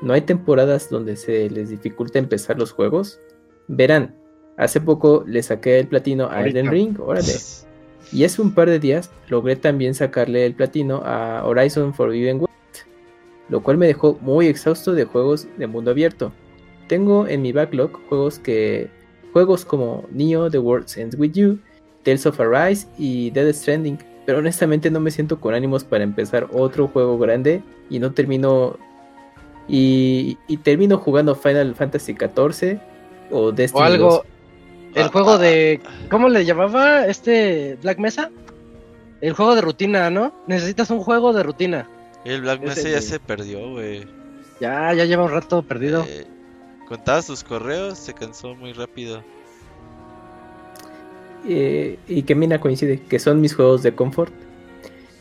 [0.03, 3.19] ¿no hay temporadas donde se les dificulta empezar los juegos?
[3.69, 4.15] Verán,
[4.57, 7.33] hace poco le saqué el platino a Elden Ring, órale.
[8.13, 12.87] Y hace un par de días logré también sacarle el platino a Horizon Forbidden West,
[13.49, 16.33] lo cual me dejó muy exhausto de juegos de mundo abierto.
[16.89, 18.91] Tengo en mi backlog juegos que
[19.33, 21.59] juegos como Neo The World Ends With You,
[22.03, 26.49] Tales of Arise y Dead Stranding, pero honestamente no me siento con ánimos para empezar
[26.53, 28.77] otro juego grande y no termino
[29.69, 32.79] y, termino jugando Final Fantasy XIV
[33.31, 34.25] o Destiny o algo
[34.95, 35.81] el juego de.
[36.11, 38.31] ¿Cómo le llamaba este Black Mesa?
[39.21, 40.35] El juego de rutina, ¿no?
[40.47, 41.89] Necesitas un juego de rutina.
[42.25, 44.07] El Black Mesa ya se perdió, güey.
[44.61, 46.05] Ya, ya lleva un rato perdido.
[46.09, 46.27] Eh,
[46.89, 49.23] contaba sus correos, se cansó muy rápido.
[51.49, 54.33] Eh, y que Mina coincide, que son mis juegos de confort.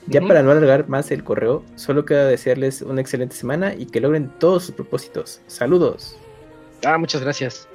[0.07, 4.01] Ya para no alargar más el correo, solo queda desearles una excelente semana y que
[4.01, 5.41] logren todos sus propósitos.
[5.47, 6.17] Saludos.
[6.83, 7.67] Ah, muchas gracias.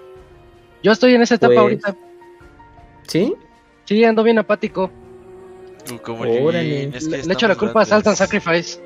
[0.82, 1.96] Yo estoy en esa etapa pues, ahorita.
[3.06, 3.34] ¿Sí?
[3.84, 4.90] Sí, ando bien apático.
[6.52, 6.82] le,
[7.32, 8.80] echo la culpa a Salt and Sacrifice.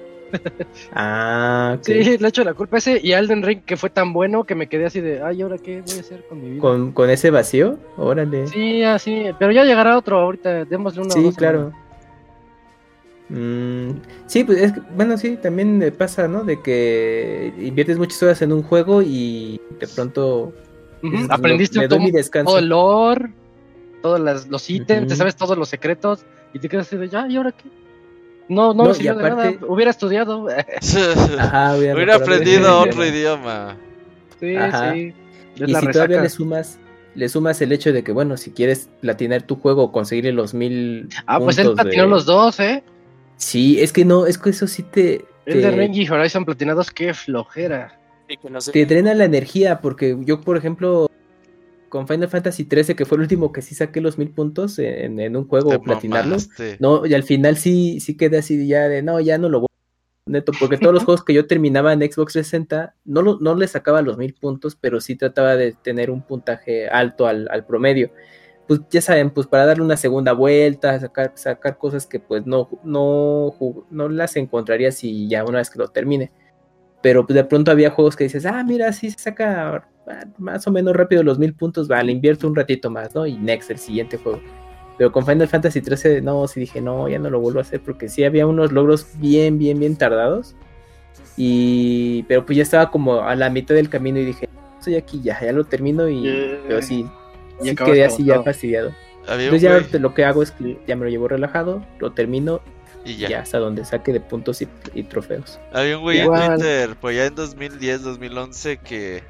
[0.92, 2.04] ah, okay.
[2.04, 4.54] Sí, le echo la culpa a ese y Alden Ring que fue tan bueno que
[4.54, 6.60] me quedé así de, ay, ¿ahora qué voy a hacer con mi vida?
[6.60, 7.78] ¿Con, con ese vacío?
[7.96, 8.46] Órale.
[8.46, 11.72] Sí, así, pero ya llegará otro ahorita, démosle una Sí, claro.
[13.30, 16.44] Mm, sí, pues es bueno, sí, también pasa, ¿no?
[16.44, 20.52] De que inviertes muchas horas en un juego y de pronto
[21.28, 23.32] Aprendiste todo, el lore,
[24.02, 27.36] todos los ítems, te sabes todos los secretos y te quedas así de ya, ¿y
[27.36, 27.68] ahora qué?
[28.48, 29.52] No, no, de nada.
[29.68, 30.40] Hubiera estudiado.
[30.44, 33.76] hubiera, aprendido otro idioma.
[34.40, 35.14] Sí, sí.
[35.54, 36.80] y si todavía le sumas,
[37.14, 40.52] le sumas el hecho de que, bueno, si quieres platinar tu juego o conseguirle los
[40.52, 41.08] mil.
[41.26, 42.82] Ah, pues él platinó los dos, ¿eh?
[43.36, 45.24] Sí, es que no, es que eso sí te.
[45.46, 47.99] El de Renji y Horizon platinados, qué flojera.
[48.72, 51.10] Te drena la energía, porque yo, por ejemplo,
[51.88, 55.36] con Final Fantasy XIII, que fue el último que sí saqué los mil puntos en,
[55.36, 56.36] un juego, platinarlo,
[56.78, 59.66] no, y al final sí, sí quedé así ya de, no, ya no lo voy
[60.26, 64.00] neto, porque todos los juegos que yo terminaba en Xbox 360, no, no le sacaba
[64.02, 68.12] los mil puntos, pero sí trataba de tener un puntaje alto al, promedio.
[68.68, 72.68] Pues ya saben, pues para darle una segunda vuelta, sacar, sacar cosas que pues no,
[72.84, 73.56] no,
[73.90, 76.30] no las encontraría si ya una vez que lo termine
[77.02, 79.88] pero pues, de pronto había juegos que dices, ah, mira, sí se saca
[80.38, 83.26] más o menos rápido los mil puntos, vale, invierto un ratito más, ¿no?
[83.26, 84.40] Y next, el siguiente juego.
[84.98, 87.80] Pero con Final Fantasy XIII, no, sí dije, no, ya no lo vuelvo a hacer
[87.80, 90.54] porque sí había unos logros bien, bien, bien tardados.
[91.36, 94.48] Y, pero pues ya estaba como a la mitad del camino y dije,
[94.78, 97.06] estoy aquí, ya, ya lo termino y, pero sí,
[97.62, 98.92] sí quedé así ya fastidiado.
[99.26, 102.60] Entonces ya lo que hago es que ya me lo llevo relajado, lo termino
[103.04, 103.40] y ya.
[103.40, 105.58] hasta donde saque de puntos y, trofeos.
[105.72, 109.22] Había un güey en Twitter, pues ya en 2010, 2011, que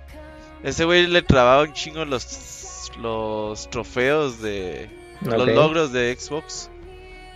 [0.63, 4.91] ese güey le trababa un chingo los, los trofeos de.
[5.23, 6.71] Los logros de Xbox.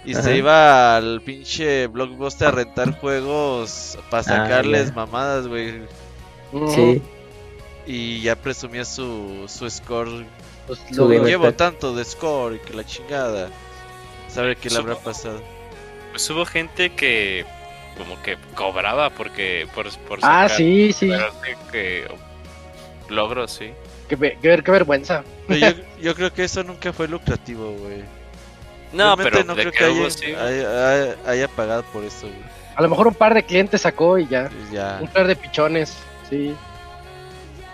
[0.07, 5.83] Y se iba al pinche Blockbuster a rentar juegos para ah, sacarles mamadas, güey.
[6.69, 7.03] Sí.
[7.87, 10.27] Y ya presumía su, su score.
[10.67, 13.49] Pues, lo llevo tanto de score y que la chingada.
[14.29, 15.41] Sabe qué le habrá pasado.
[16.15, 17.45] Pues hubo gente que
[17.99, 21.11] como que cobraba porque por, por ah sí sí
[21.73, 22.07] que
[23.09, 23.73] logros sí
[24.09, 25.25] Qué, qué, vergüenza.
[26.01, 28.05] Yo, creo que eso nunca fue lucrativo, güey.
[28.93, 32.39] No, pero no creo que, haya, haya, pagado por eso, güey.
[32.77, 34.51] A lo mejor un par de clientes sacó y ya.
[34.73, 34.99] ya.
[35.01, 35.97] Un par de pichones,
[36.31, 36.55] sí.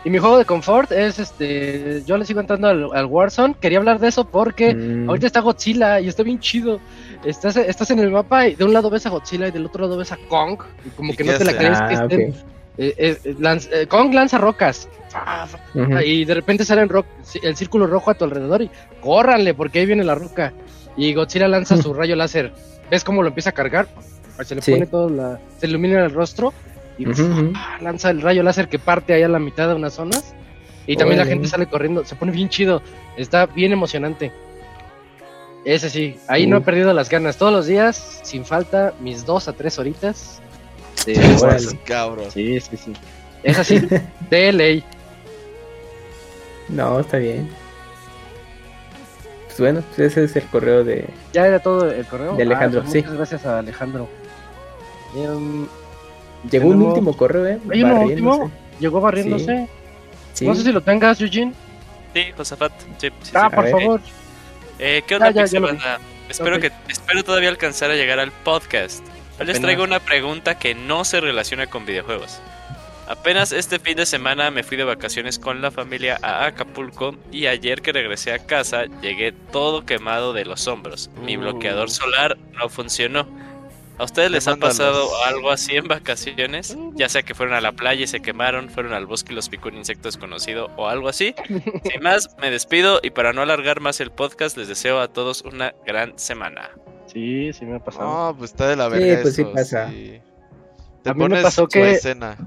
[0.05, 2.02] Y mi juego de confort es este.
[2.07, 3.55] Yo le sigo entrando al, Warzone.
[3.60, 5.09] Quería hablar de eso porque mm.
[5.10, 6.81] ahorita está Godzilla y está bien chido.
[7.25, 9.83] Estás, estás en el mapa y de un lado ves a Godzilla y del otro
[9.83, 10.59] lado ves a Kong.
[10.85, 12.35] Y como que no te la crees que ah, estén.
[12.79, 13.37] Eh, eh,
[13.73, 14.89] eh, Kong lanza rocas.
[16.05, 16.87] Y de repente sale
[17.43, 20.53] el círculo rojo a tu alrededor y córranle porque ahí viene la roca.
[20.97, 22.53] Y Godzilla lanza su rayo láser.
[22.91, 23.89] ¿Ves cómo lo empieza a cargar?
[24.43, 25.39] Se le pone todo la.
[25.59, 26.55] Se ilumina el rostro
[26.99, 27.05] y
[27.81, 30.35] lanza el rayo láser que parte ahí a la mitad de unas zonas.
[30.87, 32.05] Y también la gente sale corriendo.
[32.05, 32.83] Se pone bien chido.
[33.17, 34.33] Está bien emocionante.
[35.65, 37.37] Ese sí, ahí no he perdido las ganas.
[37.37, 40.41] Todos los días, sin falta, mis dos a tres horitas.
[41.05, 41.15] De
[41.85, 42.31] cabrón.
[42.31, 42.93] Sí, sí, sí.
[43.43, 43.81] Es así,
[44.31, 44.85] de ley.
[46.69, 47.49] No, está bien.
[49.47, 51.09] Pues bueno, pues ese es el correo de.
[51.33, 52.37] Ya era todo el correo.
[52.37, 52.99] De Alejandro, ah, pues sí.
[53.01, 54.09] Muchas gracias a Alejandro.
[56.51, 57.59] Llegó un último correo, ¿eh?
[57.71, 58.51] ¿Hay un último?
[58.79, 59.69] Llegó barriéndose.
[60.41, 61.53] No sé si lo tengas, Eugene.
[62.15, 62.73] Sí, Josafat.
[62.99, 64.01] Sí, ah, por favor.
[64.83, 65.28] Eh, ¿Qué onda,
[66.31, 69.05] Espero, que, espero todavía alcanzar a llegar al podcast.
[69.44, 72.41] les traigo una pregunta que no se relaciona con videojuegos.
[73.07, 77.47] Apenas este fin de semana me fui de vacaciones con la familia a Acapulco y
[77.47, 81.10] ayer que regresé a casa llegué todo quemado de los hombros.
[81.20, 81.91] Mi bloqueador uh.
[81.91, 83.28] solar no funcionó.
[84.01, 86.75] ¿A ustedes les ha pasado algo así en vacaciones?
[86.95, 89.51] Ya sea que fueron a la playa y se quemaron, fueron al bosque y los
[89.51, 91.35] picó un insecto desconocido o algo así.
[91.85, 95.43] Sin más, me despido y para no alargar más el podcast, les deseo a todos
[95.43, 96.70] una gran semana.
[97.12, 98.33] Sí, sí me ha pasado.
[98.33, 99.17] No, pues está de la verga.
[99.17, 99.93] Sí, pues sí pasa.
[101.03, 102.39] Te a mí me pasó que, escena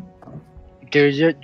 [0.89, 1.35] que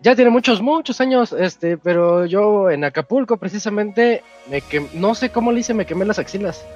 [0.00, 5.30] ya tiene muchos, muchos años, este, pero yo en Acapulco precisamente, me que, no sé
[5.30, 6.66] cómo le hice, me quemé las axilas.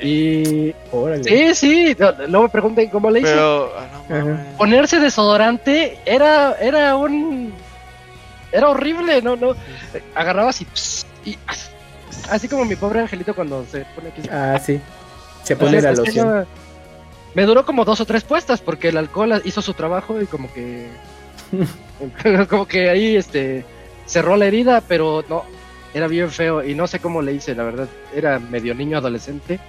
[0.00, 0.74] Y.
[1.22, 1.96] Sí, sí,
[2.28, 3.30] no, me pregunten cómo le hice.
[3.30, 7.52] Pero, ah, Ponerse desodorante era, era un.
[8.52, 9.54] Era horrible, no, no.
[10.14, 10.66] Agarrabas y.
[11.24, 11.38] y
[12.30, 14.22] así como mi pobre angelito cuando se pone aquí.
[14.30, 14.80] Ah, sí.
[15.42, 16.46] Se pone la loción.
[17.34, 20.52] Me duró como dos o tres puestas porque el alcohol hizo su trabajo y como
[20.52, 20.88] que
[22.48, 23.64] como que ahí este
[24.06, 25.44] cerró la herida, pero no,
[25.94, 27.88] era bien feo y no sé cómo le hice, la verdad.
[28.14, 29.60] Era medio niño adolescente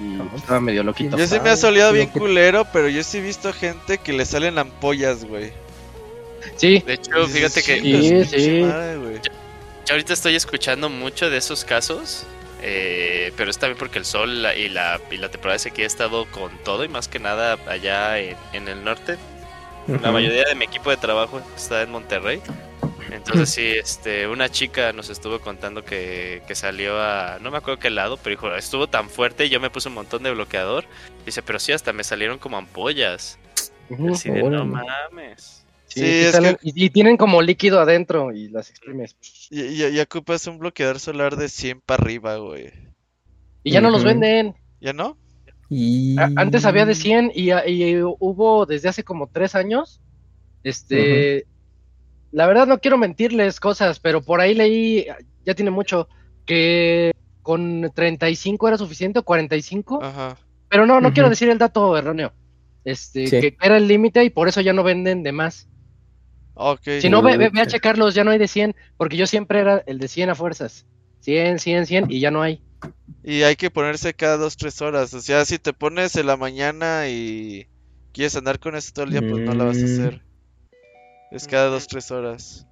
[0.00, 1.16] y estaba medio loquito.
[1.16, 4.24] Yo sí me ha soleado bien culero, pero yo sí he visto gente que le
[4.24, 5.52] salen ampollas, güey.
[6.56, 6.82] Sí.
[6.86, 7.80] De hecho, fíjate que.
[7.80, 8.60] Sí, sí.
[8.60, 12.26] yo, ahorita estoy escuchando mucho de esos casos.
[12.60, 15.86] Eh, pero es también porque el sol y la, y la temporada de sequía ha
[15.86, 19.16] estado con todo y más que nada allá en, en el norte
[19.88, 22.42] la mayoría de mi equipo de trabajo está en Monterrey.
[23.10, 27.90] Entonces sí, este, una chica nos estuvo contando que, salió a, no me acuerdo qué
[27.90, 30.84] lado, pero dijo, estuvo tan fuerte y yo me puse un montón de bloqueador.
[31.24, 33.38] Dice, pero sí, hasta me salieron como ampollas.
[34.12, 35.64] así de, no mames.
[35.86, 36.26] Sí,
[36.62, 39.16] y, tienen como líquido adentro y las exprimes.
[39.50, 42.72] Y, y, ocupas un bloqueador solar de 100 para arriba, güey.
[43.64, 44.54] Y ya no los venden.
[44.80, 45.16] ¿Ya no?
[46.36, 47.50] Antes había de 100 y,
[48.02, 50.00] hubo desde hace como 3 años.
[50.62, 51.46] Este.
[52.30, 55.06] La verdad no quiero mentirles cosas, pero por ahí leí,
[55.44, 56.08] ya tiene mucho,
[56.44, 60.02] que con 35 era suficiente o 45.
[60.02, 60.36] Ajá.
[60.68, 62.32] Pero no, no quiero decir el dato erróneo.
[62.84, 65.68] Este, que era el límite y por eso ya no venden de más.
[66.54, 67.00] Okay.
[67.00, 69.82] Si no, ve, ve, a checarlos, ya no hay de 100, porque yo siempre era
[69.86, 70.86] el de 100 a fuerzas.
[71.20, 72.60] 100, 100, 100 y ya no hay.
[73.22, 75.12] Y hay que ponerse cada dos, tres horas.
[75.14, 77.66] O sea, si te pones en la mañana y
[78.12, 79.84] quieres andar con eso todo el día, pues no la vas a mm.
[79.84, 80.22] hacer.
[81.30, 82.66] Es cada dos, tres horas.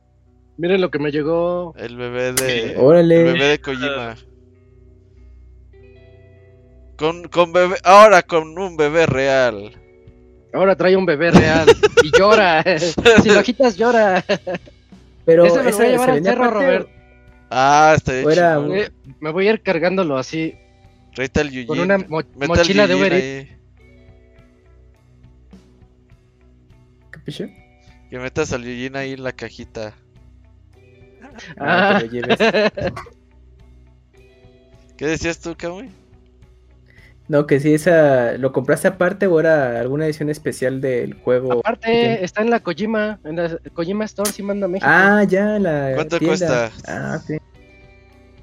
[0.57, 1.75] Miren lo que me llegó.
[1.77, 2.75] El bebé de.
[2.79, 3.19] Órale.
[3.19, 4.17] El bebé de Kojima.
[6.97, 7.77] Con, con bebé.
[7.85, 9.73] Ahora con un bebé real.
[10.55, 11.69] Ahora trae un bebé real.
[12.03, 12.65] y llora.
[13.23, 14.25] si lo quitas, llora.
[15.27, 16.89] Pero ese me lo voy a llevar al cerro, Robert.
[17.51, 18.93] Ah, está bien.
[19.21, 20.55] Me voy a ir cargándolo así.
[21.15, 21.67] Traita el Yujin.
[21.67, 23.57] Con una mochila de Uber.
[28.11, 29.95] Que metas al Yujin ahí en la cajita.
[31.59, 32.03] Ah.
[34.97, 35.91] ¿Qué decías tú, Kamui?
[37.29, 41.59] No, que si esa lo compraste aparte o era alguna edición especial del juego.
[41.59, 44.87] Aparte, está en la Kojima, en la Kojima Store, si manda a México.
[44.89, 45.93] Ah, ya, la.
[45.97, 46.71] ¿Cuánto cuesta?
[46.87, 47.37] Ah, sí.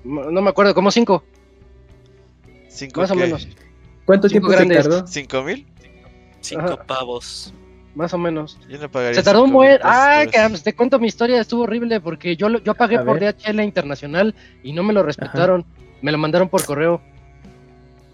[0.04, 1.24] No me acuerdo, como cinco.
[2.68, 3.48] ¿Cinco Más o menos.
[4.06, 5.08] ¿Cuánto tiempo se tardó?
[5.08, 5.66] ¿Cinco mil?
[6.42, 7.54] Cinco pavos.
[7.96, 8.58] Más o menos.
[9.14, 9.80] Se tardó un buen.
[9.84, 14.36] Ah, que te cuento mi historia, estuvo horrible porque yo, yo pagué por DHL Internacional
[14.64, 15.66] y no me lo respetaron.
[16.02, 17.02] Me lo mandaron por correo.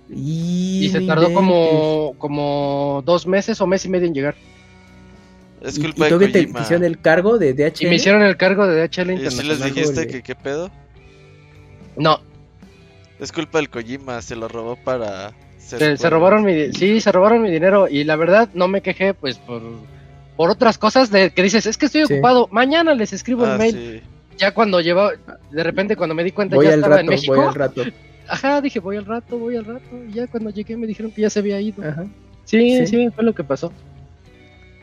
[0.09, 4.35] Y, se tardó como, como dos meses o mes y medio en llegar.
[5.61, 7.85] Es culpa ¿Y, y te hicieron el cargo de DHL?
[7.85, 9.27] Y me hicieron el cargo de DHL Internacional.
[9.27, 10.72] ¿Y si les dijiste que qué pedo?
[11.95, 12.22] No.
[13.19, 15.33] Es culpa del Kojima, se lo robó para
[15.77, 19.38] se, robaron mi, sí, se robaron mi dinero y la verdad no me quejé pues
[19.38, 19.61] por,
[20.35, 23.57] por otras cosas de que dices, es que estoy ocupado, mañana les escribo el ah,
[23.57, 24.03] mail.
[24.38, 25.11] Ya cuando lleva,
[25.51, 27.35] de repente cuando me di cuenta ya estaba en México.
[27.35, 27.83] Voy al rato.
[28.27, 29.98] Ajá, dije, voy al rato, voy al rato.
[30.07, 31.83] Y ya cuando llegué me dijeron que ya se había ido.
[31.83, 32.06] Ajá.
[32.45, 33.72] Sí, sí, fue lo que pasó.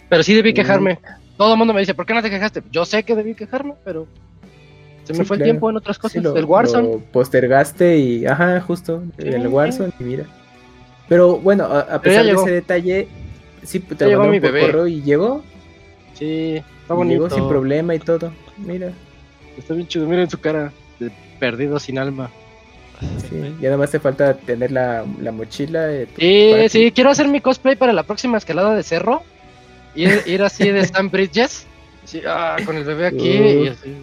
[0.08, 0.98] Pero sí debí quejarme.
[1.36, 2.62] Todo el mundo me dice, ¿por qué no te quejaste?
[2.70, 4.06] Yo sé que debí quejarme, pero
[5.04, 6.24] se me fue el tiempo en otras cosas.
[6.24, 6.98] el Warzone.
[7.12, 10.24] postergaste y, ajá, justo, el Warzone y mira.
[11.08, 13.08] Pero bueno, a, pesar de ese detalle,
[13.62, 14.62] sí, te lo mi bebé.
[14.62, 15.44] correo y llegó.
[16.14, 17.24] Sí, está bonito.
[17.24, 18.32] Llegó sin problema y todo.
[18.56, 18.92] Mira.
[19.56, 22.30] Está bien chido, mira en su cara, de perdido sin alma.
[23.28, 25.88] Sí, ya nada más te falta tener la, la mochila.
[26.18, 29.22] sí, sí, quiero hacer mi cosplay para la próxima escalada de cerro.
[29.94, 31.66] Ir, ir así de Stan Bridges.
[32.04, 33.96] Sí, ah, con el bebé aquí y, así,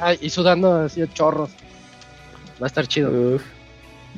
[0.00, 1.50] ah, y, sudando así chorros.
[2.60, 3.10] Va a estar chido.
[3.10, 3.42] Uf.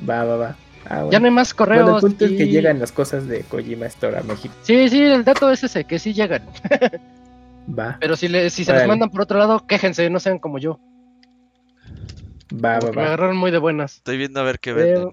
[0.09, 0.57] Va, va, va.
[0.87, 1.83] Ah, ya no hay más correos.
[1.83, 4.55] Bueno, el punto es que llegan las cosas de Kojima Store a México.
[4.63, 6.43] Sí, sí, el dato es ese, que sí llegan.
[7.79, 7.99] va.
[8.01, 10.81] Pero si, le, si se les mandan por otro lado, quéjense, no sean como yo.
[12.53, 12.93] Va, va, va.
[12.93, 13.97] Me agarraron muy de buenas.
[13.97, 15.11] Estoy viendo a ver qué venden.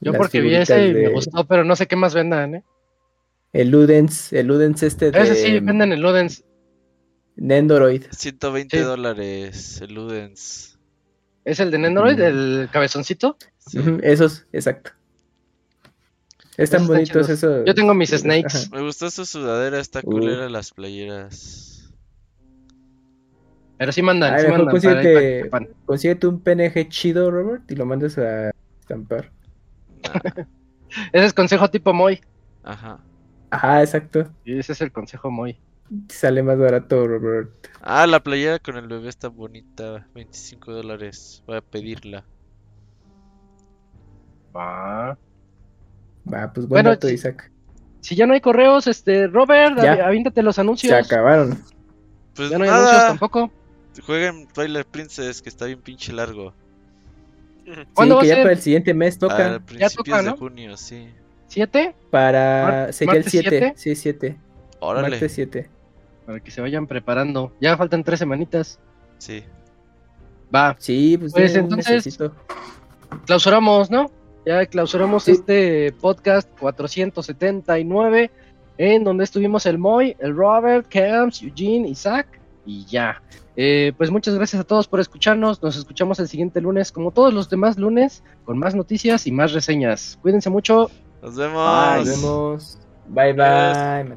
[0.00, 2.64] Yo porque vi ese y me gustó, pero no sé qué más vendan, ¿eh?
[3.52, 5.18] El Ludens, el Ludens este de...
[5.18, 6.44] Ese sí, venden el Ludens.
[7.36, 8.04] Nendoroid.
[8.10, 10.75] 120 dólares el Ludens.
[11.46, 13.36] ¿Es el de Nendoroid, el cabezoncito?
[13.58, 13.78] Sí.
[14.02, 14.90] Esos, exacto.
[16.56, 17.64] Están bonitos esos.
[17.64, 18.68] Yo tengo mis snakes.
[18.72, 20.10] Me gustó su sudadera, está uh.
[20.10, 21.92] culera las playeras.
[23.78, 25.50] Pero sí mandan, sí mandan consíguete,
[25.84, 28.50] consíguete, un PNG chido, Robert, y lo mandas a
[28.80, 29.30] estampar.
[31.12, 32.22] ese es consejo tipo Moy.
[32.64, 32.98] Ajá.
[33.50, 34.28] Ajá, exacto.
[34.44, 35.56] Y ese es el consejo Moy.
[36.08, 37.50] Sale más barato, Robert.
[37.80, 40.06] Ah, la playera con el bebé está bonita.
[40.14, 41.42] 25 dólares.
[41.46, 42.24] Voy a pedirla.
[44.54, 45.18] Va.
[46.32, 47.50] Va, pues bueno, Isaac.
[48.00, 50.92] Si ya no hay correos, este, Robert, avíntate los anuncios.
[50.92, 51.62] Se acabaron.
[52.34, 53.50] Pues ya no hay anuncios tampoco.
[54.04, 56.52] Jueguen Twilight Princess, que está bien pinche largo.
[57.94, 59.56] ¿Cuándo sí, que ya para el siguiente mes toca.
[59.56, 61.08] A principios de junio, sí.
[61.48, 61.94] ¿Siete?
[62.10, 62.92] Para.
[62.92, 63.74] Sería el 7.
[63.76, 64.38] Sí, 7.
[64.80, 65.10] Órale.
[65.10, 65.70] Martes 7.
[66.26, 67.52] Para que se vayan preparando.
[67.60, 68.80] Ya faltan tres semanitas.
[69.18, 69.44] Sí.
[70.54, 70.76] Va.
[70.78, 72.18] Sí, pues, pues entonces
[73.24, 74.10] clausuramos, ¿no?
[74.44, 78.30] Ya clausuramos este podcast 479
[78.78, 83.22] en donde estuvimos el Moy, el Robert, Camps, Eugene, Isaac y ya.
[83.56, 85.62] Eh, pues muchas gracias a todos por escucharnos.
[85.62, 89.52] Nos escuchamos el siguiente lunes, como todos los demás lunes, con más noticias y más
[89.52, 90.18] reseñas.
[90.20, 90.90] Cuídense mucho.
[91.22, 92.06] Nos vemos.
[92.06, 92.78] Nos vemos.
[93.08, 94.16] Bye bye.